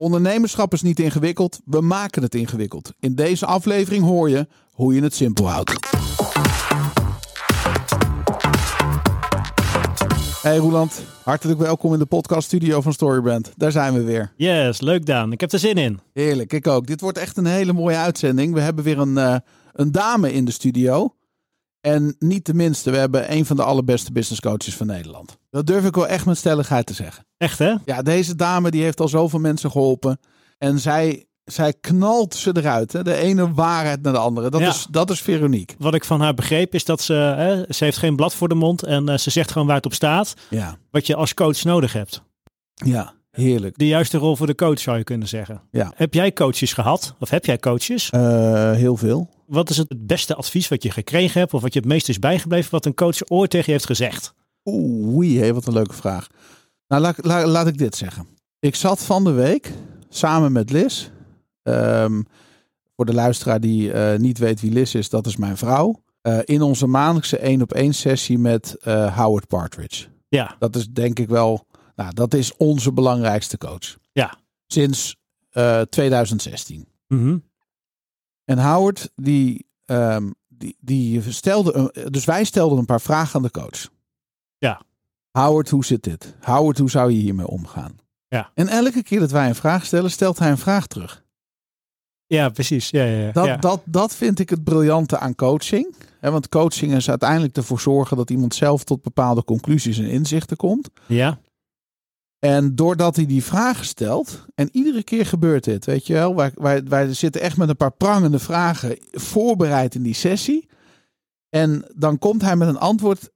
Ondernemerschap 0.00 0.72
is 0.72 0.82
niet 0.82 1.00
ingewikkeld, 1.00 1.60
we 1.64 1.80
maken 1.80 2.22
het 2.22 2.34
ingewikkeld. 2.34 2.92
In 3.00 3.14
deze 3.14 3.46
aflevering 3.46 4.04
hoor 4.04 4.30
je 4.30 4.46
hoe 4.72 4.94
je 4.94 5.02
het 5.02 5.14
simpel 5.14 5.50
houdt. 5.50 5.72
Hey 10.42 10.56
Roeland, 10.56 11.02
hartelijk 11.24 11.58
welkom 11.58 11.92
in 11.92 11.98
de 11.98 12.06
podcaststudio 12.06 12.80
van 12.80 12.92
Storybrand. 12.92 13.52
Daar 13.56 13.72
zijn 13.72 13.94
we 13.94 14.02
weer. 14.02 14.32
Yes, 14.36 14.80
leuk 14.80 15.06
Daan. 15.06 15.32
Ik 15.32 15.40
heb 15.40 15.52
er 15.52 15.58
zin 15.58 15.76
in. 15.76 16.00
Heerlijk, 16.12 16.52
ik 16.52 16.66
ook. 16.66 16.86
Dit 16.86 17.00
wordt 17.00 17.18
echt 17.18 17.36
een 17.36 17.46
hele 17.46 17.72
mooie 17.72 17.96
uitzending. 17.96 18.54
We 18.54 18.60
hebben 18.60 18.84
weer 18.84 18.98
een, 18.98 19.16
uh, 19.16 19.36
een 19.72 19.92
dame 19.92 20.32
in 20.32 20.44
de 20.44 20.50
studio. 20.50 21.14
En 21.80 22.16
niet 22.18 22.46
de 22.46 22.54
minste, 22.54 22.90
we 22.90 22.96
hebben 22.96 23.32
een 23.32 23.46
van 23.46 23.56
de 23.56 23.62
allerbeste 23.62 24.12
business 24.12 24.40
coaches 24.40 24.76
van 24.76 24.86
Nederland. 24.86 25.38
Dat 25.50 25.66
durf 25.66 25.84
ik 25.84 25.94
wel 25.94 26.08
echt 26.08 26.26
met 26.26 26.36
stelligheid 26.36 26.86
te 26.86 26.94
zeggen. 26.94 27.26
Echt 27.36 27.58
hè? 27.58 27.74
Ja, 27.84 28.02
deze 28.02 28.36
dame 28.36 28.70
die 28.70 28.82
heeft 28.82 29.00
al 29.00 29.08
zoveel 29.08 29.38
mensen 29.38 29.70
geholpen. 29.70 30.20
En 30.58 30.78
zij, 30.78 31.26
zij 31.44 31.72
knalt 31.80 32.34
ze 32.34 32.50
eruit. 32.56 32.92
Hè? 32.92 33.02
De 33.02 33.14
ene 33.14 33.52
waarheid 33.52 34.02
naar 34.02 34.12
de 34.12 34.18
andere. 34.18 34.50
Dat, 34.50 34.60
Ja. 34.60 34.68
is, 34.68 34.86
dat 34.90 35.10
is 35.10 35.20
Veronique. 35.20 35.76
Wat 35.78 35.94
ik 35.94 36.04
van 36.04 36.20
haar 36.20 36.34
begreep 36.34 36.74
is 36.74 36.84
dat 36.84 37.00
ze, 37.00 37.12
hè, 37.14 37.72
ze 37.72 37.84
heeft 37.84 37.96
geen 37.98 38.16
blad 38.16 38.34
voor 38.34 38.48
de 38.48 38.54
mond 38.54 38.82
en 38.82 39.08
eh, 39.08 39.16
ze 39.18 39.30
zegt 39.30 39.50
gewoon 39.52 39.66
waar 39.66 39.76
het 39.76 39.86
op 39.86 39.94
staat. 39.94 40.34
Ja, 40.50 40.76
Wat 40.90 41.06
je 41.06 41.14
als 41.16 41.34
coach 41.34 41.62
nodig 41.64 41.92
hebt. 41.92 42.22
ja 42.74 43.12
heerlijk. 43.30 43.78
De 43.78 43.86
juiste 43.86 44.18
rol 44.18 44.36
voor 44.36 44.46
de 44.46 44.54
coach 44.54 44.78
zou 44.78 44.96
je 44.98 45.04
kunnen 45.04 45.28
zeggen. 45.28 45.62
Ja. 45.70 45.92
Heb 45.94 46.14
jij 46.14 46.32
coaches 46.32 46.72
gehad? 46.72 47.14
Of 47.18 47.30
heb 47.30 47.44
jij 47.44 47.58
coaches? 47.58 48.10
Eh, 48.10 48.72
heel 48.72 48.96
veel. 48.96 49.28
Wat 49.46 49.70
is 49.70 49.76
het 49.76 49.94
beste 50.06 50.34
advies 50.34 50.68
wat 50.68 50.82
je 50.82 50.90
gekregen 50.90 51.40
hebt? 51.40 51.54
Of 51.54 51.62
wat 51.62 51.72
je 51.72 51.78
het 51.80 51.88
meest 51.88 52.08
is 52.08 52.18
bijgebleven 52.18 52.70
wat 52.70 52.86
een 52.86 52.94
coach 52.94 53.28
ooit 53.28 53.50
tegen 53.50 53.66
je 53.66 53.72
heeft 53.72 53.86
gezegd? 53.86 54.34
Oeh, 54.64 55.50
wat 55.50 55.66
een 55.66 55.72
leuke 55.72 55.94
vraag. 55.94 56.26
Nou, 56.88 57.02
laat, 57.02 57.24
laat, 57.24 57.46
laat 57.46 57.66
ik 57.66 57.78
dit 57.78 57.96
zeggen. 57.96 58.26
Ik 58.58 58.74
zat 58.74 59.02
van 59.04 59.24
de 59.24 59.30
week 59.32 59.72
samen 60.08 60.52
met 60.52 60.70
Liz. 60.70 61.08
ehm, 61.62 62.22
voor 62.96 63.06
de 63.06 63.14
luisteraar 63.14 63.60
die 63.60 63.92
eh, 63.92 64.18
niet 64.18 64.38
weet 64.38 64.60
wie 64.60 64.72
Liz 64.72 64.94
is, 64.94 65.08
dat 65.08 65.26
is 65.26 65.36
mijn 65.36 65.56
vrouw. 65.56 66.02
eh, 66.20 66.38
in 66.44 66.62
onze 66.62 66.86
maandelijkse 66.86 67.38
één 67.38 67.62
op 67.62 67.72
één 67.72 67.94
sessie 67.94 68.38
met 68.38 68.76
Howard 69.14 69.46
Partridge. 69.46 70.06
Ja, 70.28 70.56
Dat 70.58 70.76
is 70.76 70.88
denk 70.88 71.18
ik 71.18 71.28
wel, 71.28 71.66
nou, 72.00 72.14
dat 72.14 72.34
is 72.34 72.56
onze 72.56 72.92
belangrijkste 72.92 73.58
coach. 73.58 73.96
Ja. 74.12 74.34
Sinds 74.66 75.16
eh, 75.50 75.80
2016. 75.80 76.88
Mhm. 77.08 77.38
En 78.44 78.58
Howard, 78.58 79.10
die, 79.14 79.66
ehm, 79.84 80.30
die, 80.48 80.76
die 80.80 81.32
stelde, 81.32 81.74
een- 81.74 82.12
dus 82.12 82.24
wij 82.24 82.44
stelden 82.44 82.78
een 82.78 82.84
paar 82.84 83.00
vragen 83.00 83.34
aan 83.34 83.42
de 83.42 83.50
coach. 83.50 83.88
Ja. 84.58 84.80
Howard, 85.30 85.68
hoe 85.70 85.84
zit 85.84 86.02
dit? 86.02 86.34
Howard, 86.40 86.78
hoe 86.78 86.90
zou 86.90 87.10
je 87.12 87.18
hiermee 87.18 87.46
omgaan? 87.46 87.96
Ja. 88.28 88.50
En 88.54 88.68
elke 88.68 89.02
keer 89.02 89.20
dat 89.20 89.30
wij 89.30 89.48
een 89.48 89.54
vraag 89.54 89.84
stellen, 89.84 90.10
stelt 90.10 90.38
hij 90.38 90.50
een 90.50 90.58
vraag 90.58 90.86
terug. 90.86 91.24
ja 92.26 92.48
precies. 92.48 92.90
Ja, 92.90 93.04
ja, 93.04 93.18
ja. 93.26 93.32
Dat, 93.32 93.62
dat, 93.62 93.80
dat 93.84 94.14
vind 94.14 94.38
ik 94.38 94.50
het 94.50 94.64
briljante 94.64 95.18
aan 95.18 95.34
coaching. 95.34 95.94
Want 96.20 96.48
coaching 96.48 96.92
is 96.94 97.08
uiteindelijk 97.10 97.56
ervoor 97.56 97.80
zorgen 97.80 98.16
dat 98.16 98.30
iemand 98.30 98.54
zelf 98.54 98.84
tot 98.84 99.02
bepaalde 99.02 99.44
conclusies 99.44 99.98
en 99.98 100.10
inzichten 100.10 100.56
komt. 100.56 100.90
ja. 101.06 101.38
En 102.40 102.74
doordat 102.74 103.16
hij 103.16 103.26
die 103.26 103.44
vragen 103.44 103.84
stelt, 103.84 104.44
en 104.54 104.68
iedere 104.72 105.02
keer 105.02 105.26
gebeurt 105.26 105.64
dit, 105.64 105.84
weet 105.84 106.06
je 106.06 106.12
wel, 106.12 106.34
wij, 106.36 106.52
wij, 106.54 106.84
wij 106.84 107.14
zitten 107.14 107.40
echt 107.40 107.56
met 107.56 107.68
een 107.68 107.76
paar 107.76 107.92
prangende 107.92 108.38
vragen 108.38 108.98
voorbereid 109.10 109.94
in 109.94 110.02
die 110.02 110.14
sessie. 110.14 110.68
En 111.48 111.84
dan 111.94 112.18
komt 112.18 112.42
hij 112.42 112.56
met 112.56 112.68
een 112.68 112.78
antwoord. 112.78 113.30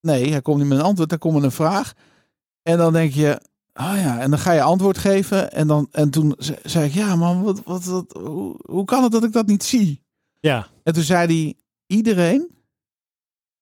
Nee, 0.00 0.30
hij 0.30 0.42
komt 0.42 0.58
niet 0.58 0.68
met 0.68 0.78
een 0.78 0.84
antwoord, 0.84 1.10
hij 1.10 1.18
komt 1.18 1.34
met 1.34 1.42
een 1.42 1.50
vraag. 1.52 1.92
En 2.62 2.78
dan 2.78 2.92
denk 2.92 3.12
je, 3.12 3.40
oh 3.74 3.92
ja, 3.96 4.20
en 4.20 4.30
dan 4.30 4.38
ga 4.38 4.52
je 4.52 4.62
antwoord 4.62 4.98
geven. 4.98 5.52
En, 5.52 5.66
dan, 5.66 5.88
en 5.90 6.10
toen 6.10 6.34
ze- 6.38 6.58
zei 6.62 6.86
ik, 6.86 6.92
ja 6.92 7.16
man, 7.16 7.42
wat, 7.42 7.62
wat, 7.64 7.84
wat, 7.84 8.12
hoe, 8.12 8.56
hoe 8.66 8.84
kan 8.84 9.02
het 9.02 9.12
dat 9.12 9.24
ik 9.24 9.32
dat 9.32 9.46
niet 9.46 9.64
zie? 9.64 10.02
ja. 10.40 10.68
En 10.82 10.92
toen 10.92 11.02
zei 11.02 11.26
hij, 11.26 11.54
iedereen 11.86 12.48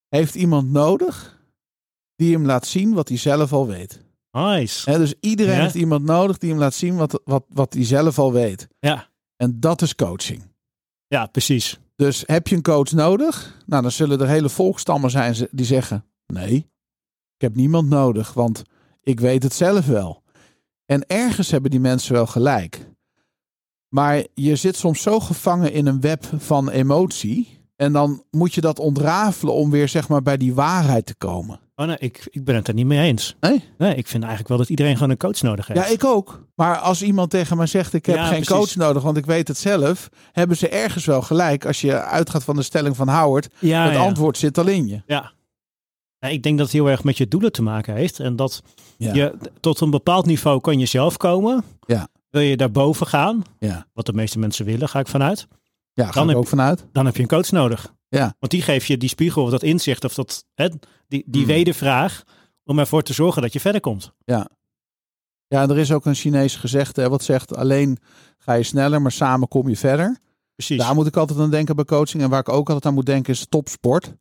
heeft 0.09 0.35
iemand 0.35 0.71
nodig 0.71 1.41
die 2.17 2.33
hem 2.33 2.47
laat 2.47 2.67
zien 2.67 2.95
wat 2.95 3.09
hij 3.09 3.19
zelf 3.19 3.53
al 3.53 3.67
weet. 3.67 4.07
Nice. 4.47 4.99
Dus 4.99 5.15
iedereen 5.21 5.55
Ja. 5.57 5.63
heeft 5.63 5.75
iemand 5.75 6.05
nodig 6.05 6.39
die 6.39 6.51
hem 6.51 6.59
laat 6.59 6.75
zien 6.75 6.97
wat, 6.97 7.21
wat, 7.25 7.45
wat 7.49 7.73
hij 7.75 7.85
zelf 7.85 8.19
al 8.19 8.33
weet. 8.33 8.69
Ja. 8.81 9.09
En 9.37 9.61
dat 9.61 9.83
is 9.83 9.95
coaching. 9.95 10.43
ja, 11.07 11.27
precies. 11.27 11.79
Dus 11.97 12.23
heb 12.27 12.47
je 12.49 12.57
een 12.57 12.63
coach 12.63 12.93
nodig? 12.93 13.57
Nou, 13.67 13.83
dan 13.83 13.91
zullen 13.91 14.21
er 14.21 14.29
hele 14.29 14.49
volkstammen 14.49 15.11
zijn 15.11 15.49
die 15.51 15.67
zeggen: 15.67 16.05
nee, 16.27 16.55
ik 17.35 17.41
heb 17.41 17.55
niemand 17.55 17.89
nodig, 17.89 18.33
want 18.33 18.63
ik 19.03 19.21
weet 19.21 19.43
het 19.43 19.53
zelf 19.55 19.87
wel. 19.87 20.23
En 20.87 21.07
ergens 21.07 21.51
hebben 21.51 21.71
die 21.71 21.81
mensen 21.81 22.13
wel 22.13 22.27
gelijk. 22.27 22.87
Maar 23.89 24.25
je 24.35 24.57
zit 24.57 24.77
soms 24.77 25.03
zo 25.03 25.21
gevangen 25.21 25.73
in 25.73 25.87
een 25.87 26.01
web 26.01 26.25
van 26.37 26.69
emotie. 26.71 27.57
En 27.77 27.93
dan 27.93 28.25
moet 28.31 28.55
je 28.55 28.61
dat 28.61 28.79
ontrafelen 28.79 29.55
om 29.55 29.71
weer 29.71 29.89
zeg 29.89 30.09
maar 30.09 30.23
bij 30.23 30.37
die 30.37 30.55
waarheid 30.55 31.07
te 31.07 31.15
komen. 31.15 31.61
Oh, 31.81 31.87
nee, 31.87 31.97
ik, 31.99 32.29
ik 32.31 32.45
ben 32.45 32.55
het 32.55 32.69
er 32.69 32.75
niet 32.75 32.87
mee 32.87 32.99
eens. 33.07 33.37
Nee? 33.41 33.65
Nee, 33.79 33.95
ik 33.95 34.07
vind 34.07 34.21
eigenlijk 34.23 34.49
wel 34.49 34.59
dat 34.59 34.69
iedereen 34.69 34.95
gewoon 34.95 35.11
een 35.11 35.17
coach 35.17 35.43
nodig 35.43 35.67
heeft. 35.67 35.81
Ja, 35.81 35.87
ik 35.87 36.05
ook. 36.05 36.47
Maar 36.55 36.77
als 36.79 37.03
iemand 37.03 37.31
tegen 37.31 37.57
mij 37.57 37.67
zegt: 37.67 37.95
Ik 37.95 38.07
heb 38.07 38.17
Ja, 38.17 38.25
geen 38.27 38.43
precies. 38.43 38.55
coach 38.55 38.75
nodig, 38.75 39.03
want 39.03 39.17
ik 39.17 39.27
weet 39.27 39.49
het 39.49 39.59
zelf. 39.59 40.09
Hebben 40.33 40.57
ze 40.57 40.69
ergens 40.69 41.05
wel 41.05 41.23
gelijk. 41.23 41.67
Als 41.67 41.81
je 41.81 42.01
uitgaat 42.03 42.45
van 42.45 42.57
de 42.57 42.63
stelling 42.63 42.97
van 42.97 43.09
Howard: 43.09 43.49
ja, 43.59 43.85
het 43.85 43.93
ja. 43.93 43.99
antwoord 43.99 44.39
zit 44.39 44.59
al 44.59 44.67
in 44.67 44.87
je. 44.89 45.03
Ja. 45.07 45.33
Ik 46.29 46.43
denk 46.43 46.57
dat 46.59 46.67
het 46.67 46.75
heel 46.77 46.91
erg 46.91 47.05
met 47.05 47.17
je 47.17 47.29
doelen 47.29 47.53
te 47.53 47.63
maken 47.63 47.95
heeft. 47.95 48.21
En 48.21 48.37
dat 48.37 48.63
je 48.97 49.35
tot 49.61 49.81
een 49.81 49.91
bepaald 49.91 50.27
niveau 50.27 50.61
kan 50.61 50.79
je 50.79 50.87
zelf 50.87 51.17
komen. 51.17 51.65
Ja. 51.87 52.09
Wil 52.31 52.43
je 52.43 52.57
daarboven 52.57 53.07
gaan, 53.07 53.43
Ja, 53.59 53.87
wat 53.93 54.07
de 54.07 54.13
meeste 54.13 54.39
mensen 54.39 54.65
willen, 54.65 54.89
ga 54.89 54.99
ik 54.99 55.09
vanuit. 55.09 55.49
Ja 56.05 56.11
Dan 56.11 56.23
ik 56.23 56.29
heb 56.29 56.37
ook 56.37 56.43
je- 56.43 56.49
vanuit. 56.49 56.87
Dan 56.93 57.07
heb 57.07 57.17
je 57.17 57.23
een 57.23 57.29
coach 57.29 57.51
nodig. 57.51 57.95
Ja. 58.09 58.35
Want 58.39 58.53
die 58.53 58.63
geeft 58.63 58.87
je 58.87 58.97
die 58.97 59.09
spiegel 59.09 59.43
of 59.43 59.51
dat 59.51 59.63
inzicht 59.63 60.05
of 60.05 60.15
dat, 60.15 60.45
hè, 60.55 60.69
die, 61.09 61.25
die 61.27 61.43
Hmm. 61.45 61.51
wedervraag 61.53 62.23
om 62.65 62.79
ervoor 62.79 63.03
te 63.03 63.13
zorgen 63.13 63.43
dat 63.43 63.53
je 63.53 63.61
verder 63.61 63.81
komt. 63.81 64.13
Ja, 64.25 64.49
en 65.49 65.71
er 65.71 65.79
is 65.79 65.93
ook 65.93 66.07
een 66.07 66.15
Chinees 66.15 66.57
gezegde 66.57 67.01
hè, 67.03 67.09
wat 67.09 67.23
zegt: 67.23 67.57
alleen 67.57 67.99
ga 68.39 68.53
je 68.53 68.63
sneller, 68.63 69.03
maar 69.03 69.13
samen 69.13 69.49
kom 69.49 69.69
je 69.69 69.77
verder. 69.77 70.19
Precies. 70.55 70.79
Daar 70.79 70.95
moet 70.95 71.07
ik 71.07 71.17
altijd 71.17 71.39
aan 71.39 71.51
denken 71.51 71.77
bij 71.77 71.85
coaching. 71.85 72.23
En 72.23 72.31
waar 72.31 72.41
ik 72.41 72.49
ook 72.49 72.67
altijd 72.69 72.87
aan 72.87 72.95
moet 72.95 73.07
denken 73.07 73.33
is 73.33 73.47
topsport. 73.49 74.15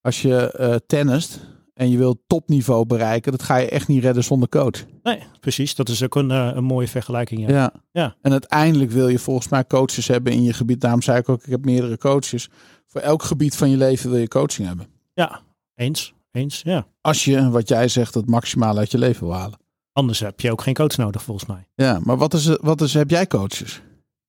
Als 0.00 0.22
je 0.22 0.50
eh 0.50 0.74
tennist 0.86 1.40
en 1.76 1.90
je 1.90 1.98
wilt 1.98 2.18
topniveau 2.26 2.86
bereiken, 2.86 3.32
dat 3.32 3.42
ga 3.42 3.56
je 3.56 3.68
echt 3.68 3.88
niet 3.88 4.02
redden 4.02 4.24
zonder 4.24 4.48
coach. 4.48 4.84
Nee, 5.02 5.22
precies. 5.40 5.74
Dat 5.74 5.88
is 5.88 6.02
ook 6.04 6.14
een, 6.14 6.30
eh, 6.30 6.50
een 6.54 6.64
mooie 6.64 6.88
vergelijking. 6.88 7.40
Ja. 7.40 7.54
Ja. 7.54 7.72
Ja. 7.92 8.16
En 8.22 8.32
uiteindelijk 8.32 8.90
wil 8.90 9.08
je 9.08 9.18
volgens 9.18 9.48
mij 9.48 9.66
coaches 9.66 10.08
hebben 10.08 10.32
in 10.32 10.42
je 10.42 10.52
gebied. 10.52 10.80
Daarom 10.80 11.02
zei 11.02 11.18
ik 11.18 11.28
ook, 11.28 11.42
ik 11.42 11.50
heb 11.50 11.64
meerdere 11.64 11.98
coaches. 11.98 12.48
Voor 12.86 13.00
elk 13.00 13.22
gebied 13.22 13.56
van 13.56 13.70
je 13.70 13.76
leven 13.76 14.10
wil 14.10 14.18
je 14.18 14.28
coaching 14.28 14.68
hebben. 14.68 14.86
ja, 15.14 15.40
eens. 15.74 16.14
Eens, 16.30 16.62
ja. 16.64 16.86
Als 17.00 17.24
je, 17.24 17.50
wat 17.50 17.68
jij 17.68 17.88
zegt, 17.88 18.14
het 18.14 18.28
maximale 18.28 18.78
uit 18.78 18.90
je 18.90 18.98
leven 18.98 19.26
wil 19.26 19.36
halen. 19.36 19.58
Anders 19.92 20.20
heb 20.20 20.40
je 20.40 20.50
ook 20.50 20.62
geen 20.62 20.74
coach 20.74 20.96
nodig 20.96 21.22
volgens 21.22 21.48
mij. 21.48 21.68
Ja, 21.74 22.00
maar 22.04 22.16
wat 22.16 22.34
is, 22.34 22.56
wat 22.60 22.80
is, 22.80 22.94
heb 22.94 23.10
jij 23.10 23.26
coaches? 23.26 23.82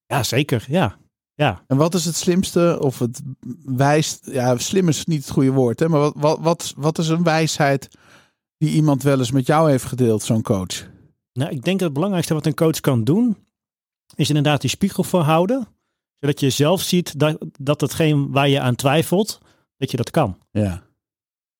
Ja, 0.05 0.23
zeker. 0.23 0.65
Ja. 0.67 0.97
Ja. 1.37 1.63
En 1.67 1.77
wat 1.77 1.93
is 1.93 2.05
het 2.05 2.15
slimste 2.15 2.77
of 2.81 2.99
het 2.99 3.21
wijst... 3.65 4.25
Ja, 4.31 4.57
slim 4.57 4.87
is 4.87 5.05
niet 5.05 5.21
het 5.21 5.29
goede 5.31 5.51
woord, 5.51 5.79
hè? 5.79 5.89
Maar 5.89 5.99
wat, 5.99 6.13
wat, 6.17 6.39
wat, 6.39 6.73
wat 6.77 6.97
is 6.97 7.07
een 7.07 7.23
wijsheid 7.23 7.87
die 8.57 8.69
iemand 8.69 9.03
wel 9.03 9.19
eens 9.19 9.31
met 9.31 9.45
jou 9.45 9.69
heeft 9.69 9.83
gedeeld, 9.83 10.23
zo'n 10.23 10.41
coach? 10.41 10.87
Nou, 11.33 11.51
ik 11.51 11.63
denk 11.63 11.77
dat 11.79 11.81
het 11.87 11.93
belangrijkste 11.93 12.33
wat 12.33 12.45
een 12.45 12.53
coach 12.53 12.79
kan 12.79 13.03
doen, 13.03 13.37
is 14.15 14.27
inderdaad 14.27 14.61
die 14.61 14.69
spiegel 14.69 15.03
voorhouden. 15.03 15.67
Zodat 16.19 16.39
je 16.39 16.49
zelf 16.49 16.81
ziet 16.81 17.19
dat, 17.19 17.37
dat 17.59 17.81
hetgeen 17.81 18.31
waar 18.31 18.49
je 18.49 18.59
aan 18.59 18.75
twijfelt, 18.75 19.39
dat 19.77 19.91
je 19.91 19.97
dat 19.97 20.11
kan. 20.11 20.37
Ja. 20.51 20.83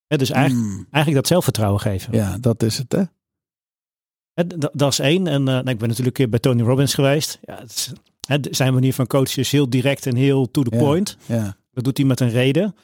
Hè, 0.07 0.17
dus 0.17 0.29
eigenlijk, 0.29 0.65
Mm, 0.65 0.75
eigenlijk 0.91 1.15
dat 1.15 1.27
zelfvertrouwen 1.27 1.81
geven. 1.81 2.13
ja, 2.13 2.37
dat 2.37 2.63
is 2.63 2.77
het, 2.77 2.91
hè? 2.91 3.03
Dat 4.73 4.91
is 4.91 4.99
één. 4.99 5.27
En 5.27 5.39
eh, 5.47 5.53
nou, 5.53 5.69
ik 5.69 5.77
ben 5.77 5.87
natuurlijk 5.87 6.07
een 6.07 6.11
keer 6.13 6.29
bij 6.29 6.39
Tony 6.39 6.61
Robbins 6.61 6.93
geweest. 6.93 7.39
Ja, 7.41 7.57
het 7.59 7.69
is, 7.69 7.91
hè, 8.27 8.37
zijn 8.51 8.73
manier 8.73 8.93
van 8.93 9.07
coachen 9.07 9.41
is 9.41 9.51
heel 9.51 9.69
direct 9.69 10.05
en 10.05 10.15
heel 10.15 10.51
to 10.51 10.63
the 10.63 10.75
Ja. 10.75 10.81
point. 10.81 11.17
Ja. 11.25 11.57
Dat 11.71 11.83
doet 11.83 11.97
hij 11.97 12.05
met 12.05 12.19
een 12.19 12.29
reden. 12.29 12.75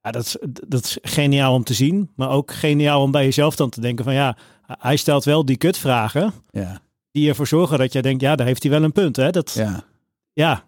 Ja, 0.00 0.10
dat, 0.10 0.24
is, 0.24 0.36
dat 0.66 0.84
is 0.84 0.98
geniaal 1.02 1.54
om 1.54 1.64
te 1.64 1.74
zien. 1.74 2.10
Maar 2.16 2.30
ook 2.30 2.52
geniaal 2.52 3.02
om 3.02 3.10
bij 3.10 3.24
jezelf 3.24 3.56
dan 3.56 3.70
te 3.70 3.80
denken 3.80 4.04
van 4.04 4.14
ja, 4.14 4.36
hij 4.66 4.96
stelt 4.96 5.24
wel 5.24 5.44
die 5.44 5.56
kutvragen. 5.56 6.32
Ja. 6.50 6.80
Die 7.10 7.28
ervoor 7.28 7.46
zorgen 7.46 7.78
dat 7.78 7.92
jij 7.92 8.02
denkt, 8.02 8.20
ja, 8.22 8.36
daar 8.36 8.46
heeft 8.46 8.62
hij 8.62 8.72
wel 8.72 8.82
een 8.82 8.92
punt. 8.92 9.16
Hè? 9.16 9.30
Dat, 9.30 9.52
Ja. 9.52 9.84
ja, 10.32 10.64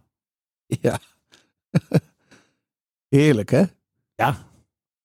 Ja. 0.67 0.99
Heerlijk, 3.09 3.51
hè? 3.51 3.65
ja, 4.15 4.47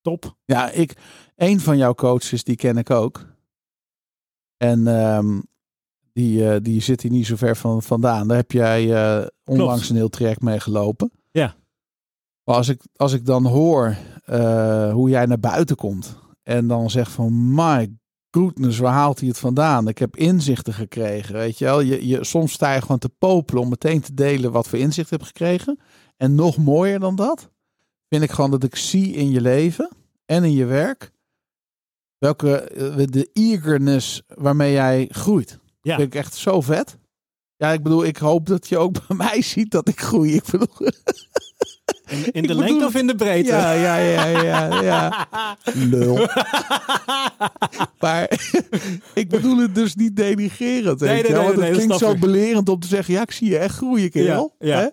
top. 0.01 0.35
Ja, 0.45 0.69
ik, 0.69 0.93
een 1.35 1.59
van 1.59 1.77
jouw 1.77 1.93
coaches, 1.93 2.43
die 2.43 2.55
ken 2.55 2.77
ik 2.77 2.89
ook. 2.89 3.25
En 4.57 4.87
ehm, 4.87 5.39
die, 6.13 6.49
eh, 6.49 6.57
die 6.61 6.81
zit 6.81 7.01
hier 7.01 7.11
niet 7.11 7.25
zo 7.25 7.35
ver 7.35 7.57
van, 7.57 7.83
vandaan. 7.83 8.27
Daar 8.27 8.37
heb 8.37 8.51
jij 8.51 8.93
eh, 8.93 9.27
onlangs 9.45 9.73
Klopt. 9.73 9.89
een 9.89 9.95
heel 9.95 10.09
traject 10.09 10.41
mee 10.41 10.59
gelopen. 10.59 11.11
Ja. 11.31 11.55
Maar 12.43 12.55
als 12.55 12.69
ik, 12.69 12.81
als 12.95 13.13
ik 13.13 13.25
dan 13.25 13.45
hoor 13.45 13.97
eh, 14.25 14.93
hoe 14.93 15.09
jij 15.09 15.25
naar 15.25 15.39
buiten 15.39 15.75
komt. 15.75 16.19
En 16.43 16.67
dan 16.67 16.89
zeg 16.89 17.11
van, 17.11 17.53
my 17.53 17.97
goodness, 18.31 18.77
waar 18.77 18.93
haalt 18.93 19.19
hij 19.19 19.27
het 19.27 19.37
vandaan? 19.37 19.87
Ik 19.87 19.97
heb 19.97 20.15
inzichten 20.17 20.73
gekregen, 20.73 21.33
weet 21.33 21.57
je 21.57 21.65
wel. 21.65 21.81
Je, 21.81 22.07
je, 22.07 22.23
soms 22.23 22.51
sta 22.51 22.73
je 22.73 22.81
gewoon 22.81 22.97
te 22.97 23.09
popelen 23.09 23.61
om 23.61 23.69
meteen 23.69 24.01
te 24.01 24.13
delen 24.13 24.51
wat 24.51 24.67
voor 24.67 24.79
inzicht 24.79 25.09
heb 25.09 25.21
gekregen. 25.21 25.79
En 26.17 26.35
nog 26.35 26.57
mooier 26.57 26.99
dan 26.99 27.15
dat, 27.15 27.49
vind 28.09 28.23
ik 28.23 28.31
gewoon 28.31 28.51
dat 28.51 28.63
ik 28.63 28.75
zie 28.75 29.13
in 29.13 29.31
je 29.31 29.41
leven 29.41 29.89
en 30.25 30.43
in 30.43 30.53
je 30.53 30.65
werk, 30.65 31.11
welke, 32.17 32.71
de 33.09 33.29
eagerness 33.33 34.21
waarmee 34.27 34.71
jij 34.71 35.07
groeit. 35.11 35.60
Ja. 35.81 35.95
Vind 35.95 36.13
ik 36.13 36.19
echt 36.19 36.35
zo 36.35 36.61
vet. 36.61 36.97
Ja, 37.55 37.71
ik 37.71 37.83
bedoel, 37.83 38.03
ik 38.05 38.17
hoop 38.17 38.45
dat 38.45 38.67
je 38.67 38.77
ook 38.77 38.93
bij 39.07 39.17
mij 39.17 39.41
ziet 39.41 39.71
dat 39.71 39.87
ik 39.87 39.99
groei. 40.01 40.33
Ik 40.33 40.43
bedoel, 40.51 40.67
In, 42.09 42.31
in 42.31 42.41
de 42.41 42.47
bedoel 42.47 42.55
lengte 42.63 42.85
of 42.85 42.95
in 42.95 43.07
de 43.07 43.15
breedte? 43.15 43.51
ja, 43.51 43.71
ja, 43.71 43.97
ja, 43.97 44.25
ja, 44.41 44.81
ja. 44.81 45.27
Lul. 45.91 46.27
Maar 47.99 48.39
ik 49.13 49.29
bedoel 49.29 49.57
het 49.57 49.75
dus 49.75 49.95
niet 49.95 50.15
denigerend. 50.15 50.99
Nee, 50.99 51.21
nee, 51.21 51.31
nee, 51.31 51.41
want 51.41 51.55
nee, 51.55 51.65
het 51.69 51.75
klinkt 51.77 51.97
zo 51.97 52.11
ik. 52.11 52.19
belerend 52.19 52.69
om 52.69 52.79
te 52.79 52.87
zeggen, 52.87 53.13
ja, 53.13 53.21
ik 53.21 53.31
zie 53.31 53.49
je 53.49 53.57
echt 53.57 53.75
groeien, 53.75 54.09
kerel. 54.09 54.55
Ja, 54.59 54.67
ja. 54.67 54.79
Hè? 54.79 54.87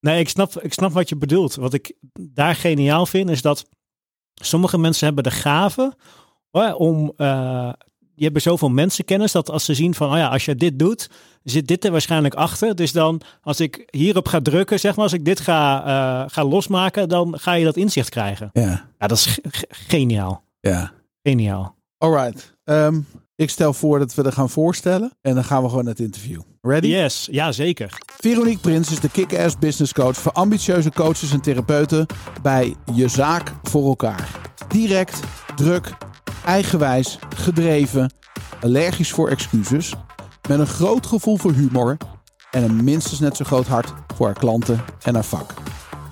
Nee, 0.00 0.20
ik 0.20 0.28
snap, 0.28 0.62
ik 0.62 0.72
snap 0.72 0.92
wat 0.92 1.08
je 1.08 1.16
bedoelt. 1.16 1.54
Wat 1.54 1.72
ik 1.74 1.92
daar 2.20 2.54
geniaal 2.54 3.06
vind, 3.06 3.30
is 3.30 3.42
dat 3.42 3.68
sommige 4.34 4.78
mensen 4.78 5.06
hebben 5.06 5.24
de 5.24 5.30
gave 5.30 5.96
om. 6.76 7.12
eh 7.16 7.72
die 8.16 8.24
hebben 8.24 8.42
zoveel 8.42 8.68
mensenkennis 8.70 9.32
dat 9.32 9.50
als 9.50 9.64
ze 9.64 9.74
zien 9.74 9.94
van, 9.94 10.10
oh 10.10 10.16
ja, 10.16 10.28
als 10.28 10.44
je 10.44 10.54
dit 10.54 10.78
doet, 10.78 11.10
zit 11.42 11.66
dit 11.66 11.84
er 11.84 11.90
waarschijnlijk 11.90 12.34
achter. 12.34 12.74
Dus 12.76 12.92
dan, 12.92 13.20
als 13.42 13.60
ik 13.60 13.88
hierop 13.90 14.28
ga 14.28 14.40
drukken, 14.40 14.80
zeg 14.80 14.94
maar, 14.94 15.04
als 15.04 15.12
ik 15.12 15.24
dit 15.24 15.40
ga, 15.40 15.84
eh, 15.84 16.30
ga 16.32 16.44
losmaken, 16.44 17.08
dan 17.08 17.38
ga 17.38 17.52
je 17.52 17.64
dat 17.64 17.76
inzicht 17.76 18.08
krijgen. 18.08 18.50
Ja, 18.52 18.86
Ja, 18.98 19.06
dat 19.06 19.16
is 19.18 19.26
ge- 19.26 19.42
ge- 19.50 19.66
geniaal. 19.70 20.42
ja. 20.60 20.92
Geniaal. 21.22 21.74
Alright. 21.98 22.54
Ehm, 22.64 23.00
ik 23.36 23.50
stel 23.50 23.72
voor 23.72 23.98
dat 23.98 24.14
we 24.14 24.22
er 24.22 24.32
gaan 24.32 24.50
voorstellen. 24.50 25.12
En 25.20 25.34
dan 25.34 25.44
gaan 25.44 25.62
we 25.62 25.68
gewoon 25.68 25.84
naar 25.84 25.92
het 25.92 26.02
interview. 26.02 26.40
Ready? 26.60 26.86
Yes, 26.86 27.28
ja 27.30 27.52
zeker. 27.52 27.98
Veronique 28.16 28.58
Prins 28.60 28.90
is 28.90 29.00
de 29.00 29.08
kick-ass 29.10 29.58
business 29.58 29.92
coach 29.92 30.16
voor 30.16 30.32
ambitieuze 30.32 30.90
coaches 30.90 31.32
en 31.32 31.40
therapeuten 31.40 32.06
bij 32.42 32.74
Je 32.94 33.08
Zaak 33.08 33.52
voor 33.62 33.86
elkaar. 33.86 34.28
Direct, 34.68 35.20
druk, 35.56 35.96
eigenwijs, 36.46 37.18
gedreven, 37.36 38.12
allergisch 38.60 39.12
voor 39.12 39.28
excuses, 39.28 39.94
met 40.48 40.58
een 40.58 40.66
groot 40.66 41.06
gevoel 41.06 41.36
voor 41.36 41.52
humor 41.52 41.96
en 42.50 42.62
een 42.62 42.84
minstens 42.84 43.20
net 43.20 43.36
zo 43.36 43.44
groot 43.44 43.66
hart 43.66 43.92
voor 44.14 44.26
haar 44.26 44.38
klanten 44.38 44.84
en 45.02 45.14
haar 45.14 45.24
vak. 45.24 45.54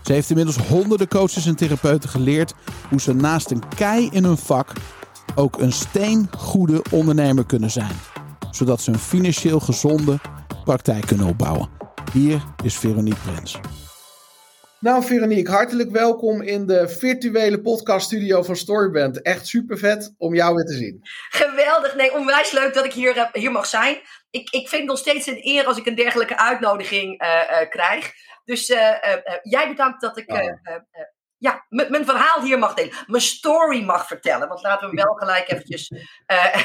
Ze 0.02 0.12
heeft 0.12 0.30
inmiddels 0.30 0.56
honderden 0.56 1.08
coaches 1.08 1.46
en 1.46 1.56
therapeuten 1.56 2.08
geleerd 2.08 2.54
hoe 2.88 3.00
ze 3.00 3.12
naast 3.12 3.50
een 3.50 3.62
kei 3.76 4.08
in 4.12 4.24
hun 4.24 4.38
vak 4.38 4.72
ook 5.34 5.58
een 5.58 5.72
steengoede 5.72 6.82
ondernemer 6.90 7.46
kunnen 7.46 7.70
zijn, 7.70 7.96
zodat 8.50 8.80
ze 8.80 8.90
een 8.90 8.98
financieel 8.98 9.60
gezonde 9.60 10.18
praktijk 10.64 11.06
kunnen 11.06 11.26
opbouwen. 11.26 11.68
Hier 12.12 12.44
is 12.62 12.76
Veronique 12.76 13.20
Prins. 13.20 13.60
Nou, 14.84 15.04
Veronique, 15.04 15.50
hartelijk 15.50 15.90
welkom 15.90 16.42
in 16.42 16.66
de 16.66 16.88
virtuele 16.88 17.60
podcaststudio 17.60 18.42
van 18.42 18.56
Storyband. 18.56 19.22
Echt 19.22 19.46
super 19.46 19.78
vet 19.78 20.14
om 20.18 20.34
jou 20.34 20.54
weer 20.54 20.64
te 20.64 20.72
zien. 20.72 21.00
Geweldig. 21.28 21.94
Nee, 21.94 22.14
onwijs 22.14 22.52
leuk 22.52 22.74
dat 22.74 22.84
ik 22.84 22.92
hier, 22.92 23.16
eh, 23.16 23.26
hier 23.32 23.52
mag 23.52 23.66
zijn. 23.66 24.00
Ik, 24.30 24.50
ik 24.50 24.68
vind 24.68 24.80
het 24.80 24.90
nog 24.90 24.98
steeds 24.98 25.26
een 25.26 25.38
eer 25.40 25.66
als 25.66 25.78
ik 25.78 25.86
een 25.86 25.94
dergelijke 25.94 26.38
uitnodiging 26.38 27.18
eh, 27.18 27.60
eh, 27.60 27.68
krijg. 27.68 28.12
Dus 28.44 28.66
jij 29.42 29.68
bedankt 29.68 30.00
dat 30.00 30.16
ik 30.16 30.32
Oh. 30.32 30.50
ja, 31.36 31.66
mijn 31.68 32.04
verhaal 32.04 32.42
hier 32.42 32.58
mag 32.58 32.74
delen. 32.74 32.94
Mijn 33.06 33.22
story 33.22 33.82
mag 33.82 34.06
vertellen. 34.06 34.48
Want 34.48 34.62
laten 34.62 34.90
we 34.90 34.96
wel 34.96 35.14
gelijk 35.14 35.50
eventjes 35.50 35.88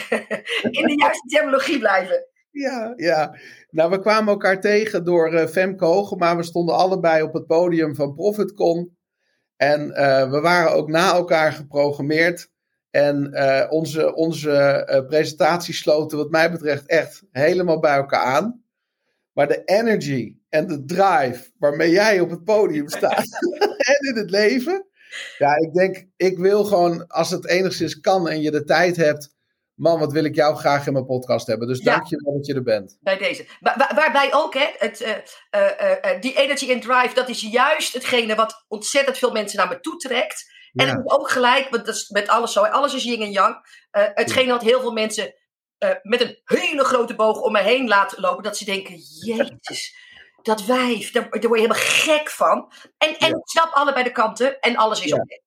in 0.80 0.88
de 0.88 0.96
juiste 0.98 1.28
terminologie 1.28 1.80
blijven. 1.80 2.28
Ja, 2.52 2.94
ja. 2.96 3.36
Nou, 3.70 3.90
we 3.90 4.00
kwamen 4.00 4.34
elkaar 4.34 4.62
tegen 4.62 5.04
door 5.04 5.34
eh, 5.34 5.48
Femke 5.48 5.86
Hogema. 5.86 6.36
We 6.36 6.44
stonden 6.44 6.76
allebei 6.76 7.24
op 7.24 7.34
het 7.34 7.48
podium 7.48 7.96
van 7.96 8.14
ProfitCon. 8.14 8.98
En 9.56 9.92
eh, 9.92 10.32
we 10.32 10.40
waren 10.40 10.72
ook 10.72 10.90
na 10.90 11.14
elkaar 11.14 11.52
geprogrammeerd. 11.52 12.50
En 12.90 13.34
eh, 13.34 13.72
onze, 13.72 14.16
onze 14.16 15.06
presentatie 15.08 15.74
sloten 15.74 16.18
wat 16.18 16.30
mij 16.30 16.52
betreft 16.52 16.86
echt 16.86 17.24
helemaal 17.32 17.80
bij 17.80 17.96
elkaar 17.96 18.24
aan. 18.24 18.64
Maar 19.34 19.48
de 19.48 19.64
energy 19.64 20.36
en 20.50 20.68
de 20.68 20.86
drive 20.86 21.52
waarmee 21.58 21.90
jij 21.90 22.20
op 22.20 22.30
het 22.30 22.44
podium 22.44 22.90
staat 22.90 23.26
en 23.92 24.08
in 24.08 24.16
het 24.16 24.30
leven. 24.30 24.88
Ja, 25.38 25.56
ik 25.56 25.74
denk, 25.74 26.06
ik 26.16 26.38
wil 26.38 26.64
gewoon, 26.64 27.08
als 27.08 27.30
het 27.30 27.48
enigszins 27.48 28.00
kan 28.00 28.30
en 28.30 28.42
je 28.42 28.52
de 28.52 28.64
tijd 28.64 28.96
hebt. 28.96 29.38
Man, 29.80 30.00
wat 30.00 30.12
wil 30.12 30.24
ik 30.24 30.36
jou 30.36 30.56
graag 30.56 30.88
in 30.88 30.94
mijn 30.94 31.06
podcast 31.06 31.48
hebben. 31.48 31.68
Dus 31.68 31.80
Ja. 31.84 31.84
dank 31.96 32.08
je 32.08 32.22
wel 32.24 32.34
dat 32.34 32.46
je 32.46 32.54
er 32.54 32.64
bent. 32.64 32.98
Bij 33.02 33.18
deze. 33.18 33.46
Wa- 33.60 33.76
wa- 33.78 33.92
waarbij 33.96 34.34
ook, 34.34 34.54
hè, 34.54 34.68
het, 34.78 35.02
eh, 35.02 35.16
eh, 35.50 36.12
eh, 36.14 36.22
die 36.22 36.36
energy 36.38 36.74
and 36.74 36.82
drive, 36.82 37.14
dat 37.14 37.30
is 37.30 37.42
juist 37.42 37.94
hetgene 37.94 38.36
wat 38.36 38.66
ontzettend 38.68 39.18
veel 39.18 39.32
mensen 39.32 39.58
naar 39.58 39.68
me 39.68 39.80
toe 39.80 39.96
trekt. 39.98 40.46
En 40.74 40.86
Ja. 40.86 40.92
het 40.96 41.06
is 41.06 41.12
ook 41.12 41.30
gelijk, 41.30 41.70
want 41.70 41.86
dat 41.86 41.96
is 41.96 42.10
met 42.10 42.28
alles 42.28 42.54
zo, 42.54 42.62
alles 42.64 42.94
is 42.94 43.04
yin 43.04 43.22
en 43.22 43.32
yang. 43.32 43.56
Hetgene 43.92 44.52
wat 44.52 44.62
heel 44.62 44.80
veel 44.82 44.92
mensen 44.94 45.34
met 46.02 46.22
een 46.22 46.40
hele 46.44 46.84
grote 46.84 47.16
boog 47.16 47.42
om 47.42 47.52
me 47.52 47.62
heen 47.62 47.88
laat 47.88 48.18
lopen, 48.18 48.44
dat 48.44 48.58
ze 48.58 48.66
denken, 48.66 48.96
jezus, 49.26 49.96
dat 50.42 50.66
wijf, 50.66 51.12
daar, 51.12 51.30
daar 51.30 51.42
word 51.50 51.60
je 51.60 51.68
helemaal 51.68 51.84
gek 51.86 52.30
van. 52.30 52.72
En, 52.98 53.18
en 53.18 53.30
Ja. 53.30 53.40
snap 53.44 53.74
allebei 53.74 54.04
de 54.04 54.12
kanten 54.12 54.60
en 54.60 54.76
alles 54.76 55.04
is 55.04 55.14
oké. 55.14 55.42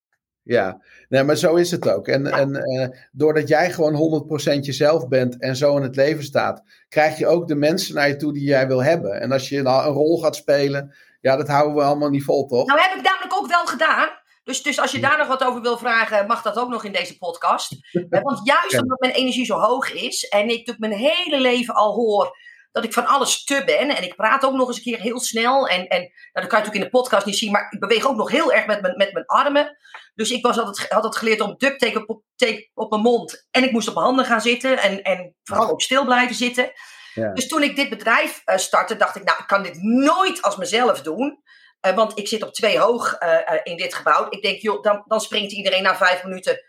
Ja, 0.45 0.81
nee, 1.09 1.23
maar 1.23 1.37
zo 1.37 1.55
is 1.55 1.71
het 1.71 1.89
ook. 1.89 2.09
En, 2.09 2.27
en 2.27 2.55
eh, 2.55 2.89
doordat 3.13 3.49
jij 3.49 3.71
gewoon 3.73 4.27
100% 4.57 4.59
jezelf 4.61 5.09
bent 5.09 5.39
en 5.41 5.57
zo 5.57 5.77
in 5.77 5.83
het 5.83 5.97
leven 5.97 6.25
staat, 6.25 6.63
krijg 6.89 7.19
je 7.19 7.27
ook 7.27 7.49
de 7.49 7.55
mensen 7.55 7.95
naar 7.95 8.09
je 8.09 8.17
toe 8.17 8.33
die 8.33 8.45
jij 8.45 8.67
wil 8.67 8.83
hebben. 8.83 9.21
En 9.21 9.33
als 9.33 9.49
je 9.49 9.63
nou 9.63 9.87
een 9.87 9.93
rol 9.93 10.21
gaat 10.21 10.37
spelen, 10.37 10.95
ja, 11.21 11.37
dat 11.37 11.49
houden 11.49 11.75
we 11.75 11.83
allemaal 11.83 12.09
niet 12.09 12.25
vol, 12.25 12.47
toch? 12.47 12.67
Nou 12.67 12.81
heb 12.81 12.99
ik 12.99 13.03
namelijk 13.05 13.35
ook 13.35 13.47
wel 13.49 13.67
gedaan. 13.67 14.09
Dus, 14.45 14.63
dus 14.63 14.81
als 14.81 14.91
je 14.93 15.01
daar 15.01 15.19
nog 15.19 15.27
wat 15.27 15.45
over 15.45 15.63
wil 15.63 15.79
vragen, 15.79 16.27
mag 16.27 16.43
dat 16.43 16.57
ook 16.59 16.69
nog 16.69 16.85
in 16.85 16.93
deze 16.93 17.19
podcast. 17.19 17.73
Eh, 18.11 18.23
Want 18.23 18.41
juist 18.45 18.73
Ja. 18.73 18.81
omdat 18.81 19.01
mijn 19.01 19.13
energie 19.13 19.45
zo 19.45 19.59
hoog 19.59 19.93
is 19.93 20.29
en 20.29 20.43
ik 20.43 20.67
natuurlijk 20.67 20.79
mijn 20.79 20.93
hele 20.93 21.41
leven 21.41 21.75
al 21.75 21.95
hoor 21.95 22.37
dat 22.73 22.85
ik 22.85 22.93
van 22.93 23.07
alles 23.07 23.45
te 23.45 23.63
ben. 23.65 23.97
En 23.97 24.03
ik 24.03 24.17
praat 24.17 24.45
ook 24.45 24.53
nog 24.53 24.69
eens 24.69 24.77
een 24.77 24.83
keer 24.83 25.01
heel 25.01 25.21
snel. 25.21 25.69
En, 25.69 25.89
en 25.89 25.99
nou, 25.99 26.11
dat 26.33 26.47
kan 26.47 26.59
je 26.59 26.65
natuurlijk 26.65 26.75
in 26.75 26.91
de 26.91 26.99
podcast 26.99 27.27
niet 27.27 27.39
zien, 27.39 27.53
maar 27.53 27.67
ik 27.71 27.81
beweeg 27.81 28.07
ook 28.07 28.17
nog 28.17 28.31
heel 28.31 28.53
erg 28.53 28.67
met 28.67 28.81
mijn, 28.81 28.97
met 28.97 29.13
mijn 29.13 29.27
armen. 29.27 29.77
Dus 30.15 30.31
ik 30.31 30.45
was 30.45 30.59
altijd, 30.59 30.89
had 30.89 31.05
het 31.05 31.17
geleerd 31.17 31.41
om 31.41 31.55
duct 31.57 31.79
tape 31.79 32.07
op, 32.07 32.23
tape 32.37 32.71
op 32.75 32.91
mijn 32.91 33.03
mond. 33.03 33.47
En 33.51 33.65
ik 33.65 33.73
moest 33.73 33.89
op 33.89 33.95
mijn 33.95 34.07
handen 34.07 34.25
gaan 34.25 34.41
zitten 34.41 34.79
en, 34.79 35.03
en 35.03 35.35
vooral 35.43 35.71
ook 35.71 35.83
stil 35.83 36.05
blijven 36.05 36.35
zitten. 36.35 36.73
Ja. 37.15 37.33
Dus 37.33 37.49
toen 37.49 37.63
ik 37.63 37.77
dit 37.77 37.89
bedrijf 37.89 38.43
eh, 38.45 38.57
startte, 38.57 38.97
dacht 38.97 39.17
ik, 39.17 39.25
nou, 39.25 39.39
ik 39.39 39.47
kan 39.47 39.63
dit 39.63 39.83
nooit 39.83 40.43
als 40.43 40.57
mezelf 40.57 41.03
doen. 41.03 41.43
Eh, 41.81 41.95
want 41.95 42.19
ik 42.19 42.29
zit 42.29 42.43
op 42.43 42.55
twee 42.55 42.79
hoog 42.79 43.13
eh, 43.13 43.59
in 43.63 43.77
dit 43.77 43.95
gebouw. 43.95 44.27
Ik 44.29 44.43
denk, 44.43 44.61
joh, 44.61 44.83
dan, 44.83 45.05
dan 45.07 45.21
springt 45.21 45.53
iedereen 45.53 45.83
na 45.83 45.97
vijf 45.97 46.25
minuten 46.25 46.65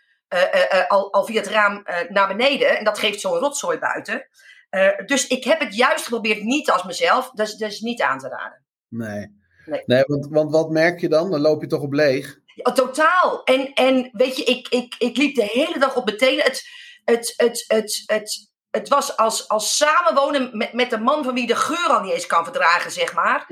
al, 0.87 1.13
al 1.13 1.25
via 1.25 1.39
het 1.39 1.49
raam 1.49 1.83
naar 2.09 2.27
beneden. 2.27 2.77
En 2.77 2.83
dat 2.83 2.99
geeft 2.99 3.19
zo'n 3.19 3.37
rotzooi 3.37 3.77
buiten. 3.77 4.27
Eh, 4.73 5.05
dus 5.05 5.27
ik 5.27 5.43
heb 5.43 5.59
het 5.59 5.75
juist 5.75 6.03
geprobeerd 6.03 6.43
niet 6.43 6.71
als 6.71 6.83
mezelf. 6.83 7.29
Dat 7.29 7.47
is, 7.47 7.55
dat 7.55 7.71
is 7.71 7.79
niet 7.79 8.01
aan 8.01 8.19
te 8.19 8.27
raden. 8.27 8.65
Nee. 8.87 9.41
Nee. 9.65 9.83
Nee, 9.85 10.03
want, 10.05 10.27
want 10.29 10.51
wat 10.51 10.69
merk 10.69 10.99
je 10.99 11.09
dan? 11.09 11.31
Dan 11.31 11.41
loop 11.41 11.61
je 11.61 11.67
toch 11.67 11.81
op 11.81 11.93
leeg? 11.93 12.39
Ja, 12.45 12.71
totaal. 12.71 13.43
En, 13.43 13.73
en 13.73 14.09
weet 14.11 14.37
je, 14.37 14.43
ik, 14.43 14.67
ik, 14.67 14.95
ik 14.97 15.17
liep 15.17 15.35
de 15.35 15.49
hele 15.51 15.79
dag 15.79 15.95
op 15.95 16.05
mijn 16.05 16.17
tenen. 16.17 16.43
Het, 16.43 16.63
het, 17.03 17.33
het, 17.37 17.63
het, 17.67 18.03
het, 18.05 18.51
het 18.69 18.89
was 18.89 19.17
als, 19.17 19.47
als 19.47 19.77
samenwonen 19.77 20.57
met, 20.57 20.73
met 20.73 20.91
een 20.91 21.03
man 21.03 21.23
van 21.23 21.33
wie 21.33 21.47
de 21.47 21.55
geur 21.55 21.87
al 21.87 22.01
niet 22.01 22.13
eens 22.13 22.27
kan 22.27 22.43
verdragen, 22.43 22.91
zeg 22.91 23.13
maar. 23.13 23.47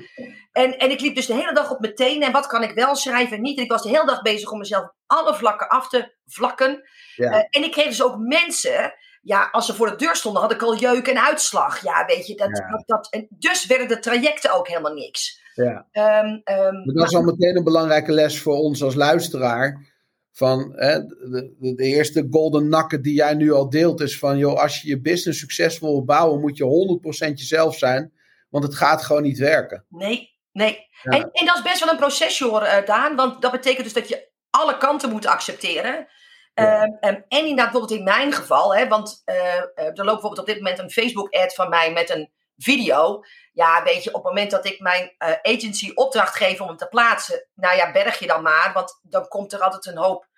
En, 0.51 0.77
en 0.77 0.91
ik 0.91 0.99
liep 0.99 1.15
dus 1.15 1.25
de 1.25 1.33
hele 1.33 1.53
dag 1.53 1.71
op 1.71 1.79
mijn 1.79 1.95
tenen. 1.95 2.27
En 2.27 2.33
wat 2.33 2.47
kan 2.47 2.63
ik 2.63 2.73
wel 2.73 2.95
schrijven 2.95 3.35
en 3.35 3.41
niet? 3.41 3.57
En 3.57 3.63
ik 3.63 3.71
was 3.71 3.83
de 3.83 3.89
hele 3.89 4.05
dag 4.05 4.21
bezig 4.21 4.51
om 4.51 4.57
mezelf 4.57 4.83
op 4.83 4.95
alle 5.05 5.35
vlakken 5.35 5.67
af 5.67 5.89
te 5.89 6.15
vlakken. 6.25 6.89
Ja. 7.15 7.31
Eh, 7.31 7.47
en 7.49 7.63
ik 7.63 7.71
kreeg 7.71 7.87
dus 7.87 8.03
ook 8.03 8.17
mensen. 8.17 8.93
Ja, 9.21 9.49
als 9.51 9.65
ze 9.65 9.73
voor 9.73 9.89
de 9.89 9.95
deur 9.95 10.15
stonden, 10.15 10.41
had 10.41 10.51
ik 10.51 10.61
al 10.61 10.77
jeuk 10.77 11.07
en 11.07 11.25
uitslag. 11.25 11.83
Ja, 11.83 12.05
weet 12.05 12.27
je, 12.27 12.35
dat, 12.35 12.57
Ja. 12.57 12.69
dat, 12.69 12.83
dat, 12.85 13.07
en 13.09 13.27
dus 13.29 13.65
werden 13.65 13.87
de 13.87 13.99
trajecten 13.99 14.53
ook 14.53 14.67
helemaal 14.67 14.93
niks. 14.93 15.41
Ja. 15.53 15.87
Ehm, 15.91 16.39
ehm, 16.43 16.73
Maar 16.73 16.93
dat 16.93 17.07
is 17.07 17.15
al 17.15 17.21
meteen 17.21 17.57
een 17.57 17.63
belangrijke 17.63 18.11
les 18.11 18.41
voor 18.41 18.55
ons 18.55 18.83
als 18.83 18.95
luisteraar. 18.95 19.89
Van 20.31 20.73
hè, 20.75 21.05
de, 21.05 21.55
de, 21.59 21.75
de 21.75 21.83
eerste 21.83 22.27
golden 22.29 22.69
nugget 22.69 23.03
die 23.03 23.13
jij 23.13 23.33
nu 23.33 23.51
al 23.51 23.69
deelt 23.69 24.01
is 24.01 24.19
van... 24.19 24.37
joh, 24.37 24.61
als 24.61 24.81
je 24.81 24.87
je 24.87 25.01
business 25.01 25.39
succesvol 25.39 25.91
wil 25.91 26.03
bouwen, 26.03 26.39
moet 26.39 26.57
je 26.57 26.99
100% 27.27 27.33
jezelf 27.33 27.77
zijn. 27.77 28.13
Want 28.49 28.63
het 28.63 28.75
gaat 28.75 29.03
gewoon 29.03 29.21
niet 29.21 29.37
werken. 29.37 29.85
Nee, 29.89 30.29
nee. 30.51 30.87
Ja. 31.01 31.11
En, 31.11 31.31
en 31.31 31.45
dat 31.45 31.55
is 31.55 31.61
best 31.61 31.79
wel 31.79 31.89
een 31.89 31.99
proces, 31.99 32.39
hoor, 32.39 32.61
eh, 32.61 32.85
Daan. 32.85 33.15
Want 33.15 33.41
dat 33.41 33.51
betekent 33.51 33.83
dus 33.83 33.93
dat 33.93 34.09
je 34.09 34.29
alle 34.49 34.77
kanten 34.77 35.09
moet 35.09 35.25
accepteren. 35.25 36.07
Ja. 36.53 36.83
Ehm, 36.83 36.91
en 36.99 37.25
inderdaad, 37.27 37.71
bijvoorbeeld 37.71 37.99
in 37.99 38.03
mijn 38.03 38.33
geval, 38.33 38.75
hè, 38.75 38.87
want 38.87 39.21
eh, 39.25 39.55
er 39.55 39.91
loopt 39.93 39.95
bijvoorbeeld 39.95 40.39
op 40.39 40.45
dit 40.45 40.55
moment 40.55 40.79
een 40.79 40.91
Facebook-ad 40.91 41.53
van 41.53 41.69
mij 41.69 41.91
met 41.91 42.09
een 42.09 42.31
video. 42.57 43.23
Ja, 43.53 43.83
weet 43.83 44.03
je, 44.03 44.09
op 44.09 44.23
het 44.23 44.33
moment 44.33 44.51
dat 44.51 44.65
ik 44.65 44.79
mijn 44.79 45.15
eh, 45.17 45.33
agency 45.41 45.91
opdracht 45.93 46.35
geef 46.35 46.61
om 46.61 46.67
hem 46.67 46.77
te 46.77 46.87
plaatsen, 46.87 47.47
nou 47.53 47.75
ja, 47.75 47.91
berg 47.91 48.19
je 48.19 48.27
dan 48.27 48.41
maar, 48.41 48.71
want 48.73 48.99
dan 49.03 49.27
komt 49.27 49.53
er 49.53 49.59
altijd 49.59 49.85
een 49.85 49.97
hoop 49.97 50.29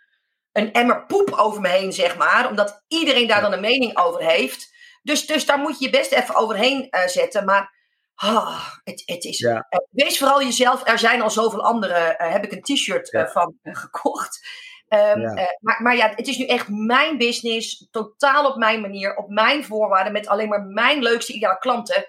een 0.54 0.72
emmer 0.72 1.06
poep 1.06 1.32
over 1.32 1.62
me 1.62 1.68
heen, 1.68 1.94
zeg 1.94 2.18
maar. 2.18 2.48
Omdat 2.48 2.84
iedereen 2.88 3.28
daar 3.28 3.42
dan 3.42 3.54
een 3.54 3.62
mening 3.62 3.98
over 3.98 4.22
heeft. 4.22 4.72
Dus, 5.04 5.26
dus 5.26 5.46
daar 5.46 5.58
moet 5.58 5.80
je 5.80 5.86
je 5.86 5.92
best 5.92 6.12
even 6.12 6.36
overheen 6.36 6.88
uh, 6.90 7.08
zetten. 7.08 7.46
Maar 7.46 7.74
ah, 8.16 8.66
het, 8.84 9.04
het 9.06 9.24
is. 9.24 9.40
Ja. 9.40 9.68
Uh, 9.70 9.80
wees 9.90 10.18
vooral 10.18 10.44
jezelf. 10.44 10.88
Er 10.88 11.00
zijn 11.00 11.22
al 11.22 11.30
zoveel 11.30 11.64
anderen. 11.64 12.16
Uh, 12.22 12.32
heb 12.32 12.44
ik 12.44 12.52
een 12.52 12.62
t-shirt 12.62 13.10
Ja. 13.12 13.28
van 13.28 13.56
gekocht. 13.62 14.48
Um, 14.90 15.20
Ja. 15.22 15.34
maar, 15.60 15.82
maar 15.82 15.96
ja, 15.96 16.12
het 16.16 16.28
is 16.28 16.38
nu 16.38 16.46
echt 16.46 16.68
mijn 16.70 17.18
business. 17.18 17.88
Totaal 17.92 18.46
op 18.52 18.58
mijn 18.58 18.82
manier. 18.82 19.16
Op 19.16 19.30
mijn 19.30 19.64
voorwaarden. 19.64 20.14
Met 20.14 20.28
alleen 20.28 20.50
maar 20.50 20.64
mijn 20.64 21.02
leukste 21.02 21.34
ideale 21.34 21.60
klanten. 21.60 22.06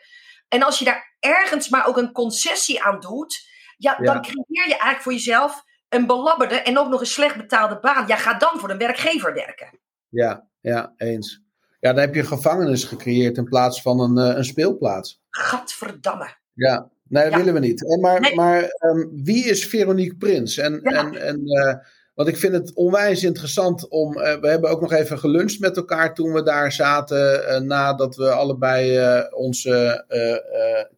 En 0.48 0.62
als 0.62 0.78
je 0.78 0.84
daar 0.84 1.16
ergens 1.20 1.68
maar 1.68 1.86
ook 1.86 1.96
een 1.96 2.12
concessie 2.12 2.82
aan 2.82 3.00
doet. 3.00 3.46
Ja, 3.76 3.96
Ja. 4.00 4.12
dan 4.12 4.22
creëer 4.22 4.44
je 4.68 4.70
eigenlijk 4.72 5.00
voor 5.02 5.12
jezelf 5.12 5.62
een 5.88 6.06
belabberde 6.06 6.54
en 6.54 6.78
ook 6.78 6.88
nog 6.88 7.00
een 7.00 7.06
slecht 7.06 7.36
betaalde 7.36 7.78
baan. 7.80 8.06
Ja, 8.06 8.16
ga 8.16 8.34
dan 8.34 8.58
voor 8.58 8.70
een 8.70 8.78
werkgever 8.78 9.34
werken. 9.34 9.78
Ja, 10.08 10.46
ja, 10.60 10.92
eens. 10.96 11.42
Ja, 11.80 11.92
dan 11.92 12.00
heb 12.00 12.14
je 12.14 12.20
een 12.20 12.26
gevangenis 12.26 12.84
gecreëerd 12.84 13.36
in 13.36 13.44
plaats 13.44 13.82
van 13.82 14.00
een, 14.00 14.18
eh, 14.30 14.36
een 14.36 14.44
speelplaats. 14.44 15.22
Gadverdamme. 15.30 16.36
Ja, 16.52 16.90
nee, 17.08 17.22
dat 17.22 17.32
Ja. 17.32 17.38
willen 17.38 17.54
we 17.54 17.60
niet. 17.60 17.92
En 17.92 18.00
maar 18.00 18.20
Nee. 18.20 18.34
maar 18.34 18.62
ehm, 18.62 19.06
wie 19.12 19.44
is 19.44 19.66
Veronique 19.66 20.16
Prins? 20.16 20.56
En, 20.58 20.80
Ja. 20.82 20.90
en, 20.90 21.14
en 21.22 21.40
eh, 21.46 21.76
want 22.14 22.28
ik 22.28 22.36
vind 22.36 22.52
het 22.52 22.74
onwijs 22.74 23.22
interessant 23.24 23.88
om. 23.88 24.18
eh, 24.20 24.40
we 24.40 24.48
hebben 24.48 24.70
ook 24.70 24.80
nog 24.80 24.92
even 24.92 25.18
geluncht 25.18 25.60
met 25.60 25.76
elkaar 25.76 26.14
toen 26.14 26.32
we 26.32 26.42
daar 26.42 26.72
zaten. 26.72 27.48
eh, 27.48 27.60
nadat 27.60 28.16
we 28.16 28.30
allebei 28.30 28.96
eh, 28.96 29.20
onze 29.30 30.04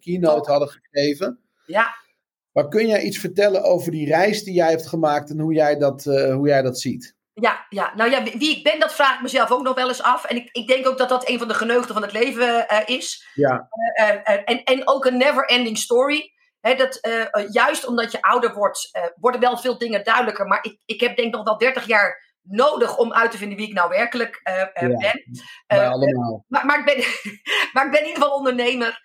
keynote 0.00 0.50
hadden 0.50 0.68
gegeven. 0.68 1.40
Ja, 1.66 1.94
Maar 2.52 2.68
kun 2.68 2.87
jij 2.87 3.02
iets 3.02 3.18
vertellen 3.18 3.62
over 3.64 3.90
die 3.92 4.08
reis 4.08 4.42
die 4.44 4.54
jij 4.54 4.70
hebt 4.70 4.87
gemaakt 4.87 5.30
en 5.30 5.38
hoe 5.40 5.54
jij 5.54 5.76
dat, 5.78 6.04
hoe 6.04 6.49
jij 6.49 6.62
dat 6.62 6.80
ziet? 6.80 7.14
ja, 7.32 7.66
ja. 7.68 7.92
Nou 7.96 8.11
ja, 8.11 8.23
wie 8.23 8.56
ik 8.56 8.62
ben, 8.62 8.80
dat 8.80 8.94
vraag 8.94 9.14
ik 9.14 9.23
mezelf 9.23 9.50
ook 9.50 9.62
nog 9.62 9.75
wel 9.75 9.88
eens 9.88 10.02
af. 10.02 10.25
En 10.25 10.37
ik, 10.37 10.49
ik 10.52 10.66
denk 10.68 10.87
ook 10.88 10.99
dat 10.99 11.08
dat 11.08 11.28
een 11.28 11.38
van 11.38 11.49
de 11.49 11.54
geneugten 11.54 11.94
van 11.94 12.02
het 12.02 12.12
leven 12.12 12.66
is. 12.87 13.26
Ja, 13.35 13.68
en, 14.44 14.62
en 14.64 14.88
ook 14.88 15.04
een 15.04 15.16
never-ending 15.16 15.78
story. 15.78 16.32
Hè, 16.66 16.75
dat, 16.75 16.96
eh, 16.96 17.20
eh, 17.20 17.49
juist 17.50 17.87
omdat 17.87 18.12
je 18.12 18.23
ouder 18.23 18.54
wordt, 18.54 18.88
eh, 18.92 19.02
worden 19.16 19.40
wel 19.40 19.58
veel 19.58 19.78
dingen 19.78 20.04
duidelijker. 20.04 20.46
Maar 20.46 20.58
ik, 20.62 20.78
ik 20.85 21.00
heb 21.00 21.16
denk 21.16 21.35
nog 21.35 21.44
wel 21.44 21.58
30 21.58 21.87
jaar 21.87 22.35
nodig 22.42 22.96
om 22.96 23.12
uit 23.12 23.30
te 23.30 23.37
vinden 23.37 23.56
wie 23.56 23.66
ik 23.66 23.73
nou 23.73 23.88
werkelijk 23.88 24.40
Ja. 24.44 24.70
ben. 24.75 25.25
Maar, 26.49 26.66
maar, 26.66 26.78
ik 26.78 26.85
ben, 26.85 26.96
maar 27.73 27.85
ik 27.85 27.90
ben 27.90 28.00
in 28.00 28.06
ieder 28.06 28.23
geval 28.23 28.37
ondernemer, 28.37 29.00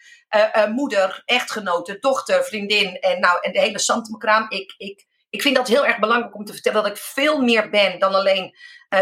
moeder, 0.70 1.22
echtgenote, 1.26 2.00
dochter, 2.00 2.44
vriendin 2.44 3.00
en, 3.00 3.20
nou, 3.20 3.38
en 3.42 3.52
de 3.52 3.60
hele 3.60 3.80
Santemekraam. 3.80 4.46
Ik, 4.50 4.74
ik, 4.78 5.06
ik 5.30 5.42
vind 5.42 5.56
dat 5.56 5.68
heel 5.68 5.86
erg 5.86 6.00
belangrijk 6.00 6.36
om 6.36 6.46
te 6.46 6.54
vertellen 6.54 6.84
dat 6.84 6.92
ik 6.92 6.98
veel 6.98 7.42
meer 7.42 7.70
ben 7.70 8.00
dan 8.00 8.14
alleen 8.14 8.56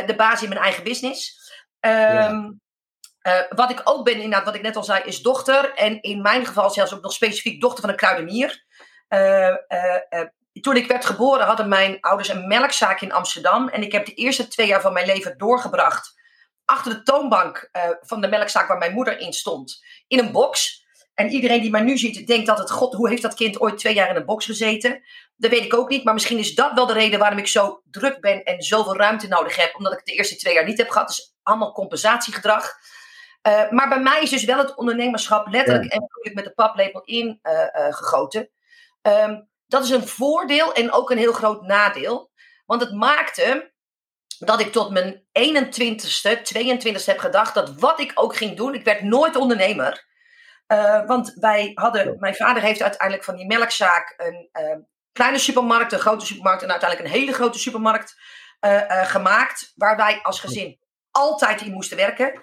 de 0.05 0.15
baas 0.15 0.43
in 0.43 0.49
mijn 0.49 0.61
eigen 0.61 0.83
business. 0.83 1.51
Ehm, 1.79 2.49
eh, 3.19 3.39
wat 3.49 3.71
ik 3.71 3.81
ook 3.83 4.05
ben, 4.05 4.13
inderdaad, 4.13 4.45
wat 4.45 4.55
ik 4.55 4.61
net 4.61 4.75
al 4.75 4.83
zei, 4.83 5.03
is 5.03 5.21
dochter. 5.21 5.73
En 5.73 6.01
in 6.01 6.21
mijn 6.21 6.45
geval 6.45 6.69
zelfs 6.69 6.93
ook 6.93 7.01
nog 7.01 7.13
specifiek 7.13 7.61
dochter 7.61 7.81
van 7.81 7.89
een 7.89 7.95
kruidenier. 7.95 8.65
Eh, 9.07 9.47
eh, 9.47 10.27
toen 10.61 10.75
ik 10.75 10.87
werd 10.87 11.05
geboren 11.05 11.45
hadden 11.45 11.67
mijn 11.67 11.97
ouders 12.01 12.29
een 12.29 12.47
melkzaak 12.47 13.01
in 13.01 13.11
Amsterdam. 13.11 13.69
En 13.69 13.83
ik 13.83 13.91
heb 13.91 14.05
de 14.05 14.13
eerste 14.13 14.47
twee 14.47 14.67
jaar 14.67 14.81
van 14.81 14.93
mijn 14.93 15.05
leven 15.05 15.37
doorgebracht 15.37 16.17
achter 16.65 16.93
de 16.93 17.03
toonbank 17.03 17.69
van 18.01 18.21
de 18.21 18.27
melkzaak 18.27 18.67
waar 18.67 18.77
mijn 18.77 18.93
moeder 18.93 19.19
in 19.19 19.33
stond. 19.33 19.83
In 20.07 20.19
een 20.19 20.31
box. 20.31 20.85
En 21.13 21.29
iedereen 21.29 21.61
die 21.61 21.69
mij 21.69 21.81
nu 21.81 21.97
ziet, 21.97 22.27
denkt 22.27 22.45
dat 22.45 22.57
het, 22.57 22.71
god, 22.71 22.93
hoe 22.93 23.09
heeft 23.09 23.21
dat 23.21 23.33
kind 23.33 23.59
ooit 23.59 23.77
twee 23.77 23.93
jaar 23.93 24.09
in 24.09 24.15
een 24.15 24.25
box 24.25 24.45
gezeten? 24.45 25.03
Dat 25.35 25.51
weet 25.51 25.63
ik 25.63 25.73
ook 25.73 25.89
niet, 25.89 26.03
maar 26.03 26.13
misschien 26.13 26.37
is 26.37 26.55
dat 26.55 26.73
wel 26.73 26.85
de 26.85 26.93
reden 26.93 27.19
waarom 27.19 27.37
ik 27.37 27.47
zo 27.47 27.81
druk 27.91 28.21
ben 28.21 28.43
en 28.43 28.61
zoveel 28.61 28.95
ruimte 28.95 29.27
nodig 29.27 29.55
heb. 29.55 29.75
Omdat 29.75 29.93
ik 29.93 30.05
de 30.05 30.11
eerste 30.11 30.35
twee 30.35 30.53
jaar 30.53 30.65
niet 30.65 30.77
heb 30.77 30.89
gehad. 30.89 31.07
Dus 31.07 31.35
allemaal 31.43 31.71
compensatiegedrag. 31.71 32.77
Eh, 33.41 33.69
maar 33.69 33.89
bij 33.89 33.99
mij 33.99 34.21
is 34.21 34.29
dus 34.29 34.43
wel 34.43 34.57
het 34.57 34.75
ondernemerschap 34.75 35.47
letterlijk 35.47 35.91
en 35.91 35.99
natuurlijk 35.99 36.35
met 36.35 36.43
de 36.43 36.53
paplepel 36.53 37.01
in 37.01 37.39
eh, 37.41 37.75
eh, 37.75 37.93
gegoten. 37.93 38.49
Ehm, 39.01 39.41
dat 39.67 39.83
is 39.83 39.89
een 39.89 40.07
voordeel 40.07 40.73
en 40.73 40.91
ook 40.91 41.11
een 41.11 41.17
heel 41.17 41.33
groot 41.33 41.61
nadeel. 41.61 42.31
Want 42.65 42.81
het 42.81 42.93
maakte 42.93 43.73
dat 44.39 44.59
ik 44.59 44.71
tot 44.71 44.89
mijn 44.89 45.25
21ste, 45.31 46.41
22ste 46.41 47.05
heb 47.05 47.19
gedacht 47.19 47.53
dat 47.53 47.79
wat 47.79 47.99
ik 47.99 48.11
ook 48.15 48.35
ging 48.35 48.57
doen, 48.57 48.73
ik 48.73 48.83
werd 48.83 49.01
nooit 49.01 49.35
ondernemer. 49.35 50.07
Want 51.05 51.33
wij 51.33 51.71
hadden, 51.73 52.15
mijn 52.19 52.35
vader 52.35 52.61
heeft 52.61 52.81
uiteindelijk 52.81 53.23
van 53.23 53.35
die 53.35 53.45
melkzaak 53.45 54.13
een 54.17 54.87
kleine 55.11 55.37
supermarkt, 55.37 55.91
een 55.91 55.99
grote 55.99 56.25
supermarkt 56.25 56.63
en 56.63 56.71
uiteindelijk 56.71 57.09
een 57.09 57.19
hele 57.19 57.33
grote 57.33 57.59
supermarkt 57.59 58.15
gemaakt. 59.03 59.71
Waar 59.75 59.97
wij 59.97 60.19
als 60.21 60.39
gezin 60.39 60.79
altijd 61.11 61.61
in 61.61 61.71
moesten 61.71 61.97
werken. 61.97 62.41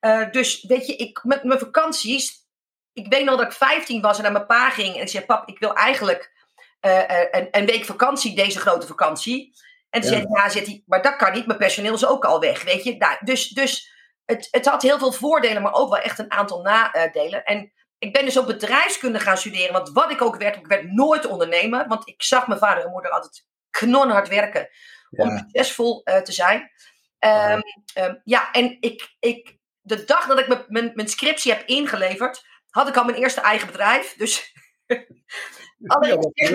Eh, 0.00 0.30
dus 0.30 0.62
weet 0.62 0.86
je, 0.86 0.96
ik, 0.96 1.20
met 1.24 1.44
mijn 1.44 1.58
vakanties. 1.58 2.46
Ik 2.92 3.06
weet 3.08 3.24
nog 3.24 3.36
dat 3.36 3.46
ik 3.46 3.52
15 3.52 4.00
was 4.00 4.16
en 4.16 4.22
naar 4.22 4.32
mijn 4.32 4.46
pa 4.46 4.70
ging. 4.70 4.94
En 4.94 5.00
ik 5.00 5.08
zei: 5.08 5.24
Pap, 5.24 5.48
ik 5.48 5.58
wil 5.58 5.74
eigenlijk 5.74 6.32
eh, 6.80 7.22
eh, 7.22 7.28
een, 7.30 7.48
een 7.50 7.66
week 7.66 7.84
vakantie, 7.84 8.36
deze 8.36 8.58
grote 8.58 8.86
vakantie. 8.86 9.52
En 9.90 10.00
toen 10.00 10.10
Ja. 10.10 10.16
zei 10.16 10.28
Ja, 10.32 10.48
zegt 10.48 10.66
hij, 10.66 10.82
maar 10.86 11.02
dat 11.02 11.16
kan 11.16 11.32
niet. 11.32 11.46
Mijn 11.46 11.58
personeel 11.58 11.94
is 11.94 12.06
ook 12.06 12.24
al 12.24 12.40
weg. 12.40 12.62
Weet 12.62 12.84
je, 12.84 12.96
nou, 12.96 13.16
dus, 13.20 13.48
dus 13.48 13.92
het, 14.24 14.48
het 14.50 14.66
had 14.66 14.82
heel 14.82 14.98
veel 14.98 15.12
voordelen, 15.12 15.62
maar 15.62 15.74
ook 15.74 15.88
wel 15.90 16.02
echt 16.02 16.18
een 16.18 16.32
aantal 16.32 16.62
nadelen. 16.62 17.44
En 17.44 17.72
ik 17.98 18.12
ben 18.12 18.24
dus 18.24 18.38
ook 18.38 18.46
bedrijfskunde 18.46 19.20
gaan 19.20 19.38
studeren. 19.38 19.72
Want 19.72 19.90
wat 19.90 20.10
ik 20.10 20.22
ook 20.22 20.36
werd, 20.36 20.56
ik 20.56 20.66
werd 20.66 20.92
nooit 20.92 21.26
ondernemer. 21.26 21.88
Want 21.88 22.08
ik 22.08 22.22
zag 22.22 22.46
mijn 22.46 22.60
vader 22.60 22.84
en 22.84 22.90
moeder 22.90 23.10
altijd 23.10 23.46
knonhard 23.70 24.28
werken 24.28 24.68
om 25.10 25.38
succesvol 25.38 26.02
te 26.02 26.32
zijn. 26.32 26.70
Ehm, 27.18 27.60
ehm, 27.94 28.14
ja, 28.24 28.52
en 28.52 28.76
ik, 28.80 29.16
ik, 29.18 29.57
de 29.88 30.04
dag 30.04 30.26
dat 30.26 30.38
ik 30.38 30.68
mijn- 30.68 30.92
mijn, 30.94 31.08
scriptie 31.08 31.52
heb 31.52 31.66
ingeleverd, 31.66 32.44
had 32.70 32.88
ik 32.88 32.96
al 32.96 33.04
mijn 33.04 33.16
eerste 33.18 33.40
eigen 33.40 33.66
bedrijf. 33.66 34.14
Dus 34.16 34.52
Ja, 35.78 35.98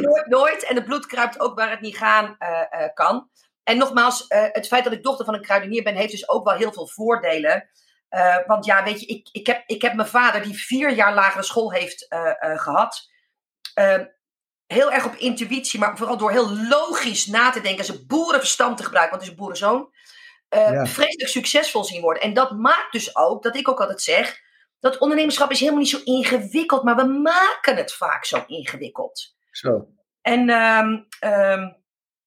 nooit, 0.02 0.28
nooit. 0.28 0.64
En 0.64 0.76
het 0.76 0.86
bloed 0.86 1.06
kruipt 1.06 1.40
ook 1.40 1.56
waar 1.58 1.70
het 1.70 1.82
niet 1.82 1.98
gaan 1.98 2.36
eh, 2.40 2.62
eh, 2.70 2.94
kan. 2.94 3.30
En 3.64 3.78
nogmaals, 3.78 4.28
eh, 4.28 4.46
het 4.52 4.68
feit 4.68 4.84
dat 4.84 4.94
ik 4.94 5.04
dochter 5.04 5.26
van 5.26 5.34
een 5.34 5.42
kruidenier 5.42 5.84
ben, 5.84 5.96
heeft 5.96 6.12
dus 6.12 6.30
ook 6.30 6.46
wel 6.46 6.58
heel 6.58 6.74
veel 6.74 6.88
voordelen. 6.88 7.70
Want 8.48 8.66
ja, 8.66 8.84
weet 8.84 9.00
je, 9.00 9.06
ik, 9.06 9.30
ik, 9.32 9.48
heb, 9.48 9.64
ik 9.66 9.82
heb 9.82 9.94
mijn 9.94 10.08
vader, 10.08 10.42
die 10.44 10.58
vier 10.66 10.92
jaar 10.92 11.14
lagere 11.14 11.44
school 11.44 11.72
heeft 11.72 12.08
eh, 12.10 12.30
eh, 12.40 12.60
gehad. 12.60 13.10
eh, 13.74 14.00
heel 14.68 14.92
erg 14.92 15.06
op 15.06 15.16
intuïtie, 15.16 15.80
maar 15.80 15.98
vooral 15.98 16.18
door 16.18 16.32
heel 16.32 16.58
logisch 16.58 17.26
na 17.26 17.50
te 17.50 17.62
denken. 17.62 17.86
Zijn 17.86 18.08
boerenverstand 18.08 18.78
te 18.78 18.84
gebruiken, 18.84 19.18
want 19.18 19.22
het 19.30 19.32
is 19.32 19.38
een 19.38 19.44
boerenzoon. 19.46 19.94
Ja. 20.54 20.86
Vreselijk 20.86 21.30
succesvol 21.30 21.84
zien 21.84 22.02
worden. 22.02 22.24
En 22.24 22.34
dat 22.34 22.52
maakt 22.52 22.92
dus 22.92 23.16
ook, 23.16 23.44
dat 23.44 23.56
ik 23.56 23.70
ook 23.70 23.80
altijd 23.80 24.02
zeg. 24.02 24.42
Dat 24.80 24.98
ondernemerschap 24.98 25.52
is 25.52 25.60
helemaal 25.60 25.80
niet 25.80 25.90
zo 25.90 26.02
ingewikkeld, 26.04 26.84
maar 26.84 26.96
we 26.96 27.04
maken 27.06 27.76
het 27.76 27.94
vaak 27.94 28.26
zo 28.26 28.44
ingewikkeld. 28.48 29.36
Zo, 29.52 29.88
En 30.22 30.50
ehm, 30.50 30.98
ehm, 31.20 31.72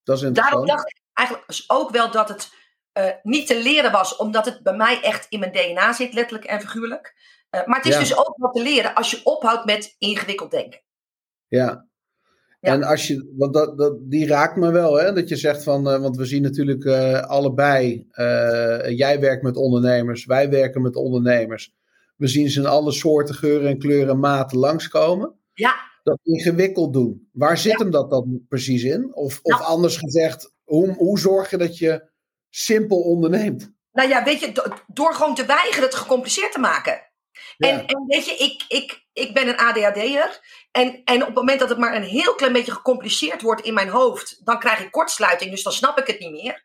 dat 0.02 0.22
is 0.22 0.30
daarom 0.32 0.66
dacht 0.66 0.88
ik 0.88 1.00
eigenlijk 1.12 1.46
dus 1.48 1.70
ook 1.70 1.90
wel 1.90 2.10
dat 2.10 2.28
het 2.28 2.54
eh, 2.92 3.10
niet 3.22 3.46
te 3.46 3.62
leren 3.62 3.92
was, 3.92 4.16
omdat 4.16 4.44
het 4.44 4.62
bij 4.62 4.76
mij 4.76 5.00
echt 5.02 5.26
in 5.28 5.38
mijn 5.38 5.52
DNA 5.52 5.92
zit, 5.92 6.12
letterlijk 6.14 6.44
en 6.44 6.60
figuurlijk. 6.60 7.14
Eh, 7.50 7.66
maar 7.66 7.76
het 7.76 7.86
is 7.86 7.94
Ja. 7.94 8.00
dus 8.00 8.16
ook 8.16 8.36
wel 8.36 8.50
te 8.50 8.62
leren 8.62 8.94
als 8.94 9.10
je 9.10 9.20
ophoudt 9.24 9.64
met 9.64 9.94
ingewikkeld 9.98 10.50
denken. 10.50 10.82
Ja. 11.48 11.85
Ja. 12.66 12.72
En 12.72 12.82
als 12.82 13.06
je, 13.06 13.32
want 13.36 13.54
dat, 13.54 13.78
dat, 13.78 13.96
die 14.00 14.26
raakt 14.26 14.56
me 14.56 14.70
wel, 14.70 14.94
hè? 14.98 15.12
Dat 15.12 15.28
je 15.28 15.36
zegt 15.36 15.62
van, 15.62 15.90
eh, 15.90 16.00
want 16.00 16.16
we 16.16 16.24
zien 16.24 16.42
natuurlijk 16.42 16.84
eh, 16.84 17.20
allebei, 17.22 18.06
eh, 18.10 18.88
jij 18.96 19.20
werkt 19.20 19.42
met 19.42 19.56
ondernemers, 19.56 20.24
wij 20.24 20.50
werken 20.50 20.82
met 20.82 20.96
ondernemers. 20.96 21.74
We 22.16 22.26
zien 22.26 22.50
ze 22.50 22.60
in 22.60 22.66
alle 22.66 22.92
soorten, 22.92 23.34
geuren 23.34 23.68
en 23.68 23.78
kleuren 23.78 24.08
en 24.08 24.18
maten 24.18 24.58
langskomen. 24.58 25.34
Ja, 25.52 25.74
Dat 26.02 26.18
ingewikkeld 26.22 26.92
doen. 26.92 27.28
Waar 27.32 27.58
zit 27.58 27.78
hem 27.78 27.90
dat 27.90 28.10
dan 28.10 28.44
precies 28.48 28.82
in? 28.82 29.14
Of, 29.14 29.38
of 29.42 29.58
Nou. 29.58 29.64
anders 29.70 29.96
gezegd, 29.96 30.52
hoe, 30.64 30.94
hoe 30.94 31.18
zorg 31.18 31.50
je 31.50 31.56
dat 31.56 31.78
je 31.78 32.08
simpel 32.50 32.98
onderneemt? 33.00 33.74
nou 33.92 34.08
ja, 34.08 34.24
weet 34.24 34.40
je, 34.40 34.52
do- 34.52 34.72
door 34.86 35.14
gewoon 35.14 35.34
te 35.34 35.46
weigeren 35.46 35.82
het 35.84 35.94
gecompliceerd 35.94 36.52
te 36.52 36.58
maken. 36.58 37.00
Ja. 37.56 37.68
En, 37.68 37.86
en 37.86 38.04
weet 38.06 38.26
je, 38.26 38.34
ik, 38.36 38.64
ik, 38.68 39.04
ik 39.12 39.34
ben 39.34 39.48
een 39.48 39.56
ADHD'er. 39.56 40.40
En, 40.70 41.00
en 41.04 41.20
op 41.20 41.26
het 41.26 41.34
moment 41.36 41.60
dat 41.60 41.68
het 41.68 41.78
maar 41.78 41.94
een 41.94 42.02
heel 42.02 42.34
klein 42.34 42.52
beetje 42.52 42.72
gecompliceerd 42.72 43.42
wordt 43.42 43.62
in 43.62 43.74
mijn 43.74 43.88
hoofd, 43.88 44.40
dan 44.46 44.58
krijg 44.58 44.80
ik 44.80 44.90
kortsluiting, 44.90 45.50
dus 45.50 45.62
dan 45.62 45.72
snap 45.72 45.98
ik 45.98 46.06
het 46.06 46.18
niet 46.18 46.30
meer. 46.42 46.64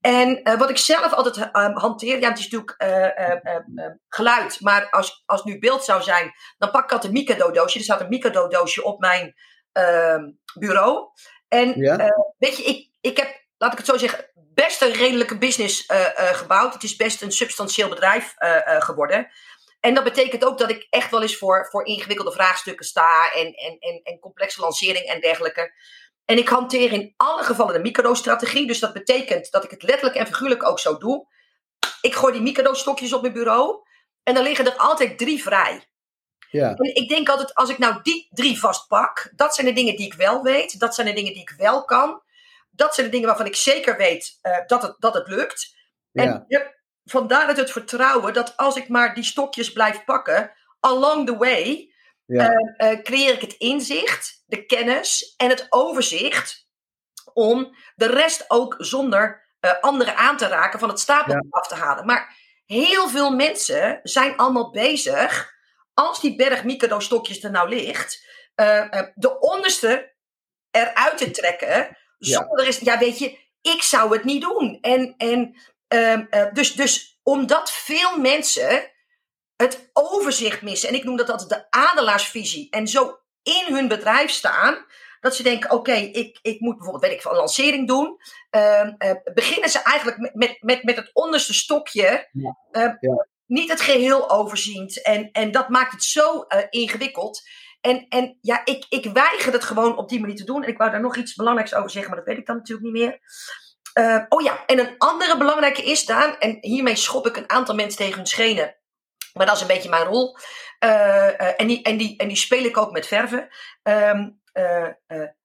En 0.00 0.42
eh, 0.42 0.58
wat 0.58 0.70
ik 0.70 0.76
zelf 0.78 1.12
altijd 1.12 1.50
eh, 1.52 1.76
hanteer, 1.76 2.20
ja, 2.20 2.28
het 2.28 2.38
is 2.38 2.44
natuurlijk 2.44 2.74
eh, 2.78 3.04
eh, 3.04 3.30
eh, 3.42 3.54
eh, 3.54 3.90
geluid, 4.08 4.60
maar 4.60 4.90
als, 4.90 5.22
als 5.26 5.44
nu 5.44 5.58
beeld 5.58 5.84
zou 5.84 6.02
zijn, 6.02 6.32
dan 6.58 6.70
pak 6.70 6.84
ik 6.84 6.92
altijd 6.92 7.12
een 7.12 7.18
Mikado-doosje. 7.18 7.78
Er 7.78 7.84
staat 7.84 8.00
een 8.00 8.08
Mikado-doosje 8.08 8.84
op 8.84 9.00
mijn 9.00 9.34
ehm, 9.72 10.30
bureau. 10.58 11.08
En 11.48 11.80
Ja? 11.80 11.98
eh, 11.98 12.18
weet 12.38 12.56
je, 12.56 12.62
ik, 12.64 12.88
ik 13.00 13.16
heb, 13.16 13.44
laat 13.56 13.72
ik 13.72 13.78
het 13.78 13.86
zo 13.86 13.96
zeggen, 13.96 14.30
best 14.34 14.82
een 14.82 14.92
redelijke 14.92 15.38
business 15.38 15.84
gebouwd. 16.16 16.74
Het 16.74 16.82
is 16.82 16.96
best 16.96 17.22
een 17.22 17.32
substantieel 17.32 17.88
bedrijf 17.88 18.34
geworden. 18.78 19.28
En 19.80 19.94
dat 19.94 20.04
betekent 20.04 20.44
ook 20.44 20.58
dat 20.58 20.70
ik 20.70 20.86
echt 20.90 21.10
wel 21.10 21.22
eens 21.22 21.36
voor, 21.36 21.66
voor 21.70 21.86
ingewikkelde 21.86 22.32
vraagstukken 22.32 22.86
sta 22.86 23.32
en, 23.32 23.52
en, 23.52 23.76
en, 23.78 24.00
en 24.02 24.18
complexe 24.18 24.60
lancering 24.60 25.04
en 25.04 25.20
dergelijke. 25.20 25.72
En 26.24 26.38
ik 26.38 26.48
hanteer 26.48 26.92
in 26.92 27.14
alle 27.16 27.42
gevallen 27.42 27.72
de 27.72 27.80
microstrategie. 27.80 28.66
Dus 28.66 28.78
dat 28.78 28.92
betekent 28.92 29.50
dat 29.50 29.64
ik 29.64 29.70
het 29.70 29.82
letterlijk 29.82 30.16
en 30.16 30.26
figuurlijk 30.26 30.66
ook 30.66 30.78
zo 30.78 30.98
doe. 30.98 31.26
Ik 32.00 32.14
gooi 32.14 32.32
die 32.32 32.42
microstokjes 32.42 33.12
op 33.12 33.22
mijn 33.22 33.32
bureau. 33.32 33.86
En 34.22 34.34
dan 34.34 34.42
liggen 34.42 34.66
er 34.66 34.76
altijd 34.76 35.18
drie 35.18 35.42
vrij. 35.42 35.88
Ja. 36.50 36.74
En 36.74 36.94
ik 36.94 37.08
denk 37.08 37.28
altijd, 37.28 37.54
als 37.54 37.70
ik 37.70 37.78
nou 37.78 38.02
die 38.02 38.28
drie 38.30 38.58
vastpak, 38.58 39.32
dat 39.36 39.54
zijn 39.54 39.66
de 39.66 39.72
dingen 39.72 39.96
die 39.96 40.06
ik 40.06 40.14
wel 40.14 40.42
weet. 40.42 40.80
Dat 40.80 40.94
zijn 40.94 41.06
de 41.06 41.12
dingen 41.12 41.32
die 41.32 41.42
ik 41.42 41.54
wel 41.56 41.84
kan. 41.84 42.22
Dat 42.70 42.94
zijn 42.94 43.06
de 43.06 43.12
dingen 43.12 43.28
waarvan 43.28 43.46
ik 43.46 43.56
zeker 43.56 43.96
weet 43.96 44.38
eh, 44.40 44.66
dat, 44.66 44.82
het, 44.82 44.96
dat 44.98 45.14
het 45.14 45.28
lukt. 45.28 45.76
Ja. 46.10 46.22
En 46.22 46.44
ja, 46.48 46.74
vandaar 47.10 47.48
het, 47.48 47.56
het 47.56 47.70
vertrouwen 47.70 48.32
dat 48.32 48.56
als 48.56 48.76
ik 48.76 48.88
maar 48.88 49.14
die 49.14 49.24
stokjes 49.24 49.72
blijf 49.72 50.04
pakken, 50.04 50.52
along 50.80 51.26
the 51.26 51.36
way, 51.36 51.92
Ja. 52.24 52.48
eh, 52.48 52.90
eh, 52.92 53.02
creëer 53.02 53.34
ik 53.34 53.40
het 53.40 53.52
inzicht, 53.52 54.42
de 54.46 54.66
kennis 54.66 55.34
en 55.36 55.48
het 55.48 55.66
overzicht 55.68 56.66
om 57.32 57.76
de 57.94 58.06
rest 58.06 58.44
ook 58.48 58.74
zonder 58.78 59.46
eh, 59.60 59.72
anderen 59.80 60.16
aan 60.16 60.36
te 60.36 60.46
raken 60.46 60.78
van 60.78 60.88
het 60.88 61.00
stapeltje 61.00 61.46
af 61.50 61.68
te 61.68 61.74
halen. 61.74 62.06
Maar 62.06 62.36
heel 62.64 63.08
veel 63.08 63.30
mensen 63.30 64.00
zijn 64.02 64.36
allemaal 64.36 64.70
bezig, 64.70 65.52
als 65.94 66.20
die 66.20 66.36
berg 66.36 66.64
Mikado-stokjes 66.64 67.42
er 67.42 67.50
nou 67.50 67.68
ligt, 67.68 68.26
de 69.14 69.36
onderste 69.40 70.14
eruit 70.70 71.18
te 71.18 71.30
trekken. 71.30 71.96
Ja. 72.18 72.38
Zonder 72.38 72.66
is, 72.66 72.78
ja, 72.78 72.98
weet 72.98 73.18
je, 73.18 73.38
ik 73.60 73.82
zou 73.82 74.12
het 74.12 74.24
niet 74.24 74.42
doen. 74.42 74.78
En, 74.80 75.14
en 75.16 75.56
ehm, 75.88 76.24
eh, 76.30 76.52
dus, 76.52 76.74
dus 76.74 77.20
omdat 77.22 77.70
veel 77.72 78.18
mensen 78.18 78.90
het 79.56 79.90
overzicht 79.92 80.62
missen, 80.62 80.88
en 80.88 80.94
ik 80.94 81.04
noem 81.04 81.16
dat 81.16 81.30
altijd 81.30 81.48
de 81.48 81.66
adelaarsvisie, 81.70 82.70
en 82.70 82.88
zo 82.88 83.18
in 83.42 83.74
hun 83.74 83.88
bedrijf 83.88 84.30
staan, 84.30 84.86
dat 85.20 85.36
ze 85.36 85.42
denken: 85.42 85.70
oké, 85.70 85.92
ik, 85.92 86.38
ik 86.42 86.60
moet 86.60 86.76
bijvoorbeeld, 86.76 87.04
weet 87.04 87.24
ik 87.24 87.30
een 87.30 87.36
lancering 87.36 87.88
doen. 87.88 88.16
Ehm, 88.50 88.94
eh, 88.98 89.12
beginnen 89.34 89.70
ze 89.70 89.82
eigenlijk 89.82 90.18
met, 90.18 90.34
met, 90.34 90.56
met, 90.60 90.82
met 90.82 90.96
het 90.96 91.10
onderste 91.12 91.54
stokje, 91.54 92.28
Ja. 92.32 92.58
ehm, 92.70 92.94
Ja. 93.00 93.26
niet 93.46 93.70
het 93.70 93.80
geheel 93.80 94.30
overziend. 94.30 95.02
En, 95.02 95.30
en 95.32 95.50
dat 95.50 95.68
maakt 95.68 95.92
het 95.92 96.02
zo 96.02 96.42
eh, 96.42 96.66
ingewikkeld. 96.70 97.42
En, 97.80 98.06
en 98.08 98.38
ja, 98.40 98.64
ik, 98.64 98.86
ik 98.88 99.04
weiger 99.12 99.52
het 99.52 99.64
gewoon 99.64 99.96
op 99.96 100.08
die 100.08 100.20
manier 100.20 100.36
te 100.36 100.44
doen. 100.44 100.62
En 100.62 100.68
ik 100.68 100.78
wou 100.78 100.90
daar 100.90 101.00
nog 101.00 101.16
iets 101.16 101.34
belangrijks 101.34 101.74
over 101.74 101.90
zeggen, 101.90 102.10
maar 102.10 102.20
dat 102.20 102.28
weet 102.28 102.38
ik 102.38 102.46
dan 102.46 102.56
natuurlijk 102.56 102.86
niet 102.92 103.02
meer. 103.04 103.20
Eh, 103.98 104.22
oh 104.28 104.42
ja, 104.42 104.66
en 104.66 104.78
een 104.78 104.94
andere 104.98 105.36
belangrijke 105.36 105.82
is, 105.82 106.04
Daan, 106.04 106.38
en 106.38 106.58
hiermee 106.60 106.96
schop 106.96 107.26
ik 107.26 107.36
een 107.36 107.50
aantal 107.50 107.74
mensen 107.74 107.98
tegen 107.98 108.14
hun 108.14 108.26
schenen. 108.26 108.76
Maar 109.32 109.46
dat 109.46 109.54
is 109.54 109.60
een 109.60 109.66
beetje 109.68 109.88
mijn 109.88 110.04
rol. 110.06 110.36
Eh, 110.78 111.40
eh, 111.40 111.54
en, 111.56 111.66
die, 111.66 111.82
en, 111.82 111.96
die, 111.96 112.16
en 112.16 112.28
die 112.28 112.36
speel 112.36 112.64
ik 112.64 112.76
ook 112.76 112.92
met 112.92 113.06
verven. 113.06 113.48
Ehm, 113.82 114.28
eh, 114.52 114.86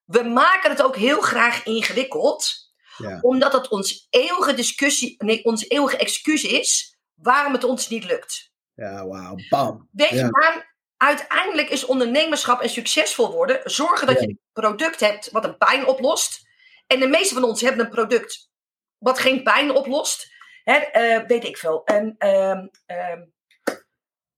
we 0.05 0.24
maken 0.24 0.69
het 0.69 0.81
ook 0.83 0.95
heel 0.95 1.22
graag 1.22 1.63
ingewikkeld, 1.63 2.72
Ja. 2.98 3.19
omdat 3.22 3.53
het 3.53 3.67
ons 3.67 4.07
eeuwige 4.10 4.53
discussie, 4.53 5.15
nee, 5.17 5.43
ons 5.43 5.69
eeuwige 5.69 5.98
excuus 5.98 6.43
is 6.43 6.98
waarom 7.13 7.53
het 7.53 7.63
ons 7.63 7.89
niet 7.89 8.03
lukt. 8.03 8.51
Ja, 8.75 9.07
wauw. 9.07 9.36
Bam. 9.50 9.89
Weet 9.91 10.10
je, 10.10 10.15
Ja. 10.15 10.72
Uiteindelijk 10.98 11.69
is 11.69 11.86
ondernemerschap 11.86 12.62
en 12.62 12.69
succesvol 12.69 13.31
worden 13.31 13.62
zorgen 13.63 14.07
dat 14.07 14.15
Ja. 14.15 14.22
je 14.22 14.27
een 14.27 14.39
product 14.53 15.00
hebt 15.00 15.31
wat 15.31 15.43
een 15.43 15.57
pijn 15.57 15.88
oplost. 15.88 16.51
En 16.88 17.00
de 17.00 17.08
meeste 17.08 17.34
van 17.34 17.44
ons 17.44 17.62
hebben 17.62 17.86
een 17.86 17.92
product 17.92 18.50
wat 18.98 19.20
geen 19.20 19.44
pijn 19.44 19.72
oplost. 19.72 20.32
Hè, 20.63 20.75
eh, 20.78 21.28
weet 21.28 21.44
ik 21.44 21.58
veel. 21.58 21.84
En, 21.86 22.16
ehm, 22.18 22.68
ehm, 22.86 23.22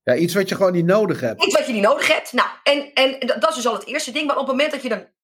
Ja, 0.02 0.14
iets 0.14 0.34
wat 0.34 0.48
je 0.48 0.54
gewoon 0.54 0.72
niet 0.72 0.84
nodig 0.84 1.20
hebt. 1.20 1.44
iets 1.44 1.56
wat 1.56 1.66
je 1.66 1.72
niet 1.72 1.82
nodig 1.82 2.06
hebt. 2.08 2.32
Nou, 2.32 2.48
en, 2.62 2.92
en 2.92 3.26
dat 3.26 3.48
is 3.48 3.54
dus 3.54 3.66
al 3.66 3.72
het 3.74 3.86
eerste 3.86 4.12
ding. 4.12 4.26
Maar 4.26 4.36
op 4.36 4.46
het 4.46 4.50
moment 4.56 4.72
dat 4.72 4.82
je 4.82 4.90
een 4.90 5.14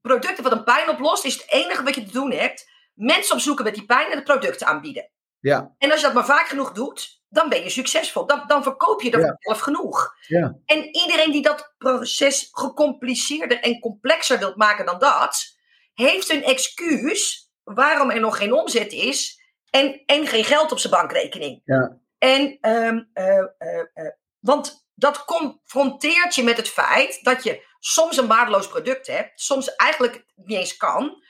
product 0.00 0.40
wat 0.40 0.52
een 0.52 0.64
pijn 0.64 0.88
oplost, 0.88 1.24
is 1.24 1.34
het 1.34 1.44
enige 1.52 1.82
wat 1.82 1.94
je 1.94 2.04
te 2.04 2.12
doen 2.12 2.32
hebt, 2.32 2.70
mensen 2.94 3.34
opzoeken 3.34 3.64
met 3.64 3.74
die 3.74 3.84
pijn 3.84 4.10
en 4.10 4.16
het 4.16 4.24
product 4.24 4.64
aanbieden. 4.64 5.10
Ja, 5.40 5.74
En 5.78 5.90
als 5.90 6.00
je 6.00 6.06
dat 6.06 6.14
maar 6.14 6.24
vaak 6.24 6.46
genoeg 6.48 6.72
doet, 6.72 7.22
dan 7.28 7.48
ben 7.48 7.62
je 7.62 7.70
succesvol. 7.70 8.26
Dan, 8.26 8.44
dan 8.46 8.62
verkoop 8.62 9.02
je 9.02 9.10
er 9.10 9.20
Ja. 9.20 9.36
zelf 9.38 9.60
genoeg. 9.60 10.14
Ja. 10.26 10.58
En 10.64 10.84
iedereen 10.96 11.32
die 11.32 11.42
dat 11.42 11.74
proces 11.78 12.48
gecompliceerder 12.52 13.60
en 13.60 13.80
complexer 13.80 14.38
wilt 14.38 14.56
maken 14.56 14.86
dan 14.86 14.98
dat, 14.98 15.57
heeft 16.06 16.30
een 16.30 16.44
excuus 16.44 17.50
waarom 17.64 18.10
er 18.10 18.20
nog 18.20 18.36
geen 18.36 18.52
omzet 18.52 18.92
is 18.92 19.40
en, 19.70 20.02
en 20.06 20.26
geen 20.26 20.44
geld 20.44 20.72
op 20.72 20.78
zijn 20.78 20.92
bankrekening. 20.92 21.62
Ja. 21.64 21.98
En, 22.18 22.58
ehm, 22.60 22.98
eh, 23.12 23.38
eh, 23.38 23.78
eh, 23.94 24.12
want 24.38 24.86
dat 24.94 25.24
confronteert 25.24 26.34
je 26.34 26.42
met 26.42 26.56
het 26.56 26.68
feit 26.68 27.18
dat 27.22 27.42
je 27.42 27.66
soms 27.78 28.16
een 28.16 28.26
waardeloos 28.26 28.68
product 28.68 29.06
hebt, 29.06 29.40
soms 29.40 29.74
eigenlijk 29.74 30.24
niet 30.34 30.58
eens 30.58 30.76
kan, 30.76 31.22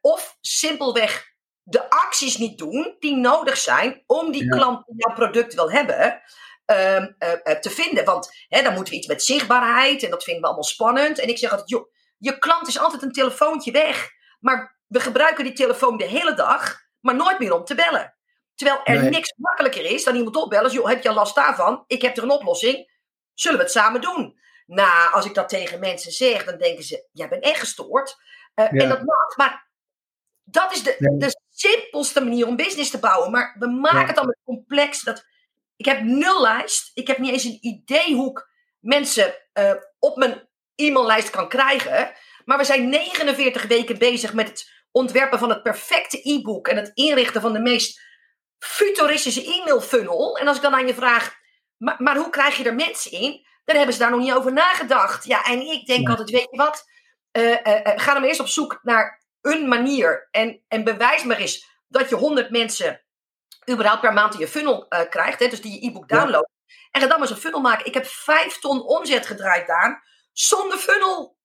of 0.00 0.36
simpelweg 0.40 1.34
de 1.62 1.90
acties 1.90 2.36
niet 2.36 2.58
doen 2.58 2.96
die 2.98 3.16
nodig 3.16 3.56
zijn 3.56 4.02
om 4.06 4.32
die 4.32 4.44
Ja. 4.44 4.56
klant 4.56 4.86
die 4.86 4.94
jouw 4.96 5.14
product 5.14 5.54
wil 5.54 5.70
hebben. 5.70 6.20
ehm, 6.66 7.12
eh, 7.18 7.32
eh, 7.42 7.58
te 7.58 7.70
vinden. 7.70 8.04
Want 8.04 8.30
hè, 8.48 8.62
dan 8.62 8.74
moeten 8.74 8.92
we 8.92 8.98
iets 8.98 9.06
met 9.08 9.22
zichtbaarheid 9.22 10.02
en 10.02 10.10
dat 10.10 10.24
vinden 10.24 10.42
we 10.42 10.46
allemaal 10.48 10.64
spannend. 10.64 11.18
En 11.18 11.28
ik 11.28 11.38
zeg 11.38 11.50
altijd, 11.50 11.68
joh, 11.68 11.92
je 12.18 12.38
klant 12.38 12.68
is 12.68 12.78
altijd 12.78 13.02
een 13.02 13.12
telefoontje 13.12 13.70
weg. 13.72 14.10
Maar 14.40 14.78
we 14.86 15.00
gebruiken 15.00 15.44
die 15.44 15.52
telefoon 15.52 15.96
de 15.96 16.04
hele 16.04 16.34
dag, 16.34 16.80
maar 17.00 17.14
nooit 17.14 17.38
meer 17.38 17.54
om 17.54 17.64
te 17.64 17.74
bellen. 17.74 18.14
Terwijl 18.54 18.80
er 18.84 19.00
Nee. 19.00 19.10
niks 19.10 19.32
makkelijker 19.36 19.84
is 19.84 20.04
dan 20.04 20.14
iemand 20.16 20.36
opbellen. 20.36 20.70
Joh, 20.70 20.88
heb 20.88 21.02
je 21.02 21.12
last 21.12 21.34
daarvan? 21.34 21.84
Ik 21.86 22.02
heb 22.02 22.16
er 22.16 22.22
een 22.22 22.30
oplossing. 22.30 22.94
Zullen 23.34 23.58
we 23.58 23.64
het 23.64 23.72
samen 23.72 24.00
doen? 24.00 24.38
Nou, 24.66 25.12
als 25.12 25.24
ik 25.24 25.34
dat 25.34 25.48
tegen 25.48 25.80
mensen 25.80 26.12
zeg, 26.12 26.44
dan 26.44 26.58
denken 26.58 26.84
ze, 26.84 27.08
jij 27.12 27.28
bent 27.28 27.44
echt 27.44 27.58
gestoord. 27.60 28.16
Eh, 28.54 28.70
Ja. 28.70 28.82
En 28.82 28.88
dat 28.88 29.02
mag, 29.02 29.36
maar 29.36 29.70
dat 30.44 30.72
is 30.72 30.82
de, 30.82 30.96
Nee. 30.98 31.18
de 31.18 31.40
simpelste 31.50 32.20
manier 32.24 32.46
om 32.46 32.56
business 32.56 32.90
te 32.90 32.98
bouwen. 32.98 33.30
Maar 33.30 33.56
we 33.58 33.66
maken 33.66 34.00
Ja. 34.00 34.06
het 34.06 34.16
dan 34.16 34.36
complex. 34.44 35.02
Dat, 35.02 35.24
ik 35.76 35.84
heb 35.84 36.00
nul 36.02 36.40
lijst. 36.40 36.90
Ik 36.94 37.06
heb 37.06 37.18
niet 37.18 37.32
eens 37.32 37.44
een 37.44 37.58
idee 37.60 38.14
hoe 38.14 38.30
ik 38.30 38.48
mensen 38.80 39.34
eh, 39.52 39.72
op 39.98 40.16
mijn 40.16 40.45
e-maillijst 40.76 41.30
kan 41.30 41.48
krijgen. 41.48 42.12
Maar 42.44 42.58
we 42.58 42.64
zijn 42.64 42.88
49 42.88 43.66
weken 43.66 43.98
bezig 43.98 44.32
met 44.32 44.48
het 44.48 44.70
ontwerpen 44.90 45.38
van 45.38 45.48
het 45.48 45.62
perfecte 45.62 46.20
e-book. 46.22 46.68
En 46.68 46.76
het 46.76 46.90
inrichten 46.94 47.40
van 47.40 47.52
de 47.52 47.60
meest 47.60 48.00
futuristische 48.58 49.44
e-mail 49.44 49.80
funnel. 49.80 50.38
En 50.38 50.46
als 50.48 50.56
ik 50.56 50.62
dan 50.62 50.74
aan 50.74 50.86
je 50.86 50.94
vraag, 50.94 51.34
maar, 51.76 51.96
maar 51.98 52.16
hoe 52.16 52.30
krijg 52.30 52.56
je 52.56 52.64
er 52.64 52.74
mensen 52.74 53.10
in? 53.10 53.46
Dan 53.64 53.76
hebben 53.76 53.94
ze 53.94 54.00
daar 54.00 54.10
nog 54.10 54.20
niet 54.20 54.32
over 54.32 54.52
nagedacht. 54.52 55.24
Ja, 55.24 55.44
en 55.44 55.60
ik 55.60 55.86
denk 55.86 56.02
Ja. 56.02 56.08
altijd, 56.10 56.30
weet 56.30 56.48
je 56.50 56.56
wat? 56.56 56.84
Eh, 57.30 57.52
eh, 57.52 57.86
eh, 57.86 57.98
ga 57.98 58.12
dan 58.12 58.20
maar 58.20 58.28
eerst 58.28 58.40
op 58.40 58.48
zoek 58.48 58.78
naar 58.82 59.24
een 59.40 59.68
manier. 59.68 60.28
En, 60.30 60.62
en 60.68 60.84
bewijs 60.84 61.24
maar 61.24 61.36
eens 61.36 61.66
dat 61.88 62.08
je 62.08 62.14
100 62.14 62.50
mensen 62.50 63.04
überhaupt 63.70 64.00
per 64.00 64.12
maand 64.12 64.34
in 64.34 64.40
je 64.40 64.48
funnel 64.48 64.88
krijgt. 65.10 65.38
Hè, 65.40 65.48
dus 65.48 65.60
die 65.60 65.80
je 65.80 65.86
e-book 65.88 66.10
Ja. 66.10 66.16
downloadt. 66.18 66.50
En 66.90 67.00
ga 67.00 67.06
dan 67.06 67.18
maar 67.18 67.28
eens 67.28 67.36
een 67.36 67.42
funnel 67.42 67.60
maken. 67.60 67.86
Ik 67.86 67.94
heb 67.94 68.06
5 68.06 68.58
ton 68.58 68.82
omzet 68.82 69.26
gedraaid, 69.26 69.66
Daan. 69.66 70.02
Zonder 70.38 70.78
funnel. 70.78 71.36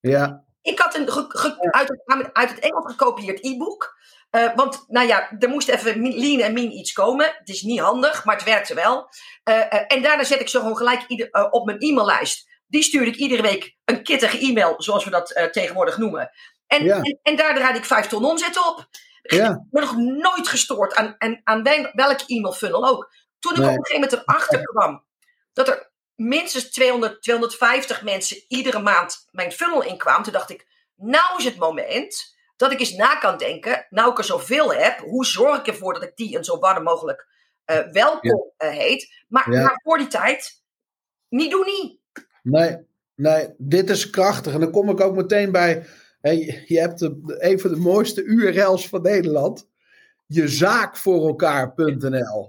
ja, 0.00 0.44
Ik 0.62 0.78
had 0.78 0.94
een 0.94 1.10
ge- 1.12 1.24
ge- 1.28 1.70
uit, 1.70 1.88
het, 1.88 2.32
uit 2.32 2.50
het 2.50 2.58
Engels 2.58 2.90
gekopieerd 2.90 3.44
e-book. 3.44 3.96
Eh, 4.30 4.54
want, 4.54 4.84
nou 4.88 5.06
ja, 5.06 5.30
er 5.38 5.48
moest 5.48 5.68
even 5.68 6.02
lean 6.18 6.40
en 6.40 6.52
mean 6.52 6.70
iets 6.70 6.92
komen. 6.92 7.34
Het 7.38 7.48
is 7.48 7.62
niet 7.62 7.80
handig, 7.80 8.24
maar 8.24 8.34
het 8.34 8.44
werkte 8.44 8.74
wel. 8.74 9.08
Eh, 9.42 9.60
eh, 9.72 9.84
en 9.86 10.02
daarna 10.02 10.24
zet 10.24 10.40
ik 10.40 10.48
ze 10.48 10.58
gewoon 10.58 10.76
gelijk 10.76 11.04
ieder, 11.06 11.50
op 11.50 11.64
mijn 11.66 11.78
e-maillijst. 11.80 12.48
Die 12.66 12.82
stuur 12.82 13.06
ik 13.06 13.16
iedere 13.16 13.42
week 13.42 13.76
een 13.84 14.02
kittige 14.02 14.38
e-mail, 14.38 14.74
zoals 14.82 15.04
we 15.04 15.10
dat 15.10 15.30
eh, 15.32 15.44
tegenwoordig 15.44 15.98
noemen. 15.98 16.30
En, 16.66 16.84
Ja. 16.84 16.96
en, 17.00 17.18
en 17.22 17.36
daar 17.36 17.54
draai 17.54 17.76
ik 17.76 17.84
vijf 17.84 18.06
ton 18.06 18.24
omzet 18.24 18.66
op. 18.68 18.88
ja, 19.22 19.50
Ik 19.50 19.70
ben 19.70 19.82
nog 19.82 19.96
nooit 19.96 20.48
gestoord 20.48 20.94
aan, 20.94 21.14
aan, 21.18 21.40
aan 21.44 21.62
wel- 21.62 21.90
welke 21.92 22.24
e-mail 22.26 22.52
funnel 22.54 22.86
ook. 22.88 23.12
Toen 23.38 23.52
ik 23.52 23.58
Nee. 23.58 23.68
op 23.68 23.76
een 23.78 23.84
gegeven 23.84 24.08
moment 24.10 24.22
erachter 24.28 24.62
kwam 24.64 25.04
dat 25.52 25.68
er 25.68 25.92
minstens 26.16 26.70
200, 26.70 27.22
250 27.22 28.02
mensen 28.02 28.44
iedere 28.48 28.78
maand 28.78 29.28
mijn 29.30 29.52
funnel 29.52 29.82
inkwamen, 29.82 30.22
toen 30.22 30.32
dacht 30.32 30.50
ik, 30.50 30.66
nou 30.96 31.38
is 31.38 31.44
het 31.44 31.56
moment 31.56 32.34
dat 32.56 32.72
ik 32.72 32.80
eens 32.80 32.94
na 32.94 33.16
kan 33.18 33.38
denken, 33.38 33.86
nou 33.90 34.10
ik 34.10 34.18
er 34.18 34.24
zoveel 34.24 34.72
heb, 34.72 34.98
hoe 34.98 35.24
zorg 35.24 35.58
ik 35.58 35.66
ervoor 35.66 35.94
dat 35.94 36.02
ik 36.02 36.16
die 36.16 36.36
een 36.36 36.44
zo 36.44 36.58
warm 36.58 36.82
mogelijk 36.82 37.26
eh, 37.64 37.78
welkom 37.92 38.52
eh, 38.56 38.70
heet. 38.70 39.24
Maar, 39.28 39.52
Ja. 39.52 39.62
maar 39.62 39.80
voor 39.82 39.98
die 39.98 40.06
tijd, 40.06 40.62
niet 41.28 41.50
doen 41.50 41.66
niet. 41.66 41.98
nee, 42.42 42.76
nee, 43.14 43.54
dit 43.58 43.90
is 43.90 44.10
krachtig. 44.10 44.52
En 44.52 44.60
dan 44.60 44.70
kom 44.70 44.90
ik 44.90 45.00
ook 45.00 45.14
meteen 45.14 45.52
bij, 45.52 45.86
je 46.20 46.64
je 46.66 46.80
hebt 46.80 46.98
de, 46.98 47.36
een 47.38 47.60
van 47.60 47.70
de 47.70 47.76
mooiste 47.76 48.22
URL's 48.22 48.88
van 48.88 49.02
Nederland. 49.02 49.68
Jezaakvoorelkaar.nl 50.26 52.46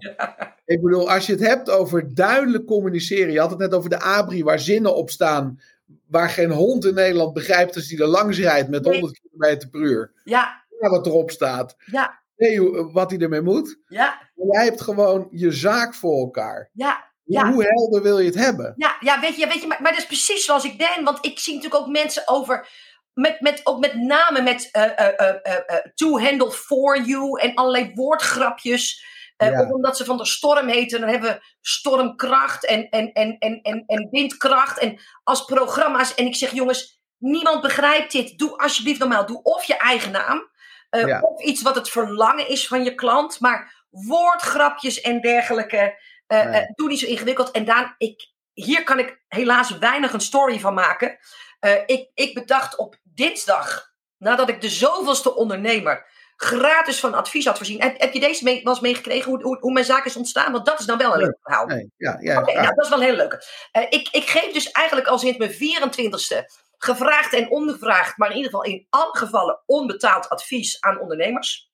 Ik 0.65 0.81
bedoel, 0.81 1.11
als 1.11 1.25
je 1.25 1.31
het 1.31 1.47
hebt 1.47 1.69
over 1.69 2.15
duidelijk 2.15 2.65
communiceren. 2.65 3.33
Je 3.33 3.39
had 3.39 3.49
het 3.49 3.59
net 3.59 3.73
over 3.73 3.89
de 3.89 3.99
ABRI 3.99 4.43
waar 4.43 4.59
zinnen 4.59 4.95
op 4.95 5.09
staan. 5.09 5.59
Waar 6.07 6.29
geen 6.29 6.51
hond 6.51 6.85
in 6.85 6.93
Nederland 6.93 7.33
begrijpt 7.33 7.75
als 7.75 7.87
die 7.87 8.01
er 8.01 8.07
langs 8.07 8.39
rijdt 8.39 8.69
met 8.69 8.83
Nee. 8.83 8.99
100 8.99 9.19
km 9.21 9.69
per 9.71 9.81
uur. 9.81 10.11
Ja, 10.23 10.63
Ja, 10.79 10.89
wat 10.89 11.05
erop 11.05 11.31
staat. 11.31 11.75
ja, 11.91 12.23
Nee, 12.37 12.59
hoe- 12.59 12.91
wat 12.91 13.09
hij 13.11 13.19
ermee 13.19 13.41
moet. 13.41 13.77
ja, 13.87 14.21
jij 14.51 14.63
hebt 14.63 14.81
gewoon 14.81 15.27
je 15.31 15.51
zaak 15.51 15.93
voor 15.93 16.19
elkaar. 16.19 16.69
ja. 16.73 17.03
Hoe- 17.23 17.35
Ja. 17.35 17.51
Hoe 17.51 17.63
helder 17.63 18.01
wil 18.01 18.19
je 18.19 18.25
het 18.25 18.35
hebben? 18.35 18.73
Ja, 18.77 18.95
ja 18.99 19.19
weet 19.19 19.35
je, 19.35 19.47
weet 19.47 19.61
je 19.61 19.67
maar, 19.67 19.81
maar 19.81 19.91
dat 19.91 19.99
is 20.01 20.07
precies 20.07 20.45
zoals 20.45 20.65
ik 20.65 20.77
ben. 20.77 21.03
Want 21.03 21.25
ik 21.25 21.39
zie 21.39 21.55
natuurlijk 21.55 21.81
ook 21.83 21.89
mensen 21.91 22.23
over 22.25 22.67
met, 23.15 23.41
met, 23.41 23.61
ook 23.63 23.79
met 23.79 23.93
name 23.95 24.41
met 24.41 24.69
uh, 24.77 24.83
uh, 24.83 25.75
two-handle 25.95 26.51
for 26.51 27.01
you 27.01 27.39
en 27.41 27.53
allerlei 27.53 27.91
woordgrapjes. 27.93 29.13
Ja. 29.37 29.69
Omdat 29.71 29.97
ze 29.97 30.05
van 30.05 30.17
de 30.17 30.25
storm 30.25 30.67
heten, 30.67 30.99
dan 30.99 31.09
hebben 31.09 31.29
we 31.29 31.45
stormkracht 31.61 32.65
en, 32.65 32.89
en, 32.89 33.11
en, 33.13 33.37
en, 33.39 33.59
en, 33.61 33.83
en 33.87 34.07
windkracht. 34.11 34.77
En 34.79 34.99
als 35.23 35.45
programma's. 35.45 36.13
En 36.13 36.25
ik 36.25 36.35
zeg, 36.35 36.51
jongens, 36.51 37.01
niemand 37.17 37.61
begrijpt 37.61 38.11
dit. 38.11 38.37
Doe 38.37 38.57
alsjeblieft 38.57 38.99
normaal. 38.99 39.25
Doe 39.25 39.43
of 39.43 39.63
je 39.63 39.77
eigen 39.77 40.11
naam. 40.11 40.49
eh, 40.89 41.05
Ja. 41.05 41.19
Of 41.19 41.41
iets 41.43 41.61
wat 41.61 41.75
het 41.75 41.89
verlangen 41.89 42.49
is 42.49 42.67
van 42.67 42.83
je 42.83 42.95
klant. 42.95 43.39
Maar 43.39 43.85
woordgrapjes 43.89 45.01
en 45.01 45.21
dergelijke. 45.21 46.03
eh, 46.27 46.45
Nee. 46.45 46.61
eh, 46.61 46.71
doe 46.75 46.87
niet 46.87 46.99
zo 46.99 47.05
ingewikkeld. 47.07 47.51
En 47.51 47.65
Daan, 47.65 47.95
ik, 47.97 48.31
hier 48.53 48.83
kan 48.83 48.99
ik 48.99 49.23
helaas 49.27 49.77
weinig 49.77 50.13
een 50.13 50.19
story 50.21 50.59
van 50.59 50.73
maken. 50.73 51.17
Eh, 51.59 51.73
ik, 51.85 52.09
ik 52.13 52.33
bedacht 52.33 52.77
op 52.77 52.95
dinsdag, 53.15 53.93
nadat 54.17 54.49
ik 54.49 54.61
de 54.61 54.69
zoveelste 54.69 55.35
ondernemer 55.35 56.05
gratis 56.37 56.99
van 56.99 57.13
advies 57.13 57.45
had 57.45 57.57
voorzien. 57.57 57.81
Heb, 57.81 57.99
heb 57.99 58.13
je 58.13 58.19
deze 58.19 58.43
mee, 58.43 58.61
eens 58.67 58.79
meegekregen, 58.79 59.31
hoe, 59.31 59.41
hoe, 59.41 59.57
hoe 59.59 59.73
mijn 59.73 59.85
zaak 59.85 60.05
is 60.05 60.15
ontstaan? 60.15 60.51
Want 60.51 60.65
dat 60.65 60.79
is 60.79 60.85
dan 60.85 60.97
wel 60.97 61.13
een 61.13 61.19
leuk 61.19 61.37
verhaal. 61.41 61.65
Nee, 61.65 61.91
ja, 61.97 62.17
ja, 62.19 62.33
ja. 62.33 62.61
nou, 62.61 62.75
dat 62.75 62.83
is 62.83 62.89
wel 62.89 62.97
een 62.97 63.05
hele 63.05 63.17
leuke. 63.17 63.43
Eh, 63.71 63.83
ik, 63.89 64.07
ik 64.11 64.29
geef 64.29 64.53
dus 64.53 64.71
eigenlijk 64.71 65.07
al 65.07 65.19
sinds 65.19 65.37
mijn 65.37 65.53
24ste 65.53 66.63
gevraagd 66.77 67.33
en 67.33 67.49
ongevraagd, 67.49 68.17
maar 68.17 68.29
in 68.29 68.35
ieder 68.35 68.51
geval 68.51 68.65
in 68.65 68.87
alle 68.89 69.17
gevallen 69.17 69.61
onbetaald 69.65 70.29
advies 70.29 70.81
aan 70.81 70.99
ondernemers. 70.99 71.73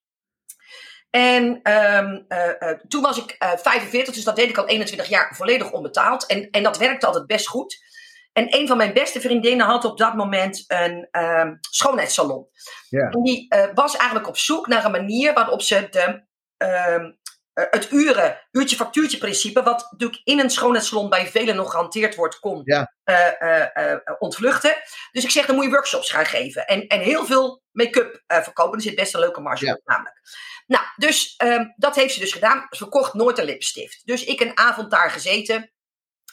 En 1.10 1.60
ehm, 1.62 2.22
eh, 2.28 2.62
eh, 2.62 2.80
toen 2.88 3.02
was 3.02 3.18
ik 3.18 3.32
eh 3.32 3.58
45, 3.58 4.14
dus 4.14 4.24
dat 4.24 4.36
deed 4.36 4.50
ik 4.50 4.58
al 4.58 4.68
21 4.68 5.08
jaar 5.08 5.36
volledig 5.36 5.72
onbetaald. 5.72 6.26
En, 6.26 6.50
en 6.50 6.64
dat 6.64 6.78
werkte 6.78 7.06
altijd 7.06 7.28
best 7.28 7.48
goed. 7.48 7.91
En 8.34 8.56
een 8.56 8.68
van 8.68 8.78
mijn 8.78 8.94
beste 8.94 9.22
vriendinnen 9.22 9.66
had 9.66 9.86
op 9.86 9.98
dat 9.98 10.16
moment 10.16 10.64
een 10.68 11.08
ehm, 11.12 11.56
schoonheidssalon. 11.60 12.48
En 12.90 13.22
die 13.24 13.50
eh, 13.50 13.74
was 13.74 13.98
eigenlijk 13.98 14.28
op 14.28 14.38
zoek 14.38 14.68
naar 14.68 14.86
een 14.86 14.92
manier 14.92 15.34
waarop 15.34 15.62
ze 15.62 15.88
de, 15.90 16.26
ehm, 16.58 17.12
eh, 17.54 17.66
het 17.70 17.92
uren, 17.92 18.48
uurtje-factuurtje 18.52 19.18
principe, 19.18 19.64
wat 19.64 19.88
natuurlijk 19.92 20.22
in 20.24 20.40
een 20.40 20.50
schoonheidssalon 20.50 21.10
bij 21.10 21.28
velen 21.28 21.56
nog 21.56 21.72
gehanteerd 21.72 22.16
wordt, 22.16 22.40
kon 22.40 22.64
eh, 23.04 23.96
ontvluchten. 24.20 24.76
Dus 25.12 25.24
ik 25.24 25.32
zeg, 25.32 25.46
dan 25.46 25.56
moet 25.56 25.66
je 25.66 25.72
workshops 25.72 26.12
gaan 26.12 26.26
geven. 26.26 26.68
En, 26.68 26.88
en 26.88 27.00
heel 27.00 27.26
veel 27.26 27.64
make-up 27.72 28.24
verkopen. 28.28 28.78
Er 28.78 28.84
zit 28.84 28.96
best 28.96 29.14
een 29.14 29.20
leuke 29.20 29.42
marge 29.42 29.72
op 29.72 29.82
namelijk. 29.86 30.22
Nou, 30.68 30.84
dus 30.96 31.36
ehm, 31.38 31.66
dat 31.76 31.96
heeft 31.96 32.14
ze 32.14 32.20
dus 32.20 32.34
gedaan. 32.34 32.68
Ze 32.70 32.78
verkocht 32.78 33.14
nooit 33.14 33.38
een 33.38 33.46
lipstift. 33.46 34.02
Dus 34.06 34.24
ik 34.24 34.40
een 34.40 34.58
avond 34.58 34.92
daar 34.92 35.10
gezeten 35.10 35.72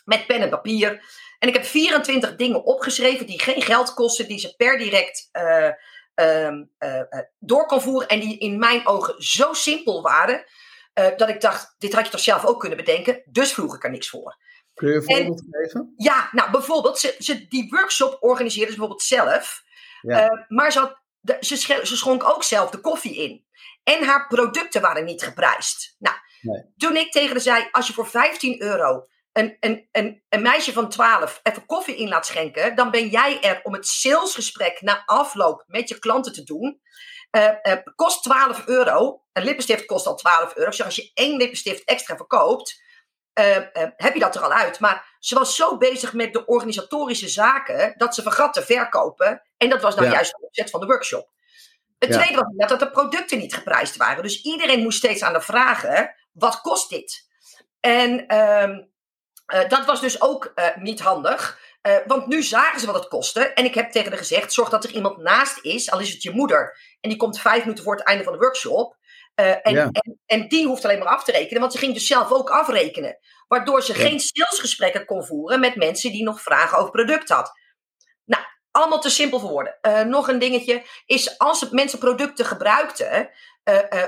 met 0.09 0.27
pen 0.27 0.41
en 0.41 0.49
papier. 0.49 1.05
En 1.39 1.49
ik 1.49 1.55
heb 1.55 1.65
24 1.65 2.37
dingen 2.37 2.65
opgeschreven 2.65 3.27
die 3.27 3.41
geen 3.41 3.63
geld 3.63 3.95
kosten, 3.95 4.29
die 4.29 4.39
ze 4.39 4.55
per 4.57 4.79
direct 4.79 5.29
eh, 5.33 5.71
ehm, 6.15 6.65
eh, 6.79 7.01
eh, 7.01 7.19
door 7.39 7.67
kon 7.67 7.81
voeren. 7.81 8.09
En 8.09 8.21
die 8.21 8.39
in 8.39 8.59
mijn 8.59 8.87
ogen 8.87 9.23
zo 9.23 9.53
simpel 9.53 10.03
waren, 10.03 10.45
dat 11.17 11.29
ik 11.29 11.41
dacht, 11.41 11.75
dit 11.79 11.93
had 11.93 12.05
je 12.05 12.11
toch 12.11 12.21
zelf 12.21 12.45
ook 12.45 12.61
kunnen 12.61 12.79
bedenken. 12.79 13.23
Dus 13.25 13.53
vroeg 13.53 13.75
ik 13.75 13.85
er 13.85 13.91
niks 13.91 14.09
voor. 14.09 14.37
Kun 14.75 14.89
je 14.89 14.95
een 14.95 15.03
voorbeeld 15.03 15.43
geven? 15.51 15.93
Ja, 15.97 16.29
nou 16.33 16.51
bijvoorbeeld, 16.51 16.99
ze, 16.99 17.15
ze, 17.19 17.49
die 17.49 17.71
workshop 17.71 18.17
organiseerde 18.21 18.73
ze 18.73 18.79
bijvoorbeeld 18.79 19.07
zelf. 19.07 19.63
Ja. 20.01 20.45
Maar 20.49 20.73
ze, 20.73 20.79
had, 20.79 21.03
de, 21.21 21.37
ze, 21.41 21.57
sch- 21.57 21.83
ze 21.83 21.97
schonk 21.97 22.25
ook 22.25 22.43
zelf 22.45 22.71
de 22.71 22.81
koffie 22.81 23.17
in. 23.17 23.45
En 23.83 24.05
haar 24.05 24.27
producten 24.27 24.81
waren 24.81 25.05
niet 25.05 25.23
geprijsd. 25.23 25.95
Nou, 25.99 26.17
Nee. 26.41 26.63
toen 26.77 26.97
ik 26.97 27.11
tegen 27.13 27.31
haar 27.31 27.41
zei, 27.41 27.69
als 27.71 27.87
je 27.87 27.93
voor 27.93 28.07
15 28.07 28.63
euro 28.63 29.07
een, 29.39 29.57
een, 29.61 29.89
een, 29.93 30.23
een 30.29 30.43
meisje 30.43 30.73
van 30.73 30.89
12 30.89 31.41
even 31.43 31.67
koffie 31.67 31.97
in 31.97 32.09
laat 32.09 32.27
schenken, 32.27 32.75
dan 32.75 32.91
ben 32.91 33.09
jij 33.09 33.41
er 33.41 33.61
om 33.63 33.73
het 33.73 33.87
salesgesprek 33.87 34.81
na 34.81 35.03
afloop 35.07 35.65
met 35.67 35.89
je 35.89 35.99
klanten 35.99 36.33
te 36.33 36.43
doen. 36.43 36.81
Eh, 37.31 37.49
eh, 37.63 37.79
kost 37.95 38.23
12 38.23 38.67
euro. 38.67 39.23
Een 39.33 39.45
lippenstift 39.45 39.85
kost 39.85 40.07
al 40.07 40.17
12 40.17 40.57
euro. 40.57 40.71
Zeg, 40.71 40.87
als 40.87 40.97
je 40.97 41.11
één 41.15 41.37
lippenstift 41.37 41.85
extra 41.85 42.17
verkoopt, 42.17 42.83
eh, 43.33 43.57
heb 43.97 44.15
je 44.15 44.21
dat 44.21 44.35
er 44.35 44.43
al 44.43 44.53
uit. 44.53 44.81
Maar 44.81 45.17
ze 45.19 45.35
was 45.35 45.57
zo 45.57 45.77
bezig 45.77 46.13
met 46.13 46.33
de 46.33 46.45
organisatorische 46.47 47.29
zaken 47.29 47.95
dat 47.97 48.15
ze 48.15 48.23
vergat 48.23 48.53
te 48.53 48.63
verkopen. 48.63 49.43
En 49.57 49.69
dat 49.69 49.83
was 49.83 49.95
nou 49.95 50.07
Ja. 50.07 50.13
juist 50.13 50.31
de 50.31 50.47
opzet 50.47 50.71
van 50.71 50.81
de 50.81 50.87
workshop. 50.87 51.31
Het 51.99 52.15
Ja. 52.15 52.21
tweede 52.21 52.37
was 52.43 52.53
net 52.57 52.69
dat 52.69 52.79
de 52.81 52.91
producten 52.91 53.39
niet 53.39 53.55
geprijsd 53.55 53.97
waren. 53.97 54.23
Dus 54.23 54.43
iedereen 54.43 54.83
moest 54.83 54.99
steeds 54.99 55.23
aan 55.23 55.33
de 55.33 55.41
vragen: 55.41 56.15
wat 56.33 56.61
kost 56.61 56.91
dit? 56.91 57.27
En 57.81 58.27
ehm, 58.27 58.81
eh, 59.49 59.69
dat 59.69 59.85
was 59.85 60.01
dus 60.01 60.21
ook 60.21 60.53
eh, 60.55 60.77
niet 60.77 61.01
handig. 61.01 61.59
Eh, 61.81 61.97
want 62.07 62.27
nu 62.27 62.43
zagen 62.43 62.81
ze 62.81 62.87
wat 62.87 62.95
het 62.95 63.09
kostte. 63.09 63.41
En 63.41 63.65
ik 63.65 63.75
heb 63.75 63.91
tegen 63.91 64.09
haar 64.09 64.19
gezegd: 64.19 64.53
zorg 64.53 64.69
dat 64.69 64.85
er 64.85 64.91
iemand 64.91 65.17
naast 65.17 65.59
is, 65.65 65.91
al 65.91 66.01
is 66.01 66.13
het 66.13 66.23
je 66.23 66.31
moeder. 66.31 66.79
En 67.01 67.09
die 67.09 67.19
komt 67.19 67.41
vijf 67.41 67.61
minuten 67.63 67.85
voor 67.85 67.97
het 67.97 68.05
einde 68.07 68.25
van 68.25 68.33
de 68.33 68.39
workshop. 68.39 68.97
En, 69.35 69.73
Ja. 69.73 69.89
en, 69.93 70.21
en 70.27 70.49
die 70.49 70.67
hoeft 70.67 70.85
alleen 70.85 70.99
maar 70.99 71.09
af 71.09 71.25
te 71.25 71.33
rekenen, 71.33 71.61
want 71.61 71.73
ze 71.73 71.79
ging 71.79 71.95
dus 71.95 72.07
zelf 72.07 72.33
ook 72.33 72.51
afrekenen. 72.51 73.19
Waardoor 73.49 73.83
ze 73.83 73.93
Ja. 73.93 74.09
geen 74.09 74.21
salesgesprekken 74.21 75.05
kon 75.05 75.25
voeren 75.27 75.61
met 75.61 75.77
mensen 75.77 76.13
die 76.13 76.23
nog 76.23 76.43
vragen 76.43 76.79
over 76.79 76.91
product 76.91 77.29
had. 77.29 77.53
Nou, 78.25 78.43
allemaal 78.71 79.01
te 79.01 79.11
simpel 79.11 79.41
voor 79.41 79.51
woorden. 79.51 80.09
Nog 80.09 80.29
een 80.29 80.39
dingetje 80.39 80.83
is 81.07 81.39
als 81.39 81.69
mensen 81.71 81.99
producten 81.99 82.45
gebruikten, 82.45 83.31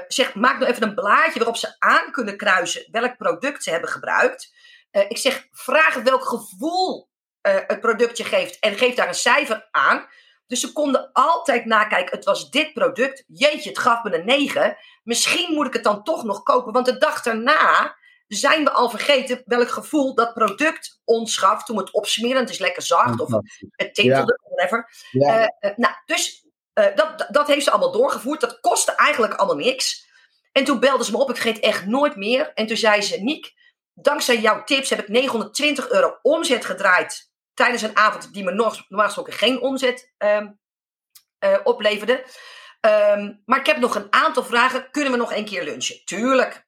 zeg, 0.08 0.34
maak 0.34 0.58
nou 0.58 0.70
even 0.70 0.82
een 0.82 0.94
blaadje 0.94 1.38
waarop 1.38 1.56
ze 1.56 1.76
aan 1.78 2.10
kunnen 2.10 2.36
kruisen 2.36 2.88
welk 2.90 3.16
product 3.16 3.62
ze 3.62 3.70
hebben 3.70 3.90
gebruikt. 3.90 4.52
Eh, 4.90 5.04
ik 5.08 5.18
zeg, 5.18 5.48
vraag 5.50 5.94
welk 5.94 6.24
gevoel 6.24 7.10
eh, 7.40 7.56
het 7.66 7.80
productje 7.80 8.24
geeft 8.24 8.58
en 8.58 8.74
geef 8.74 8.94
daar 8.94 9.08
een 9.08 9.14
cijfer 9.14 9.68
aan. 9.70 10.06
Dus 10.46 10.60
ze 10.60 10.72
konden 10.72 11.10
altijd 11.12 11.64
nakijken, 11.64 12.16
het 12.16 12.24
was 12.24 12.50
dit 12.50 12.72
product. 12.72 13.24
Jeetje, 13.26 13.68
het 13.68 13.78
gaf 13.78 14.02
me 14.02 14.14
een 14.14 14.26
9. 14.26 14.76
Misschien 15.02 15.54
moet 15.54 15.66
ik 15.66 15.72
het 15.72 15.84
dan 15.84 16.02
toch 16.02 16.24
nog 16.24 16.42
kopen, 16.42 16.72
want 16.72 16.86
de 16.86 16.98
dag 16.98 17.22
daarna 17.22 17.96
zijn 18.26 18.64
we 18.64 18.70
al 18.70 18.90
vergeten 18.90 19.42
welk 19.44 19.68
gevoel 19.68 20.14
dat 20.14 20.34
product 20.34 21.00
ons 21.04 21.36
gaf 21.36 21.64
toen 21.64 21.76
we 21.76 21.82
het 21.82 21.92
opsmeren. 21.92 22.40
Het 22.40 22.50
is 22.50 22.58
lekker 22.58 22.82
zacht 22.82 23.20
of 23.20 23.30
het 23.70 23.94
tintelde, 23.94 24.40
whatever. 24.42 24.90
Ja. 25.10 25.38
Eh, 25.38 25.70
eh, 25.70 25.76
nou, 25.76 25.94
dus 26.06 26.48
dat, 26.94 27.26
dat 27.28 27.46
heeft 27.46 27.64
ze 27.64 27.70
allemaal 27.70 27.92
doorgevoerd. 27.92 28.40
Dat 28.40 28.60
kostte 28.60 28.94
eigenlijk 28.94 29.34
allemaal 29.34 29.64
niks. 29.64 30.08
En 30.52 30.64
toen 30.64 30.80
belde 30.80 31.04
ze 31.04 31.10
me 31.10 31.18
op, 31.18 31.30
ik 31.30 31.36
vergeet 31.36 31.60
echt 31.60 31.86
nooit 31.86 32.16
meer. 32.16 32.52
En 32.54 32.66
toen 32.66 32.76
zei 32.76 33.02
ze, 33.02 33.22
Niek, 33.22 33.52
dankzij 34.02 34.40
jouw 34.40 34.64
tips 34.64 34.90
heb 34.90 34.98
ik 34.98 35.08
920 35.08 35.90
euro 35.90 36.18
omzet 36.22 36.64
gedraaid 36.64 37.30
tijdens 37.54 37.82
een 37.82 37.96
avond 37.96 38.32
die 38.32 38.44
me 38.44 38.52
normaal 38.52 39.04
gesproken 39.04 39.32
geen 39.32 39.60
omzet 39.60 40.12
ehm, 40.16 40.48
eh, 41.38 41.58
opleverde. 41.64 42.24
Ehm, 42.80 43.32
maar 43.44 43.58
ik 43.58 43.66
heb 43.66 43.76
nog 43.76 43.94
een 43.94 44.06
aantal 44.10 44.44
vragen. 44.44 44.90
Kunnen 44.90 45.12
we 45.12 45.18
nog 45.18 45.34
een 45.34 45.44
keer 45.44 45.64
lunchen? 45.64 46.04
Tuurlijk. 46.04 46.64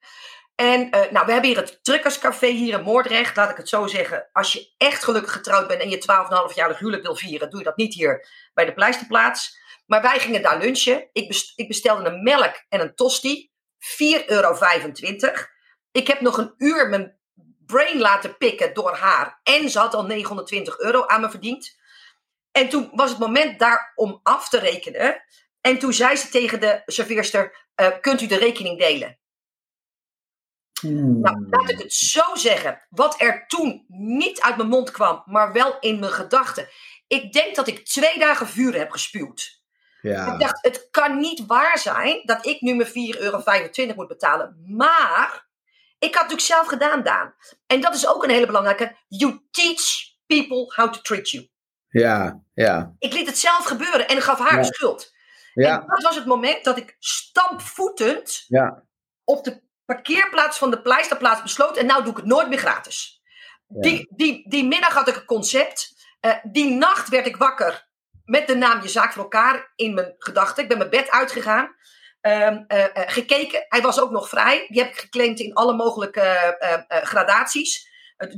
En 0.55 0.91
eh, 0.91 1.11
nou, 1.11 1.27
we 1.27 1.33
hebben 1.33 1.51
hier 1.51 1.61
het 1.61 1.85
Truckerscafé 1.85 2.47
hier 2.47 2.79
in 2.79 2.85
Moordrecht. 2.85 3.37
Laat 3.37 3.51
ik 3.51 3.57
het 3.57 3.69
zo 3.69 3.87
zeggen. 3.87 4.29
Als 4.33 4.53
je 4.53 4.75
echt 4.77 5.05
gelukkig 5.05 5.33
getrouwd 5.33 5.69
bent 5.69 5.83
en 5.83 5.91
je 5.91 6.03
12,5-jarig 6.51 6.79
huwelijk 6.79 7.03
wil 7.03 7.17
vieren, 7.17 7.51
doe 7.51 7.59
je 7.59 7.65
dat 7.65 7.77
niet 7.77 7.95
hier 7.95 8.29
bij 8.55 8.65
de 8.65 8.75
Pleisterplaats. 8.75 9.61
Maar 9.87 10.03
wij 10.03 10.19
gingen 10.19 10.43
daar 10.43 10.59
lunchen. 10.59 11.09
Ik, 11.13 11.53
ik 11.55 11.69
bestelde 11.69 12.09
een 12.09 12.23
melk 12.23 12.65
en 12.69 12.81
een 12.81 12.95
tosti. 12.95 13.51
4,25 14.01 14.25
euro. 14.27 14.57
Ik 15.93 16.07
heb 16.07 16.21
nog 16.21 16.39
een 16.39 16.55
uur 16.57 16.89
mijn 16.89 17.21
brain 17.73 17.99
laten 17.99 18.37
pikken 18.37 18.75
door 18.75 18.95
haar. 18.95 19.41
En 19.43 19.71
ze 19.71 19.79
had 19.79 19.95
al 19.95 20.07
920 20.07 20.79
euro 20.79 21.07
aan 21.07 21.21
me 21.21 21.31
verdiend. 21.31 21.77
En 22.51 22.69
toen 22.69 22.91
was 22.93 23.11
het 23.11 23.19
moment 23.19 23.59
daar 23.59 23.93
om 23.95 24.21
af 24.23 24.49
te 24.49 24.59
rekenen. 24.59 25.25
En 25.61 25.79
toen 25.79 25.93
zei 25.93 26.17
ze 26.17 26.29
tegen 26.29 26.61
de 26.61 26.83
serveerster: 26.87 27.69
eh, 27.75 27.89
Kunt 28.01 28.21
u 28.21 28.27
de 28.27 28.39
rekening 28.39 28.79
delen? 28.79 29.19
Hmm. 30.81 31.21
Nou, 31.21 31.47
laat 31.51 31.71
ik 31.71 31.79
het 31.79 31.93
zo 31.93 32.35
zeggen. 32.35 32.87
Wat 32.89 33.21
er 33.21 33.45
toen 33.47 33.85
niet 33.89 34.41
uit 34.41 34.57
mijn 34.57 34.69
mond 34.69 34.91
kwam, 34.91 35.23
maar 35.27 35.53
wel 35.53 35.79
in 35.81 35.99
mijn 35.99 36.13
gedachten. 36.13 36.69
Ik 37.07 37.33
denk 37.33 37.55
dat 37.57 37.67
ik 37.67 37.85
twee 37.85 38.19
dagen 38.19 38.47
vuur 38.47 38.75
heb 38.75 38.91
gespuwd. 38.91 39.63
ja. 40.01 40.33
Ik 40.33 40.41
dacht, 40.41 40.65
het 40.65 40.89
kan 40.91 41.19
niet 41.19 41.47
waar 41.47 41.79
zijn 41.79 42.23
dat 42.25 42.47
ik 42.47 42.61
nu 42.61 42.75
mijn 42.75 42.89
4,25 42.89 43.21
euro 43.21 43.43
moet 43.95 44.09
betalen. 44.09 44.65
Maar 44.67 45.51
ik 46.03 46.15
had 46.15 46.23
het 46.23 46.31
natuurlijk 46.33 46.41
zelf 46.41 46.67
gedaan, 46.67 47.03
Daan. 47.03 47.35
En 47.67 47.81
dat 47.81 47.95
is 47.95 48.07
ook 48.07 48.25
een 48.25 48.31
hele 48.31 48.47
belangrijke. 48.47 48.97
You 49.09 49.41
teach 49.51 49.81
people 50.27 50.73
how 50.77 50.93
to 50.93 51.01
treat 51.01 51.31
you. 51.31 51.49
ja, 51.89 52.41
ja, 52.55 52.95
Ik 52.99 53.13
liet 53.13 53.27
het 53.27 53.39
zelf 53.39 53.65
gebeuren 53.65 54.09
en 54.09 54.23
gaf 54.23 54.39
haar 54.39 54.55
Ja. 54.55 54.59
de 54.59 54.65
schuld. 54.75 55.13
ja, 55.55 55.81
En 55.81 55.87
dat 55.87 56.03
was 56.03 56.15
het 56.15 56.27
moment 56.27 56.65
dat 56.65 56.77
ik 56.79 56.97
stampvoetend 56.99 58.45
ja. 58.49 58.83
op 59.25 59.45
de 59.45 59.63
parkeerplaats 59.85 60.59
van 60.59 60.71
de 60.71 60.83
pleisterplaats 60.83 61.43
besloot. 61.43 61.77
En 61.77 61.87
nou 61.87 62.03
doe 62.03 62.11
ik 62.11 62.17
het 62.17 62.27
nooit 62.27 62.49
meer 62.49 62.59
gratis. 62.59 63.21
Die, 63.67 64.07
die, 64.11 64.49
die 64.49 64.65
middag 64.65 64.95
had 64.95 65.09
ik 65.09 65.17
een 65.17 65.25
concept. 65.25 65.95
Eh, 66.21 66.35
die 66.43 66.71
nacht 66.71 67.09
werd 67.09 67.27
ik 67.27 67.37
wakker 67.37 67.89
met 68.25 68.47
de 68.47 68.55
naam 68.55 68.83
Je 68.83 68.89
Zaak 68.89 69.13
voor 69.13 69.23
elkaar 69.23 69.73
in 69.77 69.95
mijn 69.95 70.15
gedachten. 70.19 70.63
Ik 70.63 70.69
ben 70.69 70.79
mijn 70.79 70.91
bed 70.91 71.11
uitgegaan. 71.11 71.75
Ehm, 72.23 72.65
eh, 72.67 72.85
eh, 72.85 73.03
gekeken. 73.07 73.65
Hij 73.69 73.81
was 73.81 74.01
ook 74.01 74.11
nog 74.11 74.29
vrij. 74.29 74.67
Die 74.69 74.83
heb 74.83 74.93
ik 74.93 75.01
geclaimd 75.01 75.41
in 75.41 75.55
alle 75.55 75.75
mogelijke 75.75 76.21
eh, 76.21 76.73
eh, 76.73 77.05
gradaties. 77.05 77.91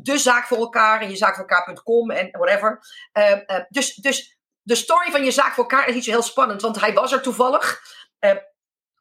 De 0.03 0.19
zaak 0.19 0.47
voor 0.47 0.59
elkaar 0.59 1.01
en 1.01 1.11
je 1.11 1.17
zaak 1.17 1.37
voor 1.37 1.47
elkaar.com 1.49 2.11
en 2.11 2.29
whatever. 2.31 2.81
Eh, 3.13 3.33
eh, 3.33 3.65
dus, 3.69 3.95
dus 3.95 4.39
de 4.63 4.75
story 4.75 5.11
van 5.11 5.25
je 5.25 5.31
zaak 5.31 5.53
voor 5.53 5.65
elkaar 5.65 5.89
is 5.89 5.95
niet 5.95 6.05
zo 6.05 6.11
heel 6.11 6.23
spannend, 6.23 6.63
want 6.63 6.81
hij 6.81 6.93
was 6.93 7.13
er 7.13 7.23
toevallig. 7.23 7.81
Uh, 8.21 8.31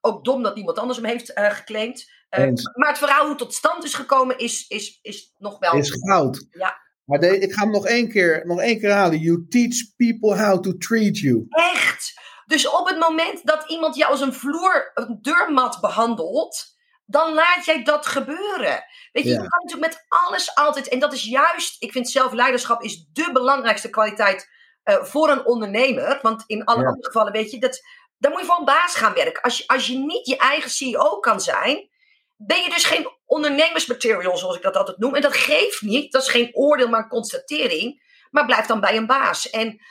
ook 0.02 0.26
dom 0.26 0.44
dat 0.44 0.56
niemand 0.56 0.80
anders 0.80 0.98
hem 1.00 1.08
heeft 1.08 1.38
uh, 1.38 1.50
geclaimd. 1.50 2.12
Uh, 2.38 2.52
maar 2.74 2.90
het 2.90 2.98
verhaal 2.98 3.22
hoe 3.22 3.30
het 3.30 3.38
tot 3.38 3.54
stand 3.54 3.84
is 3.84 3.94
gekomen 3.94 4.38
is, 4.38 4.68
is, 4.68 5.00
is 5.02 5.34
nog 5.38 5.60
wel... 5.60 5.74
Is 5.74 5.92
goud. 5.92 6.48
Ja. 6.50 6.82
Maar 7.04 7.20
de, 7.20 7.40
ik 7.40 7.54
ga 7.54 7.62
hem 7.62 7.72
nog 7.72 7.86
één, 7.88 8.10
keer, 8.10 8.46
nog 8.46 8.62
één 8.62 8.80
keer 8.80 8.92
halen. 8.92 9.20
You 9.20 9.46
teach 9.50 9.96
people 9.96 10.46
how 10.46 10.62
to 10.62 10.78
treat 10.78 11.18
you. 11.18 11.46
Echt. 11.50 12.14
Dus 12.46 12.68
op 12.68 12.88
het 12.88 13.00
moment 13.00 13.46
dat 13.46 13.64
iemand 13.68 13.96
jou 13.96 14.12
als 14.12 14.22
een 14.22 14.34
vloer, 14.34 14.92
een 14.94 15.20
deurmat 15.22 15.82
behandelt, 15.82 16.74
dan 17.06 17.34
laat 17.34 17.66
jij 17.66 17.84
dat 17.84 18.06
gebeuren. 18.06 18.84
Weet 19.12 19.24
je, 19.24 19.30
ja. 19.30 19.42
je 19.42 19.48
kan 19.48 19.64
natuurlijk 19.64 19.94
met 19.94 20.06
alles 20.08 20.56
altijd, 20.56 20.88
en 20.88 21.00
dat 21.00 21.14
is 21.14 21.24
juist, 21.24 21.76
ik 21.84 21.92
vind 21.92 22.10
zelfleiderschap 22.10 22.82
is 22.82 23.06
de 23.14 23.30
belangrijkste 23.34 23.90
kwaliteit 23.90 24.50
uh, 24.84 25.04
voor 25.04 25.30
een 25.30 25.46
ondernemer. 25.46 26.20
Want 26.22 26.44
in 26.48 26.66
alle 26.66 26.82
ja. 26.82 26.88
andere 26.88 27.06
gevallen, 27.06 27.32
weet 27.32 27.52
je, 27.52 27.60
dat, 27.60 27.82
dan 28.18 28.32
moet 28.32 28.40
je 28.40 28.46
voor 28.46 28.60
een 28.60 28.66
baas 28.66 28.96
gaan 28.96 29.14
werken. 29.14 29.42
Als 29.42 29.58
je, 29.58 29.68
als 29.68 29.88
je 29.88 29.98
niet 29.98 30.28
je 30.28 30.38
eigen 30.38 30.70
CEO 30.70 31.20
kan 31.20 31.42
zijn, 31.42 31.90
ben 32.38 32.62
je 32.62 32.70
dus 32.70 32.86
geen 32.86 33.10
ondernemersmaterial, 33.26 34.38
zoals 34.38 34.56
ik 34.56 34.62
dat 34.62 34.78
altijd 34.78 34.98
noem. 34.98 35.16
En 35.16 35.22
dat 35.22 35.38
geeft 35.38 35.82
niet, 35.82 36.12
dat 36.12 36.22
is 36.22 36.30
geen 36.30 36.56
oordeel, 36.56 36.90
maar 36.90 37.04
een 37.04 37.10
constatering. 37.10 38.02
Maar 38.32 38.46
blijf 38.46 38.66
dan 38.66 38.80
bij 38.80 38.98
een 38.98 39.08
baas. 39.08 39.50
En 39.50 39.82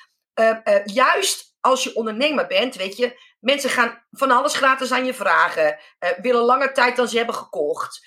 uh, 0.41 0.57
uh, 0.65 0.85
juist 0.85 1.52
als 1.63 1.85
je 1.85 1.95
ondernemer 1.95 2.47
bent, 2.47 2.75
weet 2.75 2.97
je, 2.97 3.21
mensen 3.41 3.71
gaan 3.71 4.05
van 4.11 4.31
alles 4.31 4.55
gratis 4.55 4.93
aan 4.93 5.05
je 5.05 5.15
vragen. 5.15 5.79
Uh, 6.01 6.11
willen 6.23 6.43
langer 6.43 6.73
tijd 6.75 6.97
dan 6.97 7.09
ze 7.09 7.17
hebben 7.17 7.35
gekocht. 7.35 8.07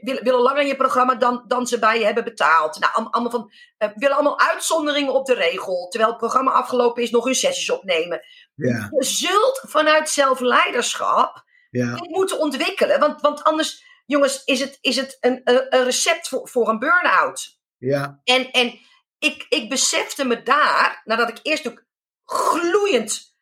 willen, 0.00 0.24
willen 0.24 0.40
langer 0.40 0.60
in 0.60 0.66
je 0.66 0.76
programma 0.76 1.14
dan, 1.14 1.44
dan 1.46 1.66
ze 1.66 1.78
bij 1.78 1.98
je 1.98 2.04
hebben 2.04 2.24
betaald. 2.24 2.78
Nou, 2.78 3.08
allemaal 3.10 3.30
van, 3.30 3.52
willen 3.94 4.16
allemaal 4.16 4.40
uitzonderingen 4.40 5.14
op 5.14 5.26
de 5.26 5.34
regel. 5.34 5.88
Terwijl 5.88 6.10
het 6.10 6.20
programma 6.20 6.50
afgelopen 6.50 7.02
is, 7.02 7.10
nog 7.10 7.24
hun 7.24 7.34
sessies 7.34 7.70
opnemen. 7.70 8.20
Ja. 8.54 8.88
Je 8.90 9.04
zult 9.04 9.64
vanuit 9.68 10.08
zelfleiderschap 10.08 11.44
ja. 11.70 11.94
dit 11.94 12.08
moeten 12.08 12.38
ontwikkelen. 12.38 13.00
Want, 13.00 13.20
want 13.20 13.44
anders, 13.44 13.84
jongens, 14.06 14.44
is 14.44 14.60
het, 14.60 14.78
is 14.80 14.96
het 14.96 15.16
een, 15.20 15.40
een 15.44 15.84
recept 15.84 16.28
voor, 16.28 16.48
voor 16.48 16.68
een 16.68 16.78
burn-out. 16.78 17.58
Ja. 17.78 18.20
En, 18.24 18.50
en 18.50 18.78
ik, 19.18 19.46
ik 19.48 19.68
besefte 19.68 20.24
me 20.24 20.42
daar, 20.42 21.00
nadat 21.04 21.28
ik 21.28 21.38
eerst 21.42 21.68
ook 21.68 21.88
gloeiend 22.30 23.34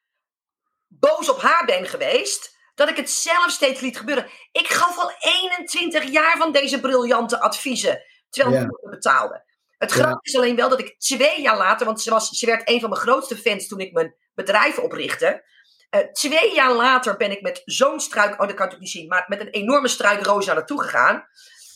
boos 0.87 1.29
op 1.29 1.41
haar 1.41 1.65
ben 1.65 1.87
geweest, 1.87 2.57
dat 2.75 2.89
ik 2.89 2.97
het 2.97 3.11
zelf 3.11 3.51
steeds 3.51 3.81
liet 3.81 3.99
gebeuren. 3.99 4.27
Ik 4.53 4.67
gaf 4.67 4.99
al 4.99 5.13
21 5.19 6.11
jaar 6.11 6.37
van 6.37 6.53
deze 6.53 6.81
briljante 6.81 7.41
adviezen, 7.41 8.03
terwijl 8.31 8.63
ik 8.63 8.71
ja. 8.83 8.91
betaalde. 8.91 9.47
Het 9.79 9.95
ja. 9.95 10.19
is 10.21 10.37
alleen 10.37 10.57
wel 10.57 10.69
dat 10.69 10.81
ik 10.81 10.99
twee 10.99 11.41
jaar 11.41 11.57
later, 11.57 11.87
want 11.87 12.01
ze, 12.01 12.11
was, 12.11 12.29
ze 12.29 12.47
werd 12.47 12.69
een 12.69 12.81
van 12.81 12.89
mijn 12.91 13.03
grootste 13.03 13.37
fans 13.37 13.69
toen 13.69 13.81
ik 13.81 13.93
mijn 13.93 14.15
bedrijf 14.35 14.79
oprichtte. 14.79 15.45
Uh, 15.91 16.01
twee 16.01 16.55
jaar 16.55 16.73
later 16.73 17.17
ben 17.17 17.31
ik 17.31 17.43
met 17.43 17.63
zo'n 17.65 18.01
struik, 18.01 18.41
oh 18.41 18.47
dat 18.47 18.57
kan 18.57 18.73
ik 18.73 18.79
niet 18.79 18.91
zien, 18.91 19.09
maar 19.09 19.25
met 19.29 19.41
een 19.41 19.49
enorme 19.49 19.89
struik 19.89 20.27
roos 20.27 20.47
naar 20.47 20.55
naartoe 20.55 20.83
gegaan. 20.83 21.27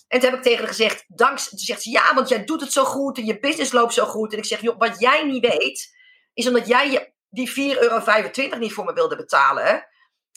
En 0.09 0.20
toen 0.20 0.31
heb 0.31 0.38
ik 0.38 0.44
tegen 0.44 0.59
haar 0.59 0.68
gezegd, 0.68 1.05
dank, 1.09 1.38
toen 1.38 1.59
zegt 1.59 1.83
ze, 1.83 1.90
ja, 1.90 2.14
want 2.14 2.29
jij 2.29 2.44
doet 2.44 2.61
het 2.61 2.72
zo 2.72 2.85
goed 2.85 3.18
en 3.18 3.25
je 3.25 3.38
business 3.38 3.72
loopt 3.72 3.94
zo 3.94 4.05
goed. 4.05 4.33
En 4.33 4.38
ik 4.38 4.44
zeg, 4.44 4.61
joh, 4.61 4.79
wat 4.79 5.01
jij 5.01 5.25
niet 5.25 5.46
weet, 5.46 5.96
is 6.34 6.46
omdat 6.46 6.66
jij 6.66 7.14
die 7.28 7.50
4,25 7.50 7.54
euro 7.80 8.58
niet 8.58 8.72
voor 8.72 8.84
me 8.84 8.92
wilde 8.92 9.16
betalen, 9.16 9.86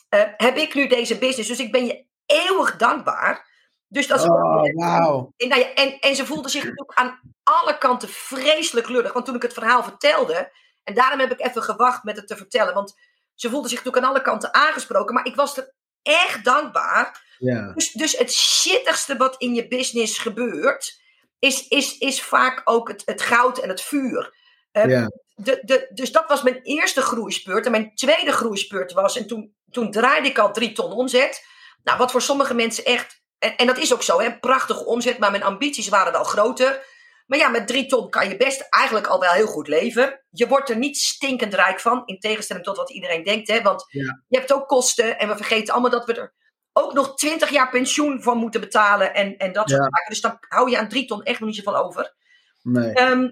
uh, 0.10 0.21
heb 0.38 0.58
ik 0.58 0.73
nu 0.73 0.88
deze 0.88 1.17
business. 1.17 1.49
Dus 1.49 1.60
ik 1.60 1.71
ben 1.71 1.86
je 1.86 2.05
eeuwig 2.25 2.77
dankbaar. 2.77 3.53
Dus 3.88 4.08
dat 4.08 4.19
is 4.19 4.25
oh, 4.25 4.62
wow. 4.73 5.31
en, 5.38 5.47
nou 5.47 5.62
ja, 5.62 5.73
en, 5.73 5.99
en 5.99 6.15
ze 6.15 6.25
voelde 6.25 6.49
zich 6.49 6.63
natuurlijk 6.63 6.99
aan 6.99 7.19
alle 7.43 7.77
kanten 7.77 8.10
vreselijk 8.10 8.88
lullig. 8.89 9.13
Want 9.13 9.25
toen 9.25 9.36
ik 9.36 9.41
het 9.41 9.53
verhaal 9.53 9.84
vertelde, 9.84 10.51
en 10.84 10.93
daarom 10.93 11.19
heb 11.19 11.31
ik 11.31 11.45
even 11.45 11.63
gewacht 11.63 12.03
met 12.03 12.15
het 12.15 12.27
te 12.27 12.38
vertellen, 12.38 12.73
want 12.73 12.95
ze 13.34 13.49
voelde 13.49 13.67
zich 13.67 13.77
natuurlijk 13.77 14.05
aan 14.05 14.12
alle 14.12 14.21
kanten 14.21 14.53
aangesproken. 14.53 15.13
Maar 15.13 15.25
ik 15.25 15.36
was 15.36 15.58
er 15.58 15.73
echt 16.01 16.43
dankbaar. 16.43 17.23
Ja. 17.38 17.71
Dus, 17.73 17.91
dus 17.91 18.17
het 18.17 18.34
shittigste 18.34 19.17
wat 19.17 19.36
in 19.38 19.53
je 19.53 19.67
business 19.67 20.17
gebeurt, 20.17 21.01
is, 21.39 21.67
is, 21.67 21.97
is 21.97 22.21
vaak 22.21 22.62
ook 22.63 22.88
het, 22.88 23.01
het 23.05 23.21
goud 23.21 23.58
en 23.58 23.69
het 23.69 23.81
vuur. 23.81 24.34
Uh, 24.78 24.90
ja. 24.90 25.12
de, 25.36 25.62
de, 25.62 25.90
dus 25.94 26.12
dat 26.12 26.28
was 26.28 26.42
mijn 26.42 26.60
eerste 26.62 27.02
groeispeurt. 27.02 27.66
En 27.66 27.72
mijn 27.72 27.96
tweede 27.96 28.32
groeispeurt 28.32 28.92
was, 28.92 29.18
en 29.18 29.28
toen, 29.28 29.56
toen 29.72 29.92
draaide 29.92 30.28
ik 30.28 30.38
al 30.38 30.54
drie 30.54 30.72
ton 30.72 30.92
omzet. 30.92 31.46
Nou, 31.84 31.98
wat 31.98 32.12
voor 32.12 32.22
sommige 32.22 32.54
mensen 32.54 32.86
echt, 32.86 33.22
en, 33.40 33.56
en 33.56 33.68
dat 33.68 33.78
is 33.78 33.94
ook 33.94 34.04
zo, 34.04 34.20
hè, 34.20 34.40
prachtige 34.40 34.86
omzet, 34.86 35.18
maar 35.18 35.32
mijn 35.32 35.44
ambities 35.44 35.88
waren 35.88 36.16
al 36.16 36.24
groter. 36.24 36.94
Maar 37.26 37.40
ja, 37.40 37.48
met 37.48 37.68
drie 37.68 37.86
ton 37.86 38.10
kan 38.10 38.30
je 38.30 38.38
best 38.38 38.68
eigenlijk 38.70 39.08
al 39.08 39.20
wel 39.20 39.32
heel 39.32 39.48
goed 39.48 39.68
leven. 39.68 40.26
Je 40.30 40.48
wordt 40.48 40.70
er 40.70 40.78
niet 40.78 40.98
stinkend 40.98 41.54
rijk 41.54 41.80
van, 41.80 42.02
in 42.06 42.20
tegenstelling 42.20 42.66
tot 42.66 42.78
wat 42.78 42.92
iedereen 42.92 43.24
denkt. 43.24 43.48
Hè? 43.48 43.62
Want 43.62 43.86
ja. 43.88 44.24
je 44.28 44.38
hebt 44.38 44.54
ook 44.54 44.68
kosten 44.68 45.20
en 45.20 45.28
we 45.28 45.36
vergeten 45.36 45.74
allemaal 45.74 45.92
dat 45.92 46.06
we 46.06 46.14
er 46.14 46.34
ook 46.74 46.94
nog 46.94 47.16
twintig 47.16 47.50
jaar 47.50 47.70
pensioen 47.70 48.22
van 48.22 48.38
moeten 48.38 48.62
betalen 48.62 49.14
en, 49.14 49.38
en 49.38 49.54
dat 49.54 49.70
soort 49.70 49.82
zaken. 49.82 50.10
Dus 50.10 50.22
dan 50.22 50.38
hou 50.40 50.70
je 50.70 50.78
aan 50.78 50.90
drie 50.90 51.06
ton 51.06 51.24
echt 51.24 51.40
nog 51.40 51.50
niet 51.50 51.58
zoveel 51.58 51.84
over. 51.84 52.16
Nee. 52.62 52.94
Ehm, 52.94 53.30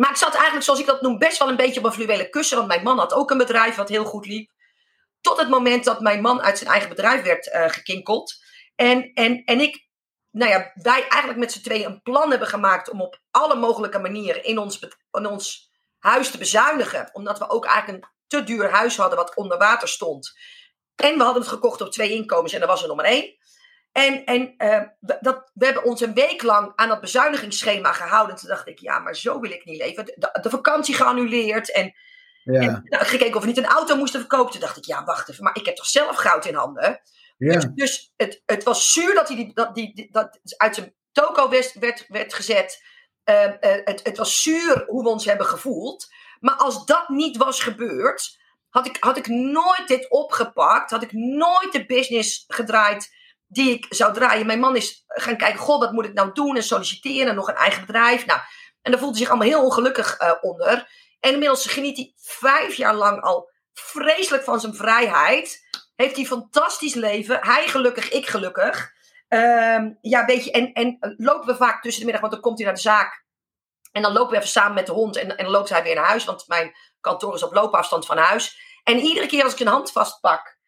maar 0.00 0.10
ik 0.10 0.16
zat 0.16 0.34
eigenlijk, 0.34 0.64
zoals 0.64 0.80
ik 0.80 0.86
dat 0.86 1.02
noem, 1.02 1.18
best 1.18 1.38
wel 1.38 1.48
een 1.48 1.56
beetje 1.56 1.80
op 1.80 1.86
een 1.86 1.92
fluwelen 1.92 2.30
kussen. 2.30 2.56
Want 2.56 2.68
mijn 2.68 2.82
man 2.82 2.98
had 2.98 3.12
ook 3.12 3.30
een 3.30 3.38
bedrijf 3.38 3.74
wat 3.74 3.88
heel 3.88 4.04
goed 4.04 4.26
liep. 4.26 4.50
Tot 5.20 5.38
het 5.38 5.48
moment 5.48 5.84
dat 5.84 6.00
mijn 6.00 6.20
man 6.20 6.42
uit 6.42 6.58
zijn 6.58 6.70
eigen 6.70 6.88
bedrijf 6.88 7.22
werd 7.22 7.50
eh, 7.50 7.68
gekinkeld. 7.68 8.34
En, 8.74 9.12
en, 9.14 9.44
en 9.44 9.60
ik, 9.60 9.86
nou 10.30 10.50
ja, 10.50 10.72
wij 10.74 11.00
eigenlijk 11.08 11.38
met 11.38 11.52
z'n 11.52 11.62
tweeën 11.62 11.86
een 11.86 12.02
plan 12.02 12.30
hebben 12.30 12.48
gemaakt 12.48 12.90
om 12.90 13.00
op 13.00 13.20
alle 13.30 13.56
mogelijke 13.56 13.98
manieren 13.98 14.44
in 14.44 14.58
ons, 14.58 14.78
in 15.10 15.26
ons 15.26 15.70
huis 15.98 16.30
te 16.30 16.38
bezuinigen. 16.38 17.10
Omdat 17.12 17.38
we 17.38 17.48
ook 17.48 17.64
eigenlijk 17.64 18.04
een 18.04 18.10
te 18.26 18.44
duur 18.44 18.70
huis 18.70 18.96
hadden 18.96 19.18
wat 19.18 19.34
onder 19.36 19.58
water 19.58 19.88
stond. 19.88 20.38
En 20.94 21.16
we 21.16 21.22
hadden 21.22 21.42
het 21.42 21.50
gekocht 21.50 21.80
op 21.80 21.92
twee 21.92 22.10
inkomens 22.10 22.52
en 22.52 22.60
dat 22.60 22.68
was 22.68 22.82
er 22.82 22.88
nog 22.88 22.96
maar 22.96 23.04
één. 23.04 23.37
En, 23.92 24.24
en 24.24 24.54
uh, 24.58 24.82
we, 25.00 25.16
dat, 25.20 25.50
we 25.54 25.64
hebben 25.64 25.84
ons 25.84 26.00
een 26.00 26.14
week 26.14 26.42
lang 26.42 26.72
aan 26.74 26.88
dat 26.88 27.00
bezuinigingsschema 27.00 27.92
gehouden. 27.92 28.34
En 28.34 28.40
toen 28.40 28.48
dacht 28.48 28.68
ik, 28.68 28.78
ja, 28.78 28.98
maar 28.98 29.16
zo 29.16 29.40
wil 29.40 29.50
ik 29.50 29.64
niet 29.64 29.78
leven. 29.82 30.04
De, 30.04 30.38
de 30.42 30.50
vakantie 30.50 30.94
geannuleerd. 30.94 31.72
En, 31.72 31.94
Ja. 32.44 32.60
en 32.60 32.80
nou, 32.84 33.04
gekeken 33.04 33.34
of 33.34 33.40
we 33.40 33.46
niet 33.46 33.56
een 33.56 33.66
auto 33.66 33.96
moesten 33.96 34.20
verkopen. 34.20 34.52
Toen 34.52 34.60
dacht 34.60 34.76
ik, 34.76 34.84
ja, 34.84 35.04
wacht 35.04 35.28
even, 35.30 35.44
maar 35.44 35.56
ik 35.56 35.66
heb 35.66 35.76
toch 35.76 35.86
zelf 35.86 36.16
goud 36.16 36.46
in 36.46 36.54
handen. 36.54 37.00
Dus, 37.38 37.62
Ja. 37.62 37.70
dus 37.74 38.12
het, 38.16 38.42
het 38.46 38.64
was 38.64 38.92
zuur 38.92 39.14
dat 39.14 39.28
hij 39.28 39.36
die, 39.36 39.54
dat, 39.54 39.74
die, 39.74 40.08
dat 40.10 40.40
uit 40.56 40.74
zijn 40.74 40.94
toko 41.12 41.48
werd, 41.48 41.72
werd, 41.78 42.04
werd 42.08 42.34
gezet. 42.34 42.82
Uh, 43.24 43.44
uh, 43.44 43.50
het, 43.60 44.00
het 44.02 44.16
was 44.16 44.42
zuur 44.42 44.84
hoe 44.86 45.02
we 45.02 45.08
ons 45.08 45.24
hebben 45.24 45.46
gevoeld. 45.46 46.06
Maar 46.40 46.54
als 46.54 46.86
dat 46.86 47.08
niet 47.08 47.36
was 47.36 47.60
gebeurd, 47.60 48.38
had 48.68 48.86
ik, 48.86 48.96
had 49.00 49.16
ik 49.16 49.26
nooit 49.26 49.84
dit 49.86 50.10
opgepakt. 50.10 50.90
Had 50.90 51.02
ik 51.02 51.12
nooit 51.12 51.72
de 51.72 51.86
business 51.86 52.44
gedraaid 52.46 53.16
die 53.48 53.70
ik 53.70 53.86
zou 53.88 54.14
draaien. 54.14 54.46
Mijn 54.46 54.60
man 54.60 54.76
is 54.76 55.04
gaan 55.06 55.36
kijken, 55.36 55.58
goh, 55.58 55.78
wat 55.78 55.92
moet 55.92 56.04
ik 56.04 56.12
nou 56.12 56.32
doen? 56.32 56.56
En 56.56 56.62
solliciteren 56.62 57.28
en 57.28 57.34
nog 57.34 57.48
een 57.48 57.54
eigen 57.54 57.86
bedrijf. 57.86 58.26
Nou, 58.26 58.40
en 58.82 58.90
daar 58.90 59.00
voelde 59.00 59.16
hij 59.16 59.26
zich 59.26 59.34
allemaal 59.34 59.48
heel 59.48 59.64
ongelukkig 59.64 60.16
eh, 60.16 60.32
onder. 60.40 60.90
En 61.20 61.32
inmiddels 61.32 61.66
geniet 61.66 61.96
hij 61.96 62.12
vijf 62.16 62.74
jaar 62.74 62.94
lang 62.94 63.22
al 63.22 63.50
vreselijk 63.72 64.44
van 64.44 64.60
zijn 64.60 64.74
vrijheid. 64.74 65.66
Heeft 65.96 66.12
hij 66.12 66.20
een 66.20 66.30
fantastisch 66.30 66.94
leven. 66.94 67.38
Hij 67.40 67.68
gelukkig, 67.68 68.10
ik 68.10 68.26
gelukkig. 68.26 68.90
Ehm, 69.28 69.90
ja, 70.00 70.24
weet 70.24 70.44
je, 70.44 70.50
en, 70.50 70.72
en 70.72 71.14
lopen 71.16 71.46
we 71.46 71.56
vaak 71.56 71.82
tussen 71.82 72.00
de 72.00 72.04
middag, 72.04 72.20
want 72.20 72.32
dan 72.32 72.42
komt 72.42 72.58
hij 72.58 72.66
naar 72.66 72.76
de 72.76 72.80
zaak. 72.80 73.26
En 73.92 74.02
dan 74.02 74.12
lopen 74.12 74.30
we 74.30 74.36
even 74.36 74.48
samen 74.48 74.74
met 74.74 74.86
de 74.86 74.92
hond 74.92 75.16
en, 75.16 75.36
en 75.36 75.44
dan 75.44 75.52
loopt 75.52 75.68
hij 75.68 75.82
weer 75.82 75.94
naar 75.94 76.04
huis, 76.04 76.24
want 76.24 76.48
mijn 76.48 76.74
kantoor 77.00 77.34
is 77.34 77.42
op 77.42 77.54
loopafstand 77.54 78.06
van 78.06 78.16
huis. 78.16 78.58
En 78.84 78.98
iedere 78.98 79.26
keer 79.26 79.44
als 79.44 79.52
ik 79.52 79.60
een 79.60 79.66
hand 79.66 79.92
vastpak 79.92 80.58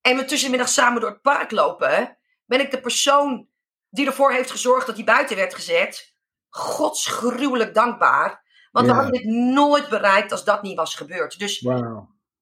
en 0.00 0.16
we 0.16 0.24
tussen 0.24 0.50
de 0.50 0.56
middag 0.56 0.72
samen 0.72 1.00
door 1.00 1.10
het 1.10 1.22
park 1.22 1.50
lopen, 1.50 2.18
ben 2.52 2.60
ik 2.60 2.70
de 2.70 2.80
persoon 2.80 3.48
die 3.90 4.06
ervoor 4.06 4.32
heeft 4.32 4.50
gezorgd 4.50 4.86
dat 4.86 4.96
hij 4.96 5.04
buiten 5.04 5.36
werd 5.36 5.54
gezet, 5.54 6.14
godsgruwelijk 6.48 7.74
dankbaar. 7.74 8.42
Want 8.70 8.86
we 8.86 8.92
Ja. 8.92 8.98
hadden 9.02 9.20
dit 9.20 9.30
nooit 9.54 9.88
bereikt 9.88 10.32
als 10.32 10.44
dat 10.44 10.62
niet 10.62 10.76
was 10.76 10.94
gebeurd. 10.94 11.38
Dus 11.38 11.58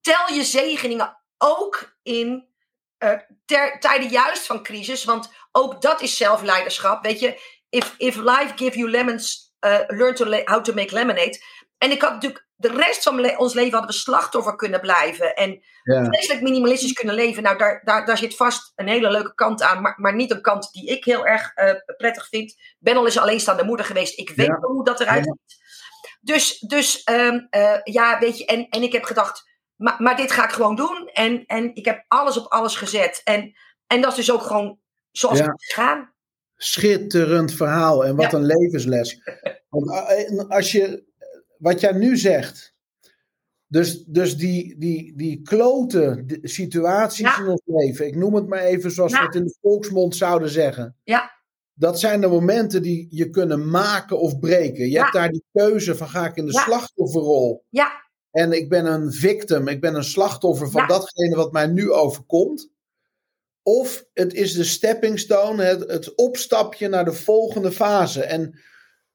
tel 0.01 0.33
je 0.33 0.44
zegeningen 0.44 1.18
ook 1.38 1.96
in 2.03 2.49
ter, 3.44 3.81
tijden 3.81 4.09
juist 4.09 4.46
van 4.46 4.62
crisis. 4.62 5.05
Want 5.05 5.33
ook 5.53 5.83
dat 5.83 6.01
is 6.01 6.16
zelfleiderschap. 6.16 7.05
Weet 7.05 7.20
je, 7.20 7.40
if, 7.68 7.94
if 7.99 8.16
life 8.16 8.53
give 8.57 8.79
you 8.79 8.90
lemons, 8.90 9.55
eh, 9.59 9.79
learn 9.87 10.14
to 10.14 10.25
how 10.44 10.64
to 10.64 10.73
make 10.75 10.94
lemonade. 10.94 11.42
En 11.79 11.90
ik 11.90 12.03
had 12.03 12.12
natuurlijk 12.12 12.49
de 12.61 12.68
rest 12.68 13.03
van 13.03 13.20
le- 13.20 13.37
ons 13.37 13.55
leven 13.55 13.73
hadden 13.73 13.90
we 13.90 13.96
slachtoffer 13.96 14.57
kunnen 14.57 14.81
blijven. 14.81 15.35
En 15.35 15.62
Ja. 15.83 16.05
vreselijk 16.05 16.40
minimalistisch 16.42 16.92
kunnen 16.92 17.14
leven. 17.14 17.42
Nou, 17.42 17.59
daar, 17.59 17.81
daar, 17.85 18.07
daar 18.07 18.18
zit 18.18 18.37
vast 18.37 18.73
een 18.75 18.88
hele 18.88 19.11
leuke 19.11 19.35
kant 19.35 19.62
aan. 19.62 19.83
Maar, 19.83 19.94
maar 19.96 20.14
niet 20.14 20.31
een 20.31 20.42
kant 20.42 20.73
die 20.73 20.87
ik 20.88 21.05
heel 21.05 21.27
erg 21.27 21.53
eh, 21.55 21.75
prettig 21.96 22.29
vind. 22.29 22.55
Ben 22.79 22.96
al 22.96 23.05
eens 23.05 23.18
alleenstaande 23.18 23.64
moeder 23.64 23.87
geweest. 23.87 24.18
Ik 24.18 24.29
weet 24.31 24.46
Ja. 24.46 24.59
wel 24.61 24.70
hoe 24.70 24.85
dat 24.85 25.01
eruit 25.01 25.25
Ja. 25.25 25.33
ziet. 25.33 25.59
Dus, 26.20 26.59
dus 26.59 27.03
ehm, 27.03 27.38
eh, 27.51 27.79
ja, 27.85 28.18
weet 28.18 28.38
je. 28.38 28.46
En, 28.46 28.68
en 28.68 28.83
ik 28.83 28.92
heb 28.92 29.05
gedacht, 29.05 29.42
maar, 29.77 29.96
maar 29.99 30.16
dit 30.16 30.31
ga 30.33 30.44
ik 30.44 30.51
gewoon 30.53 30.77
doen. 30.77 31.09
En, 31.12 31.44
en 31.46 31.75
ik 31.75 31.85
heb 31.85 32.05
alles 32.09 32.37
op 32.37 32.53
alles 32.53 32.77
gezet. 32.77 33.20
En, 33.25 33.53
en 33.87 34.01
dat 34.01 34.11
is 34.11 34.16
dus 34.16 34.31
ook 34.33 34.42
gewoon 34.42 34.81
zoals 35.11 35.38
het 35.38 35.49
is 35.57 35.75
gegaan. 35.75 36.14
Schitterend 36.57 37.53
verhaal 37.55 38.05
en 38.05 38.16
wat 38.16 38.33
een 38.33 38.44
levensles. 38.44 39.20
Want 39.68 39.90
eh, 39.90 40.49
als 40.49 40.73
je, 40.73 41.09
wat 41.61 41.81
jij 41.81 41.92
nu 41.92 42.16
zegt, 42.16 42.75
Dus, 43.66 44.05
dus 44.05 44.37
die, 44.37 44.79
die, 44.79 45.16
die 45.16 45.42
klote 45.42 46.25
situaties 46.42 47.18
Ja. 47.27 47.38
in 47.40 47.46
ons 47.49 47.62
leven, 47.64 48.07
ik 48.07 48.16
noem 48.16 48.35
het 48.35 48.46
maar 48.46 48.61
even 48.62 48.90
zoals 48.90 49.12
Ja. 49.12 49.18
we 49.20 49.25
het 49.27 49.35
in 49.35 49.44
de 49.44 49.57
volksmond 49.61 50.16
zouden 50.16 50.49
zeggen. 50.49 50.96
Ja. 51.05 51.31
Dat 51.75 52.01
zijn 52.01 52.20
de 52.20 52.27
momenten 52.27 52.83
die 52.83 53.07
je 53.11 53.31
kunnen 53.31 53.70
maken 53.70 54.18
of 54.18 54.38
breken. 54.38 54.88
Je 54.90 54.99
hebt 54.99 55.12
daar 55.12 55.31
die 55.31 55.44
keuze 55.53 55.96
van 55.96 56.09
ga 56.09 56.27
ik 56.27 56.37
in 56.37 56.46
de 56.46 56.53
slachtofferrol. 56.53 57.64
Ja, 57.68 57.90
En 58.31 58.53
ik 58.53 58.68
ben 58.68 58.87
een 58.87 59.12
victim, 59.12 59.68
ik 59.68 59.81
ben 59.81 59.94
een 59.94 60.05
slachtoffer 60.05 60.70
van 60.70 60.87
datgene 60.88 61.37
wat 61.37 61.53
mij 61.53 61.66
nu 61.66 61.90
overkomt. 61.92 62.70
Of 63.62 64.05
het 64.12 64.35
is 64.35 64.53
de 64.53 64.64
stepping 64.64 65.18
stone, 65.18 65.62
het, 65.62 65.90
het 65.90 66.14
opstapje 66.14 66.88
naar 66.88 67.05
de 67.05 67.12
volgende 67.12 67.73
fase. 67.73 68.23
En 68.25 68.59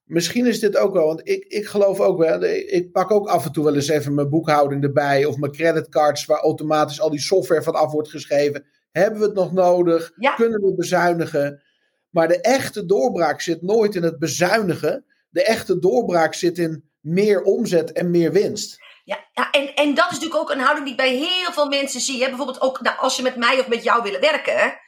misschien 0.05 0.45
is 0.45 0.59
dit 0.59 0.77
ook 0.77 0.93
wel, 0.93 1.05
want 1.05 1.27
ik, 1.29 1.45
ik 1.47 1.65
geloof 1.67 1.99
ook 1.99 2.17
wel, 2.17 2.43
ik 2.43 2.91
pak 2.91 3.11
ook 3.11 3.27
af 3.27 3.45
en 3.45 3.51
toe 3.51 3.63
wel 3.63 3.75
eens 3.75 3.87
even 3.87 4.13
mijn 4.13 4.29
boekhouding 4.29 4.83
erbij. 4.83 5.25
Of 5.25 5.37
mijn 5.37 5.51
creditcards 5.51 6.25
waar 6.25 6.39
automatisch 6.39 7.01
al 7.01 7.09
die 7.09 7.19
software 7.19 7.63
van 7.63 7.73
af 7.73 7.91
wordt 7.91 8.09
geschreven. 8.09 8.65
Hebben 8.91 9.19
we 9.19 9.25
het 9.25 9.35
nog 9.35 9.51
nodig? 9.51 10.11
Ja. 10.15 10.33
Kunnen 10.33 10.61
we 10.61 10.75
bezuinigen? 10.75 11.63
Maar 12.09 12.27
de 12.27 12.41
echte 12.41 12.85
doorbraak 12.85 13.41
zit 13.41 13.61
nooit 13.61 13.95
in 13.95 14.03
het 14.03 14.19
bezuinigen. 14.19 15.05
De 15.29 15.43
echte 15.43 15.79
doorbraak 15.79 16.33
zit 16.33 16.57
in 16.57 16.89
meer 16.99 17.41
omzet 17.41 17.91
en 17.91 18.11
meer 18.11 18.31
winst. 18.31 18.77
Ja, 19.03 19.27
ja 19.33 19.51
en, 19.51 19.73
en 19.73 19.93
dat 19.93 20.05
is 20.05 20.11
natuurlijk 20.11 20.41
ook 20.41 20.51
een 20.51 20.59
houding 20.59 20.85
die 20.85 20.95
ik 20.95 21.01
bij 21.01 21.15
heel 21.15 21.51
veel 21.51 21.67
mensen 21.67 22.01
zie. 22.01 22.21
Hè? 22.21 22.27
Bijvoorbeeld 22.27 22.61
ook 22.61 22.81
nou, 22.81 22.97
als 22.97 23.15
ze 23.15 23.21
met 23.21 23.35
mij 23.35 23.59
of 23.59 23.67
met 23.67 23.83
jou 23.83 24.03
willen 24.03 24.21
werken. 24.21 24.79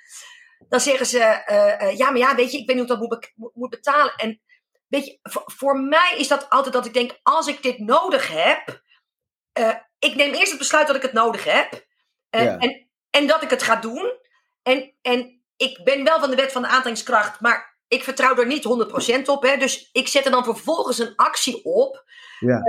Dan 0.70 0.80
zeggen 0.80 1.06
ze, 1.06 1.20
eh, 1.20 1.82
eh, 1.82 1.98
ja, 1.98 2.10
maar 2.10 2.20
ja, 2.20 2.36
weet 2.36 2.52
je, 2.52 2.58
ik 2.58 2.68
weet 2.68 2.76
niet 2.76 2.88
hoe 2.88 2.96
ik 2.96 3.00
dat 3.00 3.10
moet, 3.10 3.32
be- 3.36 3.52
moet 3.54 3.70
betalen. 3.70 4.14
En 4.16 4.42
weet 4.88 5.06
je, 5.06 5.19
voor, 5.32 5.80
mij 5.80 6.13
is 6.17 6.28
dat 6.28 6.50
altijd 6.50 6.73
dat 6.73 6.86
ik 6.86 6.93
denk, 6.93 7.19
als 7.23 7.47
ik 7.47 7.63
dit 7.63 7.80
nodig 7.80 8.28
heb. 8.28 8.82
eh, 9.52 9.76
ik 10.00 10.15
neem 10.15 10.34
eerst 10.34 10.50
het 10.50 10.58
besluit 10.58 10.88
dat 10.88 10.95
ik 10.95 11.02
het 11.02 11.13
nodig 11.13 11.43
heb. 11.43 11.86
Eh, 12.30 12.43
Ja. 12.43 12.58
en, 12.58 12.89
en 13.10 13.28
dat 13.28 13.41
ik 13.43 13.50
het 13.50 13.63
ga 13.63 13.76
doen. 13.76 14.12
En, 14.63 14.93
en 15.02 15.41
ik 15.56 15.84
ben 15.84 16.04
wel 16.04 16.19
van 16.19 16.30
de 16.30 16.36
wet 16.36 16.52
van 16.52 16.62
de 16.62 16.67
aantrekkingskracht, 16.67 17.39
maar 17.39 17.78
ik 17.88 18.04
vertrouw 18.04 18.36
er 18.36 18.45
niet 18.45 18.63
100% 18.63 19.21
op. 19.30 19.43
Hè? 19.43 19.58
Dus 19.58 19.89
ik 19.91 20.08
zet 20.08 20.26
er 20.26 20.32
dan 20.32 20.43
vervolgens 20.43 21.00
een 21.00 21.15
actie 21.15 21.63
op. 21.65 22.04
Ja. 22.39 22.62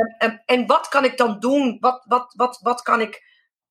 En, 0.46 0.66
wat 0.66 0.88
kan 0.88 1.04
ik 1.04 1.16
dan 1.16 1.40
doen? 1.40 1.76
Wat, 1.80 2.04
wat, 2.06 2.32
wat, 2.36 2.58
wat 2.62 2.82
kan 2.82 3.00
ik 3.00 3.22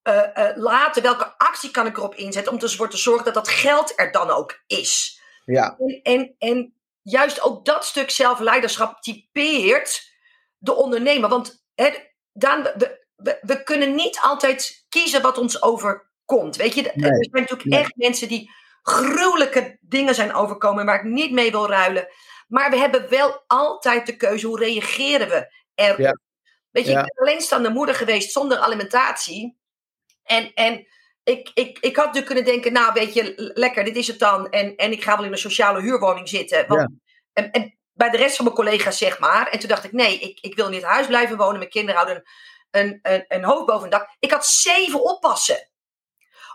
eh, 0.02 0.50
laten? 0.56 1.02
Welke 1.04 1.38
actie 1.38 1.72
kan 1.72 1.86
ik 1.86 1.98
erop 1.98 2.16
inzetten 2.16 2.54
om 2.54 2.60
ervoor 2.60 2.90
te 2.90 2.98
zorgen 2.98 3.26
dat 3.26 3.34
dat 3.34 3.48
geld 3.48 3.94
er 4.00 4.12
dan 4.12 4.30
ook 4.30 4.64
is? 4.68 5.22
Ja, 5.46 5.78
En, 5.78 6.00
en, 6.04 6.36
en 6.38 6.76
juist 7.10 7.42
ook 7.42 7.66
dat 7.66 7.86
stuk 7.86 8.10
zelfleiderschap 8.10 9.02
typeert 9.02 10.16
de 10.58 10.74
ondernemer. 10.74 11.30
Want 11.30 11.66
hè, 11.76 11.90
Daan, 12.34 12.62
we, 13.16 13.38
we, 13.42 13.64
kunnen 13.64 13.96
niet 13.96 14.20
altijd 14.22 14.86
kiezen 14.90 15.22
wat 15.22 15.38
ons 15.38 15.62
overkomt. 15.62 16.56
Weet 16.56 16.74
je, 16.74 16.82
Nee, 16.82 17.10
er 17.12 17.28
zijn 17.32 17.32
natuurlijk 17.32 17.70
nee. 17.70 17.80
echt 17.80 17.96
mensen 17.96 18.28
die 18.28 18.52
gruwelijke 18.82 19.78
dingen 19.82 20.16
zijn 20.16 20.34
overkomen 20.34 20.86
waar 20.86 21.00
ik 21.00 21.12
niet 21.12 21.32
mee 21.32 21.52
wil 21.52 21.68
ruilen. 21.68 22.08
Maar 22.48 22.70
we 22.70 22.78
hebben 22.78 23.10
wel 23.10 23.44
altijd 23.48 24.06
de 24.06 24.18
keuze 24.18 24.48
hoe 24.48 24.60
reageren 24.60 25.30
we 25.30 25.54
erop. 25.76 25.98
Ja. 25.98 26.20
Weet 26.72 26.86
je, 26.86 26.92
Ja. 26.92 27.00
ik 27.00 27.14
ben 27.14 27.26
alleenstaande 27.26 27.70
moeder 27.70 27.96
geweest 27.96 28.32
zonder 28.32 28.58
alimentatie. 28.58 29.58
En, 30.24 30.54
en 30.54 30.88
ik, 31.28 31.52
ik, 31.54 31.78
ik 31.80 31.96
had 31.96 32.06
natuurlijk 32.06 32.26
kunnen 32.26 32.46
denken, 32.46 32.74
nou 32.74 32.94
weet 32.94 33.14
je, 33.14 33.52
lekker, 33.54 33.84
dit 33.84 33.96
is 33.96 34.08
het 34.08 34.20
dan. 34.20 34.50
En, 34.50 34.76
en 34.76 34.92
ik 34.92 35.04
ga 35.04 35.16
wel 35.16 35.26
in 35.26 35.32
een 35.32 35.38
sociale 35.38 35.82
huurwoning 35.82 36.30
zitten. 36.30 36.68
Want, 36.68 36.90
en, 37.34 37.52
en 37.52 37.78
bij 37.94 38.10
de 38.10 38.18
rest 38.18 38.36
van 38.36 38.46
mijn 38.46 38.58
collega's, 38.58 38.98
zeg 38.98 39.20
maar. 39.20 39.48
En 39.48 39.60
toen 39.60 39.70
dacht 39.70 39.84
ik, 39.84 39.92
nee, 39.92 40.20
ik, 40.20 40.40
ik 40.40 40.56
wil 40.56 40.70
dit 40.70 40.84
huis 40.84 41.08
blijven 41.08 41.38
wonen. 41.38 41.58
Mijn 41.58 41.70
kinderen 41.70 42.02
houden 42.02 42.24
een, 42.72 43.00
een, 43.02 43.26
een, 43.28 43.44
hoofd 43.44 43.66
boven 43.66 43.82
het 43.82 43.92
dak. 43.92 44.16
Ik 44.20 44.32
had 44.32 44.46
zeven 44.46 45.04
oppassen. 45.04 45.70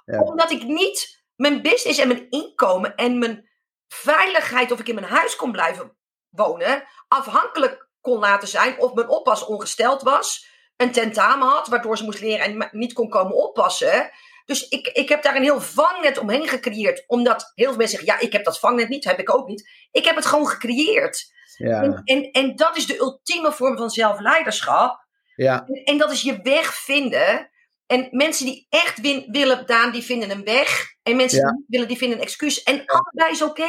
Ja. 0.05 0.21
Omdat 0.21 0.51
ik 0.51 0.63
niet 0.63 1.25
mijn 1.37 1.63
business 1.63 1.99
en 1.99 2.09
mijn 2.09 2.31
inkomen 2.31 2.95
en 2.95 3.19
mijn 3.19 3.51
veiligheid, 3.89 4.73
of 4.73 4.81
ik 4.81 4.89
in 4.89 4.95
mijn 4.95 5.07
huis 5.07 5.37
kon 5.37 5.53
blijven 5.53 5.97
wonen, 6.29 6.85
afhankelijk 7.09 7.89
kon 8.01 8.19
laten 8.19 8.49
zijn 8.49 8.79
of 8.79 8.95
mijn 8.95 9.09
oppas 9.09 9.45
ongesteld 9.45 10.03
was, 10.03 10.47
een 10.77 10.93
tentamen 10.93 11.49
had, 11.49 11.69
waardoor 11.69 11.97
ze 11.97 12.05
moest 12.05 12.21
leren 12.21 12.61
en 12.61 12.69
niet 12.71 12.93
kon 12.93 13.09
komen 13.09 13.37
oppassen. 13.37 14.11
Dus 14.53 14.69
ik, 14.69 14.87
ik 14.87 15.09
heb 15.09 15.23
daar 15.23 15.37
een 15.37 15.43
heel 15.43 15.61
vangnet 15.61 16.19
omheen 16.19 16.49
gecreëerd. 16.49 17.05
Omdat 17.07 17.53
heel 17.55 17.69
veel 17.69 17.77
mensen 17.77 17.99
zeggen, 17.99 18.19
ja, 18.19 18.27
ik 18.27 18.33
heb 18.33 18.45
dat 18.45 18.59
vangnet 18.59 18.89
niet, 18.89 19.05
heb 19.05 19.19
ik 19.19 19.35
ook 19.35 19.49
niet. 19.49 19.71
Ik 19.91 20.05
heb 20.05 20.17
het 20.17 20.27
gewoon 20.27 20.47
gecreëerd. 20.47 21.33
ja, 21.57 21.83
En, 21.83 22.01
en, 22.05 22.31
en 22.31 22.57
dat 22.57 22.77
is 22.77 22.87
de 22.87 22.99
ultieme 22.99 23.53
vorm 23.53 23.77
van 23.77 23.91
zelfleiderschap. 23.91 25.07
ja, 25.35 25.65
En, 25.67 25.85
en 25.85 25.99
dat 25.99 26.11
is 26.13 26.23
je 26.23 26.41
weg 26.43 26.75
vinden. 26.75 27.51
En 27.87 28.09
mensen 28.11 28.47
die 28.47 28.67
echt 28.69 29.01
win- 29.01 29.25
willen, 29.31 29.67
Daan, 29.67 29.93
die 29.93 30.03
vinden 30.03 30.31
een 30.31 30.45
weg. 30.45 30.87
En 31.03 31.17
mensen 31.17 31.39
Ja. 31.39 31.45
die 31.49 31.57
niet 31.59 31.67
willen, 31.69 31.89
die 31.89 31.97
vinden 31.97 32.19
een 32.19 32.25
excuus. 32.25 32.63
En 32.63 32.85
allebei 32.87 33.31
is 33.31 33.43
oké. 33.43 33.69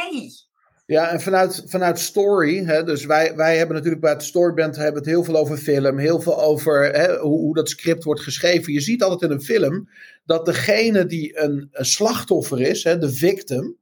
Ja. 0.86 1.10
En 1.10 1.20
vanuit, 1.20 1.62
vanuit 1.66 1.98
story, 1.98 2.64
hè, 2.64 2.84
dus 2.84 3.04
wij, 3.04 3.36
wij 3.36 3.56
hebben 3.56 3.76
natuurlijk 3.76 4.02
bij 4.02 4.12
het 4.12 4.22
Storyband 4.22 4.76
hebben 4.76 5.02
het 5.02 5.10
heel 5.10 5.24
veel 5.24 5.36
over 5.36 5.56
film, 5.56 5.98
heel 5.98 6.20
veel 6.20 6.42
over 6.42 6.92
hè, 6.92 7.18
hoe, 7.18 7.38
hoe 7.38 7.54
dat 7.54 7.68
script 7.68 8.04
wordt 8.04 8.20
geschreven. 8.20 8.72
Je 8.72 8.80
ziet 8.80 9.02
altijd 9.02 9.30
in 9.30 9.36
een 9.36 9.44
film 9.44 9.88
dat 10.24 10.46
degene 10.46 11.06
die 11.06 11.40
een, 11.40 11.68
een 11.72 11.86
slachtoffer 11.86 12.60
is, 12.60 12.84
hè, 12.84 12.98
de 12.98 13.12
victim, 13.12 13.76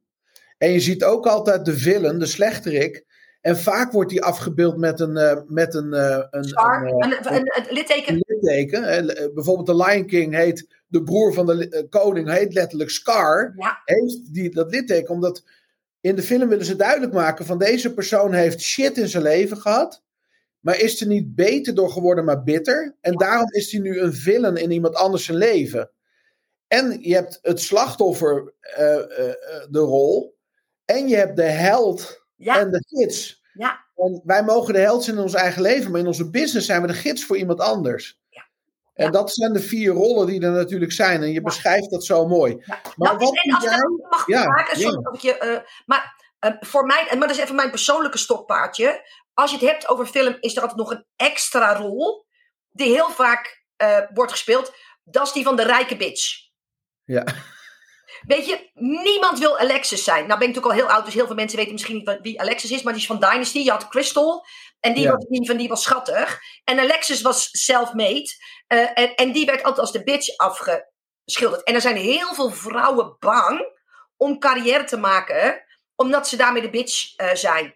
en 0.63 0.71
je 0.71 0.79
ziet 0.79 1.03
ook 1.03 1.27
altijd 1.27 1.65
de 1.65 1.77
villain, 1.77 2.19
de 2.19 2.25
slechterik. 2.25 3.05
En 3.41 3.57
vaak 3.57 3.91
wordt 3.91 4.09
die 4.09 4.23
afgebeeld 4.23 4.77
met 4.77 4.99
een, 4.99 5.17
eh, 5.17 5.37
met 5.47 5.73
een, 5.73 5.93
eh, 5.93 6.23
een, 6.29 6.43
Star, 6.43 6.85
een, 6.85 7.11
eh, 7.11 7.31
een, 7.31 7.35
een, 7.35 7.73
litteken. 7.73 8.13
een 8.13 8.23
litteken. 8.27 8.83
hè. 8.83 9.03
Bijvoorbeeld 9.33 9.67
de 9.67 9.75
Lion 9.75 10.05
King 10.05 10.33
heet, 10.33 10.67
de 10.87 11.03
broer 11.03 11.33
van 11.33 11.45
de 11.45 11.87
koning 11.89 12.31
heet 12.31 12.53
letterlijk 12.53 12.89
Scar. 12.89 13.53
Ja, 13.55 13.81
Heeft 13.85 14.33
die, 14.33 14.49
dat 14.49 14.71
litteken, 14.71 15.13
omdat 15.13 15.43
in 16.03 16.15
de 16.15 16.23
film 16.23 16.49
willen 16.49 16.65
ze 16.65 16.75
duidelijk 16.75 17.13
maken 17.13 17.45
van 17.45 17.57
deze 17.57 17.93
persoon 17.93 18.33
heeft 18.33 18.61
shit 18.61 18.97
in 18.97 19.07
zijn 19.07 19.23
leven 19.23 19.57
gehad. 19.57 20.03
Maar 20.59 20.79
is 20.79 21.01
er 21.01 21.07
niet 21.07 21.35
beter 21.35 21.75
door 21.75 21.89
geworden, 21.89 22.25
maar 22.25 22.43
bitter. 22.43 22.97
En 23.01 23.17
daarom 23.17 23.51
is 23.51 23.71
hij 23.71 23.81
nu 23.81 23.99
een 23.99 24.13
villain 24.13 24.57
in 24.57 24.71
iemand 24.71 24.95
anders 24.95 25.25
zijn 25.25 25.37
leven. 25.37 25.91
En 26.67 26.97
je 27.01 27.13
hebt 27.13 27.39
het 27.41 27.61
slachtoffer, 27.61 28.53
eh, 28.59 28.95
eh, 28.95 29.29
eh, 29.29 29.35
de 29.69 29.79
rol. 29.79 30.37
En 30.85 31.07
je 31.07 31.15
hebt 31.15 31.35
de 31.35 31.41
held 31.43 32.25
ja, 32.35 32.59
en 32.59 32.71
de 32.71 32.83
gids. 32.87 33.43
ja. 33.53 33.85
En 33.95 34.21
wij 34.23 34.43
mogen 34.43 34.73
de 34.73 34.79
held 34.79 35.03
zijn 35.03 35.15
in 35.15 35.21
ons 35.21 35.33
eigen 35.33 35.61
leven, 35.61 35.91
maar 35.91 35.99
in 35.99 36.07
onze 36.07 36.29
business 36.29 36.65
zijn 36.65 36.81
we 36.81 36.87
de 36.87 36.93
gids 36.93 37.25
voor 37.25 37.37
iemand 37.37 37.59
anders. 37.59 38.19
En 38.93 39.05
Ja. 39.05 39.11
dat 39.11 39.33
zijn 39.33 39.53
de 39.53 39.59
vier 39.59 39.93
rollen 39.93 40.27
die 40.27 40.41
er 40.41 40.51
natuurlijk 40.51 40.91
zijn. 40.91 41.21
En 41.21 41.27
je 41.27 41.33
Ja. 41.33 41.41
beschrijft 41.41 41.89
dat 41.89 42.05
zo 42.05 42.27
mooi. 42.27 42.55
ja. 42.65 42.79
Maar 42.95 43.07
Nou, 43.15 43.17
wat 43.17 43.39
en 43.43 43.53
als 43.53 43.63
jij- 43.63 43.77
mag 44.09 44.27
Ja, 44.27 44.45
maken, 44.47 44.79
sorry 44.79 45.13
ik 45.13 45.19
je, 45.21 45.37
eh, 45.37 45.59
maar 45.85 46.21
eh, 46.39 46.51
voor 46.59 46.85
mij, 46.85 47.07
en 47.09 47.17
maar 47.17 47.27
dat 47.27 47.37
is 47.37 47.43
even 47.43 47.55
mijn 47.55 47.69
persoonlijke 47.69 48.17
stokpaardje. 48.17 49.09
Als 49.33 49.51
je 49.51 49.57
het 49.57 49.69
hebt 49.69 49.87
over 49.87 50.05
film, 50.05 50.37
is 50.39 50.55
er 50.55 50.61
altijd 50.61 50.79
nog 50.79 50.91
een 50.91 51.05
extra 51.15 51.75
rol. 51.75 52.25
Die 52.71 52.91
heel 52.91 53.09
vaak 53.09 53.61
eh, 53.75 53.97
wordt 54.13 54.31
gespeeld. 54.31 54.73
Dat 55.03 55.25
is 55.27 55.31
die 55.33 55.43
van 55.43 55.55
de 55.55 55.63
rijke 55.63 55.97
bitch. 55.97 56.37
Ja. 57.03 57.23
Weet 58.27 58.45
je, 58.45 58.69
niemand 58.73 59.39
wil 59.39 59.57
Alexis 59.59 60.03
zijn. 60.03 60.27
Nou 60.27 60.39
ben 60.39 60.47
ik 60.49 60.55
natuurlijk 60.55 60.81
al 60.81 60.87
heel 60.87 60.95
oud, 60.95 61.05
dus 61.05 61.13
heel 61.13 61.25
veel 61.25 61.35
mensen 61.35 61.57
weten 61.57 61.73
misschien 61.73 61.95
niet 61.95 62.19
wie 62.21 62.41
Alexis 62.41 62.71
is. 62.71 62.81
Maar 62.83 62.93
die 62.93 63.01
is 63.01 63.07
van 63.07 63.19
Dynasty. 63.19 63.59
Je 63.59 63.71
had 63.71 63.87
Crystal. 63.87 64.45
En 64.83 64.93
die, 64.93 65.03
Ja. 65.03 65.11
was, 65.11 65.25
die 65.27 65.47
van 65.47 65.57
die 65.57 65.67
was 65.67 65.83
schattig. 65.83 66.39
En 66.63 66.79
Alexis 66.79 67.21
was 67.21 67.47
self-made. 67.51 68.29
eh, 68.67 68.89
en, 68.93 69.15
en 69.15 69.31
die 69.31 69.45
werd 69.45 69.63
altijd 69.63 69.79
als 69.79 69.91
de 69.91 70.03
bitch 70.03 70.37
afgeschilderd. 70.37 71.63
En 71.63 71.73
er 71.73 71.81
zijn 71.81 71.95
heel 71.95 72.33
veel 72.33 72.49
vrouwen 72.51 73.15
bang 73.19 73.61
om 74.17 74.39
carrière 74.39 74.83
te 74.83 74.97
maken. 74.97 75.63
Omdat 75.95 76.27
ze 76.27 76.35
daarmee 76.35 76.61
de 76.61 76.69
bitch 76.69 77.15
eh, 77.15 77.33
zijn. 77.33 77.73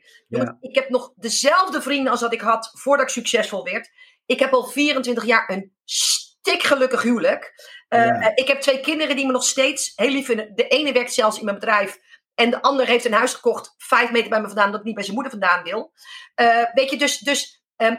Ik 0.60 0.76
heb 0.76 0.90
nog 0.90 1.12
dezelfde 1.16 1.82
vrienden 1.82 2.12
als 2.12 2.20
dat 2.20 2.34
ik 2.34 2.42
had 2.42 2.70
voordat 2.74 3.06
ik 3.06 3.12
succesvol 3.12 3.64
werd. 3.64 3.90
Ik 4.26 4.40
heb 4.40 4.54
al 4.54 4.64
24 4.68 5.26
jaar 5.26 5.50
een 5.50 5.76
stikgelukkig 5.86 7.02
huwelijk. 7.02 7.54
Ja. 7.90 8.20
eh, 8.20 8.32
ik 8.36 8.48
heb 8.48 8.62
twee 8.62 8.80
kinderen 8.80 9.16
die 9.16 9.26
me 9.26 9.32
nog 9.32 9.44
steeds 9.46 9.92
heel 9.96 10.10
lief 10.10 10.26
vinden. 10.26 10.56
De 10.56 10.68
ene 10.68 10.92
werkt 10.92 11.14
zelfs 11.14 11.38
in 11.40 11.46
mijn 11.46 11.60
bedrijf. 11.60 11.98
En 12.38 12.50
de 12.50 12.62
ander 12.62 12.86
heeft 12.88 13.06
een 13.06 13.14
huis 13.14 13.34
gekocht, 13.34 13.74
vijf 13.78 14.12
meter 14.12 14.30
bij 14.30 14.42
me 14.42 14.48
vandaan, 14.48 14.72
dat 14.72 14.80
ik 14.80 14.86
niet 14.86 14.96
bij 14.96 15.04
zijn 15.04 15.16
moeder 15.16 15.32
vandaan 15.40 15.64
wil. 15.64 15.92
Eh, 16.36 16.64
weet 16.74 16.90
je, 16.90 16.98
dus, 16.98 17.18
dus 17.18 17.64
eh, 17.76 17.94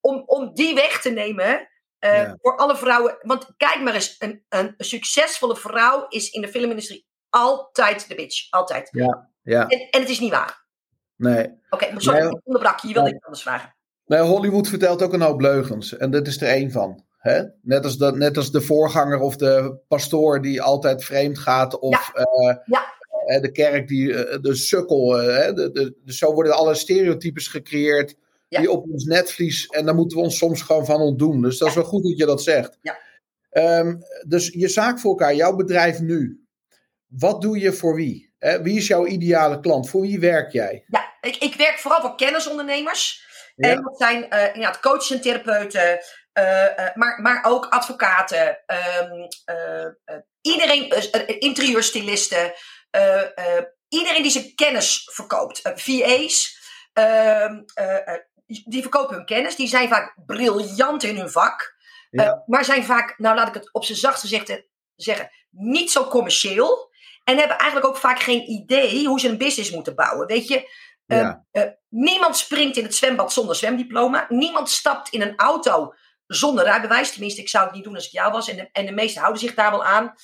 om, 0.00 0.22
om 0.26 0.54
die 0.54 0.74
weg 0.74 1.00
te 1.00 1.10
nemen 1.10 1.68
eh, 1.98 2.16
Ja. 2.16 2.36
voor 2.40 2.56
alle 2.56 2.76
vrouwen. 2.76 3.16
Want 3.20 3.54
kijk 3.56 3.80
maar 3.80 3.94
eens, 3.94 4.16
een, 4.18 4.44
een 4.48 4.74
succesvolle 4.78 5.56
vrouw 5.56 6.06
is 6.08 6.30
in 6.30 6.40
de 6.40 6.48
filmindustrie 6.48 7.06
altijd 7.30 8.08
de 8.08 8.14
bitch. 8.14 8.50
Altijd. 8.50 8.88
Ja, 9.42 9.68
En, 9.68 9.88
en 9.90 10.00
het 10.00 10.08
is 10.08 10.20
niet 10.20 10.30
waar. 10.30 10.64
nee. 11.16 11.60
Oké, 11.70 11.92
maar 11.92 12.02
sorry, 12.02 12.18
Nee, 12.20 12.28
ik 12.28 12.40
onderbrak 12.44 12.80
je. 12.80 12.88
Je 12.88 12.92
wilde 12.94 13.08
nee. 13.08 13.16
iets 13.16 13.26
anders 13.26 13.42
vragen. 13.44 13.76
nee. 14.04 14.20
Hollywood 14.20 14.68
vertelt 14.68 15.02
ook 15.02 15.12
een 15.12 15.20
hoop 15.20 15.40
leugens. 15.40 15.96
En 15.96 16.10
dit 16.10 16.26
is 16.26 16.40
er 16.42 16.48
één 16.48 16.70
van. 16.70 17.04
Hè? 17.18 17.42
Net, 17.62 17.84
als 17.84 17.98
de, 17.98 18.12
net 18.12 18.36
als 18.36 18.50
de 18.50 18.60
voorganger 18.60 19.18
of 19.20 19.36
de 19.36 19.80
pastoor 19.88 20.42
die 20.42 20.62
altijd 20.62 21.04
vreemd 21.04 21.38
gaat. 21.38 21.78
Of 21.78 22.10
eh, 22.14 22.56
Ja. 22.64 23.00
De 23.40 23.50
kerk 23.52 23.88
die 23.88 24.14
eh, 24.24 24.38
de 24.42 24.54
sukkel. 24.54 25.20
eh, 25.20 25.36
hè? 25.36 25.52
De, 25.52 25.70
de, 25.70 25.94
dus 26.04 26.18
zo 26.18 26.32
worden 26.34 26.54
alle 26.56 26.74
stereotypes 26.74 27.48
gecreëerd 27.48 28.14
Ja. 28.48 28.58
die 28.60 28.70
op 28.70 28.84
ons 28.90 29.04
netvlies. 29.04 29.66
En 29.66 29.84
daar 29.86 29.94
moeten 29.94 30.18
we 30.18 30.24
ons 30.24 30.38
soms 30.38 30.62
gewoon 30.62 30.86
van 30.86 31.00
ontdoen. 31.00 31.42
Dus 31.42 31.58
dat 31.58 31.68
is 31.68 31.74
wel 31.74 31.84
goed 31.84 32.02
dat 32.02 32.16
je 32.18 32.26
dat 32.26 32.42
zegt. 32.42 32.78
Ja. 32.82 32.98
Ehm, 33.50 33.94
dus 34.26 34.48
je 34.52 34.68
zaak 34.68 34.98
voor 35.00 35.10
elkaar, 35.10 35.34
jouw 35.34 35.56
bedrijf 35.56 36.00
nu. 36.00 36.46
Wat 37.06 37.42
doe 37.42 37.58
je 37.58 37.72
voor 37.72 37.94
wie? 37.94 38.34
Hè, 38.38 38.62
wie 38.62 38.76
is 38.76 38.86
jouw 38.86 39.06
ideale 39.06 39.60
klant? 39.60 39.88
Voor 39.90 40.00
wie 40.00 40.20
werk 40.20 40.52
jij? 40.52 40.84
Ja, 40.86 41.12
ik, 41.20 41.36
ik 41.36 41.54
werk 41.54 41.78
vooral 41.78 42.00
voor 42.00 42.14
kennisondernemers. 42.16 43.30
Ja. 43.56 43.68
En 43.70 43.82
dat 43.82 43.98
zijn 43.98 44.30
eh, 44.30 44.46
inderdaad 44.46 44.80
coaches 44.80 45.10
en 45.10 45.20
therapeuten, 45.20 45.98
maar, 46.94 47.20
maar 47.22 47.44
ook 47.46 47.66
advocaten. 47.66 48.58
ehm, 48.66 49.10
eh, 49.44 49.84
eh, 49.84 50.16
iedereen, 50.40 50.88
interieurstylisten. 51.40 52.52
Eh, 52.92 53.56
eh, 53.56 53.64
iedereen 53.88 54.22
die 54.22 54.30
zijn 54.30 54.54
kennis 54.54 55.08
verkoopt. 55.12 55.62
Eh, 55.62 55.72
VA's, 55.76 56.58
ehm, 56.92 57.60
eh, 57.74 58.08
eh, 58.08 58.20
die 58.46 58.80
verkopen 58.82 59.16
hun 59.16 59.24
kennis. 59.24 59.56
Die 59.56 59.66
zijn 59.68 59.88
vaak 59.88 60.14
briljant 60.26 61.02
in 61.02 61.16
hun 61.16 61.30
vak. 61.30 61.80
Ja. 62.10 62.42
maar 62.46 62.64
zijn 62.64 62.84
vaak, 62.84 63.18
nou 63.18 63.36
laat 63.36 63.48
ik 63.48 63.54
het 63.54 63.72
op 63.72 63.84
zijn 63.84 63.98
zachtst 63.98 64.20
gezegd 64.20 64.48
eh, 64.48 64.56
zeggen, 64.96 65.30
niet 65.50 65.90
zo 65.90 66.04
commercieel. 66.08 66.90
En 67.24 67.38
hebben 67.38 67.58
eigenlijk 67.58 67.90
ook 67.90 67.96
vaak 68.00 68.20
geen 68.20 68.50
idee 68.50 69.06
hoe 69.06 69.20
ze 69.20 69.28
een 69.28 69.38
business 69.38 69.70
moeten 69.70 69.94
bouwen. 69.94 70.26
Weet 70.26 70.48
je, 70.48 70.70
Ja. 71.06 71.44
niemand 71.88 72.36
springt 72.36 72.76
in 72.76 72.84
het 72.84 72.94
zwembad 72.94 73.32
zonder 73.32 73.56
zwemdiploma. 73.56 74.26
Niemand 74.28 74.70
stapt 74.70 75.08
in 75.08 75.22
een 75.22 75.36
auto 75.36 75.94
zonder 76.26 76.64
rijbewijs. 76.64 77.12
Tenminste, 77.12 77.40
ik 77.40 77.48
zou 77.48 77.64
het 77.64 77.74
niet 77.74 77.84
doen 77.84 77.94
als 77.94 78.06
ik 78.06 78.12
jou 78.12 78.32
was. 78.32 78.48
En 78.48 78.56
de, 78.56 78.68
en 78.72 78.86
de 78.86 78.92
meesten 78.92 79.20
houden 79.20 79.42
zich 79.42 79.54
daar 79.54 79.70
wel 79.70 79.84
aan. 79.84 80.14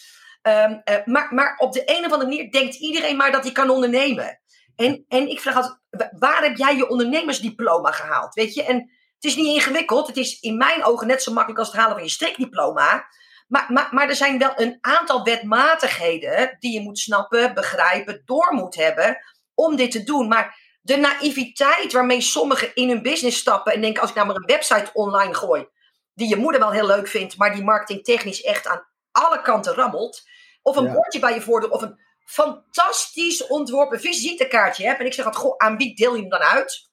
Ehm, 0.43 0.72
eh, 0.84 0.97
maar, 1.05 1.34
maar 1.34 1.57
op 1.59 1.72
de 1.72 1.82
een 1.84 2.05
of 2.05 2.12
andere 2.12 2.30
manier 2.30 2.51
denkt 2.51 2.74
iedereen 2.74 3.16
maar 3.16 3.32
dat 3.32 3.43
hij 3.45 3.53
kan 3.53 3.70
ondernemen. 3.70 4.41
En, 4.76 5.05
en 5.09 5.28
ik 5.28 5.41
vraag 5.41 5.55
altijd, 5.57 5.78
wa- 5.91 6.12
waar 6.18 6.43
heb 6.43 6.57
jij 6.57 6.76
je 6.76 6.89
ondernemersdiploma 6.89 7.91
gehaald? 7.91 8.34
Weet 8.34 8.55
je, 8.55 8.64
en 8.64 8.76
het 9.14 9.24
is 9.24 9.36
niet 9.36 9.55
ingewikkeld. 9.55 10.07
Het 10.07 10.16
is 10.16 10.41
in 10.41 10.57
mijn 10.57 10.84
ogen 10.84 11.07
net 11.07 11.22
zo 11.22 11.32
makkelijk 11.32 11.59
als 11.59 11.68
het 11.68 11.76
halen 11.76 11.95
van 11.95 12.05
je 12.05 12.11
strikdiploma. 12.11 13.07
Maar, 13.49 13.66
maar, 13.72 13.89
maar 13.91 14.09
er 14.09 14.14
zijn 14.14 14.39
wel 14.39 14.53
een 14.57 14.78
aantal 14.80 15.24
wetmatigheden 15.24 16.57
die 16.59 16.72
je 16.72 16.80
moet 16.80 16.99
snappen, 16.99 17.55
begrijpen, 17.55 18.22
door 18.24 18.55
moet 18.55 18.74
hebben 18.74 19.18
om 19.55 19.76
dit 19.76 19.91
te 19.91 20.03
doen. 20.05 20.28
Maar 20.28 20.57
de 20.80 20.97
naïviteit 20.97 21.93
waarmee 21.93 22.20
sommigen 22.20 22.74
in 22.74 22.89
hun 22.89 23.03
business 23.03 23.39
stappen 23.39 23.72
en 23.72 23.80
denken: 23.80 24.01
als 24.01 24.11
ik 24.11 24.16
nou 24.16 24.28
maar 24.28 24.36
een 24.36 24.47
website 24.57 24.91
online 24.93 25.34
gooi, 25.34 25.66
die 26.14 26.28
je 26.28 26.36
moeder 26.36 26.61
wel 26.61 26.70
heel 26.70 26.86
leuk 26.86 27.09
vindt, 27.09 27.36
maar 27.36 27.55
die 27.55 27.64
marketingtechnisch 27.64 28.43
echt 28.43 28.66
aan 28.66 28.88
alle 29.23 29.43
kanten 29.43 29.75
rammelt. 29.75 30.23
Of 30.62 30.77
een 30.77 30.85
Ja. 30.85 30.93
bordje 30.93 31.19
bij 31.19 31.35
je 31.35 31.41
voordeur, 31.41 31.71
of 31.71 31.83
een 31.83 32.01
fantastisch 32.25 33.47
ontworpen 33.47 34.01
visitekaartje 34.01 34.87
hebt. 34.87 35.01
En 35.01 35.07
ik 35.07 35.12
zeg 35.14 35.25
altijd: 35.25 35.45
goh, 35.45 35.57
aan 35.57 35.77
wie 35.77 35.95
deel 35.95 36.14
je 36.14 36.21
hem 36.21 36.31
dan 36.31 36.41
uit? 36.41 36.87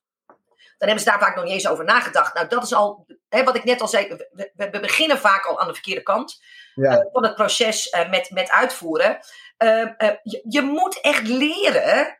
Dan 0.78 0.88
hebben 0.88 0.99
ze 1.05 1.09
daar 1.09 1.19
vaak 1.19 1.36
nog 1.36 1.43
niet 1.43 1.53
eens 1.53 1.67
over 1.67 1.86
nagedacht. 1.86 2.34
Nou, 2.34 2.47
dat 2.47 2.63
is 2.63 2.73
al, 2.73 3.05
hè, 3.30 3.43
wat 3.43 3.55
ik 3.55 3.63
net 3.63 3.82
al 3.82 3.88
zei, 3.88 4.17
we, 4.55 4.69
beginnen 4.82 5.17
vaak 5.17 5.45
al 5.45 5.59
aan 5.59 5.67
de 5.67 5.73
verkeerde 5.73 6.01
kant 6.03 6.41
Ja. 6.76 6.97
eh, 6.97 7.05
van 7.11 7.23
het 7.23 7.36
proces 7.36 7.89
eh, 7.89 8.09
met, 8.09 8.30
met 8.32 8.49
uitvoeren. 8.49 9.19
Eh, 9.57 9.82
eh, 9.82 10.15
je, 10.23 10.41
je 10.49 10.61
moet 10.61 11.01
echt 11.01 11.28
leren. 11.28 12.19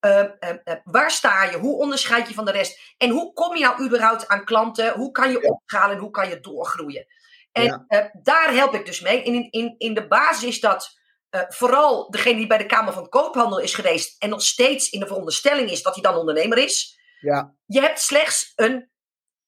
eh, 0.00 0.20
eh, 0.20 0.30
eh, 0.64 0.76
waar 0.84 1.10
sta 1.10 1.42
je? 1.44 1.56
Hoe 1.58 1.78
onderscheid 1.78 2.28
je 2.28 2.34
van 2.34 2.44
de 2.44 2.50
rest? 2.50 2.94
En 2.98 3.10
hoe 3.10 3.32
kom 3.32 3.56
je 3.56 3.64
nou 3.64 3.84
überhaupt 3.84 4.28
aan 4.28 4.44
klanten? 4.44 4.92
Hoe 4.92 5.10
kan 5.10 5.30
je 5.30 5.38
Ja. 5.40 5.48
opschalen 5.48 5.94
en 5.96 6.02
hoe 6.02 6.10
kan 6.10 6.28
je 6.28 6.40
doorgroeien? 6.40 7.06
En 7.52 7.64
Ja. 7.64 7.84
eh, 7.88 8.04
daar 8.22 8.52
help 8.54 8.74
ik 8.74 8.86
dus 8.86 9.00
mee. 9.00 9.22
In, 9.22 9.50
in, 9.50 9.74
in 9.78 9.94
de 9.94 10.06
basis 10.08 10.42
is 10.48 10.60
dat 10.60 10.98
eh, 11.30 11.40
vooral 11.48 12.10
degene 12.10 12.36
die 12.36 12.46
bij 12.46 12.58
de 12.58 12.66
Kamer 12.66 12.92
van 12.92 13.08
Koophandel 13.08 13.58
is 13.58 13.74
geweest 13.74 14.22
en 14.22 14.28
nog 14.28 14.42
steeds 14.42 14.90
in 14.90 15.00
de 15.00 15.06
veronderstelling 15.06 15.70
is 15.70 15.82
dat 15.82 15.94
hij 15.94 16.02
dan 16.02 16.16
ondernemer 16.16 16.58
is. 16.58 16.98
Ja. 17.20 17.54
Je 17.66 17.80
hebt 17.80 18.00
slechts 18.00 18.52
een, 18.56 18.90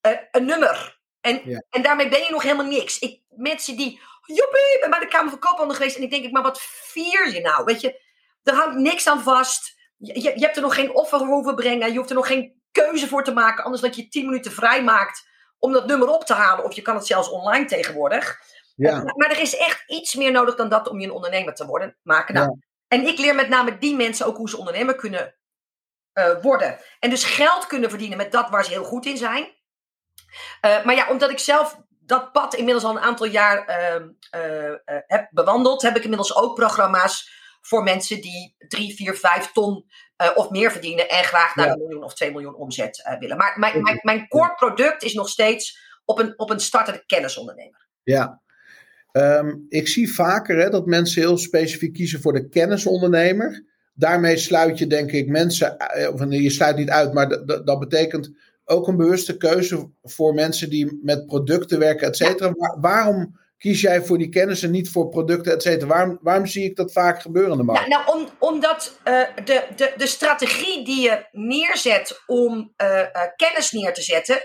eh, 0.00 0.12
een 0.30 0.44
nummer. 0.44 1.00
En, 1.20 1.40
Ja. 1.44 1.62
en 1.70 1.82
daarmee 1.82 2.08
ben 2.08 2.22
je 2.22 2.30
nog 2.30 2.42
helemaal 2.42 2.66
niks. 2.66 2.98
Ik, 2.98 3.22
mensen 3.28 3.76
die, 3.76 4.00
joepie, 4.26 4.78
ben 4.80 4.90
bij 4.90 4.98
de 5.00 5.08
Kamer 5.08 5.30
van 5.30 5.38
Koophandel 5.38 5.76
geweest. 5.76 5.96
En 5.96 6.02
ik 6.02 6.10
denk, 6.10 6.24
ik, 6.24 6.32
maar 6.32 6.42
wat 6.42 6.60
vier 6.62 7.32
je 7.32 7.40
nou? 7.40 7.64
Weet 7.64 7.80
je, 7.80 8.00
er 8.42 8.54
hangt 8.54 8.76
niks 8.76 9.06
aan 9.06 9.22
vast. 9.22 9.74
Je, 9.96 10.14
je, 10.22 10.32
je 10.38 10.44
hebt 10.44 10.56
er 10.56 10.62
nog 10.62 10.74
geen 10.74 10.94
offer 10.94 11.18
hoeven 11.18 11.54
brengen. 11.54 11.92
Je 11.92 11.96
hoeft 11.98 12.10
er 12.10 12.16
nog 12.16 12.26
geen 12.26 12.62
keuze 12.72 13.08
voor 13.08 13.24
te 13.24 13.32
maken. 13.32 13.64
Anders 13.64 13.82
dat 13.82 13.96
je 13.96 14.08
tien 14.08 14.24
minuten 14.24 14.52
vrij 14.52 14.82
maakt 14.82 15.28
om 15.64 15.72
dat 15.72 15.86
nummer 15.86 16.08
op 16.08 16.24
te 16.24 16.34
halen. 16.34 16.64
Of 16.64 16.74
je 16.74 16.82
kan 16.82 16.94
het 16.94 17.06
zelfs 17.06 17.28
online 17.28 17.64
tegenwoordig. 17.64 18.40
Ja. 18.76 19.02
Maar, 19.02 19.16
maar 19.16 19.30
er 19.30 19.40
is 19.40 19.56
echt 19.56 19.82
iets 19.86 20.14
meer 20.14 20.30
nodig 20.30 20.54
dan 20.54 20.68
dat 20.68 20.88
om 20.88 21.00
je 21.00 21.06
een 21.06 21.12
ondernemer 21.12 21.54
te 21.54 21.66
worden. 21.66 21.96
Maken. 22.02 22.34
Nou, 22.34 22.46
Ja. 22.46 22.56
En 22.88 23.06
ik 23.06 23.18
leer 23.18 23.34
met 23.34 23.48
name 23.48 23.78
die 23.78 23.96
mensen 23.96 24.26
ook 24.26 24.36
hoe 24.36 24.48
ze 24.48 24.58
ondernemer 24.58 24.94
kunnen 24.94 25.34
eh, 26.12 26.42
worden. 26.42 26.78
En 26.98 27.10
dus 27.10 27.24
geld 27.24 27.66
kunnen 27.66 27.90
verdienen 27.90 28.16
met 28.16 28.32
dat 28.32 28.50
waar 28.50 28.64
ze 28.64 28.70
heel 28.70 28.84
goed 28.84 29.06
in 29.06 29.16
zijn. 29.16 29.54
Eh, 30.60 30.84
maar 30.84 30.94
ja, 30.94 31.08
omdat 31.08 31.30
ik 31.30 31.38
zelf 31.38 31.82
dat 32.06 32.32
pad 32.32 32.54
inmiddels 32.54 32.84
al 32.84 32.96
een 32.96 33.02
aantal 33.02 33.26
jaar 33.26 33.66
ehm, 33.66 34.08
eh, 34.30 34.70
eh, 34.70 34.76
heb 35.06 35.28
bewandeld, 35.30 35.82
heb 35.82 35.96
ik 35.96 36.02
inmiddels 36.02 36.36
ook 36.36 36.54
programma's 36.54 37.33
voor 37.66 37.82
mensen 37.82 38.20
die 38.20 38.54
3, 38.68 38.94
4, 38.94 39.14
5 39.16 39.52
ton 39.52 39.84
eh, 40.16 40.30
of 40.34 40.50
meer 40.50 40.70
verdienen 40.70 41.08
en 41.08 41.24
graag 41.24 41.56
naar 41.56 41.66
Ja. 41.66 41.72
een 41.72 41.78
miljoen 41.78 42.02
of 42.04 42.14
2 42.14 42.30
miljoen 42.30 42.54
omzet 42.54 43.02
eh, 43.04 43.18
willen. 43.18 43.36
Maar 43.36 43.58
mijn, 43.58 43.82
mijn, 43.82 44.00
mijn 44.02 44.28
core 44.28 44.54
product 44.54 45.02
is 45.02 45.12
nog 45.14 45.28
steeds 45.28 45.78
op 46.04 46.18
een, 46.18 46.38
op 46.38 46.50
een 46.50 46.60
startende 46.60 47.02
kennisondernemer. 47.06 47.86
Ja. 48.02 48.42
Ehm, 49.12 49.54
ik 49.68 49.88
zie 49.88 50.12
vaker 50.14 50.58
hè, 50.58 50.70
dat 50.70 50.86
mensen 50.86 51.22
heel 51.22 51.38
specifiek 51.38 51.92
kiezen 51.94 52.20
voor 52.20 52.32
de 52.32 52.48
kennisondernemer. 52.48 53.64
Daarmee 53.94 54.36
sluit 54.36 54.78
je 54.78 54.86
denk 54.86 55.12
ik 55.12 55.28
mensen, 55.28 55.78
eh, 55.78 56.12
of 56.12 56.24
je 56.28 56.50
sluit 56.50 56.76
niet 56.76 56.90
uit, 56.90 57.12
maar 57.12 57.28
dat 57.64 57.78
betekent 57.78 58.30
ook 58.64 58.88
een 58.88 58.96
bewuste 58.96 59.36
keuze 59.36 59.90
voor 60.02 60.34
mensen 60.34 60.70
die 60.70 60.98
met 61.02 61.26
producten 61.26 61.78
werken, 61.78 62.06
et 62.06 62.16
cetera. 62.16 62.52
Waar- 62.52 62.80
waarom 62.80 63.38
kies 63.64 63.80
jij 63.80 64.02
voor 64.02 64.18
die 64.18 64.28
kennis 64.28 64.62
en 64.62 64.70
niet 64.70 64.90
voor 64.90 65.08
producten, 65.08 65.52
et 65.52 65.62
cetera? 65.62 65.86
Waarom, 65.86 66.18
waarom 66.20 66.46
zie 66.46 66.64
ik 66.64 66.76
dat 66.76 66.92
vaak 66.92 67.22
gebeuren 67.22 67.52
in 67.52 67.58
de 67.58 67.64
markt? 67.64 67.88
Nou, 67.88 68.04
nou 68.04 68.18
om, 68.18 68.28
omdat 68.38 68.98
eh, 69.04 69.20
de, 69.44 69.66
de, 69.76 69.92
de 69.96 70.06
strategie 70.06 70.84
die 70.84 71.00
je 71.00 71.26
neerzet 71.32 72.22
om 72.26 72.72
eh, 72.76 73.00
eh, 73.00 73.08
kennis 73.36 73.70
neer 73.70 73.94
te 73.94 74.02
zetten, 74.02 74.42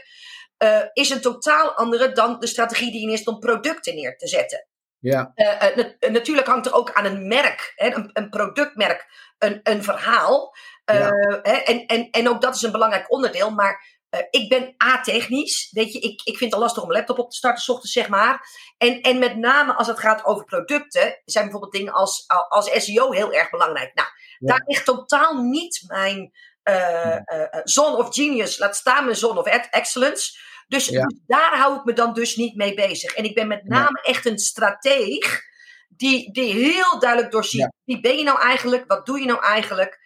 is 0.93 1.09
een 1.09 1.21
totaal 1.21 1.71
andere 1.71 2.11
dan 2.11 2.39
de 2.39 2.47
strategie 2.47 2.91
die 2.91 3.01
je 3.01 3.07
neerzet 3.07 3.27
om 3.27 3.39
producten 3.39 3.95
neer 3.95 4.17
te 4.17 4.27
zetten. 4.27 4.67
Ja, 4.99 5.33
nat- 5.75 6.11
natuurlijk 6.11 6.47
hangt 6.47 6.65
er 6.65 6.73
ook 6.73 6.93
aan 6.93 7.05
een 7.05 7.27
merk, 7.27 7.73
hè, 7.75 7.95
een, 7.95 8.09
een 8.13 8.29
productmerk, 8.29 9.05
een, 9.37 9.59
een 9.63 9.83
verhaal. 9.83 10.55
Ja. 10.85 11.09
hè, 11.41 11.51
en, 11.51 11.85
en, 11.85 12.09
en 12.11 12.29
ook 12.29 12.41
dat 12.41 12.55
is 12.55 12.61
een 12.61 12.71
belangrijk 12.71 13.11
onderdeel. 13.11 13.51
Maar 13.51 13.98
eh, 14.09 14.19
ik 14.29 14.49
ben 14.49 14.75
A-technisch. 14.83 15.69
Weet 15.71 15.93
je, 15.93 15.99
ik, 15.99 16.21
ik 16.23 16.37
vind 16.37 16.51
het 16.51 16.61
lastig 16.61 16.83
om 16.83 16.89
een 16.89 16.95
laptop 16.95 17.19
op 17.19 17.29
te 17.29 17.37
starten, 17.37 17.63
's 17.63 17.69
ochtends 17.69 17.93
zeg 17.93 18.07
maar. 18.09 18.49
En, 18.77 19.01
en 19.01 19.19
met 19.19 19.37
name 19.37 19.73
als 19.73 19.87
het 19.87 19.99
gaat 19.99 20.25
over 20.25 20.45
producten, 20.45 21.21
zijn 21.25 21.43
bijvoorbeeld 21.43 21.73
dingen 21.73 21.93
als, 21.93 22.25
als 22.49 22.85
SEO 22.85 23.11
heel 23.11 23.33
erg 23.33 23.49
belangrijk. 23.49 23.93
Nou, 23.93 24.07
Ja. 24.37 24.47
daar 24.47 24.63
ligt 24.65 24.85
totaal 24.85 25.41
niet 25.41 25.83
mijn 25.87 26.31
eh 26.63 27.15
eh, 27.15 27.21
eh, 27.25 27.61
zone 27.63 27.97
of 27.97 28.15
genius, 28.15 28.57
laat 28.57 28.75
staan 28.75 29.03
mijn 29.03 29.15
zone 29.17 29.39
of 29.39 29.45
excellence. 29.45 30.37
Dus, 30.67 30.87
Ja. 30.87 31.05
dus 31.05 31.19
daar 31.27 31.57
hou 31.57 31.77
ik 31.77 31.83
me 31.83 31.93
dan 31.93 32.13
dus 32.13 32.35
niet 32.35 32.55
mee 32.55 32.73
bezig. 32.73 33.13
En 33.13 33.23
ik 33.23 33.35
ben 33.35 33.47
met 33.47 33.63
name 33.63 34.01
echt 34.01 34.25
een 34.25 34.39
strateeg 34.39 35.41
die, 35.89 36.31
die 36.31 36.53
heel 36.53 36.99
duidelijk 36.99 37.31
doorziet. 37.31 37.69
Wie 37.83 37.99
ben 37.99 38.17
je 38.17 38.23
nou 38.23 38.39
eigenlijk? 38.41 38.83
Wat 38.87 39.05
doe 39.05 39.19
je 39.19 39.25
nou 39.25 39.43
eigenlijk? 39.43 39.99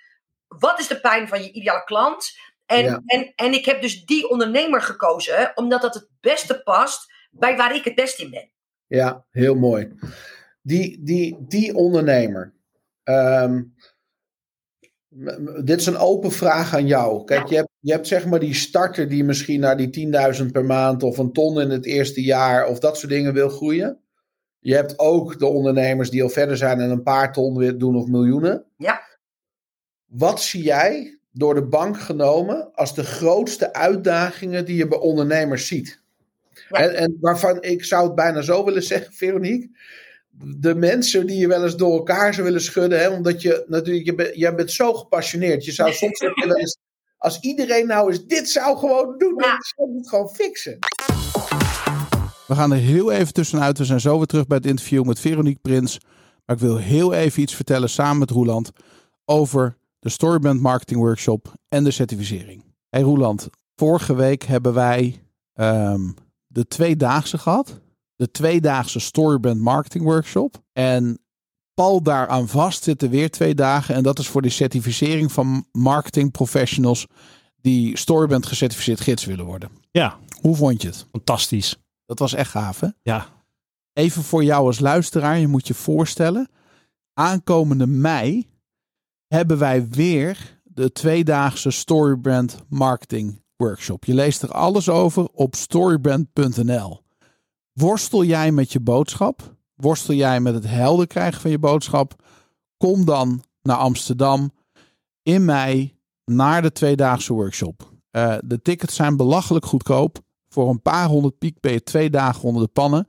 Wat 0.47 0.79
is 0.79 0.87
de 0.87 0.99
pijn 0.99 1.27
van 1.27 1.43
je 1.43 1.51
ideale 1.51 1.83
klant? 1.83 2.31
En, 2.65 2.83
Ja. 2.83 3.01
en, 3.05 3.33
en 3.35 3.53
ik 3.53 3.65
heb 3.65 3.81
dus 3.81 4.05
die 4.05 4.29
ondernemer 4.29 4.81
gekozen, 4.81 5.51
omdat 5.55 5.81
dat 5.81 5.93
het 5.93 6.09
beste 6.21 6.61
past 6.63 7.13
bij 7.31 7.57
waar 7.57 7.75
ik 7.75 7.83
het 7.83 7.95
best 7.95 8.19
in 8.19 8.29
ben. 8.29 8.51
ja, 8.87 9.25
heel 9.31 9.55
mooi. 9.55 9.93
Die, 10.61 11.03
die, 11.03 11.35
die 11.47 11.75
ondernemer. 11.75 12.53
ehm, 13.03 13.61
dit 15.63 15.79
is 15.79 15.85
een 15.85 15.97
open 15.97 16.31
vraag 16.31 16.73
aan 16.73 16.87
jou. 16.87 17.23
Kijk, 17.23 17.47
je 17.47 17.55
hebt, 17.55 17.69
je 17.79 17.91
hebt 17.91 18.07
zeg 18.07 18.25
maar 18.25 18.39
die 18.39 18.53
starter 18.53 19.09
die 19.09 19.23
misschien 19.23 19.59
naar 19.59 19.77
die 19.77 19.89
10.000 20.41 20.51
per 20.51 20.65
maand 20.65 21.03
of 21.03 21.17
een 21.17 21.31
ton 21.31 21.61
in 21.61 21.69
het 21.69 21.85
eerste 21.85 22.21
jaar 22.23 22.67
of 22.67 22.79
dat 22.79 22.97
soort 22.97 23.11
dingen 23.11 23.33
wil 23.33 23.49
groeien. 23.49 24.01
Je 24.59 24.75
hebt 24.75 24.99
ook 24.99 25.39
de 25.39 25.45
ondernemers 25.45 26.09
die 26.09 26.23
al 26.23 26.29
verder 26.29 26.57
zijn 26.57 26.79
en 26.79 26.89
een 26.89 27.03
paar 27.03 27.33
ton 27.33 27.57
weer 27.57 27.77
doen 27.77 27.95
of 27.95 28.07
miljoenen. 28.07 28.65
Ja. 28.77 29.01
Wat 30.05 30.41
zie 30.41 30.63
jij 30.63 31.19
door 31.33 31.53
de 31.53 31.63
bank 31.65 31.99
genomen 31.99 32.71
als 32.73 32.95
de 32.95 33.03
grootste 33.03 33.73
uitdagingen 33.73 34.65
die 34.65 34.75
je 34.75 34.87
bij 34.87 34.97
ondernemers 34.97 35.67
ziet? 35.67 36.01
Ja. 36.69 36.79
En, 36.79 36.95
en 36.95 37.17
waarvan 37.21 37.61
ik 37.61 37.83
zou 37.83 38.05
het 38.05 38.15
bijna 38.15 38.41
zo 38.41 38.65
willen 38.65 38.83
zeggen, 38.83 39.13
Veronique. 39.13 39.69
De 40.57 40.75
mensen 40.75 41.27
die 41.27 41.37
je 41.37 41.47
wel 41.47 41.63
eens 41.63 41.75
door 41.75 41.93
elkaar 41.97 42.33
zou 42.33 42.45
willen 42.45 42.61
schudden. 42.61 42.99
Hè, 42.99 43.09
omdat 43.09 43.41
je 43.41 43.63
natuurlijk, 43.67 44.05
je 44.05 44.15
bent, 44.15 44.35
jij 44.35 44.55
bent 44.55 44.71
zo 44.71 44.93
gepassioneerd. 44.93 45.65
Je 45.65 45.71
zou 45.71 45.91
soms 45.93 46.19
wel 46.19 46.55
eens, 46.55 46.77
als 47.17 47.39
iedereen 47.39 47.87
nou 47.87 48.09
eens 48.09 48.25
dit 48.25 48.49
zou 48.49 48.77
gewoon 48.77 49.17
doen, 49.17 49.35
Ja. 49.37 49.49
dan 49.49 49.57
zou 49.75 49.91
je 49.91 49.97
het 49.97 50.09
gewoon 50.09 50.29
fixen. 50.29 50.77
We 52.47 52.55
gaan 52.55 52.71
er 52.71 52.77
heel 52.77 53.11
even 53.11 53.33
tussenuit. 53.33 53.77
We 53.77 53.85
zijn 53.85 53.99
zo 53.99 54.17
weer 54.17 54.25
terug 54.25 54.47
bij 54.47 54.57
het 54.57 54.65
interview 54.65 55.03
met 55.03 55.19
Veronique 55.19 55.59
Prins. 55.61 55.99
Maar 56.45 56.55
ik 56.55 56.61
wil 56.61 56.77
heel 56.77 57.13
even 57.13 57.41
iets 57.41 57.55
vertellen 57.55 57.89
samen 57.89 58.17
met 58.17 58.29
Roeland 58.29 58.71
over 59.25 59.77
de 60.03 60.09
Storyband 60.09 60.61
Marketing 60.61 60.99
Workshop 60.99 61.53
en 61.67 61.83
de 61.83 61.91
certificering. 61.91 62.63
Hey 62.89 63.01
Roeland, 63.01 63.49
Vorige 63.75 64.15
week 64.15 64.43
hebben 64.43 64.73
wij 64.73 65.23
ehm, 65.53 66.09
de 66.47 66.67
tweedaagse 66.67 67.37
gehad. 67.37 67.81
De 68.15 68.31
tweedaagse 68.31 68.99
Storybrand 68.99 69.59
Marketing 69.59 70.03
Workshop. 70.03 70.63
En 70.73 71.19
pal 71.73 72.01
daaraan 72.03 72.47
vast 72.47 72.83
zitten 72.83 73.09
weer 73.09 73.29
twee 73.31 73.55
dagen. 73.55 73.95
En 73.95 74.03
dat 74.03 74.19
is 74.19 74.27
voor 74.27 74.41
de 74.41 74.49
certificering 74.49 75.31
van 75.31 75.65
marketing 75.71 76.31
professionals 76.31 77.07
die 77.61 77.97
Storybrand 77.97 78.45
gecertificeerd 78.45 79.01
gids 79.01 79.25
willen 79.25 79.45
worden. 79.45 79.69
Ja, 79.91 80.17
Hoe 80.41 80.55
vond 80.55 80.81
je 80.81 80.87
het? 80.87 81.07
fantastisch. 81.11 81.77
Dat 82.05 82.19
was 82.19 82.33
echt 82.33 82.51
gaaf, 82.51 82.79
hè? 82.79 82.87
Ja, 83.01 83.27
Even 83.93 84.23
voor 84.23 84.43
jou 84.43 84.65
als 84.65 84.79
luisteraar, 84.79 85.37
je 85.37 85.47
moet 85.47 85.67
je 85.67 85.73
voorstellen. 85.73 86.49
Aankomende 87.13 87.87
mei 87.87 88.47
hebben 89.33 89.57
wij 89.57 89.87
weer 89.87 90.59
de 90.63 90.91
tweedaagse 90.91 91.71
Storybrand 91.71 92.57
Marketing 92.69 93.41
Workshop. 93.55 94.05
Je 94.05 94.13
leest 94.13 94.41
er 94.41 94.51
alles 94.51 94.89
over 94.89 95.27
op 95.33 95.55
storybrand.nl. 95.55 97.01
Worstel 97.71 98.23
jij 98.23 98.51
met 98.51 98.71
je 98.71 98.79
boodschap? 98.79 99.55
Worstel 99.75 100.15
jij 100.15 100.39
met 100.39 100.53
het 100.53 100.67
helder 100.67 101.07
krijgen 101.07 101.41
van 101.41 101.51
je 101.51 101.59
boodschap? 101.59 102.23
Kom 102.77 103.05
dan 103.05 103.43
naar 103.61 103.77
Amsterdam 103.77 104.51
in 105.23 105.45
mei 105.45 105.97
naar 106.25 106.61
de 106.61 106.71
tweedaagse 106.71 107.33
workshop. 107.33 107.91
Eh, 108.11 108.35
de 108.45 108.61
tickets 108.61 108.95
zijn 108.95 109.17
belachelijk 109.17 109.65
goedkoop. 109.65 110.19
Voor 110.49 110.69
een 110.69 110.81
paar 110.81 111.07
honderd 111.07 111.37
piek 111.37 111.59
ben 111.59 111.71
je 111.71 111.83
twee 111.83 112.09
dagen 112.09 112.43
onder 112.43 112.63
de 112.63 112.71
pannen. 112.73 113.07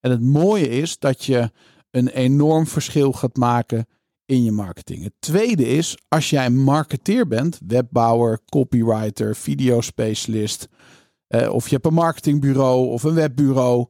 En 0.00 0.10
het 0.10 0.22
mooie 0.22 0.68
is 0.68 0.98
dat 0.98 1.24
je 1.24 1.50
een 1.90 2.08
enorm 2.08 2.66
verschil 2.66 3.12
gaat 3.12 3.36
maken 3.36 3.86
in 4.30 4.44
je 4.44 4.52
marketing. 4.52 5.02
Het 5.02 5.12
tweede 5.18 5.68
is, 5.68 5.98
als 6.08 6.30
jij 6.30 6.50
marketeer 6.50 7.26
bent, 7.26 7.60
webbouwer, 7.66 8.40
copywriter, 8.44 9.36
videospecialist, 9.36 10.68
eh, 11.26 11.52
of 11.52 11.68
je 11.68 11.74
hebt 11.74 11.86
een 11.86 11.94
marketingbureau 11.94 12.88
of 12.88 13.02
een 13.02 13.14
webbureau, 13.14 13.86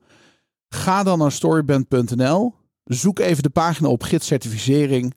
ga 0.68 1.02
dan 1.02 1.18
naar 1.18 1.32
storybrand.nl, 1.32 2.54
zoek 2.84 3.18
even 3.18 3.42
de 3.42 3.50
pagina 3.50 3.88
op 3.88 4.02
gidscertificering 4.02 5.14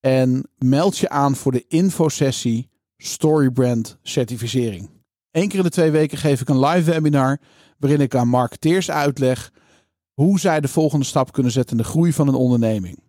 en 0.00 0.48
meld 0.56 0.98
je 0.98 1.08
aan 1.08 1.36
voor 1.36 1.52
de 1.52 1.64
infosessie 1.68 2.70
Storybrand 2.96 3.98
certificering. 4.02 4.90
Eén 5.30 5.48
keer 5.48 5.58
in 5.58 5.64
de 5.64 5.70
twee 5.70 5.90
weken 5.90 6.18
geef 6.18 6.40
ik 6.40 6.48
een 6.48 6.64
live 6.64 6.90
webinar 6.90 7.40
waarin 7.78 8.00
ik 8.00 8.14
aan 8.14 8.28
marketeers 8.28 8.90
uitleg 8.90 9.52
hoe 10.14 10.40
zij 10.40 10.60
de 10.60 10.68
volgende 10.68 11.04
stap 11.04 11.32
kunnen 11.32 11.52
zetten 11.52 11.76
in 11.76 11.82
de 11.82 11.88
groei 11.88 12.12
van 12.12 12.28
een 12.28 12.34
onderneming. 12.34 13.06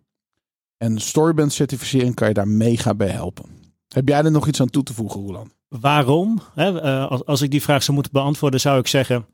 En 0.82 0.98
Storybrand 0.98 1.52
certificering 1.52 2.14
kan 2.14 2.28
je 2.28 2.34
daar 2.34 2.48
mega 2.48 2.94
bij 2.94 3.08
helpen. 3.08 3.44
Heb 3.88 4.08
jij 4.08 4.24
er 4.24 4.30
nog 4.30 4.46
iets 4.48 4.60
aan 4.60 4.70
toe 4.70 4.82
te 4.82 4.94
voegen, 4.94 5.20
Roland? 5.20 5.50
waarom? 5.68 6.40
Eh, 6.54 7.06
als, 7.06 7.24
als 7.24 7.40
ik 7.42 7.50
die 7.50 7.62
vraag 7.62 7.82
zou 7.82 7.92
moeten 7.94 8.12
beantwoorden, 8.12 8.60
zou 8.60 8.78
ik 8.78 8.86
zeggen. 8.86 9.26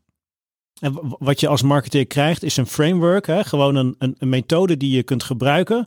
w- 0.80 1.12
wat 1.18 1.40
je 1.40 1.48
als 1.48 1.62
marketeer 1.62 2.06
krijgt, 2.06 2.42
is 2.42 2.56
een 2.56 2.66
framework. 2.66 3.26
Hè, 3.26 3.44
gewoon 3.44 3.74
een, 3.74 3.94
een, 3.98 4.14
een 4.18 4.28
methode 4.28 4.76
die 4.76 4.90
je 4.96 5.02
kunt 5.02 5.22
gebruiken, 5.22 5.86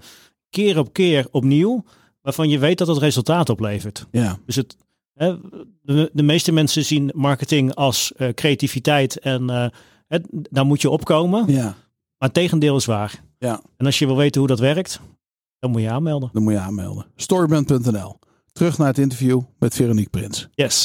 keer 0.50 0.78
op 0.78 0.94
keer 0.94 1.28
opnieuw, 1.32 1.84
waarvan 2.22 2.50
je 2.50 2.60
weet 2.60 2.78
dat 2.78 2.88
het 2.88 2.98
resultaat 2.98 3.50
oplevert. 3.50 4.06
Ja, 4.12 4.38
Dus 4.46 4.56
het, 4.56 4.78
hè, 5.14 5.36
de, 5.82 6.10
de 6.14 6.24
meeste 6.24 6.52
mensen 6.52 6.86
zien 6.86 7.12
marketing 7.16 7.76
als 7.76 8.14
eh, 8.16 8.30
creativiteit 8.34 9.20
en 9.20 9.50
eh, 9.50 9.66
hè, 10.08 10.18
daar 10.32 10.66
moet 10.66 10.82
je 10.82 10.90
opkomen. 10.90 11.52
ja, 11.52 11.64
Maar 11.64 12.30
het 12.30 12.34
tegendeel 12.34 12.76
is 12.76 12.86
waar. 12.86 13.24
ja. 13.40 13.62
En 13.78 13.86
als 13.86 14.00
je 14.00 14.06
wil 14.06 14.18
weten 14.18 14.40
hoe 14.40 14.50
dat 14.50 14.60
werkt, 14.60 15.00
dan 15.60 15.72
moet 15.72 15.82
je 15.82 15.90
aanmelden. 15.90 16.30
Dan 16.34 16.44
moet 16.44 16.54
je 16.54 16.60
aanmelden. 16.60 17.06
Storybrand.nl. 17.16 18.20
Terug 18.52 18.78
naar 18.78 18.88
het 18.88 18.98
interview 18.98 19.42
met 19.60 19.76
Veronique 19.76 20.10
Prins. 20.10 20.48
Yes. 20.52 20.84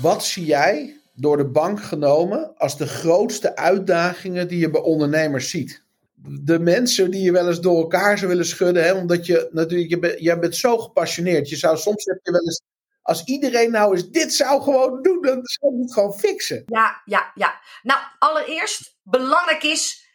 Wat 0.00 0.24
zie 0.24 0.44
jij 0.44 1.00
door 1.14 1.36
de 1.36 1.46
bank 1.46 1.82
genomen 1.82 2.56
als 2.56 2.76
de 2.76 2.86
grootste 2.86 3.56
uitdagingen 3.56 4.48
die 4.48 4.58
je 4.58 4.70
bij 4.70 4.80
ondernemers 4.80 5.50
ziet? 5.50 5.82
De 6.26 6.58
mensen 6.58 7.10
die 7.10 7.22
je 7.22 7.32
wel 7.32 7.48
eens 7.48 7.60
door 7.60 7.76
elkaar 7.76 8.18
zou 8.18 8.30
willen 8.30 8.46
schudden, 8.46 8.84
hè, 8.84 8.92
omdat 8.92 9.26
je 9.26 9.48
natuurlijk, 9.52 9.90
je 9.90 9.98
bent, 9.98 10.20
jij 10.20 10.38
bent 10.38 10.56
zo 10.56 10.78
gepassioneerd. 10.78 11.48
Je 11.48 11.56
zou 11.56 11.76
soms 11.76 12.04
heb 12.04 12.18
je 12.22 12.30
wel 12.30 12.40
eens, 12.40 12.62
als 13.02 13.24
iedereen 13.24 13.70
nou 13.70 13.94
eens 13.94 14.10
dit 14.10 14.34
zou 14.34 14.62
gewoon 14.62 15.02
doen, 15.02 15.22
dan 15.22 15.40
zou 15.42 15.74
je 15.74 15.82
het 15.82 15.92
gewoon 15.92 16.14
fixen. 16.14 16.62
Ja, 16.66 17.02
ja, 17.04 17.32
ja. 17.34 17.60
Nou, 17.82 18.00
allereerst, 18.18 18.96
belangrijk 19.02 19.62
is, 19.62 20.08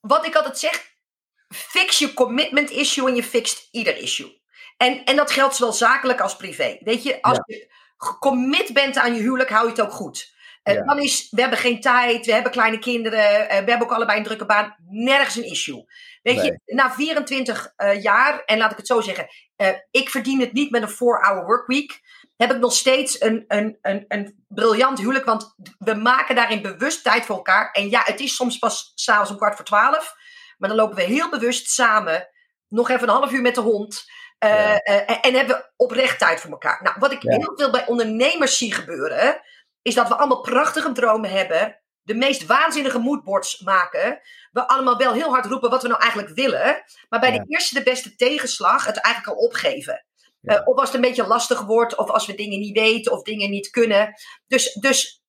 wat 0.00 0.26
ik 0.26 0.34
altijd 0.34 0.58
zeg, 0.58 0.96
fix 1.48 1.98
je 1.98 2.14
commitment 2.14 2.70
issue 2.70 3.08
en 3.08 3.14
je 3.14 3.22
fixt 3.22 3.68
ieder 3.70 3.96
issue. 3.96 4.40
En, 4.76 5.04
en 5.04 5.16
dat 5.16 5.30
geldt 5.30 5.56
zowel 5.56 5.72
zakelijk 5.72 6.20
als 6.20 6.36
privé. 6.36 6.78
Weet 6.80 7.02
je, 7.02 7.22
als 7.22 7.40
je 7.44 7.72
gecommit 7.96 8.72
bent 8.72 8.96
aan 8.96 9.14
je 9.14 9.20
huwelijk, 9.20 9.50
hou 9.50 9.64
je 9.64 9.70
het 9.70 9.80
ook 9.80 9.92
goed. 9.92 10.36
En 10.62 10.74
Ja. 10.74 10.82
dan 10.84 10.98
is, 10.98 11.28
we 11.30 11.40
hebben 11.40 11.58
geen 11.58 11.80
tijd, 11.80 12.26
we 12.26 12.32
hebben 12.32 12.52
kleine 12.52 12.78
kinderen, 12.78 13.48
eh, 13.48 13.48
we 13.48 13.70
hebben 13.70 13.80
ook 13.80 13.92
allebei 13.92 14.18
een 14.18 14.24
drukke 14.24 14.46
baan. 14.46 14.76
Nergens 14.88 15.36
een 15.36 15.50
issue. 15.50 15.84
Weet 16.22 16.44
je, 16.44 16.60
na 16.66 16.90
24 16.92 17.72
eh, 17.76 18.02
jaar, 18.02 18.42
en 18.44 18.58
laat 18.58 18.70
ik 18.70 18.76
het 18.76 18.86
zo 18.86 19.00
zeggen, 19.00 19.26
eh, 19.56 19.68
ik 19.90 20.10
verdien 20.10 20.40
het 20.40 20.52
niet 20.52 20.70
met 20.70 20.82
een 20.82 20.88
4-hour 20.88 21.44
workweek 21.44 22.00
heb 22.36 22.52
ik 22.52 22.58
nog 22.58 22.72
steeds 22.72 23.20
een, 23.20 23.44
een, 23.48 23.78
een, 23.82 24.04
een 24.08 24.44
briljant 24.48 24.98
huwelijk. 24.98 25.24
Want 25.24 25.54
we 25.78 25.94
maken 25.94 26.34
daarin 26.34 26.62
bewust 26.62 27.04
tijd 27.04 27.24
voor 27.24 27.36
elkaar. 27.36 27.70
En 27.70 27.90
ja, 27.90 28.02
het 28.04 28.20
is 28.20 28.34
soms 28.34 28.58
pas 28.58 28.92
s'avonds 28.94 29.30
om 29.30 29.36
kwart 29.36 29.56
voor 29.56 29.64
twaalf. 29.64 30.14
Maar 30.58 30.68
dan 30.68 30.78
lopen 30.78 30.96
we 30.96 31.02
heel 31.02 31.30
bewust 31.30 31.70
samen. 31.70 32.28
Nog 32.68 32.90
even 32.90 33.02
een 33.08 33.14
half 33.14 33.32
uur 33.32 33.40
met 33.42 33.54
de 33.54 33.60
hond. 33.60 34.04
eh, 34.38 34.50
Ja. 34.50 34.78
eh, 34.82 35.18
en 35.26 35.34
hebben 35.34 35.56
we 35.56 35.72
oprecht 35.76 36.18
tijd 36.18 36.40
voor 36.40 36.50
elkaar. 36.50 36.82
Nou, 36.82 36.96
wat 36.98 37.12
ik 37.12 37.22
Ja. 37.22 37.30
heel 37.36 37.52
veel 37.56 37.70
bij 37.70 37.86
ondernemers 37.86 38.58
zie 38.58 38.74
gebeuren. 38.74 39.40
Is 39.82 39.94
dat 39.94 40.08
we 40.08 40.16
allemaal 40.16 40.40
prachtige 40.40 40.92
dromen 40.92 41.30
hebben. 41.30 41.80
De 42.02 42.14
meest 42.14 42.46
waanzinnige 42.46 42.98
moodboards 42.98 43.60
maken. 43.60 44.20
We 44.52 44.68
allemaal 44.68 44.96
wel 44.96 45.12
heel 45.12 45.30
hard 45.30 45.46
roepen 45.46 45.70
wat 45.70 45.82
we 45.82 45.88
nou 45.88 46.00
eigenlijk 46.00 46.34
willen. 46.34 46.82
Maar 47.08 47.20
bij 47.20 47.32
Ja. 47.32 47.38
de 47.38 47.44
eerste 47.48 47.74
de 47.74 47.82
beste 47.82 48.14
tegenslag 48.14 48.84
het 48.86 48.96
eigenlijk 49.00 49.36
al 49.38 49.44
opgeven. 49.44 50.04
Eh, 50.42 50.60
of 50.64 50.76
als 50.76 50.86
het 50.86 50.94
een 50.94 51.00
beetje 51.08 51.26
lastig 51.26 51.60
wordt, 51.62 51.96
of 51.96 52.10
als 52.10 52.26
we 52.26 52.34
dingen 52.34 52.58
niet 52.58 52.78
weten 52.78 53.12
of 53.12 53.22
dingen 53.22 53.50
niet 53.50 53.70
kunnen. 53.70 54.14
Dus, 54.46 54.72
dus 54.72 55.22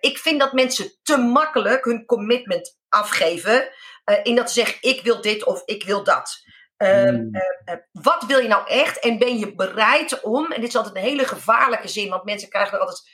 ik 0.00 0.18
vind 0.18 0.40
dat 0.40 0.52
mensen 0.52 0.92
te 1.02 1.16
makkelijk 1.16 1.84
hun 1.84 2.04
commitment 2.06 2.78
afgeven. 2.88 3.68
Eh, 4.04 4.16
in 4.22 4.34
dat 4.34 4.48
ze 4.50 4.54
zeggen: 4.60 4.78
ik 4.80 5.00
wil 5.02 5.20
dit 5.20 5.44
of 5.44 5.62
ik 5.64 5.84
wil 5.84 6.04
dat. 6.04 6.40
Ehm, 6.76 7.08
Hmm. 7.14 7.34
eh, 7.34 7.74
eh, 7.74 7.80
wat 7.92 8.24
wil 8.24 8.38
je 8.38 8.48
nou 8.48 8.66
echt? 8.68 8.98
En 8.98 9.18
ben 9.18 9.38
je 9.38 9.54
bereid 9.54 10.20
om, 10.20 10.52
en 10.52 10.60
dit 10.60 10.68
is 10.68 10.76
altijd 10.76 10.94
een 10.96 11.02
hele 11.02 11.26
gevaarlijke 11.26 11.88
zin, 11.88 12.08
want 12.08 12.24
mensen 12.24 12.48
krijgen 12.48 12.72
er 12.74 12.80
altijd 12.80 13.10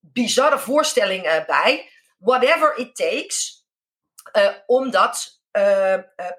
bizarre 0.00 0.58
voorstellingen 0.58 1.44
bij. 1.46 1.90
Whatever 2.18 2.76
it 2.76 2.96
takes, 2.96 3.66
om 4.66 4.90
dat 4.90 5.40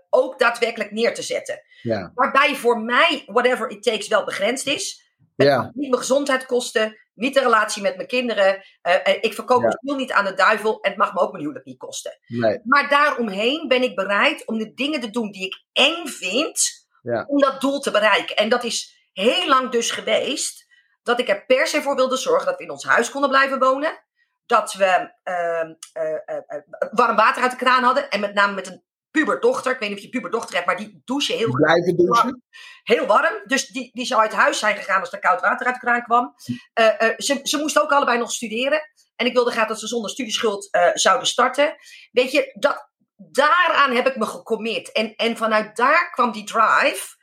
ook 0.10 0.39
daadwerkelijk 0.39 0.91
neer 0.91 1.14
te 1.14 1.22
zetten. 1.22 1.62
Ja, 1.82 2.12
Waarbij 2.16 2.56
voor 2.56 2.80
mij 2.82 3.24
whatever 3.26 3.70
it 3.70 3.84
takes 3.84 4.08
wel 4.08 4.24
begrensd 4.26 4.68
is. 4.68 5.14
ja, 5.36 5.72
Niet 5.74 5.89
mijn 5.89 6.02
gezondheid 6.02 6.45
kosten, 6.45 6.97
niet 7.14 7.34
de 7.34 7.39
relatie 7.39 7.82
met 7.82 7.95
mijn 7.95 8.07
kinderen. 8.07 8.64
eh, 8.82 8.95
eh, 9.07 9.18
ik 9.22 9.34
verkoop 9.34 9.62
Ja. 9.62 9.68
mijn 9.68 9.78
ziel 9.82 9.95
niet 9.95 10.12
aan 10.12 10.26
de 10.26 10.34
duivel 10.34 10.82
en 10.82 10.89
het 10.89 10.99
mag 10.99 11.14
me 11.14 11.20
ook 11.20 11.32
mijn 11.32 11.43
huwelijk 11.43 11.66
niet 11.66 11.78
kosten. 11.78 12.20
nee, 12.28 12.59
Maar 12.64 12.89
daaromheen 12.89 13.68
ben 13.68 13.84
ik 13.84 13.95
bereid 13.95 14.45
om 14.47 14.57
de 14.57 14.74
dingen 14.74 14.99
te 14.99 15.09
doen 15.09 15.32
die 15.32 15.45
ik 15.45 15.64
eng 15.74 16.05
vind 16.07 16.59
Ja. 17.01 17.24
om 17.28 17.39
dat 17.39 17.62
doel 17.62 17.80
te 17.80 17.91
bereiken. 17.91 18.36
En 18.36 18.49
dat 18.49 18.64
is 18.64 19.09
heel 19.14 19.47
lang 19.47 19.70
dus 19.70 19.91
geweest 19.91 20.66
dat 21.03 21.20
ik 21.20 21.30
er 21.30 21.45
per 21.45 21.68
se 21.68 21.82
voor 21.82 21.95
wilde 21.95 22.18
zorgen 22.18 22.45
dat 22.45 22.57
we 22.57 22.64
in 22.64 22.72
ons 22.72 22.84
huis 22.86 23.12
konden 23.12 23.30
blijven 23.30 23.59
wonen. 23.59 24.03
Dat 24.45 24.74
we 24.74 25.12
ehm, 25.24 25.74
eh, 25.93 26.14
eh, 26.26 26.38
eh, 26.47 26.62
warm 26.91 27.16
water 27.16 27.41
uit 27.41 27.51
de 27.51 27.57
kraan 27.57 27.84
hadden. 27.84 28.09
En 28.09 28.20
met 28.20 28.34
name 28.34 28.53
met 28.53 28.68
een 28.68 28.84
puberdochter. 29.12 29.72
Ik 29.72 29.80
weet 29.80 29.89
niet 29.89 29.97
of 29.97 30.03
je 30.03 30.09
puberdochter 30.09 30.55
hebt, 30.55 30.66
maar 30.66 30.78
die 30.78 31.01
douchen 31.05 31.38
heel 31.38 31.51
blijven 31.51 31.97
douchen. 31.97 32.43
heel 32.84 33.05
warm. 33.05 33.41
Dus 33.45 33.68
die, 33.68 33.89
die 33.93 34.05
zou 34.05 34.22
uit 34.22 34.34
huis 34.34 34.59
zijn 34.59 34.76
gegaan 34.76 34.99
als 34.99 35.12
er 35.12 35.20
koud 35.20 35.41
water 35.41 35.66
uit 35.66 35.76
de 35.76 35.82
kraan 35.82 36.03
kwam. 36.03 36.34
Eh, 36.74 37.01
eh, 37.01 37.18
ze, 37.18 37.39
ze 37.43 37.57
moesten 37.57 37.82
ook 37.82 37.91
allebei 37.91 38.18
nog 38.18 38.32
studeren. 38.32 38.82
En 39.16 39.26
ik 39.26 39.34
wilde 39.34 39.51
graag 39.51 39.68
dat 39.68 39.80
ze 39.80 39.88
zonder 39.88 40.09
studieschuld 40.09 40.72
eh, 40.72 40.89
zouden 40.93 41.28
starten. 41.28 41.76
Weet 42.12 42.32
je, 42.32 42.55
dat, 42.59 42.89
daaraan 43.16 43.95
heb 43.95 44.07
ik 44.07 44.16
me 44.16 44.26
gecommit. 44.26 44.91
En, 44.91 45.16
en 45.16 45.38
vanuit 45.38 45.76
daar 45.76 46.12
kwam 46.12 46.32
die 46.32 46.43
drive. 46.43 47.20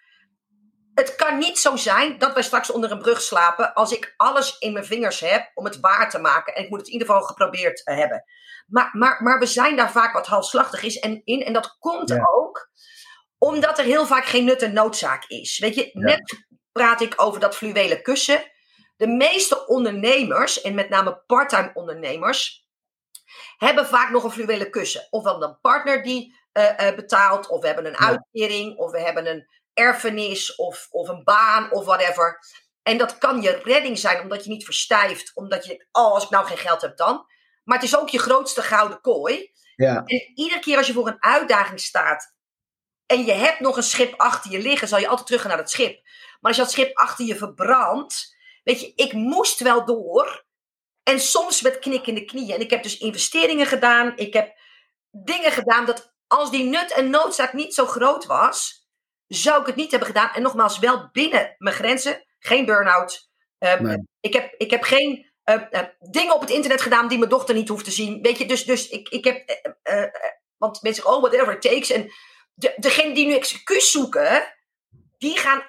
Het 0.98 1.14
kan 1.16 1.38
niet 1.38 1.58
zo 1.58 1.76
zijn 1.76 2.18
dat 2.18 2.32
wij 2.32 2.42
straks 2.42 2.70
onder 2.70 2.90
een 2.90 2.98
brug 2.98 3.20
slapen 3.20 3.74
als 3.74 3.92
ik 3.92 4.14
alles 4.16 4.58
in 4.58 4.72
mijn 4.72 4.84
vingers 4.84 5.20
heb 5.20 5.50
om 5.54 5.64
het 5.64 5.80
waar 5.80 6.10
te 6.10 6.18
maken. 6.18 6.54
En 6.54 6.62
ik 6.62 6.68
moet 6.68 6.78
het 6.78 6.86
in 6.86 6.92
ieder 6.92 7.08
geval 7.08 7.22
geprobeerd 7.22 7.84
eh, 7.84 7.96
hebben. 7.96 8.24
Maar, 8.66 8.88
maar, 8.92 9.22
maar 9.22 9.38
we 9.38 9.46
zijn 9.46 9.76
daar 9.76 9.90
vaak 9.90 10.12
wat 10.12 10.26
halfslachtig 10.26 10.82
is 10.82 10.98
en 10.98 11.20
in. 11.24 11.44
En 11.44 11.52
dat 11.52 11.76
komt 11.78 12.08
Ja. 12.08 12.22
ook 12.34 12.70
omdat 13.38 13.78
er 13.78 13.84
heel 13.84 14.06
vaak 14.06 14.24
geen 14.24 14.44
nut 14.44 14.62
en 14.62 14.72
noodzaak 14.72 15.24
is. 15.26 15.58
Weet 15.58 15.74
je, 15.74 15.90
net 15.92 16.46
praat 16.72 17.00
ik 17.00 17.12
over 17.16 17.40
dat 17.40 17.56
fluwelen 17.56 18.02
kussen. 18.02 18.50
De 18.96 19.06
meeste 19.06 19.66
ondernemers, 19.66 20.60
en 20.60 20.74
met 20.74 20.88
name 20.88 21.22
parttime 21.26 21.70
ondernemers, 21.74 22.66
hebben 23.56 23.86
vaak 23.86 24.10
nog 24.10 24.24
een 24.24 24.30
fluwelen 24.30 24.70
kussen. 24.70 25.06
Ofwel 25.10 25.42
een 25.42 25.58
partner 25.60 26.02
die 26.02 26.36
eh, 26.52 26.88
eh, 26.88 26.94
betaalt, 26.96 27.48
of 27.48 27.60
we 27.60 27.66
hebben 27.66 27.86
een 27.86 27.92
Ja. 27.98 27.98
uitkering, 28.06 28.76
of 28.76 28.90
we 28.90 29.00
hebben 29.00 29.26
een 29.26 29.46
erfenis, 29.78 30.54
of, 30.54 30.88
of 30.90 31.08
een 31.08 31.24
baan, 31.24 31.72
of 31.72 31.84
whatever. 31.84 32.38
En 32.82 32.98
dat 32.98 33.18
kan 33.18 33.42
je 33.42 33.60
redding 33.64 33.98
zijn, 33.98 34.20
omdat 34.20 34.44
je 34.44 34.50
niet 34.50 34.64
verstijft. 34.64 35.30
Omdat 35.34 35.62
je 35.62 35.68
denkt, 35.68 35.88
oh, 35.92 36.12
als 36.12 36.24
ik 36.24 36.30
nou 36.30 36.46
geen 36.46 36.56
geld 36.56 36.80
heb 36.80 36.96
dan. 36.96 37.26
Maar 37.64 37.78
het 37.78 37.86
is 37.86 37.96
ook 37.96 38.08
je 38.08 38.18
grootste 38.18 38.62
gouden 38.62 39.00
kooi. 39.00 39.50
Ja, 39.76 40.02
En 40.04 40.32
iedere 40.34 40.60
keer 40.60 40.76
als 40.76 40.86
je 40.86 40.92
voor 40.92 41.08
een 41.08 41.22
uitdaging 41.22 41.80
staat. 41.80 42.34
En 43.06 43.24
je 43.24 43.32
hebt 43.32 43.60
nog 43.60 43.76
een 43.76 43.82
schip 43.82 44.20
achter 44.20 44.50
je 44.50 44.58
liggen, 44.58 44.88
zal 44.88 44.98
je 44.98 45.08
altijd 45.08 45.26
terug 45.26 45.40
gaan 45.40 45.50
naar 45.50 45.60
het 45.60 45.70
schip. 45.70 46.00
Maar 46.40 46.50
als 46.50 46.56
je 46.56 46.62
dat 46.62 46.72
schip 46.72 46.96
achter 46.96 47.24
je 47.24 47.36
verbrandt. 47.36 48.36
Weet 48.64 48.80
je, 48.80 48.92
ik 48.94 49.12
moest 49.12 49.60
wel 49.60 49.84
door. 49.84 50.46
En 51.02 51.20
soms 51.20 51.62
met 51.62 51.78
knikkende 51.78 52.24
knieën. 52.24 52.54
En 52.54 52.60
ik 52.60 52.70
heb 52.70 52.82
dus 52.82 52.98
investeringen 52.98 53.66
gedaan. 53.66 54.12
Ik 54.16 54.32
heb 54.32 54.58
dingen 55.10 55.52
gedaan 55.52 55.86
dat 55.86 56.14
als 56.26 56.50
die 56.50 56.64
nut 56.64 56.92
en 56.92 57.10
noodzaak 57.10 57.52
niet 57.52 57.74
zo 57.74 57.86
groot 57.86 58.26
was. 58.26 58.77
Zou 59.28 59.60
ik 59.60 59.66
het 59.66 59.76
niet 59.76 59.90
hebben 59.90 60.08
gedaan. 60.08 60.30
En 60.34 60.42
nogmaals, 60.42 60.78
wel 60.78 61.08
binnen 61.12 61.54
mijn 61.58 61.74
grenzen. 61.76 62.24
Geen 62.38 62.64
burn-out. 62.64 63.30
Eh, 63.58 63.80
Nee. 63.80 63.96
ik, 64.20 64.32
heb, 64.32 64.54
ik 64.56 64.70
heb 64.70 64.82
geen 64.82 65.32
eh, 65.42 65.54
eh, 65.70 65.86
dingen 65.98 66.34
op 66.34 66.40
het 66.40 66.50
internet 66.50 66.80
gedaan 66.80 67.08
die 67.08 67.18
mijn 67.18 67.30
dochter 67.30 67.54
niet 67.54 67.68
hoeft 67.68 67.84
te 67.84 67.90
zien. 67.90 68.22
Weet 68.22 68.38
je, 68.38 68.46
dus, 68.46 68.64
dus 68.64 68.88
ik, 68.88 69.08
ik 69.08 69.24
heb. 69.24 69.48
eh, 69.48 69.72
eh, 69.82 70.02
eh, 70.04 70.10
want 70.56 70.82
mensen 70.82 71.02
zeggen, 71.02 71.22
oh, 71.22 71.30
whatever 71.30 71.54
it 71.54 71.62
takes. 71.62 71.90
En 71.90 72.12
de, 72.54 72.74
degenen 72.76 73.14
die 73.14 73.26
nu 73.26 73.34
excuus 73.34 73.90
zoeken, 73.90 74.54
die 75.18 75.38
gaan 75.38 75.62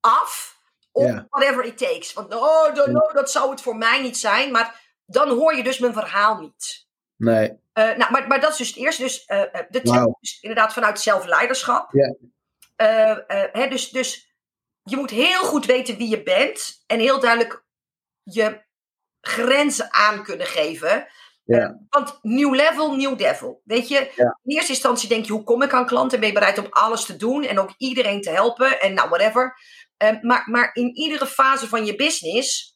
af 0.00 0.60
op 0.92 1.26
whatever 1.30 1.64
it 1.64 1.78
takes. 1.78 2.12
Want 2.12 2.34
oh, 2.34 2.72
no, 2.74 2.86
no, 2.86 3.12
dat 3.12 3.30
zou 3.30 3.50
het 3.50 3.60
voor 3.60 3.76
mij 3.76 4.02
niet 4.02 4.18
zijn. 4.18 4.50
Maar 4.50 4.80
dan 5.06 5.28
hoor 5.28 5.54
je 5.56 5.62
dus 5.62 5.78
mijn 5.78 5.92
verhaal 5.92 6.38
niet. 6.38 6.86
nee. 7.16 7.60
Nou, 7.74 8.10
maar, 8.10 8.26
maar 8.26 8.40
dat 8.40 8.50
is 8.50 8.56
dus 8.56 8.68
het 8.68 8.76
eerste. 8.76 9.02
Dus 9.02 9.26
de 9.26 10.14
is 10.20 10.38
inderdaad 10.40 10.72
vanuit 10.72 11.00
zelfleiderschap. 11.00 11.92
Ja. 11.92 12.14
Eh, 12.82 13.44
hè, 13.52 13.68
dus, 13.68 13.90
dus 13.90 14.34
je 14.82 14.96
moet 14.96 15.10
heel 15.10 15.42
goed 15.44 15.66
weten 15.66 15.96
wie 15.96 16.08
je 16.08 16.22
bent. 16.22 16.82
En 16.86 16.98
heel 16.98 17.20
duidelijk 17.20 17.64
je 18.22 18.62
grenzen 19.20 19.92
aan 19.92 20.22
kunnen 20.22 20.46
geven. 20.46 21.06
Ja. 21.44 21.78
Want 21.88 22.18
nieuw 22.22 22.52
level, 22.54 22.94
nieuw 22.94 23.14
devil. 23.16 23.60
Weet 23.64 23.88
je, 23.88 24.12
Ja. 24.16 24.38
in 24.42 24.54
eerste 24.56 24.72
instantie 24.72 25.08
denk 25.08 25.24
je, 25.26 25.32
hoe 25.32 25.44
kom 25.44 25.62
ik 25.62 25.72
aan 25.72 25.86
klanten? 25.86 26.18
Ben 26.18 26.28
je 26.28 26.34
bereid 26.34 26.58
om 26.58 26.66
alles 26.70 27.04
te 27.04 27.16
doen 27.16 27.44
en 27.44 27.58
ook 27.58 27.74
iedereen 27.76 28.20
te 28.20 28.30
helpen? 28.30 28.80
En 28.80 28.94
nou, 28.94 29.08
whatever. 29.08 29.56
Eh, 29.96 30.20
maar, 30.20 30.42
maar 30.50 30.70
in 30.74 30.96
iedere 30.96 31.26
fase 31.26 31.68
van 31.68 31.86
je 31.86 31.94
business 31.94 32.70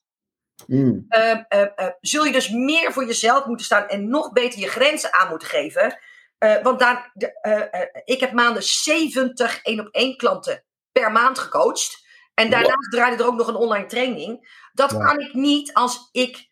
Mm. 0.66 1.04
eh, 1.08 1.30
eh, 1.30 1.66
eh, 1.74 1.88
zul 2.00 2.24
je 2.24 2.32
dus 2.32 2.48
meer 2.50 2.92
voor 2.92 3.06
jezelf 3.06 3.44
moeten 3.46 3.66
staan 3.66 3.86
en 3.88 4.08
nog 4.08 4.32
beter 4.32 4.60
je 4.60 4.68
grenzen 4.68 5.12
aan 5.12 5.28
moeten 5.28 5.48
geven. 5.48 5.98
Eh, 6.38 6.62
want 6.62 6.78
daar, 6.78 7.10
de, 7.14 7.40
eh, 7.40 7.80
eh, 7.82 7.88
ik 8.04 8.20
heb 8.20 8.32
maanden 8.32 8.62
70 8.62 9.62
één 9.62 9.80
op 9.80 9.88
één 9.90 10.16
klanten 10.16 10.64
per 10.92 11.12
maand 11.12 11.38
gecoacht. 11.38 12.04
En 12.34 12.50
daarnaast 12.50 12.90
draaide 12.90 13.22
er 13.22 13.28
ook 13.28 13.36
nog 13.36 13.48
een 13.48 13.54
online 13.54 13.86
training. 13.86 14.60
Dat 14.72 14.98
kan 14.98 15.20
ik 15.20 15.34
niet 15.34 15.74
als 15.74 16.08
ik 16.12 16.46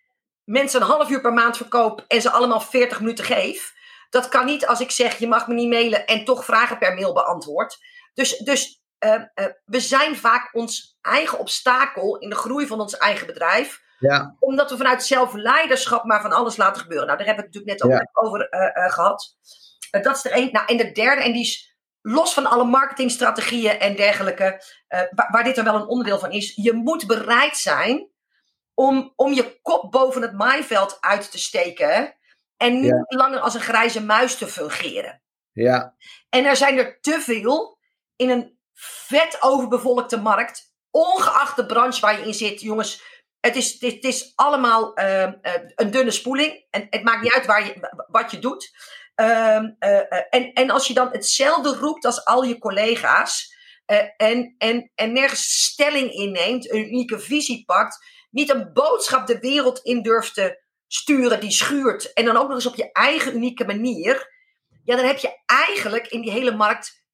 mensen 0.45 0.81
een 0.81 0.87
half 0.87 1.11
uur 1.11 1.21
per 1.21 1.33
maand 1.33 1.57
verkoop 1.57 2.05
en 2.09 2.21
ze 2.21 2.31
allemaal 2.31 2.61
40 2.61 3.01
minuten 3.01 3.25
geef. 3.25 3.73
Dat 4.11 4.29
kan 4.29 4.47
niet 4.47 4.67
als 4.67 4.81
ik 4.81 4.91
zeg 4.91 5.19
je 5.19 5.29
mag 5.29 5.47
me 5.47 5.55
niet 5.55 5.69
mailen 5.69 6.07
en 6.07 6.25
toch 6.25 6.45
vragen 6.45 6.79
per 6.79 6.95
mail 6.95 7.13
beantwoord. 7.13 7.79
Dus, 8.15 8.39
dus 8.39 8.83
we 9.65 9.81
zijn 9.81 10.17
vaak 10.17 10.55
ons 10.55 10.97
eigen 11.01 11.39
obstakel 11.39 12.17
in 12.19 12.29
de 12.29 12.37
groei 12.37 12.67
van 12.67 12.81
ons 12.81 12.97
eigen 12.97 13.27
bedrijf 13.27 13.83
Ja, 13.99 14.37
omdat 14.39 14.71
we 14.71 14.77
vanuit 14.77 15.05
zelfleiderschap 15.05 16.05
maar 16.05 16.21
van 16.21 16.33
alles 16.33 16.57
laten 16.57 16.83
gebeuren. 16.83 17.07
Nou, 17.07 17.19
daar 17.19 17.27
hebben 17.27 17.45
we 17.45 17.51
het 17.51 17.65
natuurlijk 17.65 17.83
net 17.83 18.01
ook 18.01 18.13
Ja. 18.13 18.23
over 18.23 18.49
eh, 18.49 18.85
eh, 18.85 18.93
gehad. 18.93 19.37
Eh, 19.95 20.03
dat 20.03 20.17
is 20.17 20.25
er 20.25 20.31
één. 20.31 20.53
Nou, 20.53 20.67
en 20.67 20.77
de 20.77 20.93
derde, 20.93 21.23
en 21.23 21.33
die 21.33 21.43
is 21.43 21.77
los 22.01 22.35
van 22.35 22.47
alle 22.47 22.65
marketingstrategieën 22.65 23.79
en 23.79 23.97
dergelijke, 23.97 24.63
eh, 24.89 25.01
waar, 25.11 25.29
waar 25.31 25.45
dit 25.45 25.57
er 25.57 25.65
wel 25.65 25.75
een 25.75 25.87
onderdeel 25.87 26.19
van 26.19 26.31
is. 26.33 26.53
Je 26.55 26.73
moet 26.73 27.07
bereid 27.07 27.57
zijn 27.57 28.09
om, 28.75 29.13
om 29.17 29.33
je 29.33 29.59
kop 29.63 29.91
boven 29.93 30.23
het 30.23 30.33
maaiveld 30.33 30.97
uit 31.01 31.31
te 31.31 31.39
steken. 31.39 32.17
En 32.57 32.81
niet 32.81 32.91
Ja. 32.91 33.05
langer 33.19 33.41
als 33.41 33.55
een 33.55 33.61
grijze 33.61 34.03
muis 34.03 34.37
te 34.39 34.47
fungeren. 34.47 35.23
ja, 35.53 35.95
En 36.29 36.45
er 36.45 36.57
zijn 36.57 36.79
er 36.79 37.01
te 37.01 37.21
veel 37.21 37.79
in 38.17 38.31
een 38.31 38.59
vet 39.07 39.37
overbevolkte 39.41 40.21
markt. 40.21 40.73
Ongeacht 40.91 41.57
de 41.57 41.67
branche 41.67 42.01
waar 42.01 42.19
je 42.19 42.27
in 42.27 42.35
zit, 42.35 42.61
jongens. 42.61 43.03
Het 43.41 43.57
is, 43.57 43.73
het 43.73 43.83
is, 43.83 43.93
het 43.93 44.05
is 44.05 44.33
allemaal 44.35 44.95
ehm, 44.95 45.33
eh, 45.43 45.53
een 45.75 45.91
dunne 45.91 46.11
spoeling. 46.11 46.67
En 46.71 46.87
het 46.91 47.03
maakt 47.03 47.23
niet 47.23 47.33
uit 47.35 47.47
waar 47.47 47.65
je, 47.67 48.05
wat 48.09 48.31
je 48.31 48.39
doet. 48.39 48.71
Ehm, 49.15 49.65
eh, 49.79 49.99
eh, 49.99 50.25
en, 50.31 50.53
en 50.53 50.71
als 50.71 50.87
je 50.87 50.95
dan 50.95 51.09
hetzelfde 51.13 51.69
roept 51.75 52.05
als 52.05 52.25
al 52.25 52.43
je 52.45 52.59
collega's. 52.59 53.53
eh, 53.85 54.05
en, 54.17 54.55
en, 54.59 54.91
en 54.95 55.13
nergens 55.13 55.65
stelling 55.65 56.13
inneemt, 56.13 56.71
een 56.73 56.87
unieke 56.87 57.19
visie 57.21 57.65
pakt. 57.65 58.05
Niet 58.31 58.51
een 58.51 58.73
boodschap 58.73 59.27
de 59.27 59.39
wereld 59.39 59.79
in 59.79 60.03
durft 60.03 60.35
te 60.35 60.63
sturen 60.87 61.41
die 61.41 61.51
schuurt. 61.51 62.13
En 62.13 62.25
dan 62.25 62.37
ook 62.37 62.47
nog 62.47 62.55
eens 62.57 62.67
op 62.67 62.75
je 62.75 62.93
eigen 62.93 63.35
unieke 63.35 63.65
manier 63.65 64.33
ja, 64.85 64.97
dan 64.97 65.05
heb 65.05 65.19
je 65.19 65.41
eigenlijk 65.47 66.07
in 66.07 66.21
die 66.21 66.31
hele 66.31 66.53
markt 66.57 67.05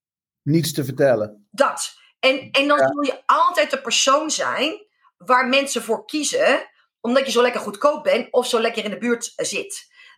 niets 0.42 0.72
te 0.72 0.84
vertellen. 0.84 1.48
dat. 1.51 1.94
En, 2.20 2.51
en 2.51 2.68
dan 2.68 2.78
Ja. 2.78 2.86
zul 2.86 3.03
je 3.03 3.22
altijd 3.26 3.70
de 3.70 3.80
persoon 3.80 4.30
zijn 4.30 4.86
waar 5.16 5.48
mensen 5.48 5.82
voor 5.82 6.05
kiezen, 6.05 6.68
omdat 7.01 7.26
je 7.26 7.30
zo 7.32 7.42
lekker 7.42 7.61
goedkoop 7.61 8.03
bent 8.05 8.32
of 8.32 8.46
zo 8.46 8.61
lekker 8.61 8.84
in 8.84 8.90
de 8.90 8.98
buurt 8.98 9.32
eh, 9.36 9.46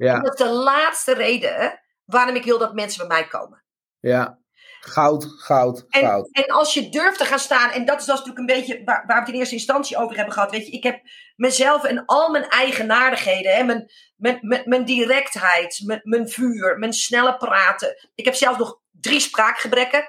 En 0.08 0.14
Ja, 0.14 0.20
dat 0.20 0.32
is 0.40 0.46
de 0.46 0.52
laatste 0.52 1.14
reden 1.14 1.80
waarom 2.04 2.34
ik 2.34 2.44
wil 2.44 2.58
dat 2.58 2.74
mensen 2.74 3.08
bij 3.08 3.18
mij 3.18 3.28
komen. 3.28 3.64
ja. 4.00 4.40
Goud, 4.84 5.24
goud, 5.24 5.86
En, 5.88 6.00
goud. 6.00 6.28
en 6.32 6.44
als 6.44 6.74
je 6.74 6.88
durft 6.88 7.18
te 7.18 7.24
gaan 7.24 7.38
staan, 7.38 7.70
en 7.70 7.84
dat 7.84 8.00
is, 8.00 8.06
natuurlijk 8.06 8.38
een 8.38 8.46
beetje 8.46 8.82
waar, 8.84 9.04
waar 9.06 9.16
we 9.16 9.22
het 9.24 9.28
in 9.28 9.38
eerste 9.38 9.54
instantie 9.54 9.96
over 9.96 10.16
hebben 10.16 10.34
gehad. 10.34 10.50
Weet 10.50 10.66
je, 10.66 10.72
ik 10.72 10.82
heb 10.82 11.00
mezelf 11.36 11.84
en 11.84 12.04
al 12.04 12.30
mijn 12.30 12.48
eigenaardigheden, 12.48 13.54
hè, 13.56 13.62
mijn, 13.64 13.90
mijn, 14.16 14.38
mijn, 14.40 14.62
mijn 14.64 14.84
directheid, 14.84 15.82
mijn, 15.84 16.00
mijn 16.02 16.28
vuur, 16.28 16.78
mijn 16.78 16.92
snelle 16.92 17.36
praten. 17.36 18.10
Ik 18.14 18.24
heb 18.24 18.34
zelfs 18.34 18.58
nog 18.58 18.80
drie 18.90 19.20
spraakgebrekken. 19.20 20.04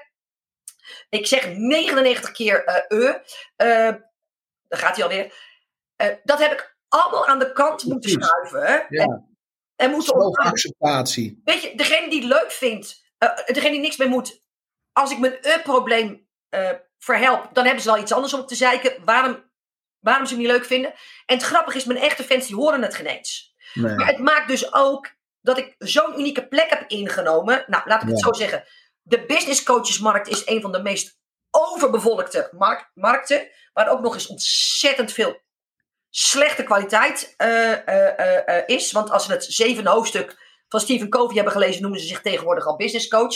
Ik 1.08 1.26
zeg 1.26 1.48
99 1.56 2.30
keer 2.30 2.64
eh. 2.64 3.08
Eh, 3.56 3.94
daar 4.68 4.78
gaat 4.78 4.94
hij 4.96 5.04
alweer. 5.04 5.34
Eh, 5.96 6.08
dat 6.22 6.38
heb 6.38 6.52
ik 6.52 6.76
allemaal 6.88 7.26
aan 7.26 7.38
de 7.38 7.52
kant 7.52 7.84
moeten 7.84 8.10
schuiven. 8.10 8.86
Ja. 8.88 9.02
En, 9.04 9.33
en 9.76 9.90
moeten. 9.90 10.20
Zelfacceptatie. 10.20 11.40
Weet 11.44 11.62
je, 11.62 11.76
degene 11.76 12.10
die 12.10 12.20
het 12.20 12.28
leuk 12.28 12.50
vindt, 12.52 13.04
eh, 13.18 13.28
degene 13.46 13.70
die 13.70 13.80
niks 13.80 13.96
mee 13.96 14.08
moet, 14.08 14.40
als 14.92 15.10
ik 15.10 15.18
mijn 15.18 15.38
e-probleem 15.40 16.28
eh 16.48 16.70
verhelp, 16.98 17.48
dan 17.54 17.64
hebben 17.64 17.82
ze 17.82 17.90
wel 17.90 18.00
iets 18.00 18.12
anders 18.12 18.34
om 18.34 18.46
te 18.46 18.54
zeiken 18.54 19.04
waarom, 19.04 19.50
waarom 19.98 20.26
ze 20.26 20.32
het 20.34 20.42
niet 20.42 20.50
leuk 20.52 20.64
vinden. 20.64 20.90
En 21.26 21.36
het 21.36 21.42
grappige 21.42 21.76
is, 21.76 21.84
mijn 21.84 21.98
echte 21.98 22.24
fans 22.24 22.46
die 22.46 22.56
horen 22.56 22.82
het 22.82 22.94
geen 22.94 23.06
eens. 23.06 23.54
Maar 23.74 23.96
Nee. 23.96 24.06
het 24.06 24.18
maakt 24.18 24.48
dus 24.48 24.74
ook 24.74 25.10
dat 25.40 25.58
ik 25.58 25.74
zo'n 25.78 26.18
unieke 26.18 26.48
plek 26.48 26.70
heb 26.70 26.90
ingenomen. 26.90 27.64
Nou, 27.66 27.82
laat 27.88 28.02
ik 28.02 28.08
het 28.08 28.18
Ja. 28.18 28.24
zo 28.26 28.32
zeggen. 28.32 28.64
De 29.02 29.24
business 29.26 29.62
coachesmarkt 29.62 30.28
is 30.28 30.46
een 30.46 30.60
van 30.60 30.72
de 30.72 30.82
meest 30.82 31.18
overbevolkte 31.50 32.48
mark- 32.56 32.90
markten. 32.94 33.48
Waar 33.72 33.88
ook 33.90 34.00
nog 34.00 34.14
eens 34.14 34.26
ontzettend 34.26 35.12
veel 35.12 35.40
slechte 36.16 36.62
kwaliteit 36.62 37.34
eh, 37.36 38.48
eh, 38.48 38.62
is. 38.66 38.92
Want 38.92 39.10
als 39.10 39.26
we 39.26 39.32
het 39.32 39.44
zevende 39.44 39.90
hoofdstuk 39.90 40.36
van 40.68 40.80
Stephen 40.80 41.08
Covey 41.08 41.34
hebben 41.34 41.52
gelezen, 41.52 41.82
noemen 41.82 42.00
ze 42.00 42.06
zich 42.06 42.20
tegenwoordig 42.20 42.66
al 42.66 42.76
business 42.76 43.08
coach. 43.08 43.34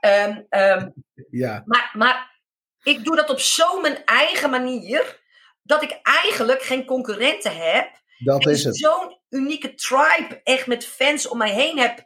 Ehm, 0.00 0.40
ehm, 0.48 0.88
Ja, 1.30 1.62
maar, 1.66 1.90
maar 1.92 2.40
ik 2.82 3.04
doe 3.04 3.16
dat 3.16 3.30
op 3.30 3.40
zo'n 3.40 3.80
mijn 3.80 4.04
eigen 4.04 4.50
manier. 4.50 5.22
Dat 5.62 5.82
ik 5.82 5.98
eigenlijk 6.02 6.62
geen 6.62 6.84
concurrenten 6.84 7.56
heb. 7.56 8.02
dat 8.18 8.44
En 8.44 8.50
is 8.50 8.64
het. 8.64 8.76
zo'n 8.76 9.18
unieke 9.30 9.74
tribe 9.74 10.40
echt 10.42 10.66
met 10.66 10.86
fans 10.86 11.28
om 11.28 11.38
mij 11.38 11.50
heen 11.52 11.78
heb 11.78 12.04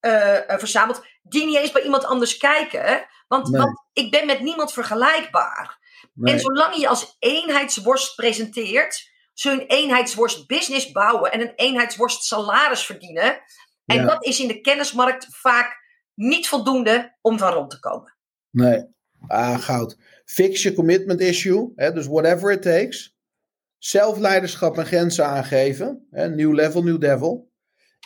eh, 0.00 0.58
verzameld. 0.58 1.04
Die 1.22 1.46
niet 1.46 1.56
eens 1.56 1.72
bij 1.72 1.82
iemand 1.82 2.04
anders 2.04 2.36
kijken. 2.36 3.06
Want, 3.28 3.48
Nee. 3.48 3.60
want 3.60 3.82
ik 3.92 4.10
ben 4.10 4.26
met 4.26 4.40
niemand 4.40 4.72
vergelijkbaar. 4.72 5.78
Nee. 6.14 6.34
En 6.34 6.40
zolang 6.40 6.74
je 6.74 6.80
je 6.80 6.88
als 6.88 7.16
eenheidsworst 7.18 8.14
presenteert. 8.14 9.09
Een 9.44 9.64
eenheidsworst 9.66 10.46
business 10.46 10.92
bouwen. 10.92 11.32
En 11.32 11.40
een 11.40 11.52
eenheidsworst 11.56 12.24
salaris 12.24 12.84
verdienen. 12.84 13.40
En 13.86 13.96
Ja. 13.96 14.04
dat 14.06 14.24
is 14.24 14.40
in 14.40 14.48
de 14.48 14.60
kennismarkt 14.60 15.26
vaak 15.30 15.76
niet 16.14 16.48
voldoende 16.48 17.16
om 17.20 17.38
van 17.38 17.52
rond 17.52 17.70
te 17.70 17.80
komen. 17.80 18.16
Nee. 18.50 18.84
Ah, 19.26 19.58
goud. 19.58 19.96
Fix 20.24 20.62
je 20.62 20.74
commitment 20.74 21.20
issue. 21.20 21.72
Hè, 21.76 21.92
dus 21.92 22.06
whatever 22.06 22.52
it 22.52 22.62
takes. 22.62 23.16
Zelfleiderschap 23.78 24.78
en 24.78 24.86
grenzen 24.86 25.26
aangeven. 25.26 26.06
Hè, 26.10 26.28
new 26.28 26.52
level, 26.54 26.82
new 26.82 27.00
devil. 27.00 27.48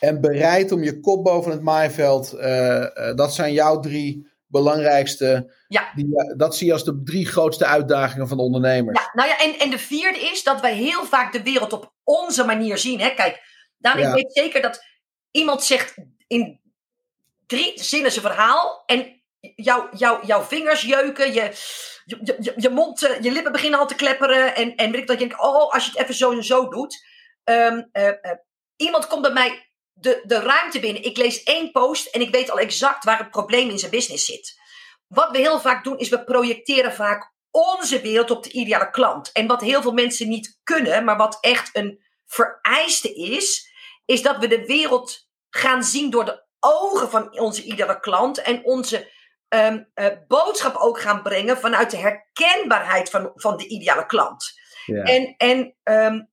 En 0.01 0.21
bereid 0.21 0.73
om 0.73 0.83
je 0.83 1.01
kop 1.01 1.25
boven 1.25 1.51
het 1.51 1.63
maaiveld. 1.63 2.33
eh, 2.33 3.09
eh, 3.09 3.17
dat 3.17 3.35
zijn 3.35 3.53
jouw 3.53 3.81
drie 3.81 4.33
belangrijkste. 4.63 5.55
Ja. 5.69 5.93
Die, 5.95 6.17
eh, 6.17 6.37
dat 6.37 6.57
zie 6.57 6.67
je 6.67 6.73
als 6.73 6.85
de 6.85 7.03
drie 7.05 7.27
grootste 7.27 7.67
uitdagingen 7.67 8.29
van 8.29 8.37
de 8.37 8.43
ondernemers. 8.43 9.01
Ja, 9.01 9.11
nou 9.13 9.29
ja, 9.29 9.39
en, 9.39 9.59
en 9.59 9.71
de 9.71 9.79
vierde 9.79 10.19
is 10.19 10.43
dat 10.43 10.61
wij 10.61 10.75
heel 10.75 11.05
vaak 11.05 11.33
de 11.33 11.43
wereld 11.43 11.73
op 11.73 11.93
onze 12.03 12.45
manier 12.45 12.79
zien. 12.79 13.01
Hè? 13.01 13.11
Kijk, 13.11 13.43
Daan, 13.79 13.99
Ja. 13.99 14.09
ik 14.09 14.15
weet 14.15 14.33
zeker 14.33 14.63
dat 14.63 14.85
iemand 15.31 15.63
zegt 15.63 15.95
in 16.27 16.61
drie 17.47 17.73
zinnen 17.75 18.13
zijn 18.13 18.25
verhaal. 18.25 18.83
En 18.87 19.23
jou, 19.41 19.97
jou, 19.97 20.27
jouw 20.27 20.43
vingers 20.43 20.83
jeuken, 20.83 21.33
je, 21.33 21.53
je, 22.05 22.37
je, 22.41 22.53
je 22.57 22.71
mond, 22.71 23.03
eh, 23.03 23.23
je 23.23 23.33
lippen 23.33 23.53
beginnen 23.53 23.79
al 23.79 23.87
te 23.87 23.95
klepperen. 23.95 24.55
En, 24.55 24.75
en 24.75 24.91
weet 24.91 25.01
ik 25.01 25.07
dat 25.07 25.21
je 25.21 25.27
denkt, 25.27 25.43
oh, 25.43 25.73
als 25.73 25.85
je 25.85 25.91
het 25.91 26.01
even 26.01 26.15
zo 26.15 26.33
en 26.33 26.45
zo 26.45 26.69
doet. 26.69 27.05
Ehm, 27.45 27.83
eh, 27.93 28.09
eh, 28.09 28.39
iemand 28.77 29.07
komt 29.07 29.23
bij 29.23 29.33
mij 29.33 29.64
de, 29.95 30.23
de 30.25 30.41
ruimte 30.41 30.81
binnen. 30.81 31.03
Ik 31.03 31.17
lees 31.17 31.43
één 31.43 31.71
post 31.71 32.07
en 32.07 32.21
ik 32.21 32.31
weet 32.31 32.51
al 32.51 32.59
exact 32.59 33.05
waar 33.05 33.19
het 33.19 33.31
probleem 33.31 33.71
in 33.71 33.79
zijn 33.79 33.91
business 33.91 34.25
zit. 34.25 34.61
Wat 35.07 35.31
we 35.31 35.39
heel 35.39 35.61
vaak 35.61 35.85
doen, 35.85 35.99
is 35.99 36.09
we 36.09 36.25
projecteren 36.25 36.93
vaak 36.93 37.33
onze 37.51 38.01
wereld 38.01 38.31
op 38.31 38.43
de 38.43 38.51
ideale 38.51 38.91
klant. 38.91 39.33
En 39.33 39.47
wat 39.47 39.61
heel 39.61 39.83
veel 39.83 39.93
mensen 39.93 40.29
niet 40.29 40.59
kunnen, 40.63 41.05
maar 41.05 41.17
wat 41.17 41.39
echt 41.41 41.77
een 41.77 42.05
vereiste 42.27 43.15
is, 43.15 43.73
is 44.05 44.23
dat 44.23 44.39
we 44.39 44.47
de 44.47 44.67
wereld 44.67 45.29
gaan 45.51 45.85
zien 45.85 46.11
door 46.11 46.25
de 46.25 46.45
ogen 46.61 47.11
van 47.11 47.39
onze 47.39 47.63
ideale 47.63 48.01
klant 48.01 48.43
en 48.43 48.65
onze 48.65 49.13
um, 49.49 49.93
boodschap 50.29 50.77
ook 50.77 51.01
gaan 51.01 51.23
brengen 51.23 51.59
vanuit 51.59 51.91
de 51.91 51.97
herkenbaarheid 51.97 53.11
van, 53.11 53.31
van 53.35 53.57
de 53.57 53.67
ideale 53.67 54.07
klant. 54.07 54.53
Ja. 54.87 55.03
En, 55.03 55.35
en 55.37 55.77
um, 55.83 56.31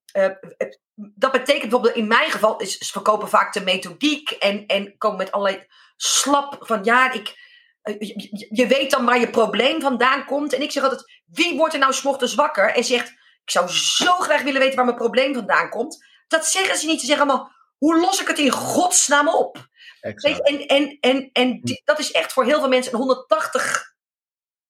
dat 1.16 1.32
betekent 1.32 1.62
bijvoorbeeld 1.62 1.96
in 1.96 2.08
mijn 2.08 2.32
geval, 2.32 2.58
is, 2.58 2.78
is 2.78 2.92
verkopen 2.92 3.30
vaak 3.30 3.54
de 3.54 3.62
methodiek 3.62 4.32
en, 4.32 4.66
en 4.66 4.98
komen 4.98 5.18
met 5.18 5.32
allerlei 5.32 5.66
slap 5.96 6.58
van 6.60 6.84
ja, 6.84 7.12
ik, 7.12 7.36
eh, 7.82 8.00
je, 8.00 8.48
je, 8.50 8.68
weet 8.68 8.92
dan 8.92 9.06
waar 9.06 9.20
je 9.20 9.30
probleem 9.30 9.82
vandaan 9.82 10.26
komt. 10.26 10.54
En 10.54 10.62
ik 10.62 10.72
zeg 10.72 10.84
altijd, 10.84 11.22
wie 11.26 11.58
wordt 11.58 11.74
er 11.74 11.80
nou 11.80 11.94
s'mochtends 11.94 12.36
wakker 12.36 12.74
en 12.74 12.84
zegt, 12.84 13.10
ik 13.44 13.52
zou 13.52 13.68
zo 13.68 14.14
graag 14.14 14.42
willen 14.42 14.60
weten 14.60 14.76
waar 14.76 14.86
mijn 14.86 14.98
probleem 14.98 15.34
vandaan 15.34 15.70
komt. 15.70 16.06
Dat 16.28 16.46
zeggen 16.46 16.78
ze 16.78 16.86
niet. 16.86 17.00
Ze 17.00 17.06
zeggen 17.06 17.28
allemaal, 17.28 17.52
hoe 17.78 18.00
los 18.00 18.22
ik 18.22 18.28
het 18.28 18.40
in 18.40 18.52
godsnaam 18.52 19.28
op? 19.28 19.70
Exact. 20.02 20.48
En, 20.48 20.68
en, 20.68 20.98
en, 21.00 21.30
en 21.32 21.60
die, 21.62 21.82
dat 21.86 22.00
is 22.00 22.12
echt 22.12 22.34
voor 22.34 22.46
heel 22.46 22.60
veel 22.60 22.70
mensen 22.70 22.94
een 22.94 23.00
180 23.00 23.94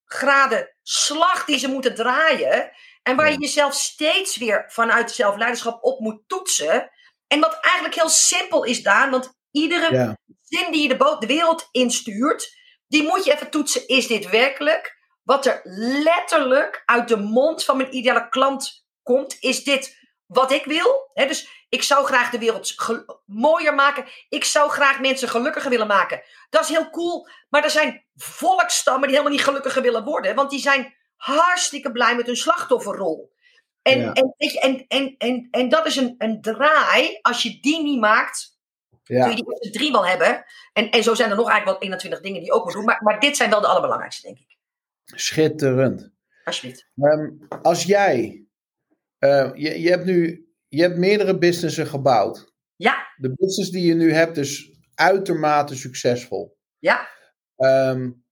graden 0.06 0.76
slag 0.84 1.46
die 1.46 1.60
ze 1.60 1.68
moeten 1.68 1.96
draaien. 1.96 2.72
En 3.04 3.16
waar 3.16 3.32
je 3.32 3.38
jezelf 3.38 3.74
steeds 3.74 4.38
weer 4.38 4.66
vanuit 4.68 5.12
zelfleiderschap 5.12 5.84
op 5.84 6.00
moet 6.00 6.22
toetsen. 6.28 6.92
En 7.28 7.40
wat 7.40 7.60
eigenlijk 7.62 7.96
heel 7.96 8.10
simpel 8.10 8.64
is, 8.64 8.84
Daan. 8.84 9.10
Want 9.10 9.34
iedere 9.52 10.18
zin 10.42 10.72
die 10.72 10.82
je 10.82 10.98
de, 10.98 11.16
de 11.20 11.28
wereld 11.28 11.68
instuurt, 11.72 12.58
die 12.88 13.04
moet 13.04 13.26
je 13.26 13.34
even 13.34 13.50
toetsen. 13.50 13.88
Is 13.88 14.08
dit 14.08 14.30
werkelijk 14.30 15.00
wat 15.24 15.46
er 15.46 15.62
letterlijk 16.04 16.84
uit 16.86 17.08
de 17.08 17.18
mond 17.18 17.64
van 17.64 17.78
mijn 17.78 17.96
ideale 17.96 18.30
klant 18.30 18.86
komt? 19.04 19.38
Is 19.40 19.64
dit 19.64 20.00
wat 20.26 20.52
ik 20.52 20.66
wil? 20.66 21.10
dus 21.14 21.66
ik 21.70 21.84
zou 21.84 22.06
graag 22.06 22.30
de 22.30 22.40
wereld 22.40 22.76
mooier 23.26 23.76
maken. 23.76 24.06
Ik 24.30 24.44
zou 24.44 24.70
graag 24.70 25.00
mensen 25.00 25.30
gelukkiger 25.30 25.70
willen 25.70 25.88
maken. 25.88 26.22
Dat 26.50 26.64
is 26.64 26.70
heel 26.70 26.90
cool. 26.90 27.28
Maar 27.50 27.64
er 27.64 27.70
zijn 27.70 28.06
volkstammen 28.16 29.08
die 29.08 29.18
helemaal 29.18 29.38
niet 29.38 29.48
gelukkiger 29.48 29.82
willen 29.82 30.04
worden. 30.04 30.36
Want 30.36 30.50
die 30.50 30.60
zijn 30.60 30.96
hartstikke 31.22 31.92
blij 31.92 32.16
met 32.16 32.26
hun 32.26 32.36
slachtofferrol. 32.36 33.34
En, 33.82 34.14
en, 34.14 34.34
en, 34.38 34.86
en, 34.88 35.16
en, 35.18 35.48
en, 35.52 35.70
dat 35.70 35.86
is 35.86 35.96
een, 35.96 36.16
een 36.18 36.42
draai. 36.42 37.20
Als 37.22 37.44
je 37.44 37.60
die 37.62 37.84
niet 37.84 38.00
maakt, 38.00 38.60
ja. 39.04 39.22
kun 39.22 39.30
je 39.30 39.36
die 39.36 39.54
eerste 39.54 39.70
drie 39.70 39.92
wel 39.92 40.08
hebben. 40.08 40.44
En, 40.74 40.90
en 40.90 41.04
zo 41.04 41.14
zijn 41.14 41.30
er 41.30 41.36
nog 41.36 41.50
eigenlijk 41.50 41.80
wel 41.80 41.90
21 41.90 42.22
dingen 42.22 42.40
die 42.40 42.50
je 42.50 42.56
ook 42.56 42.64
moet 42.64 42.74
doen. 42.74 42.86
Maar, 42.86 43.04
maar 43.04 43.20
dit 43.20 43.38
zijn 43.38 43.50
wel 43.50 43.62
de 43.62 43.68
allerbelangrijkste, 43.68 44.28
denk 44.28 44.40
ik. 44.40 44.58
Schitterend. 45.06 46.12
Alsjeblieft. 46.44 46.90
Um, 46.96 47.48
als 47.62 47.84
jij, 47.84 48.46
uh, 49.20 49.52
je, 49.54 49.82
je 49.82 49.90
hebt 49.90 50.06
nu 50.06 50.50
je 50.68 50.82
hebt 50.82 50.98
meerdere 50.98 51.38
businessen 51.38 51.88
gebouwd. 51.88 52.54
Ja. 52.76 53.14
De 53.16 53.34
business 53.36 53.70
die 53.70 53.86
je 53.86 53.94
nu 53.94 54.14
hebt 54.14 54.38
is 54.38 54.72
uitermate 54.96 55.76
succesvol. 55.76 56.58
Ja. 56.80 57.10
Um, 57.58 58.26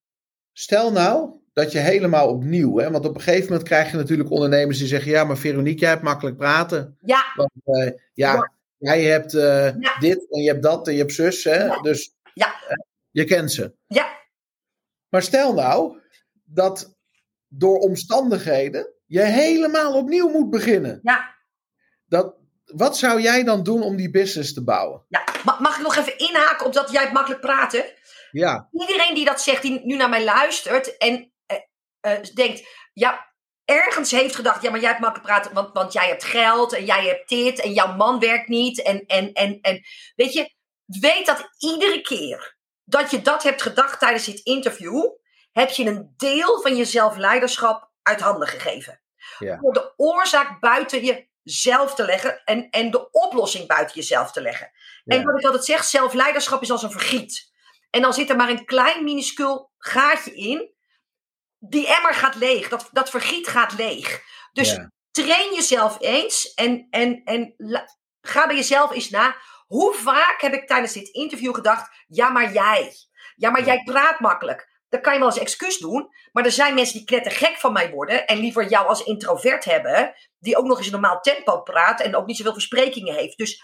stel 0.51 0.91
nou 0.91 1.39
dat 1.59 1.71
je 1.71 1.79
helemaal 1.79 2.29
opnieuw, 2.29 2.77
hè, 2.77 2.91
want 2.91 3.05
op 3.05 3.15
een 3.15 3.21
gegeven 3.21 3.47
moment 3.49 3.67
krijg 3.67 3.91
je 3.91 3.97
natuurlijk 3.97 4.29
ondernemers 4.29 4.77
die 4.77 4.87
zeggen: 4.87 5.11
Ja, 5.11 5.23
maar 5.23 5.37
Veronique, 5.37 5.79
jij 5.79 5.89
hebt 5.89 6.01
makkelijk 6.01 6.37
praten. 6.37 6.97
Ja. 7.01 7.23
Want, 7.35 7.51
uh, 7.65 7.91
ja, 8.13 8.33
ja, 8.33 8.51
jij 8.77 9.03
hebt 9.03 9.33
uh, 9.33 9.79
ja. 9.79 9.97
dit 9.99 10.27
en 10.29 10.41
je 10.41 10.49
hebt 10.49 10.63
dat 10.63 10.87
en 10.87 10.93
je 10.93 10.99
hebt 10.99 11.13
zus, 11.13 11.43
hè, 11.43 11.63
ja. 11.63 11.81
dus 11.81 12.15
ja. 12.33 12.47
Uh, 12.47 12.77
je 13.11 13.23
kent 13.23 13.51
ze. 13.51 13.75
Ja. 13.87 14.07
Maar 15.09 15.21
stel 15.21 15.53
nou 15.53 15.97
dat 16.43 16.95
door 17.47 17.77
omstandigheden 17.77 18.93
je 19.05 19.21
helemaal 19.21 19.93
opnieuw 19.93 20.29
moet 20.29 20.49
beginnen. 20.49 20.99
Ja. 21.03 21.35
Dat, 22.05 22.35
wat 22.65 22.97
zou 22.97 23.21
jij 23.21 23.43
dan 23.43 23.63
doen 23.63 23.81
om 23.81 23.95
die 23.95 24.09
business 24.09 24.53
te 24.53 24.63
bouwen? 24.63 25.05
Ja, 25.07 25.23
mag 25.43 25.77
ik 25.77 25.83
nog 25.83 25.95
even 25.95 26.17
inhaken 26.17 26.65
op 26.65 26.73
dat 26.73 26.91
jij 26.91 27.01
hebt 27.01 27.13
makkelijk 27.13 27.41
praten? 27.41 27.85
Ja. 28.31 28.69
Iedereen 28.71 29.15
die 29.15 29.25
dat 29.25 29.41
zegt, 29.41 29.61
die 29.61 29.81
nu 29.85 29.95
naar 29.95 30.09
mij 30.09 30.23
luistert 30.23 30.97
en 30.97 31.28
uh, 32.01 32.11
uh, 32.11 32.23
denkt, 32.33 32.67
ja, 32.93 33.33
ergens 33.65 34.11
heeft 34.11 34.35
gedacht, 34.35 34.61
ja, 34.61 34.71
maar 34.71 34.79
jij 34.79 34.89
hebt 34.89 35.01
makkelijk 35.01 35.27
praten, 35.27 35.53
want, 35.53 35.73
want 35.73 35.93
jij 35.93 36.07
hebt 36.07 36.23
geld 36.23 36.73
en 36.73 36.85
jij 36.85 37.05
hebt 37.05 37.29
dit 37.29 37.59
en 37.59 37.73
jouw 37.73 37.95
man 37.95 38.19
werkt 38.19 38.47
niet. 38.47 38.81
En, 38.81 39.05
en, 39.05 39.33
en, 39.33 39.59
en 39.61 39.81
weet 40.15 40.33
je, 40.33 40.53
weet 40.85 41.25
dat 41.25 41.49
iedere 41.57 42.01
keer 42.01 42.57
dat 42.89 43.11
je 43.11 43.21
dat 43.21 43.43
hebt 43.43 43.61
gedacht 43.61 43.99
tijdens 43.99 44.25
dit 44.25 44.39
interview, 44.39 45.03
heb 45.51 45.69
je 45.69 45.85
een 45.85 46.13
deel 46.17 46.61
van 46.61 46.75
je 46.75 46.85
zelfleiderschap 46.85 47.91
uit 48.01 48.21
handen 48.21 48.47
gegeven. 48.47 49.01
Ja. 49.39 49.57
Door 49.57 49.73
de 49.73 49.93
oorzaak 49.95 50.59
buiten 50.59 51.27
jezelf 51.43 51.95
te 51.95 52.05
leggen 52.05 52.41
en, 52.45 52.69
en 52.69 52.91
de 52.91 53.11
oplossing 53.11 53.67
buiten 53.67 53.95
jezelf 53.95 54.31
te 54.31 54.41
leggen. 54.41 54.71
Ja. 55.03 55.15
En 55.15 55.23
wat 55.23 55.39
ik 55.39 55.45
altijd 55.45 55.65
zeg, 55.65 55.83
zelfleiderschap 55.83 56.61
is 56.61 56.71
als 56.71 56.83
een 56.83 56.91
vergiet. 56.91 57.51
En 57.89 58.01
dan 58.01 58.13
zit 58.13 58.29
er 58.29 58.35
maar 58.35 58.49
een 58.49 58.65
klein 58.65 59.03
minuscuul 59.03 59.71
gaatje 59.77 60.35
in. 60.35 60.73
Die 61.59 61.87
emmer 61.95 62.13
gaat 62.13 62.35
leeg. 62.35 62.69
Dat, 62.69 62.89
dat 62.91 63.09
vergiet 63.09 63.47
gaat 63.47 63.73
leeg. 63.77 64.21
Dus 64.51 64.71
Ja. 64.71 64.91
train 65.11 65.53
jezelf 65.53 65.97
eens. 65.99 66.53
En, 66.53 66.87
en, 66.89 67.21
en 67.23 67.53
la- 67.57 67.87
ga 68.21 68.47
bij 68.47 68.55
jezelf 68.55 68.91
eens 68.91 69.09
na. 69.09 69.35
Hoe 69.67 69.93
vaak 69.93 70.41
heb 70.41 70.53
ik 70.53 70.67
tijdens 70.67 70.93
dit 70.93 71.07
interview 71.07 71.55
gedacht. 71.55 71.89
Ja, 72.07 72.29
maar 72.29 72.53
jij. 72.53 72.93
Ja, 73.35 73.49
maar 73.49 73.63
jij 73.65 73.81
praat 73.83 74.19
makkelijk. 74.19 74.67
Dat 74.89 75.01
kan 75.01 75.13
je 75.13 75.19
wel 75.19 75.27
als 75.27 75.39
excuus 75.39 75.77
doen. 75.77 76.09
Maar 76.31 76.45
er 76.45 76.51
zijn 76.51 76.73
mensen 76.73 76.97
die 76.97 77.05
knettergek 77.05 77.57
van 77.57 77.73
mij 77.73 77.91
worden. 77.91 78.27
En 78.27 78.37
liever 78.37 78.69
jou 78.69 78.87
als 78.87 79.03
introvert 79.03 79.65
hebben. 79.65 80.13
Die 80.39 80.57
ook 80.57 80.65
nog 80.65 80.77
eens 80.77 80.85
een 80.85 80.91
normaal 80.91 81.19
tempo 81.19 81.61
praat. 81.61 82.01
En 82.01 82.15
ook 82.15 82.25
niet 82.25 82.37
zoveel 82.37 82.53
versprekingen 82.53 83.15
heeft. 83.15 83.37
Dus 83.37 83.63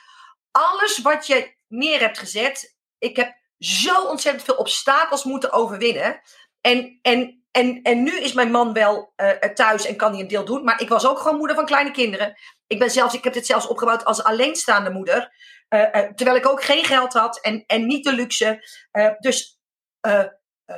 alles 0.51 1.01
wat 1.01 1.27
je 1.27 1.55
neer 1.67 1.99
hebt 1.99 2.17
gezet. 2.19 2.75
Ik 2.97 3.15
heb 3.15 3.33
zo 3.57 4.01
ontzettend 4.03 4.45
veel 4.45 4.55
obstakels 4.55 5.23
moeten 5.23 5.51
overwinnen. 5.51 6.21
En, 6.61 6.99
en, 7.01 7.44
en, 7.55 7.81
en 7.81 8.03
nu 8.03 8.19
is 8.19 8.33
mijn 8.33 8.51
man 8.51 8.73
wel 8.73 9.13
eh, 9.15 9.29
thuis 9.29 9.85
en 9.85 9.95
kan 9.95 10.11
hij 10.11 10.21
een 10.21 10.27
deel 10.27 10.45
doen. 10.45 10.63
Maar 10.63 10.81
ik 10.81 10.89
was 10.89 11.07
ook 11.07 11.19
gewoon 11.19 11.37
moeder 11.37 11.55
van 11.55 11.65
kleine 11.65 11.91
kinderen. 11.91 12.33
Ik, 12.67 12.79
ben 12.79 12.91
zelfs, 12.91 13.13
ik 13.13 13.23
heb 13.23 13.33
dit 13.33 13.45
zelfs 13.45 13.67
opgebouwd 13.67 14.05
als 14.05 14.23
alleenstaande 14.23 14.89
moeder. 14.89 15.31
eh, 15.67 15.95
eh, 15.95 16.13
terwijl 16.13 16.37
ik 16.37 16.47
ook 16.47 16.63
geen 16.63 16.83
geld 16.85 17.13
had 17.13 17.39
en, 17.41 17.63
en 17.67 17.85
niet 17.85 18.03
de 18.03 18.13
luxe. 18.13 18.59
Eh, 18.91 19.11
dus 19.19 19.59
eh, 20.01 20.19
eh, 20.65 20.77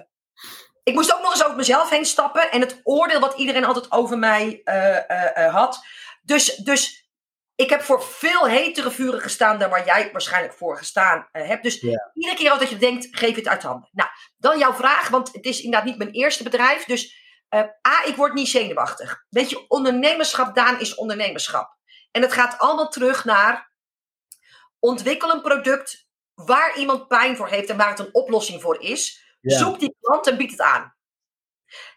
ik 0.84 0.94
moest 0.94 1.14
ook 1.14 1.22
nog 1.22 1.32
eens 1.32 1.44
over 1.44 1.56
mezelf 1.58 1.90
heen 1.90 2.06
stappen. 2.06 2.52
En 2.52 2.62
het 2.62 2.80
oordeel 2.84 3.20
wat 3.20 3.38
iedereen 3.38 3.66
altijd 3.66 3.92
over 3.92 4.18
mij 4.18 4.62
eh, 4.64 4.96
eh, 5.10 5.46
eh, 5.46 5.54
had. 5.54 5.80
Dus, 6.22 6.56
dus 6.56 7.07
ik 7.58 7.70
heb 7.70 7.82
voor 7.82 8.03
veel 8.03 8.47
hetere 8.47 8.91
vuren 8.91 9.22
gestaan 9.22 9.60
dan 9.60 9.70
waar 9.70 9.86
jij 9.86 10.10
waarschijnlijk 10.12 10.53
voor 10.53 10.78
gestaan 10.78 11.28
eh, 11.32 11.47
hebt. 11.47 11.64
Dus 11.64 11.80
Ja. 11.80 12.12
iedere 12.14 12.36
keer 12.36 12.49
als 12.49 12.60
dat 12.60 12.70
je 12.70 12.78
denkt, 12.78 13.08
geef 13.12 13.36
het 13.36 13.47
uit 13.47 13.64
handen. 13.64 13.89
Nou, 13.91 14.10
dan 14.38 14.58
jouw 14.58 14.74
vraag, 14.74 15.10
want 15.10 15.34
het 15.34 15.45
is 15.45 15.62
inderdaad 15.62 15.88
niet 15.89 15.97
mijn 15.97 16.12
eerste 16.12 16.43
bedrijf. 16.43 16.86
Dus 16.86 17.26
eh, 17.49 17.60
A, 17.88 18.03
ik 18.05 18.16
word 18.16 18.34
niet 18.34 18.47
zenuwachtig. 18.47 19.26
Weet 19.30 19.49
je, 19.49 19.68
ondernemerschap, 19.68 20.55
Daan, 20.55 20.80
is 20.80 20.95
ondernemerschap. 20.95 21.76
En 22.12 22.22
het 22.22 22.34
gaat 22.34 22.58
allemaal 22.60 22.89
terug 22.89 23.26
naar 23.26 23.72
ontwikkel 24.80 25.32
een 25.32 25.41
product 25.41 26.08
waar 26.34 26.78
iemand 26.78 27.08
pijn 27.08 27.36
voor 27.36 27.47
heeft 27.47 27.70
en 27.70 27.78
waar 27.78 27.89
het 27.89 27.99
een 27.99 28.14
oplossing 28.14 28.62
voor 28.62 28.82
is. 28.82 29.26
Ja. 29.41 29.58
Zoek 29.58 29.80
die 29.80 29.95
klant 30.01 30.28
en 30.28 30.38
bied 30.38 30.51
het 30.51 30.62
aan. 30.62 30.95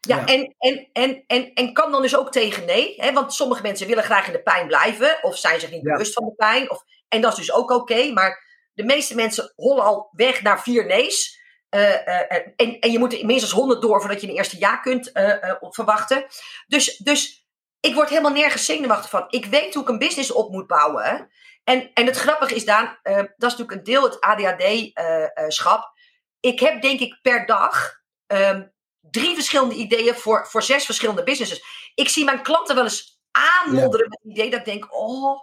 Ja, 0.00 0.16
Ja. 0.16 0.26
En, 0.26 0.54
en, 0.58 0.88
en, 0.92 1.24
en, 1.26 1.52
en 1.52 1.72
kan 1.72 1.90
dan 1.92 2.02
dus 2.02 2.16
ook 2.16 2.32
tegen 2.32 2.64
nee. 2.64 2.94
Hè? 2.96 3.12
Want 3.12 3.32
sommige 3.34 3.62
mensen 3.62 3.86
willen 3.86 4.04
graag 4.04 4.26
in 4.26 4.32
de 4.32 4.42
pijn 4.42 4.66
blijven. 4.66 5.18
Of 5.22 5.36
zijn 5.36 5.60
zich 5.60 5.70
niet 5.70 5.82
Ja. 5.84 5.92
bewust 5.92 6.12
van 6.12 6.24
de 6.24 6.34
pijn. 6.34 6.70
Of, 6.70 6.82
en 7.08 7.20
dat 7.20 7.32
is 7.32 7.38
dus 7.38 7.52
ook 7.52 7.70
oké. 7.70 8.12
maar 8.12 8.48
de 8.74 8.84
meeste 8.84 9.14
mensen 9.14 9.52
hollen 9.56 9.84
al 9.84 10.08
weg 10.12 10.42
naar 10.42 10.62
vier 10.62 10.86
nee's. 10.86 11.38
Eh, 11.68 12.06
eh, 12.08 12.46
en, 12.56 12.78
en 12.78 12.90
je 12.92 12.98
moet 12.98 13.12
er 13.12 13.26
minstens 13.26 13.52
honderd 13.52 13.82
door 13.82 14.00
voordat 14.00 14.20
je 14.20 14.28
een 14.28 14.34
eerste 14.34 14.58
ja 14.58 14.76
kunt 14.76 15.12
eh, 15.12 15.54
verwachten. 15.60 16.26
Dus, 16.66 16.96
dus 16.96 17.48
ik 17.80 17.94
word 17.94 18.08
helemaal 18.08 18.32
nergens 18.32 18.64
zenuwachtig 18.64 19.10
van. 19.10 19.24
Ik 19.28 19.44
weet 19.46 19.74
hoe 19.74 19.82
ik 19.82 19.88
een 19.88 19.98
business 19.98 20.32
op 20.32 20.50
moet 20.50 20.66
bouwen. 20.66 21.30
En, 21.64 21.90
en 21.94 22.06
het 22.06 22.16
grappige 22.16 22.54
is, 22.54 22.64
Daan, 22.64 22.98
dat 23.02 23.24
is 23.52 23.56
natuurlijk 23.56 23.72
een 23.72 23.82
deel 23.84 24.02
het 24.02 24.20
ADHD-schap. 24.20 25.92
ik 26.40 26.60
heb 26.60 26.82
denk 26.82 27.00
ik 27.00 27.18
per 27.22 27.46
dag 27.46 28.00
ehm, 28.26 28.66
drie 29.10 29.34
verschillende 29.34 29.74
ideeën 29.74 30.14
voor, 30.14 30.46
voor 30.46 30.62
zes 30.62 30.84
verschillende 30.84 31.22
businesses. 31.22 31.64
Ik 31.94 32.08
zie 32.08 32.24
mijn 32.24 32.42
klanten 32.42 32.74
wel 32.74 32.84
eens 32.84 33.20
aanmodderen 33.30 34.08
met 34.08 34.18
het 34.22 34.32
idee 34.32 34.50
dat 34.50 34.58
ik 34.58 34.64
denk, 34.64 34.94
oh, 34.94 35.40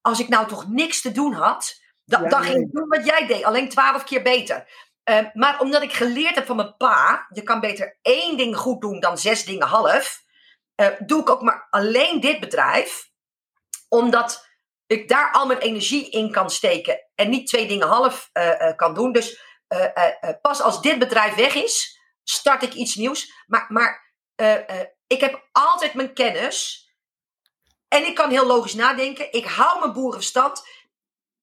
als 0.00 0.20
ik 0.20 0.28
nou 0.28 0.46
toch 0.46 0.68
niks 0.68 1.00
te 1.00 1.12
doen 1.12 1.32
had, 1.32 1.82
dan, 2.04 2.22
Ja, 2.22 2.28
dan 2.28 2.42
ging 2.42 2.66
ik 2.66 2.72
doen 2.72 2.88
wat 2.88 3.06
jij 3.06 3.26
deed, 3.26 3.44
alleen 3.44 3.68
twaalf 3.68 4.04
keer 4.04 4.22
beter. 4.22 4.66
Eh, 5.04 5.18
maar 5.32 5.60
omdat 5.60 5.82
ik 5.82 5.92
geleerd 5.92 6.34
heb 6.34 6.46
van 6.46 6.56
mijn 6.56 6.76
pa, 6.76 7.26
je 7.32 7.42
kan 7.42 7.60
beter 7.60 7.98
één 8.02 8.36
ding 8.36 8.56
goed 8.56 8.80
doen 8.80 9.00
dan 9.00 9.18
zes 9.18 9.44
dingen 9.44 9.66
half, 9.66 10.22
eh, 10.74 10.88
doe 10.98 11.20
ik 11.20 11.30
ook 11.30 11.42
maar 11.42 11.66
alleen 11.70 12.20
dit 12.20 12.40
bedrijf, 12.40 13.10
omdat 13.88 14.48
ik 14.86 15.08
daar 15.08 15.32
al 15.32 15.46
mijn 15.46 15.58
energie 15.58 16.10
in 16.10 16.30
kan 16.30 16.50
steken 16.50 17.08
en 17.14 17.30
niet 17.30 17.46
twee 17.46 17.66
dingen 17.66 17.86
half 17.86 18.30
eh, 18.32 18.76
kan 18.76 18.94
doen. 18.94 19.12
Dus 19.12 19.42
pas 20.40 20.62
als 20.62 20.82
dit 20.82 20.98
bedrijf 20.98 21.34
weg 21.34 21.54
is, 21.54 21.93
start 22.24 22.62
ik 22.62 22.74
iets 22.74 22.94
nieuws. 22.94 23.32
Maar, 23.46 23.66
maar 23.68 24.12
ik 25.06 25.20
heb 25.20 25.48
altijd 25.52 25.94
mijn 25.94 26.14
kennis 26.14 26.88
en 27.88 28.06
ik 28.06 28.14
kan 28.14 28.30
heel 28.30 28.46
logisch 28.46 28.74
nadenken. 28.74 29.32
Ik 29.32 29.44
hou 29.44 29.80
mijn 29.80 29.92
boerenverstand. 29.92 30.62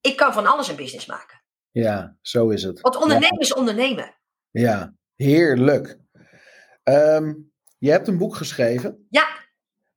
Ik 0.01 0.15
kan 0.15 0.33
van 0.33 0.45
alles 0.45 0.67
een 0.67 0.75
business 0.75 1.05
maken. 1.05 1.41
Ja, 1.71 2.17
zo 2.21 2.49
is 2.49 2.63
het. 2.63 2.81
Want 2.81 2.95
ondernemen 2.95 3.39
is 3.39 3.53
ondernemen. 3.53 4.15
Ja, 4.51 4.93
heerlijk. 5.15 5.97
Ehm, 6.83 7.33
je 7.77 7.91
hebt 7.91 8.07
een 8.07 8.17
boek 8.17 8.35
geschreven. 8.35 9.07
Ja. 9.09 9.27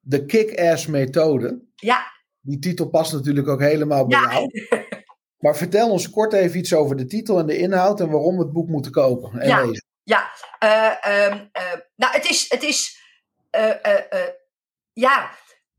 De 0.00 0.24
Kick-Ass 0.24 0.86
Methode. 0.86 1.62
Ja. 1.74 2.12
Die 2.40 2.58
titel 2.58 2.88
past 2.88 3.12
natuurlijk 3.12 3.48
ook 3.48 3.60
helemaal 3.60 4.06
bij 4.06 4.20
jou. 4.20 4.50
Maar 5.38 5.56
vertel 5.56 5.90
ons 5.90 6.10
kort 6.10 6.32
even 6.32 6.58
iets 6.58 6.74
over 6.74 6.96
de 6.96 7.06
titel 7.06 7.38
en 7.38 7.46
de 7.46 7.58
inhoud 7.58 8.00
en 8.00 8.10
waarom 8.10 8.36
we 8.36 8.42
het 8.42 8.52
boek 8.52 8.68
moeten 8.68 8.92
kopen 8.92 9.40
en 9.40 9.48
ja. 9.48 9.64
lezen. 9.64 9.84
Ja, 10.04 10.32
uh, 10.60 11.40
nou 11.96 12.12
het 12.12 12.28
is, 12.28 12.50
het 12.50 12.62
is 12.62 13.00
uh, 13.56 14.28
ja, 14.92 15.30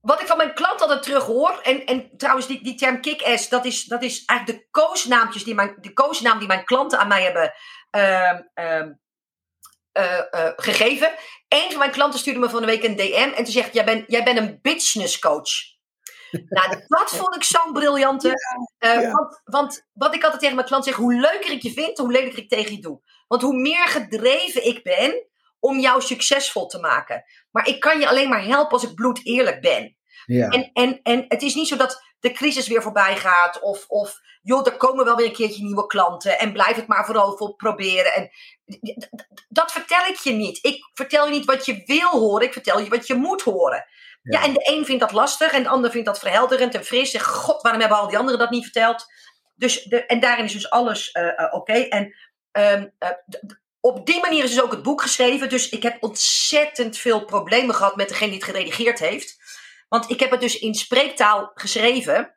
wat 0.02 0.22
ik 0.22 0.28
van 0.28 0.38
mijn 0.38 0.54
klant 0.54 0.82
altijd 0.82 1.04
terug 1.04 1.24
hoor, 1.24 1.60
en, 1.64 1.86
en 1.86 2.18
trouwens 2.18 2.48
die, 2.48 2.64
die 2.64 2.76
term 2.76 3.02
kick-ass, 3.02 3.50
dat 3.50 3.66
is, 3.66 3.84
dat 3.84 4.04
is 4.04 4.26
eigenlijk 4.26 4.60
de 4.60 4.68
koosnaampjes 4.72 5.44
die 5.44 5.56
mijn, 5.56 5.76
de 5.82 5.94
koosnaam 5.94 6.40
die 6.40 6.48
mijn 6.48 6.66
klanten 6.66 7.00
aan 7.00 7.08
mij 7.08 7.24
hebben 7.24 7.54
uh, 7.96 8.40
uh, 9.94 10.52
gegeven. 10.56 11.12
Een 11.48 11.70
van 11.70 11.80
mijn 11.80 11.92
klanten 11.92 12.20
stuurde 12.20 12.40
me 12.40 12.50
van 12.50 12.60
de 12.60 12.66
week 12.66 12.84
een 12.84 12.96
DM 12.96 13.32
en 13.36 13.44
toen 13.44 13.54
zegt, 13.54 13.74
jij 13.74 13.86
bent 13.86 14.04
jij 14.08 14.24
bent 14.24 14.38
een 14.38 14.60
business 14.62 15.20
coach. 15.20 15.52
nou, 16.56 16.84
dat 16.88 17.10
vond 17.10 17.36
ik 17.36 17.44
zo'n 17.44 17.74
briljante. 17.74 18.34
Uh, 18.80 19.14
Want, 19.14 19.42
want, 19.44 19.88
wat 19.94 20.16
ik 20.16 20.24
altijd 20.24 20.42
tegen 20.42 20.56
mijn 20.56 20.68
klant 20.68 20.84
zeg, 20.84 20.96
hoe 20.96 21.14
leuker 21.14 21.52
ik 21.52 21.62
je 21.62 21.72
vind, 21.72 21.98
hoe 21.98 22.12
lelijker 22.12 22.40
ik 22.40 22.50
tegen 22.50 22.72
je 22.76 22.82
doe. 22.82 23.02
Want 23.28 23.42
hoe 23.42 23.62
meer 23.62 23.88
gedreven 23.88 24.66
ik 24.66 24.84
ben, 24.84 25.26
om 25.60 25.80
jou 25.80 26.02
succesvol 26.02 26.68
te 26.68 26.80
maken. 26.80 27.24
Maar 27.52 27.68
ik 27.68 27.80
kan 27.80 28.00
je 28.00 28.08
alleen 28.08 28.30
maar 28.30 28.44
helpen 28.44 28.72
als 28.72 28.84
ik 28.84 28.96
bloed 28.96 29.26
eerlijk 29.26 29.62
ben. 29.62 29.98
Ja. 30.26 30.50
En, 30.50 30.70
en, 30.74 31.00
en 31.04 31.26
het 31.28 31.42
is 31.42 31.56
niet 31.56 31.68
zo 31.68 31.76
dat 31.76 32.04
de 32.20 32.32
crisis 32.32 32.68
weer 32.68 32.82
voorbij 32.82 33.16
gaat. 33.16 33.60
Of, 33.60 33.86
of 33.88 34.20
joh, 34.42 34.68
er 34.68 34.78
komen 34.78 35.06
wel 35.06 35.16
weer 35.16 35.26
een 35.26 35.34
keertje 35.34 35.64
nieuwe 35.64 35.86
klanten. 35.86 36.40
En 36.40 36.54
blijf 36.54 36.76
het 36.76 36.88
maar 36.88 37.06
vooral 37.06 37.38
vol 37.38 37.56
proberen. 37.56 38.14
En 38.14 38.30
dat 39.48 39.72
vertel 39.72 40.06
ik 40.06 40.16
je 40.16 40.32
niet. 40.32 40.60
Ik 40.62 40.90
vertel 40.94 41.26
je 41.26 41.32
niet 41.32 41.46
wat 41.46 41.66
je 41.66 41.84
wil 41.86 42.10
horen. 42.10 42.46
Ik 42.46 42.54
vertel 42.54 42.80
je 42.80 42.90
wat 42.90 43.08
je 43.08 43.16
moet 43.16 43.42
horen. 43.42 43.86
Ja, 44.22 44.44
en 44.44 44.54
de 44.54 44.72
een 44.72 44.86
vindt 44.86 45.02
dat 45.02 45.12
lastig. 45.12 45.52
En 45.52 45.64
de 45.64 45.70
ander 45.70 45.92
vindt 45.92 46.06
dat 46.06 46.20
verhelderend 46.20 46.76
en 46.76 46.86
fris. 46.86 47.14
En 47.14 47.22
god, 47.22 47.62
waarom 47.62 47.82
hebben 47.82 48.00
al 48.00 48.08
die 48.08 48.18
anderen 48.18 48.40
dat 48.40 48.50
niet 48.50 48.64
verteld? 48.64 49.06
Dus 49.56 49.84
de, 49.84 50.06
en 50.06 50.20
daarin 50.20 50.46
is 50.46 50.54
dus 50.54 50.70
alles 50.70 51.10
uh, 51.14 51.24
uh, 51.24 51.32
oké. 51.32 51.56
Okay. 51.56 51.88
En 51.88 52.16
um, 52.58 52.94
uh, 53.00 53.10
op 53.80 54.06
die 54.06 54.22
manier 54.22 54.44
is 54.44 54.50
dus 54.50 54.62
ook 54.62 54.72
het 54.72 54.84
boek 54.84 55.02
geschreven. 55.02 55.50
Dus 55.50 55.70
ik 55.70 55.84
heb 55.84 56.04
ontzettend 56.04 56.98
veel 56.98 57.26
problemen 57.26 57.76
gehad 57.76 57.96
met 57.96 58.08
degene 58.08 58.30
die 58.30 58.40
het 58.40 58.50
geredigeerd 58.50 59.00
heeft. 59.00 59.38
Want 59.88 60.10
ik 60.10 60.20
heb 60.20 60.32
het 60.32 60.42
dus 60.42 60.60
in 60.60 60.74
spreektaal 60.76 61.52
geschreven. 61.54 62.36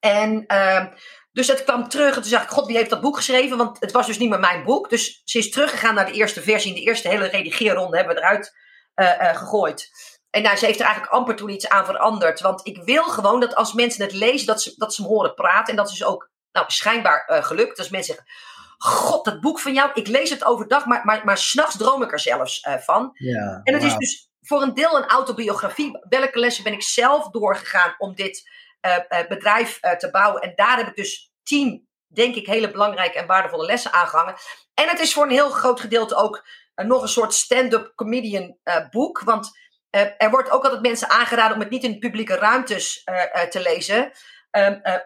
En 0.00 0.44
uh, 0.48 0.86
dus 1.32 1.46
dat 1.46 1.64
kwam 1.64 1.88
terug. 1.88 2.14
En 2.14 2.22
toen 2.22 2.30
zag 2.30 2.42
ik, 2.42 2.48
god, 2.48 2.66
wie 2.66 2.76
heeft 2.76 2.90
dat 2.90 3.00
boek 3.00 3.16
geschreven? 3.16 3.56
Want 3.56 3.80
het 3.80 3.92
was 3.92 4.06
dus 4.06 4.18
niet 4.18 4.30
meer 4.30 4.40
mijn 4.40 4.64
boek. 4.64 4.90
Dus 4.90 5.22
ze 5.24 5.38
is 5.38 5.50
teruggegaan 5.50 5.94
naar 5.94 6.06
de 6.06 6.12
eerste 6.12 6.42
versie. 6.42 6.74
In 6.74 6.80
de 6.80 6.86
eerste 6.86 7.08
hele 7.08 7.26
redigeerronde 7.26 7.96
hebben 7.96 8.14
we 8.14 8.20
eruit 8.20 8.56
uh, 8.94 9.06
uh, 9.06 9.36
gegooid. 9.36 9.90
En 10.30 10.42
nou, 10.42 10.56
ze 10.56 10.66
heeft 10.66 10.78
er 10.78 10.84
eigenlijk 10.84 11.14
amper 11.14 11.36
toen 11.36 11.48
iets 11.48 11.68
aan 11.68 11.84
veranderd. 11.84 12.40
Want 12.40 12.66
ik 12.66 12.82
wil 12.82 13.04
gewoon 13.04 13.40
dat 13.40 13.54
als 13.54 13.72
mensen 13.72 14.02
het 14.02 14.12
lezen, 14.12 14.46
dat 14.46 14.62
ze, 14.62 14.74
dat 14.76 14.94
ze 14.94 15.02
me 15.02 15.08
horen 15.08 15.34
praten. 15.34 15.70
En 15.70 15.76
dat 15.76 15.90
is 15.90 16.04
ook 16.04 16.30
nou, 16.52 16.66
schijnbaar 16.70 17.28
uh, 17.30 17.44
gelukt. 17.44 17.76
Dus 17.76 17.88
mensen 17.88 18.14
zeggen, 18.14 18.32
God, 18.78 19.24
dat 19.24 19.40
boek 19.40 19.60
van 19.60 19.74
jou, 19.74 19.90
ik 19.94 20.06
lees 20.06 20.30
het 20.30 20.44
overdag, 20.44 20.86
maar, 20.86 21.00
maar, 21.04 21.24
maar 21.24 21.38
s'nachts 21.38 21.76
droom 21.76 22.02
ik 22.02 22.12
er 22.12 22.20
zelfs 22.20 22.64
uh, 22.64 22.74
van. 22.76 23.10
Ja, 23.14 23.60
en 23.64 23.74
het 23.74 23.82
wow. 23.82 23.92
is 23.92 23.96
dus 23.96 24.30
voor 24.40 24.62
een 24.62 24.74
deel 24.74 24.96
een 24.96 25.08
autobiografie. 25.08 25.98
Welke 26.08 26.38
lessen 26.38 26.64
ben 26.64 26.72
ik 26.72 26.82
zelf 26.82 27.30
doorgegaan 27.30 27.94
om 27.98 28.14
dit 28.14 28.50
uh, 28.86 28.96
uh, 29.08 29.28
bedrijf 29.28 29.80
te 29.80 30.10
bouwen? 30.10 30.42
En 30.42 30.52
daar 30.54 30.76
heb 30.76 30.88
ik 30.88 30.96
dus 30.96 31.32
tien, 31.42 31.88
denk 32.06 32.34
ik, 32.34 32.46
hele 32.46 32.70
belangrijke 32.70 33.18
en 33.18 33.26
waardevolle 33.26 33.66
lessen 33.66 33.92
aangehangen. 33.92 34.34
En 34.74 34.88
het 34.88 35.00
is 35.00 35.12
voor 35.12 35.24
een 35.24 35.30
heel 35.30 35.50
groot 35.50 35.80
gedeelte 35.80 36.14
ook 36.14 36.46
nog 36.74 37.02
een 37.02 37.08
soort 37.08 37.34
stand-up 37.34 37.92
comedian 37.94 38.58
boek. 38.90 39.20
Want 39.20 39.50
er 39.90 40.30
wordt 40.30 40.50
ook 40.50 40.64
altijd 40.64 40.82
mensen 40.82 41.08
aangeraden 41.08 41.54
om 41.54 41.60
het 41.60 41.70
niet 41.70 41.84
in 41.84 41.98
publieke 41.98 42.34
ruimtes 42.34 43.04
te 43.50 43.60
lezen. 43.60 44.12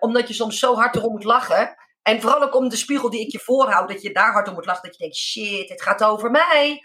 omdat 0.01 0.29
je 0.29 0.35
soms 0.35 0.59
zo 0.59 0.75
hard 0.75 0.97
erom 0.97 1.13
moet 1.13 1.25
lachen. 1.25 1.77
En 2.03 2.21
vooral 2.21 2.43
ook 2.43 2.55
om 2.55 2.69
de 2.69 2.77
spiegel 2.77 3.11
die 3.11 3.21
ik 3.21 3.33
je 3.33 3.39
voorhoud, 3.39 3.89
dat 3.89 4.03
je 4.03 4.13
daar 4.13 4.33
hard 4.33 4.49
om 4.49 4.55
moet 4.55 4.67
lachen. 4.67 4.83
Dat 4.83 4.93
je 4.93 4.99
denkt, 4.99 5.17
shit, 5.17 5.69
het 5.69 5.83
gaat 5.83 6.05
over 6.05 6.31
mij. 6.31 6.81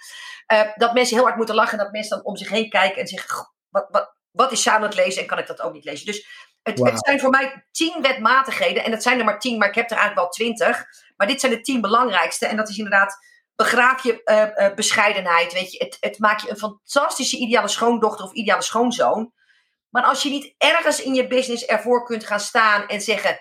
Uh, 0.54 0.62
dat 0.76 0.94
mensen 0.94 1.16
heel 1.16 1.26
hard 1.26 1.38
moeten 1.38 1.56
lachen 1.56 1.78
en 1.78 1.84
dat 1.84 1.94
mensen 1.94 2.18
dan 2.18 2.26
om 2.26 2.36
zich 2.36 2.50
heen 2.50 2.70
kijken 2.70 3.02
en 3.02 3.08
zeggen, 3.08 3.54
wat, 3.70 3.88
wat, 3.90 4.16
wat 4.32 4.52
is 4.52 4.64
ze 4.64 4.72
aan 4.72 4.82
het 4.82 4.96
lezen 4.96 5.22
en 5.22 5.28
kan 5.28 5.38
ik 5.38 5.48
dat 5.48 5.62
ook 5.62 5.74
niet 5.74 5.84
lezen? 5.84 6.06
Dus 6.06 6.28
het, 6.64 6.80
wow. 6.80 6.88
het, 6.88 7.06
zijn 7.06 7.20
voor 7.20 7.30
mij 7.30 7.66
tien 7.72 8.02
wetmatigheden 8.02 8.84
en 8.84 8.92
dat 8.92 9.04
zijn 9.04 9.20
er 9.20 9.26
maar 9.26 9.40
tien, 9.40 9.58
maar 9.58 9.68
ik 9.68 9.76
heb 9.76 9.92
er 9.92 9.98
eigenlijk 9.98 10.20
wel 10.20 10.30
twintig. 10.30 10.86
Maar 11.16 11.28
dit 11.28 11.40
zijn 11.40 11.52
de 11.52 11.62
tien 11.62 11.82
belangrijkste 11.82 12.48
en 12.48 12.58
dat 12.58 12.70
is 12.70 12.78
inderdaad, 12.78 13.18
begraaf 13.56 14.04
je 14.04 14.22
uh, 14.26 14.68
uh, 14.68 14.76
bescheidenheid, 14.76 15.54
weet 15.54 15.72
je. 15.72 15.84
Het, 15.84 15.98
het 16.00 16.20
maakt 16.20 16.42
je 16.42 16.50
een 16.50 16.58
fantastische 16.58 17.38
ideale 17.38 17.68
schoondochter 17.68 18.26
of 18.26 18.34
ideale 18.34 18.62
schoonzoon. 18.62 19.34
Maar 19.90 20.04
als 20.04 20.24
je 20.24 20.30
niet 20.30 20.54
ergens 20.58 21.02
in 21.02 21.14
je 21.14 21.28
business 21.28 21.66
ervoor 21.66 22.06
kunt 22.06 22.26
gaan 22.26 22.40
staan 22.40 22.88
en 22.88 23.02
zeggen 23.02 23.40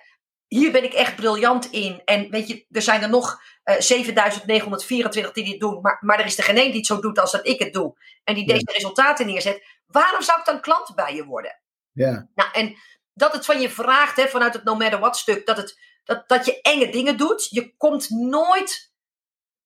hier 0.49 0.73
ben 0.73 0.85
ik 0.85 0.93
echt 0.93 1.17
briljant 1.17 1.71
in. 1.71 2.03
En 2.05 2.31
weet 2.31 2.49
je, 2.49 2.67
er 2.71 2.83
zijn 2.83 3.03
er 3.03 3.09
nog 3.09 3.43
uh, 3.65 3.75
7924 3.79 5.33
die 5.33 5.45
dit 5.45 5.61
doen. 5.61 5.81
Maar, 5.81 5.99
maar 6.01 6.19
er 6.19 6.27
is 6.27 6.39
er 6.39 6.45
geen 6.45 6.57
één 6.57 6.71
die 6.71 6.77
het 6.77 6.87
zo 6.87 7.01
doet 7.01 7.19
als 7.19 7.33
dat 7.33 7.47
ik 7.47 7.59
het 7.59 7.73
doe. 7.73 7.97
En 8.25 8.35
die 8.35 8.47
deze 8.47 8.63
ja. 8.67 8.73
resultaten 8.73 9.27
neerzet. 9.27 9.63
Waarom 9.87 10.23
zou 10.23 10.39
ik 10.39 10.45
dan 10.45 10.61
klant 10.61 10.95
bij 10.95 11.15
je 11.15 11.25
worden? 11.25 11.61
Ja. 11.93 12.29
Nou, 12.35 12.51
en 12.53 12.77
dat 13.15 13.33
het 13.33 13.45
van 13.45 13.61
je 13.61 13.71
vraagt, 13.71 14.17
hè, 14.17 14.29
vanuit 14.29 14.55
het 14.55 14.65
no 14.65 14.75
matter 14.75 14.99
what 14.99 15.17
stuk, 15.17 15.47
dat, 15.47 15.57
het, 15.57 15.79
dat, 16.05 16.29
dat 16.29 16.47
je 16.47 16.61
enge 16.61 16.91
dingen 16.91 17.17
doet. 17.17 17.49
Je 17.51 17.77
komt 17.77 18.11
nooit 18.11 18.95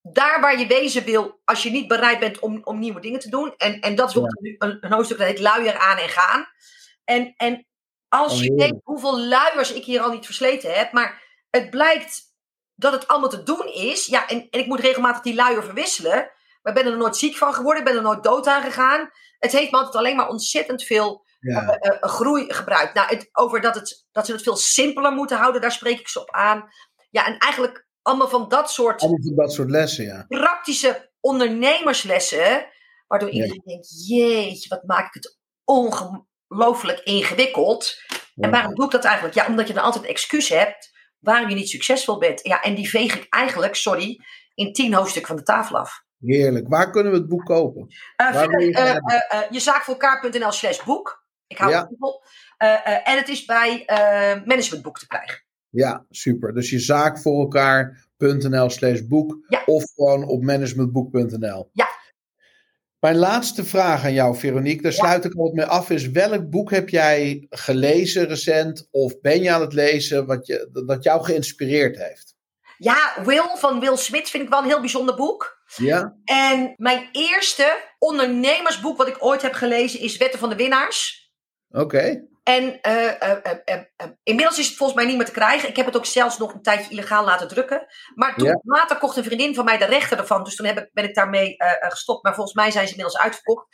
daar 0.03 0.41
waar 0.41 0.59
je 0.59 0.67
wezen 0.67 1.05
wil, 1.05 1.41
als 1.45 1.63
je 1.63 1.71
niet 1.71 1.89
bereid 1.89 2.19
bent 2.19 2.39
om, 2.39 2.61
om 2.65 2.79
nieuwe 2.79 3.01
dingen 3.01 3.21
te 3.21 3.29
doen. 3.31 3.55
En, 3.57 3.81
en 3.81 3.95
dat 3.95 4.09
is 4.09 4.17
ook 4.17 4.31
ja. 4.41 4.55
een, 4.59 4.79
een 4.81 4.93
hoofdstuk 4.93 5.19
dat 5.19 5.27
heet 5.27 5.39
luier 5.39 5.79
aan 5.79 5.99
en 5.99 6.09
gaan. 6.09 6.47
En, 7.05 7.35
en 7.37 7.67
als 8.11 8.41
je 8.41 8.51
oh, 8.51 8.59
denkt 8.59 8.81
hoeveel 8.85 9.21
luiers 9.21 9.73
ik 9.73 9.85
hier 9.85 10.01
al 10.01 10.11
niet 10.11 10.25
versleten 10.25 10.73
heb, 10.73 10.93
maar 10.93 11.23
het 11.51 11.71
blijkt 11.71 12.23
dat 12.75 12.93
het 12.93 13.09
allemaal 13.09 13.29
te 13.29 13.43
doen 13.43 13.67
is. 13.67 14.07
Ja, 14.07 14.29
en, 14.29 14.47
en 14.51 14.61
ik 14.61 14.67
moet 14.67 14.81
regelmatig 14.81 15.23
die 15.23 15.35
luier 15.35 15.63
verwisselen. 15.63 16.31
Maar 16.63 16.77
ik 16.77 16.83
ben 16.83 16.93
er 16.93 16.99
nooit 16.99 17.17
ziek 17.17 17.37
van 17.37 17.55
geworden, 17.55 17.83
ik 17.83 17.89
ben 17.89 17.97
er 17.97 18.03
nooit 18.03 18.23
dood 18.23 18.47
aan 18.47 18.63
gegaan. 18.63 19.11
Het 19.39 19.53
heeft 19.53 19.71
me 19.71 19.77
altijd 19.77 19.97
alleen 19.97 20.17
maar 20.17 20.29
ontzettend 20.29 20.83
veel 20.83 21.27
ja. 21.41 21.63
uh, 21.63 21.93
uh, 21.93 22.03
groei 22.03 22.53
gebruikt. 22.53 22.95
Nou, 22.95 23.09
het, 23.09 23.29
over 23.33 23.61
dat, 23.61 23.75
het, 23.75 24.07
dat 24.13 24.27
ze 24.27 24.33
het 24.33 24.43
veel 24.43 24.57
simpeler 24.57 25.13
moeten 25.13 25.37
houden, 25.37 25.61
daar 25.61 25.73
spreek 25.73 26.01
ik 26.01 26.09
ze 26.09 26.21
op 26.21 26.31
aan. 26.31 26.69
Ja, 27.11 27.27
en 27.27 27.39
eigenlijk 27.39 27.87
allemaal 28.03 28.29
van 28.29 28.49
dat 28.49 28.71
soort. 28.71 29.01
Allemaal 29.01 29.23
van 29.23 29.35
dat 29.35 29.53
soort 29.53 29.71
lessen, 29.71 30.05
ja. 30.05 30.25
Praktische 30.29 31.11
ondernemerslessen. 31.21 32.67
Waardoor 33.07 33.29
ja. 33.29 33.35
iedereen 33.35 33.63
denkt: 33.65 34.07
jeetje, 34.09 34.69
wat 34.69 34.83
maak 34.85 35.07
ik 35.07 35.15
het 35.15 35.39
onge 35.65 36.29
ongelooflijk 36.51 37.01
ingewikkeld. 37.01 37.95
Ja. 38.09 38.19
En 38.35 38.51
waarom 38.51 38.75
doe 38.75 38.85
ik 38.85 38.91
dat 38.91 39.05
eigenlijk? 39.05 39.35
Ja, 39.35 39.47
omdat 39.47 39.69
je 39.69 39.75
dan 39.75 39.83
altijd 39.83 40.05
een 40.05 40.11
excuus 40.11 40.49
hebt 40.49 40.91
waarom 41.19 41.49
je 41.49 41.55
niet 41.55 41.69
succesvol 41.69 42.19
bent. 42.19 42.41
Ja, 42.43 42.63
en 42.63 42.75
die 42.75 42.89
veeg 42.89 43.17
ik 43.17 43.27
eigenlijk, 43.29 43.75
sorry, 43.75 44.21
in 44.55 44.73
tien 44.73 44.95
hoofdstukken 44.95 45.29
van 45.29 45.37
de 45.37 45.43
tafel 45.43 45.79
af. 45.79 46.05
Heerlijk. 46.21 46.69
Waar 46.69 46.91
kunnen 46.91 47.13
we 47.13 47.19
het 47.19 47.29
boek 47.29 47.45
kopen? 47.45 47.87
Uh, 48.21 48.31
via, 48.31 48.59
je, 48.59 48.71
uh, 48.71 48.97
uh, 49.41 49.47
jezaakvoorelkaar.nl 49.51 50.53
slash 50.53 50.85
boek. 50.85 51.25
Ik 51.47 51.59
hou 51.59 51.71
ja. 51.71 51.81
het 51.81 51.97
op. 51.99 52.27
en 53.05 53.17
het 53.17 53.29
is 53.29 53.45
bij 53.45 53.83
managementboek 54.45 54.99
te 54.99 55.07
krijgen. 55.07 55.45
Ja, 55.69 56.07
super. 56.11 56.55
Dus 56.55 56.71
jezaakvoorelkaar.nl 56.71 58.71
slash 58.71 59.01
boek. 59.01 59.39
Ja. 59.49 59.63
Of 59.67 59.85
gewoon 59.95 60.25
op 60.25 60.43
managementboek.nl. 60.43 61.71
Ja. 61.73 61.89
Mijn 63.01 63.17
laatste 63.17 63.65
vraag 63.65 64.05
aan 64.05 64.13
jou, 64.13 64.37
Veronique, 64.37 64.83
daar 64.83 64.93
sluit 64.93 65.25
ik 65.25 65.35
altijd 65.35 65.57
mee 65.57 65.67
af, 65.67 65.91
is 65.91 66.11
welk 66.11 66.51
boek 66.51 66.71
heb 66.71 66.89
jij 66.89 67.47
gelezen 67.51 68.27
recent 68.27 68.89
of 68.91 69.21
ben 69.21 69.43
je 69.43 69.51
aan 69.51 69.61
het 69.61 69.73
lezen 69.73 70.27
wat 70.27 70.47
je, 70.47 70.83
dat 70.87 71.03
jou 71.03 71.25
geïnspireerd 71.25 71.97
heeft? 71.97 72.35
Ja, 72.79 73.15
Will 73.25 73.57
van 73.57 73.81
Will 73.81 73.97
Smith 73.97 74.31
vind 74.31 74.43
ik 74.43 74.49
wel 74.49 74.59
een 74.59 74.69
heel 74.69 74.81
bijzonder 74.81 75.15
boek. 75.15 75.63
Ja. 75.77 76.17
En 76.25 76.75
mijn 76.77 77.09
eerste 77.13 77.77
ondernemersboek 77.99 78.97
wat 78.97 79.09
ik 79.09 79.25
ooit 79.25 79.43
heb 79.43 79.53
gelezen 79.53 80.01
is 80.01 80.17
Wetten 80.17 80.39
van 80.39 80.49
de 80.49 80.57
Winnaars. 80.57 81.31
Oké. 81.71 82.27
En 82.51 82.79
uh, 82.89 83.05
uh, 83.05 84.09
inmiddels 84.23 84.59
is 84.59 84.67
het 84.67 84.77
volgens 84.77 84.99
mij 84.99 85.07
niet 85.09 85.17
meer 85.17 85.27
te 85.27 85.33
krijgen. 85.33 85.69
Ik 85.69 85.77
heb 85.77 85.87
het 85.87 85.97
ook 85.97 86.07
zelfs 86.07 86.39
nog 86.39 86.55
een 86.55 86.63
tijdje 86.63 86.91
illegaal 86.91 87.25
laten 87.25 87.49
drukken. 87.49 87.87
Maar 88.15 88.35
toen 88.37 88.47
Ja. 88.49 88.61
later 88.63 88.99
kocht 88.99 89.17
een 89.17 89.25
vriendin 89.25 89.55
van 89.55 89.65
mij 89.65 89.79
de 89.79 89.85
rechten 89.85 90.19
ervan. 90.19 90.45
Dus 90.45 90.57
toen 90.57 90.67
heb 90.67 90.79
ik, 90.79 90.89
ben 90.93 91.05
ik 91.05 91.15
daarmee 91.15 91.57
eh, 91.57 91.91
gestopt. 91.91 92.23
Maar 92.23 92.35
volgens 92.35 92.57
mij 92.57 92.71
zijn 92.71 92.85
ze 92.87 92.91
inmiddels 92.95 93.23
uitverkocht. 93.23 93.67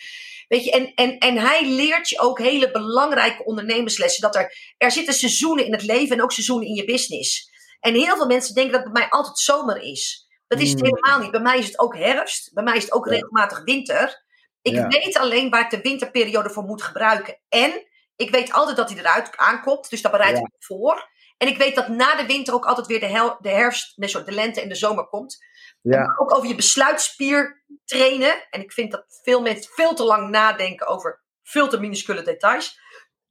Weet 0.49 0.65
je, 0.65 0.71
en, 0.71 0.95
en, 0.95 1.19
en 1.19 1.37
hij 1.37 1.67
leert 1.67 2.09
je 2.09 2.21
ook 2.21 2.39
hele 2.39 2.71
belangrijke 2.71 3.45
ondernemerslessen. 3.45 4.23
Dat 4.23 4.37
er, 4.37 4.75
er 4.77 4.91
zitten 4.91 5.15
seizoenen 5.15 5.65
in 5.67 5.73
het 5.73 5.83
leven 5.83 6.17
en 6.17 6.23
ook 6.23 6.33
seizoenen 6.33 6.69
in 6.69 6.75
je 6.75 6.85
business. 6.85 7.51
En 7.81 7.95
heel 7.95 8.17
veel 8.17 8.27
mensen 8.27 8.55
denken 8.55 8.73
dat 8.73 8.83
het 8.85 8.93
bij 8.93 9.03
mij 9.03 9.11
altijd 9.11 9.39
zomer 9.39 9.83
is. 9.83 10.27
Dat 10.47 10.61
is 10.61 10.71
het 10.71 10.81
Hmm. 10.81 10.89
helemaal 10.95 11.21
niet. 11.21 11.31
Bij 11.31 11.41
mij 11.41 11.59
is 11.59 11.67
het 11.67 11.79
ook 11.79 11.97
herfst. 11.97 12.53
Bij 12.53 12.65
mij 12.65 12.77
is 12.77 12.83
het 12.83 12.93
ook 12.93 13.07
Ja. 13.07 13.13
regelmatig 13.13 13.65
winter. 13.65 14.25
Ik 14.63 14.75
Ja. 14.75 14.89
weet 14.89 15.17
alleen 15.17 15.51
waar 15.51 15.61
ik 15.65 15.71
de 15.71 15.81
winterperiode 15.81 16.51
voor 16.51 16.65
moet 16.65 16.83
gebruiken. 16.83 17.41
En 17.49 17.85
ik 18.17 18.31
weet 18.31 18.53
altijd 18.53 18.77
dat 18.77 18.91
hij 18.91 18.99
eruit 18.99 19.37
aankomt. 19.37 19.91
Dus 19.91 20.03
daar 20.03 20.13
bereid 20.13 20.37
ik 20.37 20.43
me 20.43 20.57
voor. 20.59 21.09
En 21.39 21.49
ik 21.49 21.59
weet 21.59 21.75
dat 21.75 21.89
na 21.89 22.17
de 22.17 22.27
winter 22.27 22.55
ook 22.55 22.67
altijd 22.67 22.87
weer 22.87 23.01
de, 23.01 23.07
hel- 23.07 23.37
de 23.41 23.49
herfst, 23.49 23.97
nee, 23.97 24.09
sorry, 24.09 24.27
de 24.27 24.33
lente 24.33 24.61
en 24.61 24.69
de 24.69 24.75
zomer 24.75 25.07
komt. 25.07 25.45
Ja. 25.81 26.03
En 26.03 26.19
ook 26.19 26.35
over 26.35 26.49
je 26.49 26.55
besluitspier 26.55 27.65
trainen. 27.85 28.47
En 28.51 28.61
ik 28.61 28.73
vind 28.73 28.91
dat 28.91 29.21
veel 29.23 29.43
mensen 29.43 29.73
veel 29.73 29.95
te 29.95 30.05
lang 30.05 30.31
nadenken 30.31 30.87
over 30.87 31.25
veel 31.43 31.69
te 31.69 31.81
minuscule 31.81 32.23
details. 32.23 32.81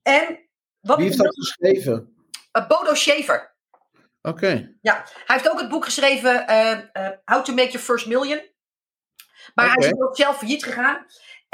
En 0.01 0.49
wat 0.79 0.97
Wie 0.97 1.05
heeft 1.05 1.17
dat 1.17 1.35
geschreven? 1.35 2.15
Uh, 2.57 2.67
Bodo 2.67 2.93
Schaefer. 2.93 3.55
Oké. 4.21 4.75
Ja, 4.81 4.93
hij 5.25 5.35
heeft 5.35 5.49
ook 5.49 5.59
het 5.59 5.69
boek 5.69 5.83
geschreven 5.83 6.47
eh, 6.47 6.71
eh, 6.71 7.17
How 7.25 7.43
to 7.43 7.53
Make 7.53 7.69
Your 7.69 7.85
First 7.85 8.07
Million. 8.07 8.53
Maar 9.53 9.73
hij 9.73 9.87
is 9.87 10.01
ook 10.01 10.15
zelf 10.15 10.37
failliet 10.37 10.63
gegaan. 10.63 11.05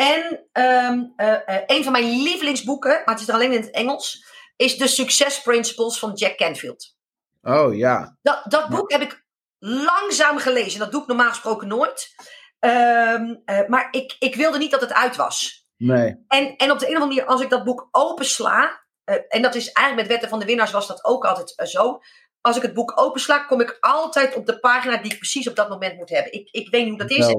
En 0.02 0.48
ehm, 0.52 1.04
eh, 1.16 1.56
eh, 1.56 1.64
een 1.66 1.84
van 1.84 1.92
mijn 1.92 2.22
lievelingsboeken, 2.24 2.92
maar 2.92 3.14
het 3.14 3.20
is 3.20 3.28
er 3.28 3.34
alleen 3.34 3.54
in 3.54 3.62
het 3.62 3.72
Engels, 3.72 4.26
is 4.56 4.78
The 4.78 4.88
Success 4.88 5.42
Principles 5.42 6.00
van 6.00 6.14
Jack 6.14 6.38
Canfield. 6.38 6.96
Oh 7.42 7.76
ja. 7.76 8.18
Dat, 8.22 8.42
dat 8.44 8.70
boek 8.70 8.92
heb 8.92 9.02
ik 9.02 9.26
langzaam 9.60 10.38
gelezen. 10.38 10.80
Dat 10.80 10.92
doe 10.92 11.02
ik 11.02 11.08
normaal 11.08 11.30
gesproken 11.30 11.68
nooit. 11.68 12.16
Ehm, 12.60 13.36
eh, 13.46 13.68
maar 13.68 13.88
ik, 13.92 14.16
ik 14.20 14.36
wilde 14.36 14.58
niet 14.58 14.72
dat 14.72 14.82
het 14.82 14.94
uit 14.94 15.16
was. 15.16 15.68
Nee. 15.78 16.26
En, 16.28 16.56
en 16.56 16.72
op 16.72 16.80
de 16.80 16.86
een 16.90 16.96
of 16.96 17.02
andere 17.02 17.06
manier, 17.06 17.26
als 17.26 17.42
ik 17.42 17.50
dat 17.50 17.64
boek 17.64 17.88
opensla, 17.92 18.84
en 19.28 19.42
dat 19.42 19.56
is 19.56 19.72
eigenlijk 19.72 19.96
met 19.96 20.08
Wetten 20.08 20.30
van 20.30 20.40
de 20.40 20.46
Winnaars 20.46 20.72
was 20.72 20.88
dat 20.88 21.06
ook 21.06 21.26
altijd 21.26 21.70
zo. 21.70 22.00
Als 22.42 22.56
ik 22.56 22.62
het 22.62 22.74
boek 22.74 23.00
opensla, 23.00 23.40
kom 23.40 23.62
ik 23.62 23.78
altijd 23.80 24.36
op 24.36 24.46
de 24.46 24.60
pagina 24.60 24.98
die 24.98 25.12
ik 25.12 25.18
precies 25.18 25.48
op 25.48 25.56
dat 25.56 25.70
moment 25.70 25.98
moet 25.98 26.10
hebben. 26.10 26.34
Ik, 26.34 26.50
ik 26.52 26.70
weet 26.70 26.82
niet 26.82 27.00
hoe 27.00 27.08
dat 27.08 27.18
is. 27.18 27.36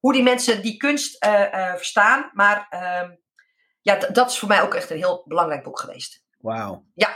Hoe 0.00 0.12
die 0.12 0.22
mensen 0.22 0.62
die 0.62 0.76
kunst 0.76 1.22
eh, 1.22 1.54
eh, 1.54 1.76
verstaan. 1.76 2.30
Maar 2.32 2.66
ehm, 2.70 3.10
ja, 3.80 3.96
dat 4.12 4.30
is 4.30 4.38
voor 4.38 4.48
mij 4.48 4.62
ook 4.62 4.74
echt 4.74 4.90
een 4.90 4.96
heel 4.96 5.24
belangrijk 5.26 5.62
boek 5.62 5.78
geweest. 5.78 6.24
Wauw. 6.38 6.84
Ja. 6.94 7.10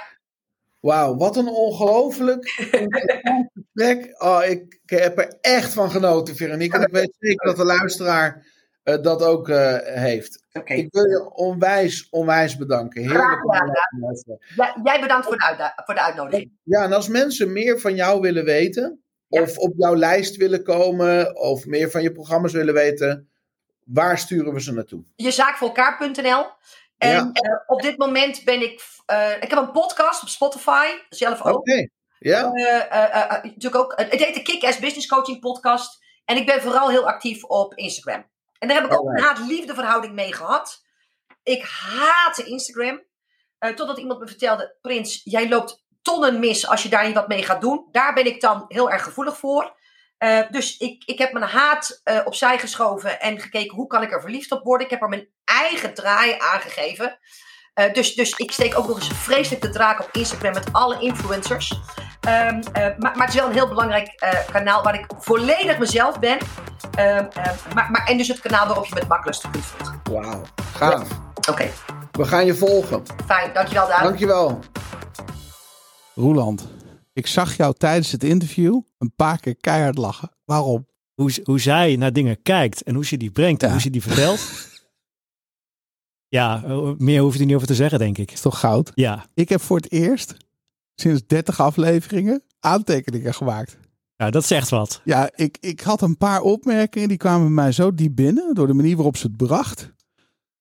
Wauw, 0.80 1.16
wat 1.16 1.36
een 1.36 1.48
ongelooflijk 1.48 2.48
gesprek. 3.52 4.22
Oh, 4.22 4.44
ik, 4.44 4.80
ik 4.84 4.98
heb 4.98 5.18
er 5.18 5.38
echt 5.40 5.72
van 5.72 5.90
genoten, 5.90 6.36
Veronique. 6.36 6.78
En 6.78 6.84
ik 6.84 6.92
weet 6.92 7.16
zeker 7.18 7.46
dat 7.46 7.56
de 7.56 7.64
luisteraar 7.64 8.46
eh, 8.82 9.02
dat 9.02 9.22
ook 9.22 9.48
heeft. 9.48 10.44
Oké. 10.52 10.74
Ik 10.74 10.92
wil 10.92 11.04
je 11.04 11.30
onwijs, 11.34 12.08
onwijs 12.10 12.56
bedanken. 12.56 13.02
Heerlijk. 13.02 13.42
Ja, 14.56 14.80
jij 14.84 15.00
bedankt 15.00 15.26
voor 15.26 15.36
de, 15.36 15.72
voor 15.84 15.94
de 15.94 16.02
uitnodiging. 16.02 16.52
Ja, 16.62 16.82
en 16.82 16.92
als 16.92 17.08
mensen 17.08 17.52
meer 17.52 17.80
van 17.80 17.94
jou 17.94 18.20
willen 18.20 18.44
weten. 18.44 19.03
Of 19.40 19.58
op 19.58 19.72
jouw 19.76 19.96
lijst 19.96 20.36
willen 20.36 20.62
komen, 20.62 21.36
of 21.40 21.66
meer 21.66 21.90
van 21.90 22.02
je 22.02 22.12
programma's 22.12 22.52
willen 22.52 22.74
weten, 22.74 23.28
waar 23.84 24.18
sturen 24.18 24.52
we 24.52 24.60
ze 24.60 24.72
naartoe? 24.72 25.04
Jezaakvoorelkaar.nl 25.16 26.46
En 26.98 27.10
Ja. 27.10 27.30
eh, 27.32 27.52
op 27.66 27.82
dit 27.82 27.98
moment 27.98 28.44
ben 28.44 28.62
ik... 28.62 28.82
eh, 29.06 29.30
ik 29.40 29.50
heb 29.50 29.58
een 29.58 29.70
podcast 29.72 30.22
op 30.22 30.28
Spotify, 30.28 30.86
zelf 31.08 31.40
Oké. 31.40 31.50
ook. 31.50 31.66
Ja? 32.18 32.52
Eh, 32.52 33.14
eh, 33.22 33.30
natuurlijk 33.44 33.76
ook, 33.76 33.92
het 33.96 34.12
heet 34.24 34.34
de 34.34 34.42
Kick-Ass 34.42 34.78
Business 34.78 35.06
Coaching 35.06 35.40
Podcast. 35.40 36.02
En 36.24 36.36
ik 36.36 36.46
ben 36.46 36.60
vooral 36.62 36.90
heel 36.90 37.06
actief 37.06 37.44
op 37.44 37.74
Instagram. 37.74 38.26
En 38.58 38.68
daar 38.68 38.80
heb 38.82 38.90
ik 38.90 38.98
ook 38.98 39.08
een 39.08 39.22
haat-liefde 39.22 39.74
verhouding 39.74 40.14
mee 40.14 40.32
gehad. 40.34 40.82
Ik 41.42 41.62
haatte 41.62 42.44
Instagram. 42.44 43.02
Totdat 43.58 43.98
iemand 43.98 44.20
me 44.20 44.26
vertelde, 44.26 44.76
Prins, 44.80 45.20
jij 45.24 45.48
loopt 45.48 45.83
tonnen 46.04 46.38
mis 46.38 46.68
als 46.68 46.82
je 46.82 46.88
daar 46.88 47.06
niet 47.06 47.14
wat 47.14 47.28
mee 47.28 47.42
gaat 47.42 47.60
doen. 47.60 47.88
Daar 47.92 48.14
ben 48.14 48.26
ik 48.26 48.40
dan 48.40 48.64
heel 48.68 48.90
erg 48.90 49.02
gevoelig 49.02 49.38
voor. 49.38 49.72
Eh, 50.18 50.40
dus 50.50 50.76
ik, 50.76 51.02
ik 51.06 51.18
heb 51.18 51.32
mijn 51.32 51.44
haat 51.44 52.00
eh, 52.04 52.20
opzij 52.24 52.58
geschoven 52.58 53.20
en 53.20 53.40
gekeken 53.40 53.76
hoe 53.76 53.86
kan 53.86 54.02
ik 54.02 54.12
er 54.12 54.20
verliefd 54.20 54.52
op 54.52 54.64
worden. 54.64 54.86
Ik 54.86 54.92
heb 54.92 55.02
er 55.02 55.08
mijn 55.08 55.28
eigen 55.44 55.94
draai 55.94 56.34
aangegeven. 56.38 57.18
Eh, 57.74 57.92
dus, 57.92 58.14
dus 58.14 58.32
ik 58.32 58.52
steek 58.52 58.78
ook 58.78 58.88
nog 58.88 58.96
eens 58.96 59.10
vreselijk 59.14 59.62
de 59.62 59.70
draak 59.70 60.00
op 60.00 60.08
Instagram 60.12 60.52
met 60.52 60.72
alle 60.72 61.00
influencers. 61.00 61.72
Ehm, 62.20 62.62
eh, 62.72 62.82
maar, 62.82 62.96
maar 62.98 63.26
het 63.26 63.28
is 63.28 63.34
wel 63.34 63.46
een 63.46 63.52
heel 63.54 63.68
belangrijk 63.68 64.22
kanaal 64.52 64.82
waar 64.82 64.94
ik 64.94 65.06
volledig 65.18 65.78
mezelf 65.78 66.18
ben. 66.18 66.38
Ehm, 66.94 67.26
ehm, 67.32 67.54
maar, 67.74 67.90
maar, 67.90 68.06
en 68.06 68.16
dus 68.16 68.28
het 68.28 68.40
kanaal 68.40 68.66
waarop 68.66 68.86
je 68.86 68.94
met 68.94 69.08
makkelijkste 69.08 69.50
kunt 69.50 69.64
volgen. 69.64 70.00
Wauw. 70.10 70.42
Gaaf. 70.76 71.08
Oké, 71.50 71.70
We 72.12 72.24
gaan 72.24 72.46
je 72.46 72.54
volgen. 72.54 73.02
fijn. 73.26 73.52
Dankjewel, 73.52 73.86
Daan. 73.88 74.02
Dankjewel. 74.02 74.60
Roeland, 76.14 76.68
ik 77.12 77.26
zag 77.26 77.56
jou 77.56 77.74
tijdens 77.74 78.12
het 78.12 78.24
interview 78.24 78.80
een 78.98 79.12
paar 79.16 79.40
keer 79.40 79.56
keihard 79.56 79.98
lachen. 79.98 80.30
Waarom? 80.44 80.86
Hoe, 81.14 81.30
hoe 81.44 81.60
zij 81.60 81.96
naar 81.96 82.12
dingen 82.12 82.42
kijkt 82.42 82.82
en 82.82 82.94
hoe 82.94 83.04
ze 83.04 83.16
die 83.16 83.30
brengt 83.30 83.60
en 83.62 83.66
Ja. 83.66 83.72
hoe 83.72 83.82
ze 83.82 83.90
die 83.90 84.02
vertelt. 84.02 84.40
ja, 86.28 86.62
eh, 86.64 86.90
meer 86.98 87.20
hoef 87.20 87.34
je 87.34 87.40
er 87.40 87.46
niet 87.46 87.54
over 87.54 87.66
te 87.66 87.74
zeggen, 87.74 87.98
denk 87.98 88.18
ik. 88.18 88.32
Is 88.32 88.40
toch 88.40 88.60
goud? 88.60 88.90
Ja, 88.94 89.26
Ik 89.34 89.48
heb 89.48 89.60
voor 89.60 89.76
het 89.76 89.92
eerst 89.92 90.36
sinds 90.94 91.22
30 91.26 91.60
afleveringen 91.60 92.42
aantekeningen 92.60 93.34
gemaakt. 93.34 93.78
ja 94.16 94.30
dat 94.30 94.44
zegt 94.44 94.68
wat. 94.68 95.00
Ja, 95.04 95.30
ik, 95.34 95.56
ik 95.60 95.80
had 95.80 96.00
een 96.02 96.16
paar 96.16 96.40
opmerkingen 96.40 97.08
die 97.08 97.16
kwamen 97.16 97.42
bij 97.46 97.54
mij 97.54 97.72
zo 97.72 97.94
diep 97.94 98.14
binnen 98.16 98.54
door 98.54 98.66
de 98.66 98.74
manier 98.74 98.94
waarop 98.96 99.16
ze 99.16 99.26
het 99.26 99.36
bracht. 99.36 99.92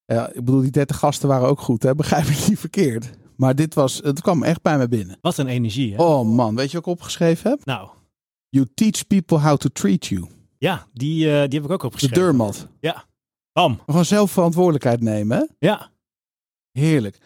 Ja, 0.05 0.27
ik 0.27 0.45
bedoel, 0.45 0.61
die 0.61 0.71
30 0.71 0.97
gasten 0.97 1.27
waren 1.27 1.47
ook 1.47 1.59
goed, 1.61 1.83
hè? 1.83 1.95
begrijp 1.95 2.25
ik 2.25 2.47
niet 2.47 2.59
verkeerd. 2.59 3.09
Maar 3.43 3.55
dit 3.55 3.73
was, 3.73 3.97
het 4.03 4.21
kwam 4.21 4.43
echt 4.43 4.61
bij 4.61 4.77
me 4.77 4.87
binnen. 4.87 5.17
Wat 5.21 5.37
een 5.37 5.47
energie, 5.47 5.95
hè? 5.95 6.03
Oh 6.03 6.25
man, 6.35 6.55
weet 6.55 6.71
je 6.71 6.77
wat 6.77 6.85
ik 6.85 6.91
opgeschreven 6.91 7.49
heb? 7.49 7.65
Nou, 7.65 7.89
You 8.49 8.67
teach 8.73 9.07
people 9.07 9.37
how 9.39 9.57
to 9.57 9.69
treat 9.73 10.05
you. 10.05 10.27
ja, 10.57 10.87
die, 10.93 11.25
eh, 11.25 11.49
die 11.49 11.59
heb 11.59 11.63
ik 11.63 11.69
ook 11.71 11.79
De 11.81 11.85
opgeschreven. 11.87 12.17
deurmat. 12.17 12.67
Bam. 13.53 13.79
Gewoon 13.85 14.05
zelf 14.05 14.31
verantwoordelijkheid 14.31 15.01
nemen, 15.01 15.37
hè? 15.37 15.67
Ja, 15.67 15.91
Heerlijk. 16.71 17.17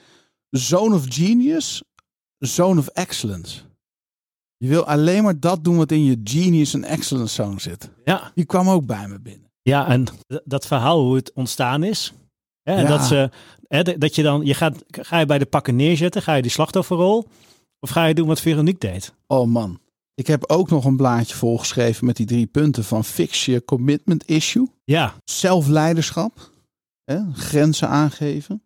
Zone 0.49 0.95
of 0.95 1.05
genius, 1.09 1.83
zone 2.37 2.79
of 2.79 2.87
excellence. 2.87 3.61
Je 4.57 4.67
wil 4.67 4.85
alleen 4.87 5.23
maar 5.23 5.39
dat 5.39 5.63
doen 5.63 5.77
wat 5.77 5.91
in 5.91 6.03
je 6.03 6.21
genius 6.23 6.73
en 6.73 6.83
excellence 6.83 7.33
zone 7.33 7.59
zit. 7.59 7.89
ja. 8.05 8.31
Die 8.35 8.45
kwam 8.45 8.69
ook 8.69 8.85
bij 8.85 9.07
me 9.07 9.19
binnen. 9.19 9.51
Ja, 9.61 9.87
en 9.87 10.05
dat 10.43 10.67
verhaal 10.67 10.99
hoe 11.03 11.15
het 11.15 11.33
ontstaan 11.33 11.83
is. 11.83 12.13
Hè, 12.67 12.73
en 12.75 12.81
Ja. 12.81 12.87
dat, 12.87 13.05
ze, 13.05 13.29
hè, 13.67 13.83
dat 13.97 14.15
je 14.15 14.23
dan, 14.23 14.45
je 14.45 14.53
gaat, 14.53 14.83
ga 14.91 15.19
je 15.19 15.25
bij 15.25 15.37
de 15.39 15.45
pakken 15.45 15.75
neerzetten, 15.75 16.21
ga 16.21 16.33
je 16.33 16.41
die 16.41 16.51
slachtofferrol, 16.51 17.27
of 17.79 17.89
ga 17.89 18.05
je 18.05 18.13
doen 18.13 18.27
wat 18.27 18.41
Veronique 18.41 18.91
deed? 18.91 19.13
Oh 19.27 19.47
man. 19.47 19.79
Ik 20.13 20.27
heb 20.27 20.43
ook 20.49 20.69
nog 20.69 20.85
een 20.85 20.95
blaadje 20.97 21.35
volgeschreven 21.35 22.05
met 22.05 22.15
die 22.15 22.25
drie 22.25 22.45
punten 22.45 22.83
van 22.83 23.03
fix 23.03 23.45
je 23.45 23.63
commitment 23.65 24.25
issue. 24.29 24.67
Ja, 24.83 25.13
Zelfleiderschap. 25.23 26.51
Hè, 27.03 27.19
grenzen 27.33 27.87
aangeven. 27.89 28.63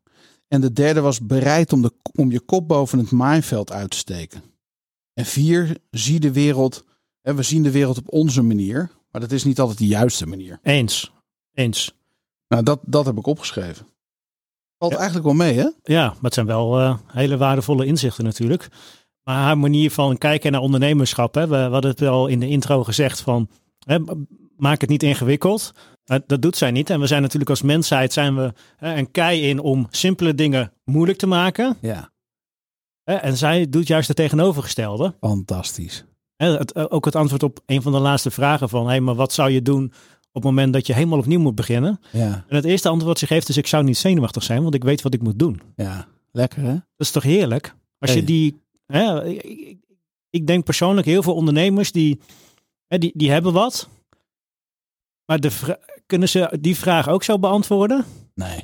En 0.48 0.62
de 0.62 0.74
derde 0.74 1.02
was 1.02 1.26
bereid 1.26 1.74
om, 1.74 1.82
de, 1.82 1.92
om 2.16 2.32
je 2.32 2.40
kop 2.40 2.68
boven 2.68 3.00
het 3.00 3.12
maaiveld 3.12 3.72
uit 3.72 3.90
te 3.90 3.98
steken. 3.98 4.42
En 5.14 5.26
vier, 5.26 5.78
zie 5.92 6.20
de 6.20 6.32
wereld. 6.32 6.84
Hè, 7.22 7.34
we 7.36 7.44
zien 7.44 7.64
de 7.64 7.72
wereld 7.72 7.98
op 7.98 8.14
onze 8.14 8.42
manier. 8.42 8.90
Maar 9.12 9.22
dat 9.22 9.32
is 9.32 9.44
niet 9.44 9.60
altijd 9.60 9.78
de 9.78 9.88
juiste 9.88 10.26
manier. 10.28 10.60
eens. 10.64 11.12
Eens. 11.54 11.94
Nou, 12.48 12.64
dat, 12.64 12.80
dat 12.86 13.06
heb 13.06 13.18
ik 13.18 13.26
opgeschreven. 13.26 13.86
Valt 14.82 14.94
Ja. 14.94 14.98
eigenlijk 15.00 15.28
wel 15.28 15.36
mee, 15.48 15.58
hè? 15.58 15.70
Ja, 15.84 16.08
maar 16.08 16.18
het 16.22 16.34
zijn 16.34 16.46
wel 16.46 16.80
eh, 16.80 16.98
hele 17.08 17.38
waardevolle 17.38 17.86
inzichten 17.86 18.24
natuurlijk. 18.24 18.68
Maar 19.24 19.36
haar 19.36 19.58
manier 19.58 19.92
van 19.92 20.18
kijken 20.18 20.52
naar 20.52 20.62
ondernemerschap, 20.62 21.36
hè, 21.36 21.48
we, 21.48 21.56
we 21.58 21.72
hadden 21.72 21.92
het 21.92 22.02
al 22.02 22.28
in 22.28 22.40
de 22.40 22.48
intro 22.48 22.84
gezegd 22.84 23.22
van, 23.22 23.50
hè, 23.80 23.98
maak 24.58 24.82
het 24.82 24.90
niet 24.90 25.04
ingewikkeld. 25.04 25.72
Eh, 26.04 26.18
dat 26.26 26.42
doet 26.42 26.58
zij 26.58 26.72
niet. 26.72 26.90
En 26.90 27.00
we 27.00 27.08
zijn 27.08 27.22
natuurlijk 27.22 27.50
als 27.50 27.62
mensheid 27.62 28.14
zijn 28.14 28.36
we 28.36 28.54
hè, 28.78 28.96
een 28.96 29.12
kei 29.12 29.42
in 29.42 29.60
om 29.60 29.88
simpele 29.90 30.36
dingen 30.36 30.74
moeilijk 30.84 31.18
te 31.18 31.28
maken. 31.28 31.78
Ja. 31.82 32.10
En 33.04 33.38
zij 33.38 33.70
doet 33.70 33.88
juist 33.88 34.08
het 34.08 34.18
tegenovergestelde. 34.18 35.16
Fantastisch. 35.20 36.06
Hè, 36.36 36.58
het, 36.58 36.72
eh, 36.72 36.86
ook 36.90 37.06
het 37.06 37.16
antwoord 37.16 37.44
op 37.44 37.60
een 37.66 37.82
van 37.82 37.92
de 37.92 38.00
laatste 38.00 38.32
vragen 38.32 38.70
van, 38.70 38.90
hé, 38.90 39.00
maar 39.00 39.16
wat 39.16 39.34
zou 39.34 39.50
je 39.50 39.62
doen 39.62 39.94
op 40.34 40.44
het 40.44 40.52
moment 40.52 40.74
dat 40.74 40.88
je 40.88 40.94
helemaal 40.94 41.20
opnieuw 41.20 41.40
moet 41.40 41.56
beginnen? 41.56 42.00
Ja, 42.12 42.46
En 42.48 42.56
het 42.56 42.66
eerste 42.66 42.88
antwoord 42.90 43.08
wat 43.10 43.20
ze 43.20 43.28
geeft 43.36 43.50
is, 43.50 43.58
ik 43.58 43.68
zou 43.68 43.84
niet 43.84 43.98
zenuwachtig 43.98 44.44
zijn, 44.44 44.62
want 44.62 44.74
ik 44.76 44.84
weet 44.84 45.02
wat 45.02 45.14
ik 45.14 45.22
moet 45.22 45.40
doen. 45.40 45.62
ja. 45.76 46.08
Lekker, 46.34 46.62
hè? 46.64 46.72
Dat 46.74 46.82
is 46.98 47.12
toch 47.12 47.24
heerlijk? 47.24 47.76
Als 48.00 48.14
je 48.14 48.24
die. 48.24 48.62
Hè, 48.86 49.26
ik, 49.26 49.78
ik- 50.30 50.48
denk 50.48 50.64
persoonlijk 50.64 51.08
heel 51.08 51.24
veel 51.24 51.34
ondernemers 51.36 51.92
die, 51.92 52.20
hè, 52.88 52.98
die, 52.98 53.12
die 53.16 53.32
hebben 53.32 53.54
wat. 53.54 53.90
Maar 55.26 55.40
de, 55.40 55.78
kunnen 56.06 56.30
ze 56.30 56.58
die 56.62 56.76
vraag 56.78 57.08
ook 57.08 57.24
zo 57.24 57.40
beantwoorden? 57.40 58.06
Nee, 58.34 58.60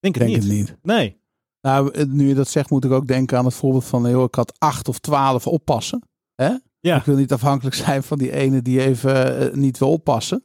Denk 0.00 0.14
het 0.14 0.14
denk 0.14 0.28
niet. 0.28 0.42
het 0.42 0.52
niet. 0.52 0.76
Nee. 0.82 1.20
Nou, 1.60 1.90
eh, 1.94 2.04
nu 2.06 2.28
je 2.28 2.34
dat 2.34 2.48
zegt, 2.48 2.70
moet 2.70 2.84
ik 2.84 2.90
ook 2.90 3.06
denken 3.06 3.38
aan 3.38 3.44
het 3.44 3.54
voorbeeld 3.54 3.84
van, 3.84 4.10
joh, 4.10 4.22
ik 4.24 4.34
had 4.34 4.54
acht 4.58 4.88
of 4.88 4.98
twaalf 4.98 5.46
oppassen. 5.46 6.02
Hè? 6.34 6.50
Ja. 6.80 6.96
Ik 6.96 7.04
wil 7.04 7.16
niet 7.16 7.32
afhankelijk 7.32 7.76
zijn 7.76 8.02
van 8.02 8.18
die 8.18 8.32
ene 8.32 8.62
die 8.62 8.80
even 8.82 9.38
eh, 9.50 9.54
niet 9.56 9.78
wil 9.78 9.90
oppassen. 9.92 10.44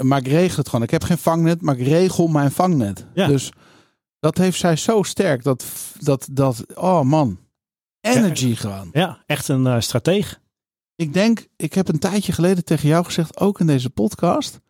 Maar 0.00 0.18
ik 0.18 0.26
regel 0.26 0.56
het 0.56 0.68
gewoon. 0.68 0.84
Ik 0.84 0.90
heb 0.90 1.02
geen 1.02 1.18
vangnet, 1.18 1.60
maar 1.60 1.78
ik 1.78 1.86
regel 1.86 2.26
mijn 2.26 2.50
vangnet. 2.50 3.06
Ja. 3.14 3.26
Dus 3.26 3.52
dat 4.18 4.38
heeft 4.38 4.58
zij 4.58 4.76
zo 4.76 5.02
sterk. 5.02 5.42
Dat, 5.42 5.64
dat, 5.98 6.28
dat 6.32 6.64
oh 6.76 7.00
man, 7.02 7.38
energy 8.00 8.54
gewoon. 8.54 8.88
Ja, 8.92 9.22
echt 9.26 9.48
een 9.48 9.66
eh 9.66 9.80
strateeg. 9.80 10.40
Ik 10.94 11.12
denk, 11.12 11.46
ik 11.56 11.74
heb 11.74 11.88
een 11.88 11.98
tijdje 11.98 12.32
geleden 12.32 12.64
tegen 12.64 12.88
jou 12.88 13.04
gezegd, 13.04 13.40
ook 13.40 13.60
in 13.60 13.66
deze 13.66 13.90
podcast. 13.90 14.60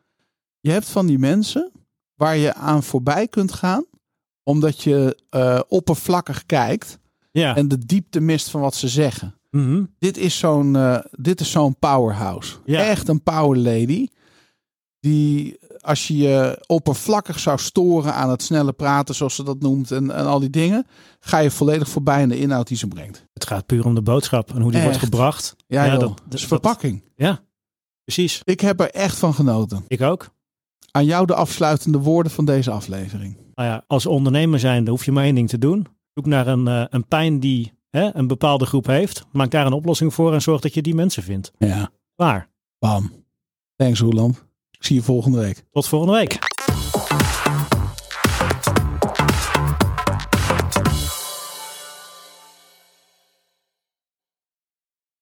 Je 0.61 0.71
hebt 0.71 0.89
van 0.89 1.07
die 1.07 1.19
mensen 1.19 1.73
waar 2.15 2.37
je 2.37 2.55
aan 2.55 2.83
voorbij 2.83 3.29
kunt 3.29 3.53
gaan, 3.53 3.85
omdat 4.43 4.83
je 4.83 5.23
eh, 5.31 5.61
oppervlakkig 5.69 6.47
kijkt 6.47 6.99
Ja. 7.33 7.57
en 7.57 7.69
de 7.69 7.79
diepte 7.87 8.21
mist 8.21 8.51
van 8.51 8.61
wat 8.61 8.75
ze 8.75 8.89
zeggen. 8.89 9.35
Mhm. 9.51 9.85
Dit 9.99 10.17
is 10.17 10.39
zo'n 10.39 10.77
eh, 10.77 10.99
dit 11.11 11.41
is 11.41 11.51
zo'n 11.51 11.77
powerhouse. 11.79 12.57
Ja. 12.65 12.81
Echt 12.85 13.09
een 13.09 13.23
power 13.23 13.59
lady. 13.59 14.07
Die 15.01 15.59
als 15.81 16.09
je 16.09 16.17
je 16.17 16.65
oppervlakkig 16.67 17.39
zou 17.39 17.59
storen 17.59 18.15
aan 18.15 18.31
het 18.31 18.43
snelle 18.43 18.73
praten, 18.73 19.15
zoals 19.15 19.35
ze 19.35 19.43
dat 19.45 19.61
noemt, 19.61 19.91
en, 19.91 20.11
en 20.11 20.27
al 20.27 20.41
die 20.41 20.51
dingen, 20.51 20.87
ga 21.21 21.39
je 21.39 21.51
volledig 21.51 21.89
voorbij 21.89 22.23
aan 22.23 22.29
de 22.29 22.39
inhoud 22.39 22.69
die 22.69 22.77
ze 22.77 22.87
brengt. 22.87 23.25
Het 23.33 23.47
gaat 23.47 23.67
puur 23.67 23.85
om 23.85 23.95
de 23.95 24.03
boodschap 24.03 24.55
en 24.55 24.61
hoe 24.61 24.73
die 24.73 24.83
wordt 24.83 24.97
gebracht. 24.97 25.57
Ja, 25.67 25.85
Ja, 25.85 25.91
joh, 25.93 26.01
dat- 26.01 26.21
is 26.31 26.47
verpakking. 26.47 27.05
Ja, 27.17 27.41
precies. 28.05 28.41
Ik 28.45 28.61
heb 28.61 28.81
er 28.81 28.91
echt 28.91 29.19
van 29.19 29.35
genoten. 29.35 29.85
Ik 29.89 30.01
ook. 30.01 30.29
Aan 30.91 31.05
jou 31.05 31.27
de 31.27 31.35
afsluitende 31.35 31.99
woorden 31.99 32.33
van 32.33 32.45
deze 32.45 32.71
aflevering. 32.71 33.37
Nou 33.55 33.69
ja, 33.69 33.85
als 33.87 34.07
ondernemer 34.07 34.59
zijnde 34.59 34.91
hoef 34.91 35.05
je 35.05 35.13
maar 35.13 35.25
één 35.25 35.35
ding 35.35 35.49
te 35.49 35.59
doen. 35.59 35.87
Zoek 36.15 36.27
naar 36.27 36.47
een, 36.47 36.69
eh, 36.69 36.85
een 36.91 37.07
pijn 37.07 37.41
die 37.41 37.73
hè, 37.91 38.15
een 38.17 38.27
bepaalde 38.27 38.67
groep 38.67 38.87
heeft. 38.87 39.25
Maak 39.33 39.51
daar 39.51 39.67
een 39.67 39.73
oplossing 39.73 40.15
voor 40.15 40.33
en 40.35 40.43
zorg 40.43 40.61
dat 40.61 40.75
je 40.75 40.83
die 40.83 40.95
mensen 40.95 41.23
vindt. 41.23 41.53
Ja, 41.59 41.91
Klaar. 42.17 42.49
bam. 42.79 43.13
Thanks 43.77 44.01
Roeland. 44.01 44.45
Zie 44.81 44.97
je 44.97 45.03
volgende 45.03 45.39
week. 45.39 45.65
Tot 45.73 45.89
volgende 45.89 46.15
week. 46.15 46.39